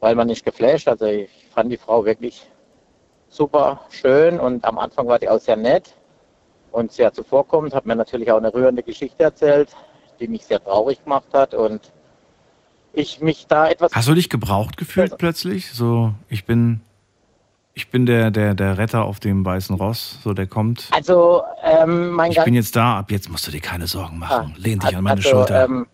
weil 0.00 0.14
man 0.14 0.26
nicht 0.26 0.44
geflasht. 0.44 0.88
Also 0.88 1.06
ich 1.06 1.30
fand 1.54 1.70
die 1.72 1.76
Frau 1.76 2.04
wirklich 2.04 2.46
super 3.28 3.80
schön 3.90 4.40
und 4.40 4.64
am 4.64 4.78
Anfang 4.78 5.06
war 5.06 5.18
die 5.18 5.28
auch 5.28 5.40
sehr 5.40 5.56
nett 5.56 5.94
und 6.72 6.90
sehr 6.92 7.12
zuvorkommend, 7.12 7.74
hat 7.74 7.86
mir 7.86 7.94
natürlich 7.94 8.30
auch 8.32 8.38
eine 8.38 8.52
rührende 8.52 8.82
Geschichte 8.82 9.22
erzählt, 9.22 9.68
die 10.18 10.28
mich 10.28 10.44
sehr 10.44 10.62
traurig 10.62 11.02
gemacht 11.04 11.28
hat 11.32 11.54
und 11.54 11.92
ich 12.92 13.20
mich 13.20 13.46
da 13.46 13.68
etwas... 13.68 13.92
Hast 13.94 14.08
du 14.08 14.14
dich 14.14 14.28
gebraucht 14.28 14.76
gefühlt 14.76 15.16
plötzlich? 15.18 15.72
So, 15.72 16.12
ich 16.28 16.44
bin, 16.44 16.80
ich 17.74 17.90
bin 17.90 18.06
der, 18.06 18.30
der, 18.30 18.54
der 18.54 18.78
Retter 18.78 19.04
auf 19.04 19.20
dem 19.20 19.44
weißen 19.44 19.76
Ross, 19.76 20.18
so 20.22 20.34
der 20.34 20.46
kommt. 20.46 20.88
Also 20.90 21.42
ähm, 21.62 22.10
mein 22.10 22.32
Ich 22.32 22.42
bin 22.42 22.54
jetzt 22.54 22.76
da, 22.76 22.98
ab 22.98 23.10
jetzt 23.10 23.30
musst 23.30 23.46
du 23.46 23.50
dir 23.50 23.60
keine 23.60 23.86
Sorgen 23.86 24.18
machen. 24.18 24.54
Lehn 24.58 24.78
dich 24.78 24.86
also, 24.86 24.98
an 24.98 25.04
meine 25.04 25.16
also, 25.16 25.28
Schulter. 25.28 25.64
Ähm, 25.64 25.86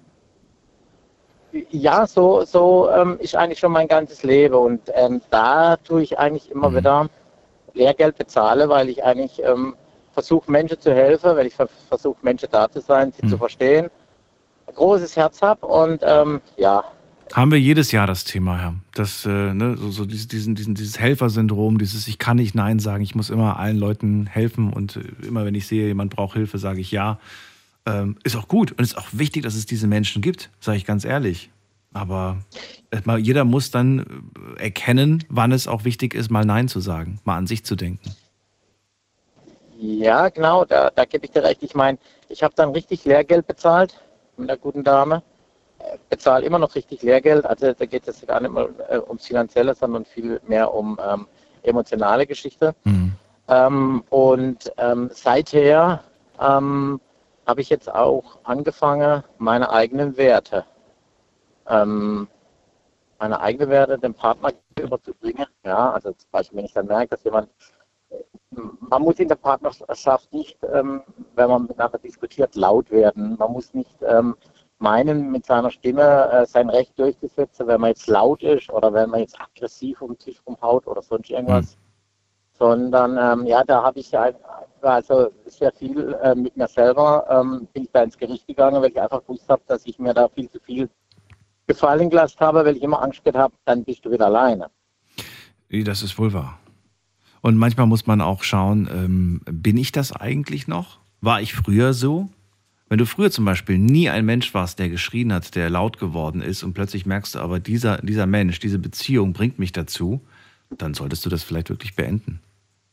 ja, 1.71 2.07
so, 2.07 2.45
so 2.45 2.91
ähm, 2.91 3.19
ist 3.21 3.35
eigentlich 3.35 3.59
schon 3.59 3.73
mein 3.73 3.89
ganzes 3.89 4.23
Leben 4.23 4.55
und 4.55 4.81
ähm, 4.95 5.23
da 5.31 5.77
tue 5.77 6.03
ich 6.03 6.19
eigentlich 6.19 6.51
immer 6.51 6.75
wieder 6.75 7.09
Lehrgeld 7.75 8.19
bezahle, 8.19 8.69
weil 8.69 8.89
ich 8.89 9.05
eigentlich 9.05 9.43
ähm, 9.43 9.75
versuche 10.19 10.51
Menschen 10.51 10.81
zu 10.81 10.93
helfen, 10.93 11.37
weil 11.37 11.47
ich 11.47 11.55
ver 11.55 11.69
versuche 11.89 12.19
Menschen 12.23 12.49
da 12.51 12.69
zu 12.69 12.81
sein, 12.81 13.13
sie 13.13 13.29
zu 13.29 13.39
verstehen, 13.39 13.89
ein 14.67 14.75
großes 14.75 15.15
Herz 15.17 15.41
habe 15.43 15.65
und 15.65 16.01
ähm, 16.05 16.41
ja, 16.57 16.83
Haben 17.33 17.53
wir 17.53 17.61
jedes 17.61 17.93
Jahr 17.93 18.09
das 18.09 18.25
Thema, 18.25 18.59
ja. 18.61 18.75
Das, 18.95 19.25
äh, 19.27 19.55
ne, 19.55 19.77
so, 19.77 19.91
so 19.91 20.05
dieses, 20.07 20.27
diesen, 20.27 20.57
diesen, 20.57 20.75
dieses 20.75 20.99
Helfersyndrom, 20.99 21.79
dieses 21.79 22.09
Ich 22.09 22.19
kann 22.19 22.39
nicht 22.39 22.55
Nein 22.57 22.81
sagen, 22.81 23.05
ich 23.05 23.15
muss 23.15 23.31
immer 23.31 23.61
allen 23.61 23.79
Leuten 23.79 24.27
helfen 24.27 24.73
und 24.73 24.97
äh, 24.97 25.27
immer 25.27 25.45
wenn 25.45 25.55
ich 25.55 25.69
sehe, 25.69 25.87
jemand 25.87 26.15
braucht 26.17 26.35
Hilfe, 26.35 26.59
sage 26.59 26.81
ich 26.81 26.91
ja. 26.91 27.21
Ähm, 27.87 28.17
ist 28.25 28.35
auch 28.35 28.49
gut 28.49 28.73
und 28.73 28.81
ist 28.81 28.99
auch 28.99 29.09
wichtig, 29.13 29.45
dass 29.45 29.55
es 29.55 29.67
diese 29.67 29.87
Menschen 29.87 30.21
gibt, 30.21 30.51
sage 30.59 30.79
ich 30.79 30.85
ganz 30.85 31.05
ehrlich. 31.05 31.51
Aber 31.93 32.39
äh, 32.91 33.19
jeder 33.19 33.45
muss 33.45 33.71
dann 33.71 34.01
äh, 34.59 34.65
erkennen, 34.65 35.23
wann 35.29 35.53
es 35.53 35.69
auch 35.69 35.85
wichtig 35.85 36.15
ist, 36.15 36.31
mal 36.31 36.45
Nein 36.45 36.67
zu 36.67 36.81
sagen, 36.81 37.21
mal 37.25 37.37
an 37.37 37.47
sich 37.47 37.65
zu 37.65 37.77
denken. 37.77 38.11
Ja 39.79 40.29
genau, 40.29 40.65
da, 40.65 40.91
da 40.91 41.05
gebe 41.05 41.25
ich 41.25 41.31
dir 41.31 41.45
recht. 41.45 41.63
Ich 41.63 41.75
meine, 41.75 41.99
ich 42.29 42.43
habe 42.43 42.55
dann 42.57 42.71
richtig 42.71 43.05
Lehrgeld 43.05 43.47
bezahlt 43.47 44.01
mit 44.37 44.51
einer 44.51 44.59
guten 44.59 44.85
Dame, 44.85 45.23
äh, 45.79 45.99
bezahle 46.09 46.45
immer 46.45 46.59
noch 46.59 46.75
richtig 46.75 47.03
Lehrgeld. 47.03 47.45
Also 47.45 47.73
da 47.73 47.87
geht 47.87 48.07
es 48.09 48.27
gar 48.27 48.41
nicht 48.41 48.51
mal 48.53 48.69
äh, 48.89 48.99
ums 48.99 49.27
Finanzielle, 49.27 49.75
sondern 49.75 50.05
viel 50.05 50.41
mehr 50.47 50.73
um 50.75 50.99
ähm, 51.05 51.27
emotionale 51.63 52.27
Geschichte. 52.27 52.75
Ähm, 53.49 54.05
und 54.11 54.73
ähm, 54.77 55.11
seither 55.13 56.03
ähm, 56.41 57.01
habe 57.47 57.61
ich 57.61 57.71
jetzt 57.71 57.91
auch 57.93 58.39
angefangen, 58.45 59.25
meine 59.39 59.71
eigenen 59.71 60.17
Werte, 60.17 60.65
ähm, 61.67 62.29
meine 63.19 63.41
eigenen 63.41 63.71
Werte 63.71 63.99
dem 63.99 64.15
Partner 64.15 64.53
überzubringen. 64.79 65.47
Ja, 65.65 65.93
also 65.93 66.13
zum 66.13 66.31
Beispiel, 66.31 66.59
wenn 66.59 66.67
ich 66.67 66.75
dann 66.75 66.87
merke, 66.87 67.09
dass 67.09 67.25
jemand, 67.25 67.49
man 68.81 69.03
muss 69.03 69.19
in 69.19 69.29
der 69.29 69.37
Partnerschaft 69.37 70.33
nicht, 70.33 70.59
ähm, 70.75 71.03
wenn 71.35 71.49
man 71.49 71.63
miteinander 71.63 71.99
diskutiert, 71.99 72.55
laut 72.55 72.91
werden. 72.91 73.37
Man 73.39 73.53
muss 73.53 73.75
nicht 73.75 73.97
ähm, 74.03 74.37
meinen, 74.79 75.31
mit 75.31 75.47
seiner 75.47 75.71
Stimme 75.71 76.31
äh, 76.31 76.47
sein 76.47 76.71
Recht 76.71 76.99
durchzusetzen, 76.99 77.67
wenn 77.67 77.81
man 77.81 77.91
jetzt 77.91 78.07
laut 78.07 78.43
ist 78.43 78.71
oder 78.71 78.93
wenn 78.93 79.11
man 79.11 79.21
jetzt 79.21 79.41
aggressiv 79.41 80.01
um 80.03 80.13
den 80.13 80.19
Tisch 80.19 80.41
rumhaut 80.47 80.87
oder 80.87 81.03
sonst 81.03 81.31
irgendwas 81.31 81.77
sondern 82.59 83.17
ähm, 83.19 83.47
ja, 83.47 83.63
da 83.65 83.83
habe 83.83 84.01
ich 84.01 84.11
ja 84.11 84.31
also 84.83 85.31
sehr 85.47 85.73
viel 85.73 86.15
äh, 86.23 86.35
mit 86.35 86.57
mir 86.57 86.69
selber 86.69 87.25
ähm, 87.31 87.69
bin 87.73 87.85
ich 87.85 87.91
da 87.93 88.03
ins 88.03 88.19
Gericht 88.19 88.47
gegangen, 88.47 88.83
weil 88.83 88.91
ich 88.91 89.01
einfach 89.01 89.23
gewusst 89.23 89.49
habe, 89.49 89.63
dass 89.67 89.87
ich 89.87 89.99
mir 89.99 90.13
da 90.13 90.29
viel 90.29 90.51
zu 90.51 90.61
viel 90.61 90.89
gefallen 91.67 92.11
gelassen 92.11 92.41
habe, 92.41 92.65
weil 92.65 92.77
ich 92.77 92.83
immer 92.83 93.03
Angst 93.03 93.25
gehabt 93.25 93.39
habe, 93.39 93.55
dann 93.65 93.85
bist 93.85 94.05
du 94.05 94.11
wieder 94.11 94.27
alleine. 94.27 94.71
Das 95.71 96.03
ist 96.03 96.19
wohl 96.19 96.33
wahr. 96.33 96.59
Und 97.41 97.57
manchmal 97.57 97.87
muss 97.87 98.07
man 98.07 98.21
auch 98.21 98.43
schauen, 98.43 98.89
ähm, 98.93 99.41
bin 99.45 99.77
ich 99.77 99.93
das 99.93 100.13
eigentlich 100.13 100.67
noch? 100.67 100.99
War 101.21 101.41
ich 101.41 101.55
früher 101.55 101.93
so? 101.95 102.29
Wenn 102.89 102.99
du 102.99 103.07
früher 103.07 103.31
zum 103.31 103.45
Beispiel 103.45 103.79
nie 103.79 104.09
ein 104.09 104.25
Mensch 104.25 104.55
warst, 104.55 104.79
der 104.79 104.89
geschrien 104.89 105.33
hat, 105.33 105.55
der 105.55 105.69
laut 105.69 105.99
geworden 105.99 106.41
ist 106.41 106.63
und 106.63 106.73
plötzlich 106.73 107.05
merkst 107.05 107.35
du 107.35 107.39
aber, 107.41 107.61
dieser, 107.61 107.99
dieser 107.99 108.27
Mensch, 108.27 108.61
diese 108.61 108.79
Beziehung 108.79 109.35
bringt 109.35 109.59
mich 109.59 109.73
dazu, 109.73 110.21
dann 110.71 110.95
solltest 110.95 111.25
du 111.27 111.31
das 111.31 111.43
vielleicht 111.43 111.69
wirklich 111.69 111.97
beenden. 111.97 112.41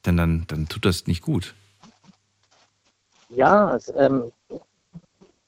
Denn 0.05 0.17
dann, 0.17 0.45
dann 0.47 0.67
tut 0.67 0.85
das 0.85 1.07
nicht 1.07 1.22
gut. 1.22 1.55
Ja, 3.30 3.67
also, 3.67 3.95
ähm, 3.95 4.31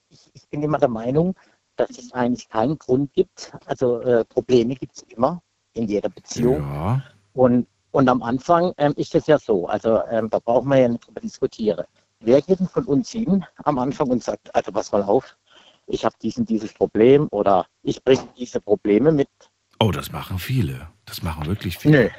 ich, 0.09 0.29
ich 0.33 0.47
bin 0.47 0.63
immer 0.63 0.79
der 0.79 0.89
Meinung, 0.89 1.35
dass 1.75 1.91
es 1.91 2.11
eigentlich 2.13 2.49
keinen 2.49 2.77
Grund 2.77 3.13
gibt. 3.13 3.53
Also 3.65 4.01
äh, 4.01 4.25
Probleme 4.25 4.75
gibt 4.75 4.95
es 4.95 5.03
immer 5.03 5.41
in 5.73 5.87
jeder 5.87 6.09
Beziehung. 6.09 6.61
Ja. 6.61 7.03
Und, 7.33 7.67
und 7.97 8.07
am 8.09 8.21
Anfang 8.21 8.73
ähm, 8.77 8.93
ist 8.95 9.15
es 9.15 9.25
ja 9.25 9.39
so, 9.39 9.65
also 9.67 10.01
ähm, 10.11 10.29
da 10.29 10.37
brauchen 10.37 10.69
wir 10.69 10.77
ja 10.77 10.87
nicht 10.87 11.07
drüber 11.07 11.19
diskutieren. 11.19 11.83
Wer 12.19 12.43
geht 12.43 12.59
denn 12.59 12.67
von 12.67 12.83
uns 12.85 13.09
hin 13.09 13.43
am 13.63 13.79
Anfang 13.79 14.07
und 14.09 14.23
sagt, 14.23 14.53
also 14.53 14.71
pass 14.71 14.91
mal 14.91 15.01
auf, 15.01 15.35
ich 15.87 16.05
habe 16.05 16.15
diesen 16.21 16.45
dieses 16.45 16.73
Problem 16.73 17.27
oder 17.31 17.65
ich 17.81 18.03
bringe 18.03 18.27
diese 18.37 18.61
Probleme 18.61 19.11
mit. 19.11 19.29
Oh, 19.79 19.89
das 19.91 20.11
machen 20.11 20.37
viele. 20.37 20.89
Das 21.05 21.23
machen 21.23 21.47
wirklich 21.47 21.79
viele. 21.79 22.03
Nö. 22.03 22.09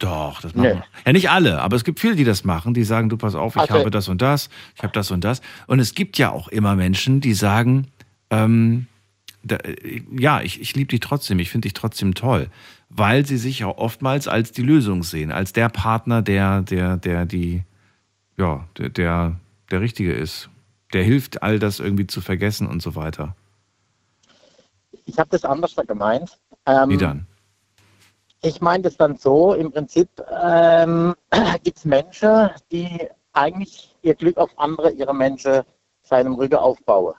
Doch, 0.00 0.40
das 0.40 0.56
Nö. 0.56 0.74
machen. 0.74 0.84
Ja, 1.06 1.12
nicht 1.12 1.30
alle, 1.30 1.60
aber 1.62 1.76
es 1.76 1.84
gibt 1.84 2.00
viele, 2.00 2.16
die 2.16 2.24
das 2.24 2.42
machen, 2.42 2.74
die 2.74 2.82
sagen, 2.82 3.08
du 3.08 3.16
pass 3.16 3.36
auf, 3.36 3.54
ich 3.54 3.62
Also- 3.62 3.74
habe 3.74 3.90
das 3.92 4.08
und 4.08 4.20
das, 4.20 4.48
ich 4.74 4.82
habe 4.82 4.92
das 4.92 5.12
und 5.12 5.22
das. 5.22 5.40
Und 5.68 5.78
es 5.78 5.94
gibt 5.94 6.18
ja 6.18 6.32
auch 6.32 6.48
immer 6.48 6.74
Menschen, 6.74 7.20
die 7.20 7.34
sagen, 7.34 7.86
ähm, 8.30 8.88
da, 9.44 9.54
äh, 9.56 10.02
ja, 10.18 10.40
ich, 10.40 10.60
ich 10.60 10.74
liebe 10.74 10.88
dich 10.88 11.00
trotzdem, 11.00 11.38
ich 11.38 11.50
finde 11.50 11.66
dich 11.66 11.74
trotzdem 11.74 12.14
toll, 12.14 12.48
weil 12.88 13.26
sie 13.26 13.36
sich 13.36 13.64
auch 13.64 13.78
oftmals 13.78 14.28
als 14.28 14.52
die 14.52 14.62
Lösung 14.62 15.02
sehen, 15.02 15.30
als 15.30 15.52
der 15.52 15.68
Partner, 15.68 16.22
der, 16.22 16.62
der, 16.62 16.96
der 16.96 17.26
die, 17.26 17.64
ja, 18.36 18.66
der, 18.78 18.88
der, 18.88 19.36
der 19.70 19.80
Richtige 19.80 20.12
ist. 20.12 20.48
Der 20.92 21.02
hilft, 21.02 21.42
all 21.42 21.58
das 21.58 21.80
irgendwie 21.80 22.06
zu 22.06 22.20
vergessen 22.20 22.66
und 22.66 22.80
so 22.80 22.94
weiter. 22.94 23.36
Ich 25.04 25.18
habe 25.18 25.28
das 25.30 25.44
anders 25.44 25.76
gemeint. 25.86 26.38
Ähm, 26.64 26.88
Wie 26.88 26.96
dann? 26.96 27.26
Ich 28.40 28.60
meine 28.60 28.84
das 28.84 28.96
dann 28.96 29.16
so, 29.16 29.52
im 29.52 29.70
Prinzip 29.70 30.08
ähm, 30.42 31.14
gibt 31.64 31.78
es 31.78 31.84
Menschen, 31.84 32.50
die 32.70 33.08
eigentlich 33.32 33.94
ihr 34.02 34.14
Glück 34.14 34.36
auf 34.38 34.50
andere, 34.58 34.90
ihre 34.92 35.14
Menschen 35.14 35.62
seinem 36.02 36.34
Rücken 36.34 36.56
aufbauen. 36.56 37.14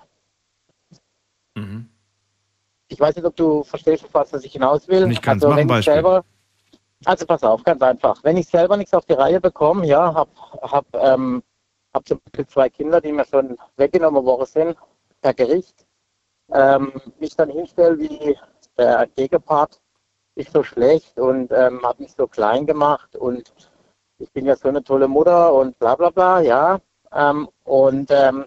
Mhm. 1.55 1.88
Ich 2.89 2.99
weiß 2.99 3.15
nicht, 3.15 3.25
ob 3.25 3.35
du 3.35 3.63
verstehst, 3.63 4.05
was 4.11 4.33
ich 4.33 4.53
hinaus 4.53 4.87
will. 4.87 5.09
Ich 5.11 5.21
kann's 5.21 5.43
also, 5.43 5.49
machen, 5.49 5.57
wenn 5.57 5.65
ich 5.65 5.85
Beispiel. 5.85 5.93
selber, 5.93 6.25
also 7.05 7.25
pass 7.25 7.43
auf, 7.43 7.63
ganz 7.63 7.81
einfach. 7.81 8.21
Wenn 8.23 8.37
ich 8.37 8.47
selber 8.47 8.75
nichts 8.77 8.93
auf 8.93 9.05
die 9.05 9.13
Reihe 9.13 9.39
bekomme, 9.39 9.85
ja, 9.85 10.13
habe 10.13 10.31
hab, 10.61 10.85
ähm, 10.95 11.43
hab 11.93 12.07
zum 12.07 12.19
Beispiel 12.25 12.47
zwei 12.47 12.69
Kinder, 12.69 12.99
die 12.99 13.11
mir 13.11 13.25
schon 13.25 13.57
weggenommen 13.77 14.25
worden 14.25 14.45
sind, 14.45 14.75
per 15.21 15.33
Gericht, 15.33 15.85
ähm, 16.51 16.91
mich 17.19 17.35
dann 17.35 17.49
hinstelle 17.49 17.97
wie 17.99 18.37
der 18.77 19.07
Gegenpart 19.15 19.79
ist 20.35 20.53
so 20.53 20.63
schlecht 20.63 21.19
und 21.19 21.51
ähm, 21.51 21.81
hat 21.83 21.99
mich 21.99 22.13
so 22.13 22.27
klein 22.27 22.65
gemacht 22.65 23.15
und 23.15 23.53
ich 24.17 24.31
bin 24.31 24.45
ja 24.45 24.55
so 24.55 24.67
eine 24.69 24.83
tolle 24.83 25.07
Mutter 25.07 25.53
und 25.53 25.77
bla 25.79 25.95
bla 25.95 26.09
bla, 26.09 26.41
ja. 26.41 26.79
Ähm, 27.13 27.49
und 27.65 28.09
ähm, 28.11 28.45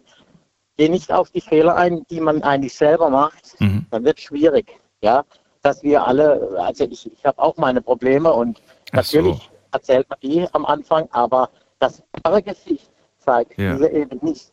gehe 0.77 0.91
nicht 0.91 1.13
auf 1.13 1.31
die 1.31 1.41
Fehler 1.41 1.77
ein, 1.77 2.03
die 2.11 2.21
man 2.21 2.43
eigentlich 2.43 2.75
selber 2.75 3.11
macht, 3.11 3.61
Mhm. 3.61 3.87
dann 3.91 4.05
wird 4.05 4.19
es 4.19 4.25
schwierig, 4.25 4.67
ja. 5.03 5.25
Dass 5.63 5.83
wir 5.83 6.05
alle, 6.05 6.57
also 6.59 6.85
ich, 6.85 7.07
ich 7.13 7.25
habe 7.25 7.39
auch 7.39 7.57
meine 7.57 7.81
Probleme 7.81 8.33
und 8.33 8.57
so. 8.59 8.63
natürlich 8.95 9.51
erzählt 9.71 10.09
man 10.11 10.19
die 10.23 10.47
am 10.53 10.65
Anfang, 10.67 11.09
aber 11.13 11.51
das 11.79 12.03
wahre 12.25 12.43
Gesicht 12.43 12.91
zeigt 13.19 13.57
Ja. 13.59 13.75
diese 13.75 13.89
eben 13.89 14.19
nicht. 14.23 14.53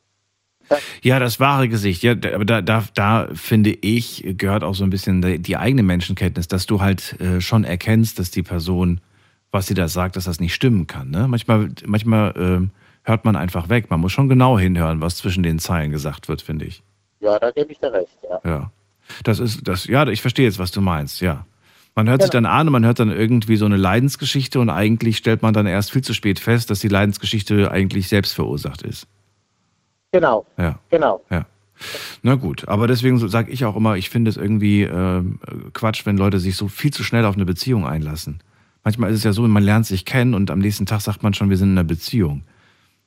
Ja, 1.02 1.18
das 1.18 1.40
wahre 1.40 1.68
Gesicht. 1.68 2.04
Ja, 2.04 2.12
aber 2.12 2.46
da, 2.46 2.62
da, 2.62 2.84
da 2.94 3.28
finde 3.34 3.72
ich, 3.72 4.24
gehört 4.38 4.64
auch 4.64 4.76
so 4.76 4.84
ein 4.84 4.92
bisschen 4.92 5.22
die, 5.24 5.40
die 5.40 5.58
eigene 5.58 5.82
Menschenkenntnis, 5.82 6.48
dass 6.48 6.68
du 6.68 6.80
halt 6.80 7.20
äh, 7.20 7.42
schon 7.42 7.64
erkennst, 7.64 8.20
dass 8.20 8.30
die 8.30 8.44
Person, 8.44 9.02
was 9.52 9.66
sie 9.66 9.74
da 9.74 9.88
sagt, 9.88 10.16
dass 10.16 10.26
das 10.26 10.40
nicht 10.40 10.54
stimmen 10.54 10.86
kann. 10.86 11.10
Ne? 11.10 11.28
Manchmal, 11.28 11.70
manchmal 11.88 12.34
ähm, 12.38 12.70
hört 13.10 13.26
man 13.26 13.36
einfach 13.36 13.68
weg. 13.68 13.90
Man 13.90 14.00
muss 14.00 14.12
schon 14.14 14.30
genau 14.30 14.58
hinhören, 14.58 15.02
was 15.02 15.18
zwischen 15.18 15.44
den 15.44 15.60
Zeilen 15.60 15.92
gesagt 15.92 16.30
wird, 16.30 16.42
finde 16.42 16.66
ich. 16.66 16.82
Ja, 17.20 17.38
da 17.40 17.52
gebe 17.52 17.72
ich 17.72 17.80
dir 17.80 17.92
recht, 17.92 18.18
ja. 18.24 18.40
Ja. 18.50 18.72
Das 19.24 19.40
ist, 19.40 19.68
das, 19.68 19.86
ja, 19.88 20.08
ich 20.08 20.22
verstehe 20.22 20.46
jetzt, 20.46 20.60
was 20.60 20.72
du 20.72 20.80
meinst, 20.82 21.20
ja. 21.20 21.46
Man 21.96 22.08
hört 22.08 22.22
sich 22.22 22.32
Genau. 22.32 22.48
dann 22.48 22.60
an 22.60 22.68
und 22.68 22.72
man 22.74 22.86
hört 22.86 23.00
dann 23.00 23.12
irgendwie 23.12 23.58
so 23.58 23.66
eine 23.66 23.76
Leidensgeschichte 23.76 24.60
und 24.60 24.70
eigentlich 24.70 25.18
stellt 25.18 25.42
man 25.42 25.54
dann 25.54 25.66
erst 25.66 25.92
viel 25.92 26.04
zu 26.04 26.14
spät 26.14 26.40
fest, 26.40 26.70
dass 26.70 26.80
die 26.80 26.88
Leidensgeschichte 26.88 27.72
eigentlich 27.72 28.08
selbst 28.08 28.34
verursacht 28.34 28.84
ist. 28.84 29.08
Genau, 30.12 30.46
Ja. 30.58 30.80
genau. 30.90 31.22
Ja. 31.30 31.46
Na 32.24 32.36
gut, 32.36 32.68
aber 32.68 32.88
deswegen 32.88 33.18
sage 33.30 33.52
ich 33.52 33.64
auch 33.66 33.76
immer, 33.76 33.96
ich 33.96 34.10
finde 34.10 34.30
es 34.30 34.38
irgendwie 34.38 34.84
ähm, 34.84 35.40
Quatsch, 35.74 36.06
wenn 36.06 36.18
Leute 36.18 36.40
sich 36.40 36.56
so 36.58 36.68
viel 36.68 36.92
zu 36.92 37.04
schnell 37.04 37.26
auf 37.26 37.36
eine 37.36 37.46
Beziehung 37.46 37.88
einlassen. 37.88 38.40
Manchmal 38.84 39.12
ist 39.12 39.18
es 39.20 39.24
ja 39.24 39.34
so, 39.34 39.48
man 39.48 39.64
lernt 39.64 39.86
sich 39.86 40.06
kennen 40.06 40.34
und 40.34 40.52
am 40.52 40.60
nächsten 40.60 40.86
Tag 40.86 41.02
sagt 41.02 41.24
man 41.24 41.34
schon, 41.34 41.50
wir 41.50 41.58
sind 41.58 41.72
in 41.72 41.78
einer 41.78 41.88
Beziehung. 41.88 42.44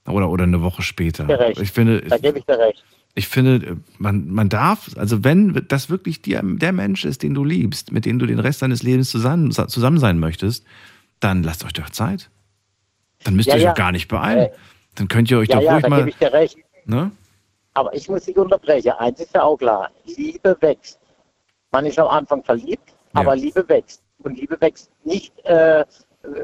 Oder, 0.07 0.29
oder 0.31 0.45
eine 0.45 0.63
Woche 0.63 0.83
später. 0.83 1.51
Ich 1.61 1.71
finde, 1.73 2.01
Da 2.03 2.19
gebe 2.19 2.39
ich 2.39 2.45
dir 2.45 2.59
recht. 2.59 2.85
ich 3.15 3.29
finde, 3.29 3.77
man, 3.99 4.29
man 4.31 4.49
darf, 4.49 4.91
also 4.97 5.23
wenn 5.23 5.65
das 5.69 5.91
wirklich 5.91 6.23
dir, 6.23 6.41
der 6.43 6.73
Mensch 6.73 7.05
ist, 7.05 7.23
den 7.23 7.35
du 7.35 7.45
liebst, 7.45 7.93
mit 7.93 8.05
dem 8.05 8.19
du 8.19 8.27
den 8.27 8.41
Rest 8.41 8.63
deines 8.63 8.83
Lebens 8.83 9.11
zusammen, 9.11 9.53
zusammen 9.53 9.99
sein 9.99 10.19
möchtest, 10.19 10.65
dann 11.21 11.43
lasst 11.45 11.65
euch 11.65 11.73
doch 11.73 11.91
Zeit. 11.91 12.31
Dann 13.25 13.37
müsst 13.37 13.49
Ja, 13.49 13.55
ihr 13.55 13.59
euch 13.59 13.63
ja. 13.65 13.71
doch 13.71 13.77
gar 13.79 13.93
nicht 13.93 14.09
beeilen. 14.09 14.49
Dann 14.97 15.07
könnt 15.09 15.31
ihr 15.31 15.39
euch 15.39 15.49
ja, 15.49 15.57
doch 15.57 15.63
ja, 15.63 15.73
ruhig 15.75 15.83
da 15.85 15.89
mal. 15.89 15.99
gebe 15.99 16.11
ich 16.11 16.17
dir 16.17 16.33
recht. 16.33 16.57
Ne? 16.87 17.13
Aber 17.75 17.95
ich 17.95 18.09
muss 18.09 18.25
dich 18.25 18.37
unterbrechen. 18.37 18.91
Eins 18.99 19.21
ist 19.21 19.35
ja 19.35 19.43
auch 19.45 19.57
klar. 19.57 19.91
Liebe 20.05 20.57
wächst. 20.61 20.99
Man 21.71 21.87
ist 21.87 21.99
am 21.99 22.09
Anfang 22.09 22.43
verliebt, 22.43 22.93
aber 23.15 23.37
Liebe 23.37 23.67
wächst. 23.69 24.03
Und 24.19 24.37
Liebe 24.39 24.61
wächst 24.61 24.91
nicht, 25.05 25.33
äh, 25.45 25.85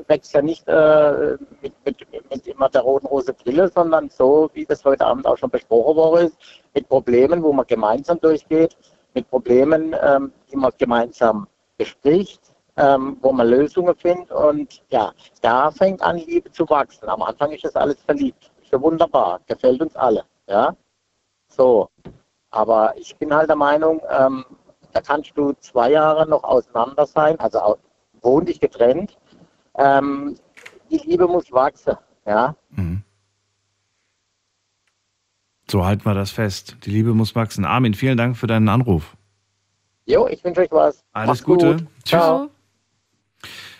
wächst 0.07 0.33
ja 0.35 0.43
nicht 0.43 0.67
äh, 0.69 1.37
mit, 1.63 1.73
mit, 1.85 2.31
mit 2.31 2.47
immer 2.47 2.69
der 2.69 2.83
roten 2.83 3.07
Rose 3.07 3.33
Brille, 3.33 3.69
sondern 3.69 4.09
so, 4.11 4.51
wie 4.55 4.65
das 4.65 4.85
heute 4.85 5.07
Abend 5.07 5.27
auch 5.27 5.37
schon 5.39 5.51
besprochen 5.51 5.97
worden 5.97 6.27
ist, 6.27 6.37
mit 6.75 6.89
Problemen, 6.89 7.43
wo 7.43 7.53
man 7.53 7.67
gemeinsam 7.67 8.21
durchgeht, 8.21 8.77
mit 9.15 9.29
Problemen, 9.31 9.95
ähm, 10.03 10.33
die 10.51 10.57
man 10.57 10.73
gemeinsam 10.79 11.47
bespricht, 11.77 12.41
ähm, 12.77 13.17
wo 13.21 13.33
man 13.33 13.49
Lösungen 13.49 13.95
findet. 13.97 14.31
Und 14.33 14.83
ja, 14.91 15.13
da 15.43 15.71
fängt 15.71 16.03
an, 16.03 16.19
Liebe 16.19 16.51
zu 16.51 16.69
wachsen. 16.69 17.09
Am 17.09 17.23
Anfang 17.23 17.53
ist 17.53 17.65
das 17.65 17.77
alles 17.77 18.01
verliebt. 18.03 18.51
Ist 18.63 18.73
ja 18.73 18.81
wunderbar. 18.81 19.41
Gefällt 19.47 19.81
uns 19.81 19.97
alle. 19.97 20.25
Ja. 20.49 20.75
So, 21.49 21.89
aber 22.51 22.95
ich 22.97 23.17
bin 23.17 23.35
halt 23.35 23.49
der 23.49 23.57
Meinung, 23.57 24.01
ähm, 24.11 24.45
da 24.93 25.01
kannst 25.01 25.33
du 25.37 25.53
zwei 25.61 25.91
Jahre 25.93 26.27
noch 26.29 26.45
auseinander 26.45 27.07
sein, 27.07 27.39
also 27.41 27.59
au- 27.61 27.79
wohnlich 28.23 28.61
getrennt. 28.61 29.17
Ähm, 29.79 30.37
die 30.91 30.99
Liebe 30.99 31.27
muss 31.27 31.51
wachsen, 31.53 31.95
ja. 32.27 32.55
So 35.71 35.85
halten 35.85 36.05
wir 36.07 36.15
das 36.15 36.31
fest. 36.31 36.77
Die 36.85 36.91
Liebe 36.91 37.13
muss 37.13 37.35
wachsen. 37.35 37.65
Armin, 37.65 37.95
vielen 37.95 38.17
Dank 38.17 38.37
für 38.37 38.47
deinen 38.47 38.69
Anruf. 38.69 39.17
Jo, 40.07 40.27
ich 40.27 40.43
wünsche 40.43 40.63
euch 40.63 40.71
was. 40.71 41.05
Alles 41.13 41.29
Macht's 41.29 41.45
Gute. 41.45 41.77
Gut. 41.77 41.87
Tschüss. 42.05 42.11
Ciao. 42.21 42.51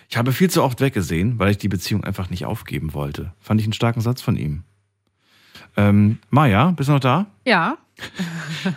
Ich 0.07 0.17
habe 0.17 0.31
viel 0.31 0.49
zu 0.49 0.63
oft 0.63 0.81
weggesehen, 0.81 1.39
weil 1.39 1.49
ich 1.51 1.57
die 1.57 1.67
Beziehung 1.67 2.03
einfach 2.03 2.29
nicht 2.29 2.45
aufgeben 2.45 2.93
wollte. 2.93 3.33
Fand 3.39 3.59
ich 3.59 3.65
einen 3.65 3.73
starken 3.73 4.01
Satz 4.01 4.21
von 4.21 4.37
ihm. 4.37 4.63
Ähm, 5.77 6.19
Maja, 6.29 6.71
bist 6.71 6.89
du 6.89 6.93
noch 6.93 6.99
da? 6.99 7.25
Ja. 7.45 7.77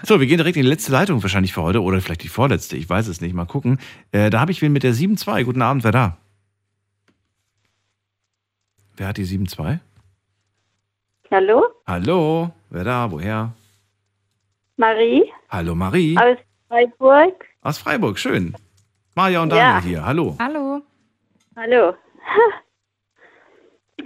So, 0.04 0.20
wir 0.20 0.26
gehen 0.26 0.36
direkt 0.36 0.56
in 0.56 0.62
die 0.62 0.68
letzte 0.68 0.92
Leitung 0.92 1.22
wahrscheinlich 1.22 1.52
für 1.54 1.62
heute 1.62 1.82
oder 1.82 2.00
vielleicht 2.00 2.22
die 2.22 2.28
vorletzte, 2.28 2.76
ich 2.76 2.88
weiß 2.88 3.08
es 3.08 3.20
nicht, 3.20 3.34
mal 3.34 3.46
gucken. 3.46 3.78
Äh, 4.12 4.30
da 4.30 4.38
habe 4.38 4.52
ich 4.52 4.62
wen 4.62 4.72
mit 4.72 4.84
der 4.84 4.94
7-2. 4.94 5.42
Guten 5.42 5.62
Abend, 5.62 5.82
wer 5.82 5.90
da? 5.90 6.18
Wer 8.96 9.08
hat 9.08 9.16
die 9.16 9.24
7-2? 9.24 9.78
Hallo, 11.30 11.64
Hallo, 11.86 12.50
wer 12.70 12.84
da, 12.84 13.10
woher? 13.10 13.52
Marie 14.76 15.32
Hallo 15.48 15.74
Marie. 15.74 16.16
aus 16.18 16.36
Freiburg. 16.68 17.44
Aus 17.62 17.78
Freiburg, 17.78 18.18
schön. 18.18 18.54
Maja 19.14 19.42
und 19.42 19.50
Ja. 19.52 19.74
Daniel 19.74 19.82
hier, 19.88 20.04
hallo. 20.06 20.36
Hallo. 20.38 20.82
Hallo. 21.56 21.94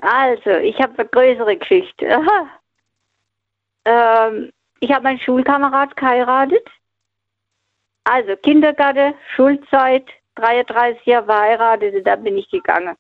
Also, 0.02 0.50
ich 0.50 0.78
habe 0.78 0.98
eine 0.98 1.08
größere 1.08 1.56
Geschichte. 1.56 2.08
Aha. 2.16 2.48
Ähm, 3.88 4.50
ich 4.80 4.90
habe 4.90 5.04
meinen 5.04 5.20
Schulkamerad 5.20 5.96
geheiratet. 5.96 6.68
Also 8.02 8.34
Kindergarten, 8.34 9.14
Schulzeit, 9.36 10.04
33 10.34 11.06
Jahre 11.06 11.26
verheiratet, 11.26 11.94
und 11.94 12.02
da 12.04 12.16
bin 12.16 12.36
ich 12.36 12.50
gegangen. 12.50 12.96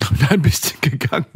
Ein 0.30 0.42
bisschen 0.42 0.80
gegangen. 0.80 1.26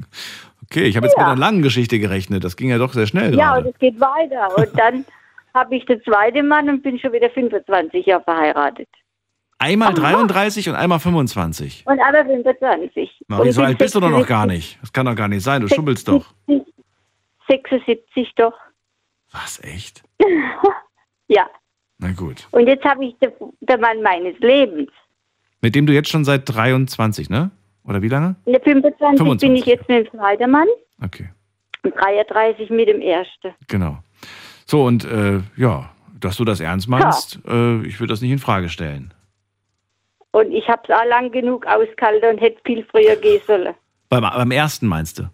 Okay, 0.65 0.85
ich 0.85 0.97
habe 0.97 1.07
jetzt 1.07 1.17
Ja. 1.17 1.23
mit 1.25 1.33
einer 1.33 1.41
langen 1.41 1.63
Geschichte 1.63 1.99
gerechnet. 1.99 2.43
Das 2.45 2.57
ging 2.57 2.71
ja 2.71 2.79
doch 2.79 2.93
sehr 2.93 3.07
schnell 3.07 3.35
Ja, 3.35 3.53
gerade. 3.55 3.67
und 3.69 3.75
es 3.75 3.79
geht 3.79 4.01
weiter. 4.01 4.57
Und 4.57 4.79
dann 4.79 5.05
habe 5.55 5.77
ich 5.77 5.85
den 5.87 6.03
zweiten 6.03 6.49
Mann 6.49 6.69
und 6.69 6.83
bin 6.83 6.99
schon 6.99 7.13
wieder 7.13 7.31
25 7.31 8.07
Jahre 8.07 8.25
verheiratet. 8.25 8.89
Einmal 9.59 9.95
33 9.95 10.69
und 10.69 10.75
einmal 10.75 10.99
25. 10.99 11.85
Und 11.87 12.01
aber 12.01 12.25
25. 12.25 13.23
Marie, 13.29 13.43
Und 13.47 13.53
so 13.53 13.63
alt 13.63 13.79
bist 13.79 13.95
du 13.95 14.01
doch 14.01 14.11
noch 14.11 14.27
gar 14.27 14.47
76 14.47 14.49
nicht. 14.49 14.79
Das 14.83 14.93
kann 14.93 15.07
doch 15.07 15.15
gar 15.15 15.29
nicht 15.29 15.43
sein, 15.45 15.63
du 15.63 15.69
schubbelst 15.69 16.09
doch. 16.09 16.27
76 17.49 18.33
doch. 18.37 18.55
Was, 19.33 19.63
echt? 19.63 20.03
ja. 21.29 21.47
Na 21.99 22.13
gut. 22.13 22.47
Und 22.51 22.67
jetzt 22.67 22.85
habe 22.85 23.05
ich 23.07 23.17
den, 23.21 23.33
den 23.61 23.81
Mann 23.81 24.03
meines 24.03 24.39
Lebens. 24.41 24.91
Mit 25.61 25.75
dem 25.75 25.87
du 25.87 25.93
jetzt 25.93 26.09
schon 26.11 26.25
seit 26.25 26.49
23, 26.53 27.31
ne? 27.31 27.51
Oder 27.85 28.01
wie 28.03 28.09
lange? 28.09 28.37
In 28.47 28.53
der 28.53 28.63
25, 28.63 29.19
25, 29.19 29.49
bin 29.49 29.57
ich 29.57 29.67
jetzt 29.67 29.89
mit 29.89 30.07
dem 30.07 30.11
zweiten 30.19 30.51
Mann 30.51 30.69
Okay, 31.03 31.29
und 31.83 31.95
33 31.97 32.71
mit 32.71 32.89
dem 32.89 33.01
ersten. 33.01 33.53
genau. 33.69 33.99
So, 34.67 34.85
und 34.85 35.05
äh, 35.05 35.41
ja, 35.57 35.91
dass 36.19 36.37
du 36.39 36.45
das 36.45 36.61
ernst 36.61 36.89
meinst, 36.89 37.39
äh, 37.47 37.83
ich 37.83 38.01
würde 38.01 38.13
das 38.13 38.23
nicht 38.23 38.31
in 38.31 38.39
Frage 38.39 38.71
stellen. 38.71 39.13
Und 40.31 40.51
ich 40.51 40.67
habe 40.69 40.81
es 40.89 40.91
auch 40.91 41.05
lang 41.05 41.31
genug 41.31 41.67
ausgehalten 41.67 42.31
und 42.31 42.41
hätte 42.41 42.61
viel 42.65 42.85
früher 42.91 43.15
gehen 43.17 43.41
sollen. 43.47 43.75
Beim, 44.09 44.23
beim 44.23 44.51
ersten 44.51 44.87
meinst 44.87 45.19
du? 45.19 45.25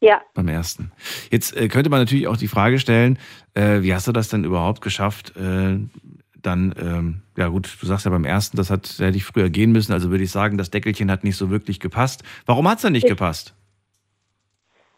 Ja, 0.00 0.20
Beim 0.34 0.46
ersten. 0.46 0.92
Jetzt 1.32 1.56
äh, 1.56 1.66
könnte 1.66 1.90
man 1.90 1.98
natürlich 1.98 2.28
auch 2.28 2.36
die 2.36 2.46
Frage 2.46 2.78
stellen, 2.78 3.18
äh, 3.54 3.82
wie 3.82 3.92
hast 3.92 4.06
du 4.06 4.12
das 4.12 4.28
denn 4.28 4.44
überhaupt 4.44 4.80
geschafft, 4.80 5.34
äh, 5.36 5.76
dann, 6.42 6.74
ähm, 6.80 7.22
ja 7.36 7.48
gut, 7.48 7.76
du 7.80 7.86
sagst 7.86 8.04
ja 8.04 8.10
beim 8.10 8.24
ersten, 8.24 8.56
das 8.56 8.70
hat, 8.70 8.98
da 9.00 9.06
hätte 9.06 9.16
ich 9.16 9.24
früher 9.24 9.50
gehen 9.50 9.72
müssen, 9.72 9.92
also 9.92 10.10
würde 10.10 10.24
ich 10.24 10.30
sagen, 10.30 10.58
das 10.58 10.70
Deckelchen 10.70 11.10
hat 11.10 11.24
nicht 11.24 11.36
so 11.36 11.50
wirklich 11.50 11.80
gepasst. 11.80 12.22
Warum 12.46 12.68
hat 12.68 12.76
es 12.76 12.82
denn 12.82 12.92
nicht 12.92 13.06
gepasst? 13.06 13.54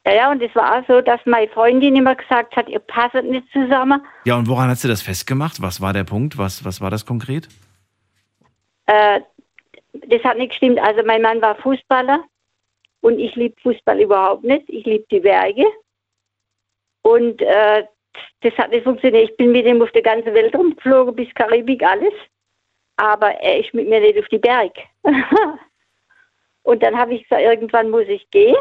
ja, 0.06 0.14
ja, 0.14 0.30
und 0.30 0.42
es 0.42 0.54
war 0.54 0.78
auch 0.78 0.86
so, 0.86 1.00
dass 1.00 1.20
meine 1.26 1.48
Freundin 1.48 1.94
immer 1.94 2.14
gesagt 2.14 2.56
hat, 2.56 2.68
ihr 2.68 2.78
passt 2.78 3.14
nicht 3.14 3.46
zusammen. 3.52 4.02
Ja, 4.24 4.36
und 4.36 4.48
woran 4.48 4.68
hast 4.70 4.82
du 4.82 4.88
das 4.88 5.02
festgemacht? 5.02 5.60
Was 5.60 5.80
war 5.80 5.92
der 5.92 6.04
Punkt? 6.04 6.38
Was, 6.38 6.64
was 6.64 6.80
war 6.80 6.90
das 6.90 7.04
konkret? 7.04 7.48
Äh, 8.86 9.20
das 9.92 10.22
hat 10.24 10.38
nicht 10.38 10.50
gestimmt. 10.50 10.78
Also 10.78 11.02
mein 11.04 11.22
Mann 11.22 11.42
war 11.42 11.54
Fußballer 11.56 12.24
und 13.02 13.18
ich 13.18 13.34
liebe 13.36 13.60
Fußball 13.62 14.00
überhaupt 14.00 14.44
nicht. 14.44 14.68
Ich 14.68 14.84
liebe 14.86 15.04
die 15.10 15.20
Berge. 15.20 15.64
Und 17.02 17.40
äh, 17.42 17.84
das 18.42 18.56
hat 18.56 18.70
nicht 18.70 18.84
funktioniert. 18.84 19.30
Ich 19.30 19.36
bin 19.36 19.52
mit 19.52 19.66
ihm 19.66 19.82
auf 19.82 19.92
der 19.92 20.02
ganzen 20.02 20.34
Welt 20.34 20.54
rumgeflogen, 20.54 21.14
bis 21.14 21.32
Karibik, 21.34 21.82
alles. 21.82 22.14
Aber 22.96 23.30
er 23.40 23.60
ist 23.60 23.72
mit 23.74 23.88
mir 23.88 24.00
nicht 24.00 24.18
auf 24.18 24.28
die 24.28 24.38
Berg. 24.38 24.72
und 26.62 26.82
dann 26.82 26.96
habe 26.96 27.14
ich 27.14 27.22
gesagt, 27.22 27.42
irgendwann 27.42 27.90
muss 27.90 28.08
ich 28.08 28.28
gehen. 28.30 28.56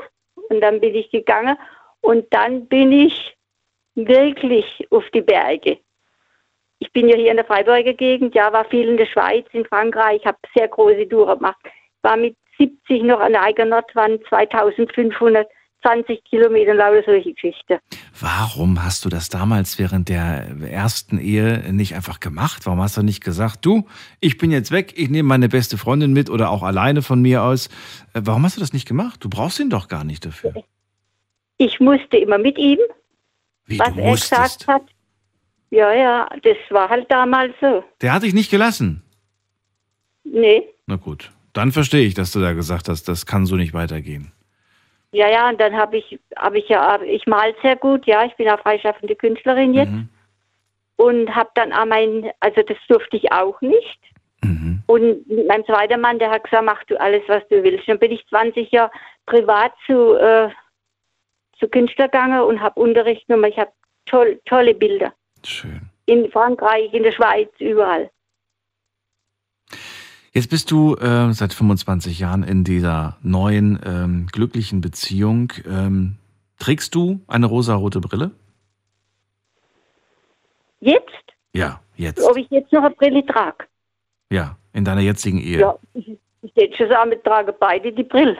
Und 0.49 0.61
dann 0.61 0.79
bin 0.79 0.95
ich 0.95 1.11
gegangen. 1.11 1.57
Und 2.01 2.25
dann 2.33 2.67
bin 2.67 2.91
ich 2.91 3.35
wirklich 3.95 4.87
auf 4.91 5.09
die 5.11 5.21
Berge. 5.21 5.79
Ich 6.79 6.91
bin 6.93 7.09
ja 7.09 7.17
hier 7.17 7.31
in 7.31 7.37
der 7.37 7.45
Freiburger 7.45 7.93
Gegend, 7.93 8.33
ja, 8.35 8.53
war 8.53 8.63
viel 8.65 8.87
in 8.87 8.97
der 8.97 9.05
Schweiz, 9.05 9.45
in 9.51 9.65
Frankreich, 9.65 10.25
habe 10.25 10.37
sehr 10.55 10.69
große 10.69 11.09
Touren 11.09 11.39
gemacht. 11.39 11.59
War 12.01 12.15
mit 12.15 12.37
70 12.57 13.03
noch 13.03 13.19
an 13.19 13.33
der 13.33 13.43
Eiger 13.43 13.65
Nordwand, 13.65 14.25
2520 15.81 16.23
Kilometer, 16.25 16.73
lauter 16.73 17.03
solche 17.05 17.33
Geschichten. 17.33 17.77
Warum 18.19 18.83
hast 18.83 19.05
du 19.05 19.09
das 19.09 19.29
damals 19.29 19.79
während 19.79 20.09
der 20.09 20.47
ersten 20.69 21.17
Ehe 21.19 21.71
nicht 21.71 21.95
einfach 21.95 22.19
gemacht? 22.19 22.65
Warum 22.65 22.81
hast 22.81 22.97
du 22.97 23.01
nicht 23.03 23.23
gesagt, 23.23 23.65
du, 23.65 23.87
ich 24.19 24.37
bin 24.37 24.51
jetzt 24.51 24.71
weg, 24.71 24.93
ich 24.97 25.09
nehme 25.09 25.27
meine 25.29 25.47
beste 25.49 25.77
Freundin 25.77 26.11
mit 26.13 26.29
oder 26.29 26.49
auch 26.49 26.63
alleine 26.63 27.01
von 27.01 27.21
mir 27.21 27.43
aus? 27.43 27.67
Äh, 28.13 28.21
Warum 28.23 28.43
hast 28.43 28.57
du 28.57 28.61
das 28.61 28.73
nicht 28.73 28.87
gemacht? 28.87 29.23
Du 29.23 29.29
brauchst 29.29 29.59
ihn 29.59 29.69
doch 29.69 29.87
gar 29.87 30.03
nicht 30.03 30.25
dafür. 30.25 30.53
Ich 31.57 31.79
musste 31.79 32.17
immer 32.17 32.37
mit 32.37 32.57
ihm, 32.57 32.79
was 33.67 33.93
du 33.93 34.01
er 34.01 34.11
gesagt 34.13 34.67
hat. 34.67 34.83
Ja, 35.71 35.93
ja, 35.93 36.29
das 36.43 36.57
war 36.71 36.89
halt 36.89 37.09
damals 37.11 37.53
so. 37.61 37.83
Der 38.01 38.13
hat 38.13 38.23
dich 38.23 38.33
nicht 38.33 38.49
gelassen. 38.49 39.03
Nee, 40.23 40.63
Na 40.87 40.95
gut, 40.95 41.31
dann 41.53 41.71
verstehe 41.71 42.05
ich, 42.05 42.13
dass 42.13 42.31
du 42.31 42.39
da 42.39 42.53
gesagt 42.53 42.87
hast, 42.89 43.07
das 43.07 43.25
kann 43.25 43.45
so 43.45 43.55
nicht 43.55 43.73
weitergehen. 43.73 44.31
Ja, 45.11 45.29
ja, 45.29 45.49
und 45.49 45.59
dann 45.59 45.75
habe 45.75 45.97
ich, 45.97 46.19
habe 46.37 46.59
ich 46.59 46.69
ja, 46.69 47.01
ich 47.01 47.25
mal 47.25 47.55
sehr 47.61 47.75
gut, 47.75 48.05
ja, 48.05 48.25
ich 48.25 48.35
bin 48.35 48.45
ja 48.45 48.57
freischaffende 48.57 49.15
Künstlerin 49.15 49.73
jetzt. 49.73 49.91
Und 50.97 51.33
habe 51.33 51.49
dann 51.55 51.71
auch 51.71 51.85
mein, 51.85 52.29
also 52.41 52.61
das 52.61 52.77
durfte 52.89 53.15
ich 53.17 53.31
auch 53.31 53.59
nicht. 53.61 53.99
Und 54.89 55.27
mit 55.29 55.47
meinem 55.47 55.65
zweiten 55.65 56.01
Mann, 56.01 56.17
der 56.17 56.31
hat 56.31 56.45
gesagt, 56.45 56.65
mach 56.65 56.83
du 56.85 56.99
alles, 56.99 57.21
was 57.27 57.47
du 57.49 57.63
willst. 57.63 57.87
Dann 57.87 57.99
bin 57.99 58.11
ich 58.11 58.25
20 58.27 58.71
Jahre 58.71 58.89
privat 59.27 59.71
zu, 59.85 60.15
äh, 60.15 60.49
zu 61.59 61.67
Künstler 61.67 62.05
gegangen 62.05 62.41
und 62.41 62.59
habe 62.59 62.81
Unterricht 62.81 63.27
genommen. 63.27 63.51
Ich 63.51 63.59
habe 63.59 63.71
toll, 64.07 64.41
tolle 64.45 64.73
Bilder. 64.73 65.13
Schön. 65.45 65.81
In 66.07 66.31
Frankreich, 66.31 66.91
in 66.91 67.03
der 67.03 67.11
Schweiz, 67.11 67.49
überall. 67.59 68.09
Jetzt 70.39 70.51
bist 70.51 70.71
du 70.71 70.95
äh, 70.95 71.33
seit 71.33 71.53
25 71.53 72.17
Jahren 72.17 72.43
in 72.43 72.63
dieser 72.63 73.17
neuen, 73.21 73.77
ähm, 73.85 74.27
glücklichen 74.31 74.79
Beziehung. 74.79 75.51
Ähm, 75.69 76.15
trägst 76.59 76.95
du 76.95 77.19
eine 77.27 77.45
rosarote 77.45 77.99
Brille? 77.99 78.31
Jetzt? 80.79 81.03
Ja, 81.51 81.81
jetzt. 81.97 82.23
Ob 82.23 82.37
ich 82.37 82.49
jetzt 82.51 82.71
noch 82.71 82.83
eine 82.83 82.95
Brille 82.95 83.25
trage? 83.25 83.65
Ja, 84.31 84.55
in 84.71 84.85
deiner 84.85 85.01
jetzigen 85.01 85.41
Ehe. 85.41 85.59
Ja, 85.59 85.77
ich, 85.93 86.17
ich 86.41 86.55
hätte 86.55 86.77
schon 86.77 86.87
sagen, 86.87 87.11
wir 87.11 87.21
tragen 87.21 87.51
beide 87.59 87.91
die 87.91 88.03
Brille. 88.03 88.37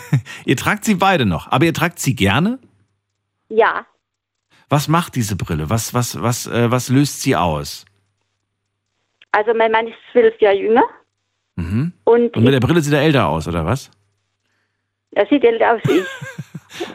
Ihr 0.46 0.56
tragt 0.56 0.86
sie 0.86 0.94
beide 0.94 1.26
noch, 1.26 1.52
aber 1.52 1.66
ihr 1.66 1.74
tragt 1.74 1.98
sie 1.98 2.14
gerne? 2.14 2.60
Ja, 3.50 3.84
Was 4.70 4.88
macht 4.88 5.16
diese 5.16 5.36
Brille? 5.36 5.68
Was, 5.68 5.92
was, 5.92 6.18
was, 6.22 6.46
äh, 6.46 6.70
was 6.70 6.88
löst 6.88 7.20
sie 7.20 7.36
aus? 7.36 7.84
also 9.32 9.52
mein 9.52 9.72
Mann 9.72 9.88
ist 9.88 9.96
zwölf 10.12 10.40
Jahre 10.40 10.56
jünger 10.56 10.84
Mhm. 11.56 11.92
und, 12.04 12.36
Und 12.36 12.44
mit 12.44 12.52
der 12.54 12.60
Brille 12.60 12.80
sieht 12.80 12.92
er 12.94 13.02
älter 13.02 13.28
aus, 13.28 13.46
oder 13.48 13.64
was? 13.66 13.90
er 15.14 15.26
sieht 15.26 15.44
älter 15.44 15.74
aus 15.74 15.80
wie 15.84 15.98
ich. 15.98 16.06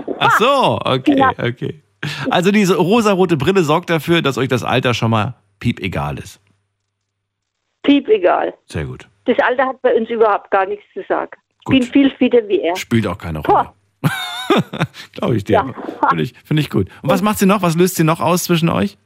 Ach 0.19 0.37
so, 0.39 0.79
okay, 0.83 1.17
Ja. 1.17 1.29
okay. 1.37 1.81
Also 2.29 2.51
diese 2.51 2.75
rosarote 2.77 3.37
Brille 3.37 3.63
sorgt 3.63 3.89
dafür, 3.89 4.21
dass 4.21 4.37
euch 4.37 4.47
das 4.47 4.63
Alter 4.63 4.93
schon 4.93 5.11
mal 5.11 5.35
piep 5.59 5.79
egal 5.79 6.17
ist. 6.19 6.39
Piep 7.83 8.07
egal. 8.07 8.53
Sehr 8.65 8.85
gut. 8.85 9.07
Das 9.25 9.37
Alter 9.39 9.67
hat 9.67 9.81
bei 9.81 9.93
uns 9.95 10.09
überhaupt 10.09 10.49
gar 10.51 10.65
nichts 10.65 10.85
zu 10.93 11.03
sagen. 11.07 11.31
Bin 11.67 11.83
viel 11.83 12.09
fitter 12.11 12.47
wie 12.47 12.61
er. 12.61 12.75
Spielt 12.75 13.05
auch 13.07 13.17
keine 13.17 13.39
Rolle. 13.39 13.71
Glaube 15.13 15.35
ich 15.35 15.43
dir. 15.43 15.73
Finde 16.09 16.23
ich, 16.23 16.33
find 16.45 16.59
ich 16.59 16.69
gut. 16.69 16.87
Und 17.01 17.09
was 17.09 17.21
macht 17.21 17.37
sie 17.39 17.45
noch? 17.45 17.61
Was 17.61 17.75
löst 17.75 17.95
sie 17.95 18.03
noch 18.03 18.19
aus 18.21 18.45
zwischen 18.45 18.69
euch? 18.69 18.97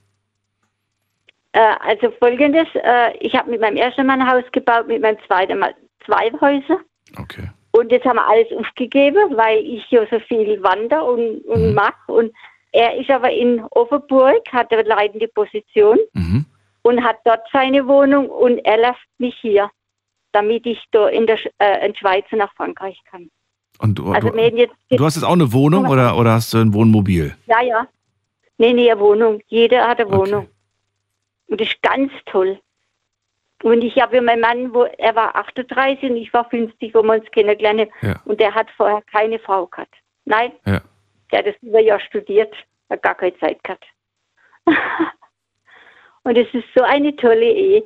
Äh, 1.54 1.76
also 1.82 2.12
folgendes, 2.20 2.68
äh, 2.76 3.16
ich 3.20 3.36
habe 3.36 3.50
mit 3.52 3.62
meinem 3.62 3.78
ersten 3.78 4.06
Mann 4.06 4.22
ein 4.22 4.32
Haus 4.32 4.44
gebaut, 4.52 4.88
mit 4.88 5.02
meinem 5.02 5.18
zweiten 5.28 5.60
Mal 5.60 5.74
zwei 6.06 6.32
Häuser. 6.40 6.80
Okay. 7.20 7.50
Und 7.72 7.92
jetzt 7.92 8.06
haben 8.06 8.18
wir 8.18 8.28
alles 8.28 8.48
aufgegeben, 8.58 9.36
weil 9.38 9.60
ich 9.60 9.90
ja 9.92 10.06
so 10.10 10.20
viel 10.20 10.62
wander 10.64 11.06
und, 11.06 11.40
und 11.46 11.70
Mhm. 11.70 11.74
mache. 11.74 12.12
Und 12.12 12.32
er 12.72 12.96
ist 12.98 13.10
aber 13.10 13.32
in 13.32 13.64
Offenburg, 13.72 14.42
hat 14.52 14.72
eine 14.72 14.84
leitende 14.84 15.28
Position 15.30 15.98
Mhm. 16.14 16.46
und 16.84 17.04
hat 17.04 17.18
dort 17.26 17.42
seine 17.52 17.86
Wohnung 17.88 18.30
und 18.30 18.60
er 18.60 18.78
lässt 18.78 19.00
mich 19.18 19.36
hier, 19.42 19.70
damit 20.32 20.66
ich 20.66 20.82
da 20.92 21.08
in 21.10 21.28
der 21.28 21.38
äh, 21.60 21.86
in 21.86 21.96
Schweiz 21.96 22.26
nach 22.32 22.54
Frankreich 22.56 22.98
kann. 23.10 23.30
Und 23.80 23.96
du, 23.98 24.12
Also 24.12 24.30
du, 24.30 24.68
du 24.92 25.06
hast 25.06 25.16
jetzt 25.16 25.26
auch 25.26 25.34
eine 25.34 25.52
Wohnung 25.52 25.88
oder, 25.88 26.16
oder 26.18 26.34
hast 26.34 26.54
du 26.54 26.60
ein 26.60 26.74
Wohnmobil? 26.74 27.36
Ja, 27.48 27.62
ja. 27.62 27.88
Nee, 28.58 28.74
nee, 28.74 28.92
eine 28.92 29.00
Wohnung. 29.00 29.42
Jeder 29.48 29.88
hat 29.88 30.00
eine 30.00 30.12
Wohnung. 30.12 30.48
Und 31.52 31.60
das 31.60 31.68
ist 31.68 31.82
ganz 31.82 32.12
toll. 32.28 32.60
Und 33.62 33.84
ich 33.84 34.02
habe 34.02 34.16
ja 34.16 34.22
meinen 34.22 34.40
Mann, 34.42 34.74
wo, 34.74 34.84
er 34.86 35.16
war 35.16 35.36
38 35.36 36.10
und 36.10 36.16
ich 36.16 36.34
war 36.34 36.50
50, 36.50 36.96
wo 36.96 37.04
wir 37.04 37.14
uns 37.14 37.30
kennengelernt 37.32 37.82
haben. 37.82 37.92
Ja. 38.02 38.22
Und 38.26 38.40
der 38.40 38.56
hat 38.56 38.68
vorher 38.78 39.02
keine 39.12 39.38
Frau 39.38 39.68
gehabt. 39.68 39.94
Nein, 40.26 40.54
Ja. 40.66 40.82
der 41.32 41.40
hat 41.40 41.48
das 41.48 41.56
über 41.62 41.82
Jahr 41.82 42.00
studiert, 42.00 42.56
hat 42.90 43.04
gar 43.04 43.16
keine 43.16 43.38
Zeit 43.38 43.62
gehabt. 43.64 43.86
und 46.24 46.38
es 46.38 46.48
ist 46.54 46.66
so 46.74 46.84
eine 46.84 47.16
tolle 47.18 47.52
Ehe. 47.52 47.84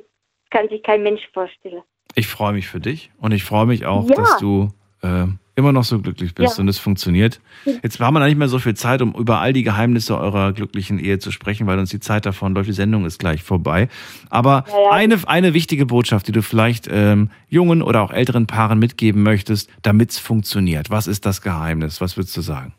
Kann 0.50 0.68
sich 0.68 0.82
kein 0.84 1.02
Mensch 1.02 1.28
vorstellen. 1.34 1.82
Ich 2.14 2.28
freue 2.28 2.52
mich 2.52 2.68
für 2.68 2.78
dich 2.80 3.10
und 3.18 3.32
ich 3.32 3.42
freue 3.44 3.66
mich 3.66 3.84
auch, 3.84 4.08
Ja. 4.08 4.14
dass 4.14 4.38
du 4.38 4.68
äh, 5.02 5.26
immer 5.56 5.72
noch 5.72 5.84
so 5.84 5.98
glücklich 6.00 6.34
bist 6.34 6.58
Ja. 6.58 6.62
und 6.62 6.68
es 6.68 6.78
funktioniert. 6.78 7.40
Jetzt 7.82 7.98
haben 7.98 8.14
wir 8.14 8.20
noch 8.20 8.26
nicht 8.26 8.36
mehr 8.38 8.48
so 8.48 8.58
viel 8.58 8.74
Zeit, 8.74 9.00
um 9.02 9.14
über 9.14 9.40
all 9.40 9.52
die 9.54 9.62
Geheimnisse 9.62 10.16
eurer 10.18 10.52
glücklichen 10.52 10.98
Ehe 10.98 11.18
zu 11.18 11.30
sprechen, 11.30 11.66
weil 11.66 11.78
uns 11.78 11.90
die 11.90 11.98
Zeit 12.00 12.26
davon 12.26 12.54
läuft. 12.54 12.68
Die 12.68 12.72
Sendung 12.74 13.06
ist 13.06 13.18
gleich 13.18 13.42
vorbei. 13.42 13.88
Aber 14.30 14.64
Ja, 14.68 14.80
ja. 14.82 14.90
eine, 14.90 15.18
eine 15.26 15.54
wichtige 15.54 15.86
Botschaft, 15.86 16.28
die 16.28 16.32
du 16.32 16.42
vielleicht 16.42 16.88
ähm, 16.90 17.30
jungen 17.48 17.82
oder 17.82 18.02
auch 18.02 18.10
älteren 18.12 18.46
Paaren 18.46 18.78
mitgeben 18.78 19.22
möchtest, 19.22 19.70
damit 19.82 20.10
es 20.10 20.18
funktioniert. 20.18 20.90
Was 20.90 21.06
ist 21.06 21.24
das 21.26 21.40
Geheimnis? 21.42 22.00
Was 22.02 22.16
würdest 22.16 22.36
du 22.36 22.42
sagen? 22.42 22.74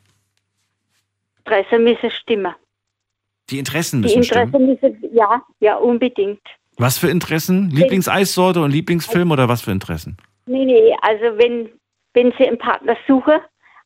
Interesse 1.45 1.79
müssen 1.79 2.11
stimmen. 2.11 2.53
Die 3.49 3.57
Interessen 3.59 4.01
Die 4.01 4.07
müssen 4.17 4.23
Interesse 4.23 4.49
stimmen. 4.49 4.67
müssen, 4.67 5.15
ja, 5.15 5.41
ja, 5.59 5.75
unbedingt. 5.77 6.41
Was 6.77 6.97
für 6.97 7.09
Interessen? 7.09 7.71
Lieblingseissorte 7.71 8.61
und 8.61 8.69
Lieblingsfilm 8.71 9.31
oder 9.31 9.47
was 9.49 9.61
für 9.61 9.71
Interessen? 9.71 10.17
Nee, 10.45 10.65
nee, 10.65 10.95
also 11.01 11.37
wenn, 11.37 11.69
wenn 12.17 12.33
Sie 12.35 12.47
einen 12.47 12.57
Partner 12.57 12.97
suchen, 13.07 13.39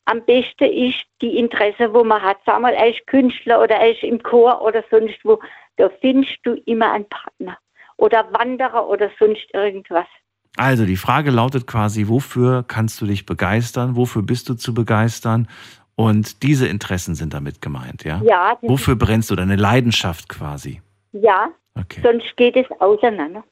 am 0.06 0.24
besten 0.24 0.64
ist 0.64 1.04
die 1.20 1.36
Interesse, 1.36 1.92
wo 1.92 2.02
man 2.02 2.22
hat. 2.22 2.38
Sag 2.46 2.62
mal, 2.62 2.72
er 2.72 2.88
ist 2.88 3.06
Künstler 3.06 3.60
oder 3.60 3.76
er 3.76 3.92
ist 3.92 4.02
im 4.02 4.22
Chor 4.22 4.62
oder 4.62 4.82
sonst 4.90 5.18
wo. 5.22 5.38
Da 5.76 5.90
findest 6.00 6.38
du 6.42 6.54
immer 6.64 6.92
einen 6.92 7.06
Partner. 7.08 7.58
Oder 7.98 8.26
Wanderer 8.32 8.88
oder 8.88 9.10
sonst 9.18 9.46
irgendwas. 9.52 10.06
Also 10.56 10.86
die 10.86 10.96
Frage 10.96 11.30
lautet 11.30 11.66
quasi, 11.66 12.08
wofür 12.08 12.64
kannst 12.66 13.02
du 13.02 13.06
dich 13.06 13.26
begeistern? 13.26 13.96
Wofür 13.96 14.22
bist 14.22 14.48
du 14.48 14.54
zu 14.54 14.72
begeistern? 14.72 15.46
Und 15.94 16.42
diese 16.42 16.66
Interessen 16.66 17.14
sind 17.14 17.34
damit 17.34 17.60
gemeint, 17.60 18.02
ja? 18.02 18.22
Ja, 18.24 18.58
Wofür 18.62 18.96
brennst 18.96 19.30
du? 19.30 19.36
Deine 19.36 19.56
Leidenschaft 19.56 20.30
quasi. 20.30 20.80
Ja, 21.12 21.50
sonst 22.02 22.34
geht 22.36 22.56
es 22.56 22.66
auseinander. 22.80 23.44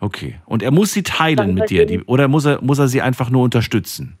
Okay. 0.00 0.40
Und 0.44 0.62
er 0.64 0.72
muss 0.72 0.92
sie 0.92 1.04
teilen 1.04 1.36
Dann 1.36 1.54
mit 1.54 1.70
dir, 1.70 1.86
die, 1.86 2.02
oder 2.02 2.26
muss 2.26 2.44
er, 2.44 2.62
muss 2.62 2.80
er 2.80 2.88
sie 2.88 3.00
einfach 3.00 3.30
nur 3.30 3.44
unterstützen? 3.44 4.18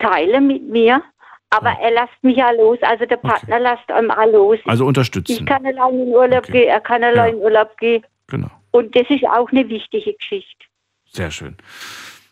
Teilen 0.00 0.46
mit 0.48 0.68
mir, 0.68 1.02
aber 1.50 1.70
er 1.80 1.90
lässt 1.92 2.22
mich 2.22 2.36
ja 2.36 2.50
los. 2.50 2.78
Also 2.82 3.06
der 3.06 3.16
Partner 3.16 3.60
lässt 3.60 3.90
einem 3.90 4.10
auch 4.10 4.26
los. 4.26 4.58
Also 4.66 4.84
Ich 4.84 4.88
unterstützen. 4.88 5.46
kann 5.46 5.64
allein 5.66 5.94
in 6.00 6.08
Urlaub 6.08 6.44
gehen, 6.46 6.68
er 6.68 6.80
kann 6.80 7.02
allein 7.04 7.34
in 7.34 7.40
Urlaub 7.40 7.76
gehen. 7.78 8.04
Genau. 8.28 8.48
Und 8.72 8.94
das 8.96 9.04
ist 9.10 9.24
auch 9.26 9.50
eine 9.50 9.68
wichtige 9.68 10.12
Geschichte. 10.14 10.66
Sehr 11.12 11.30
schön. 11.30 11.56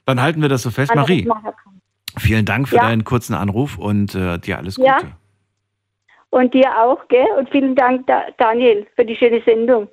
Dann 0.06 0.20
halten 0.22 0.40
wir 0.40 0.48
das 0.48 0.62
so 0.62 0.70
fest. 0.70 0.94
Marie, 0.94 1.28
vielen 2.18 2.44
Dank 2.44 2.68
für 2.68 2.76
Ja. 2.76 2.82
deinen 2.82 3.04
kurzen 3.04 3.34
Anruf 3.34 3.76
und 3.76 4.14
äh, 4.14 4.38
dir 4.38 4.56
alles 4.58 4.76
Gute. 4.76 4.86
Ja. 4.88 4.98
Und 6.30 6.54
dir 6.54 6.68
auch, 6.82 7.08
gell? 7.08 7.26
Und 7.38 7.50
vielen 7.50 7.74
Dank, 7.74 8.06
da 8.06 8.22
Daniel, 8.36 8.86
für 8.96 9.04
die 9.04 9.16
schöne 9.16 9.42
Sendung. 9.44 9.88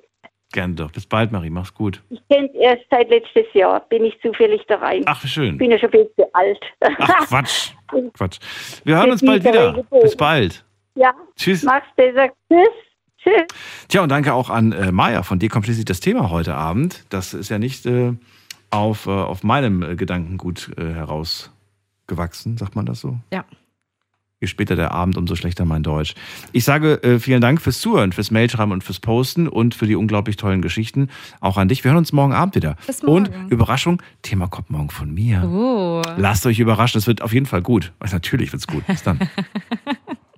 Gerne 0.52 0.74
doch. 0.74 0.92
Bis 0.92 1.06
bald, 1.06 1.32
Marie. 1.32 1.50
Mach's 1.50 1.74
gut. 1.74 2.02
Ich 2.08 2.20
kenne 2.28 2.48
erst 2.54 2.84
seit 2.90 3.10
letztes 3.10 3.46
Jahr, 3.52 3.80
bin 3.88 4.04
ich 4.04 4.18
zufällig 4.22 4.62
da 4.68 4.76
rein. 4.76 5.02
Ach, 5.06 5.22
wie 5.22 5.28
schön. 5.28 5.52
Ich 5.52 5.58
bin 5.58 5.70
ja 5.70 5.78
schon 5.78 5.90
viel 5.90 6.08
zu 6.16 6.24
alt. 6.34 6.60
Ach, 6.98 7.26
Quatsch. 7.28 7.70
Quatsch. 8.14 8.38
Wir 8.84 8.96
hören 8.96 9.10
uns 9.10 9.22
bald 9.24 9.44
wieder. 9.44 9.82
Bis 10.02 10.16
bald. 10.16 10.64
ja, 10.94 11.12
Tschüss. 11.36 11.62
mach's 11.64 11.86
besser. 11.96 12.28
Tschüss. 12.48 12.68
Tschüss. 13.18 13.42
Tja, 13.88 14.02
und 14.02 14.08
danke 14.10 14.32
auch 14.34 14.50
an 14.50 14.72
äh, 14.72 14.92
Maja 14.92 15.22
von 15.24 15.38
Dekompliziert 15.38 15.90
das 15.90 16.00
Thema 16.00 16.30
heute 16.30 16.54
Abend. 16.54 17.04
Das 17.10 17.34
ist 17.34 17.48
ja 17.48 17.58
nicht 17.58 17.84
äh, 17.86 18.12
auf, 18.70 19.06
äh, 19.06 19.10
auf 19.10 19.42
meinem 19.42 19.82
äh, 19.82 19.96
Gedankengut 19.96 20.70
äh, 20.78 20.92
herausgewachsen, 20.94 22.56
sagt 22.56 22.76
man 22.76 22.86
das 22.86 23.00
so? 23.00 23.16
Ja. 23.32 23.44
Je 24.38 24.48
später 24.48 24.76
der 24.76 24.92
Abend, 24.92 25.16
umso 25.16 25.34
schlechter 25.34 25.64
mein 25.64 25.82
Deutsch. 25.82 26.14
Ich 26.52 26.64
sage 26.64 27.02
äh, 27.02 27.18
vielen 27.18 27.40
Dank 27.40 27.62
fürs 27.62 27.80
Zuhören, 27.80 28.12
fürs 28.12 28.30
Mailschreiben 28.30 28.70
und 28.70 28.84
fürs 28.84 29.00
Posten 29.00 29.48
und 29.48 29.74
für 29.74 29.86
die 29.86 29.96
unglaublich 29.96 30.36
tollen 30.36 30.60
Geschichten. 30.60 31.08
Auch 31.40 31.56
an 31.56 31.68
dich. 31.68 31.82
Wir 31.84 31.92
hören 31.92 31.98
uns 31.98 32.12
morgen 32.12 32.34
Abend 32.34 32.54
wieder. 32.54 32.76
Bis 32.86 33.02
morgen. 33.02 33.28
Und 33.28 33.50
Überraschung, 33.50 34.02
Thema 34.20 34.46
kommt 34.46 34.68
morgen 34.68 34.90
von 34.90 35.14
mir. 35.14 35.42
Oh. 35.42 36.02
Lasst 36.18 36.44
euch 36.44 36.58
überraschen, 36.58 36.98
es 36.98 37.06
wird 37.06 37.22
auf 37.22 37.32
jeden 37.32 37.46
Fall 37.46 37.62
gut. 37.62 37.94
Natürlich 38.12 38.52
wird's 38.52 38.66
gut. 38.66 38.86
Bis 38.86 39.02
dann. 39.02 39.20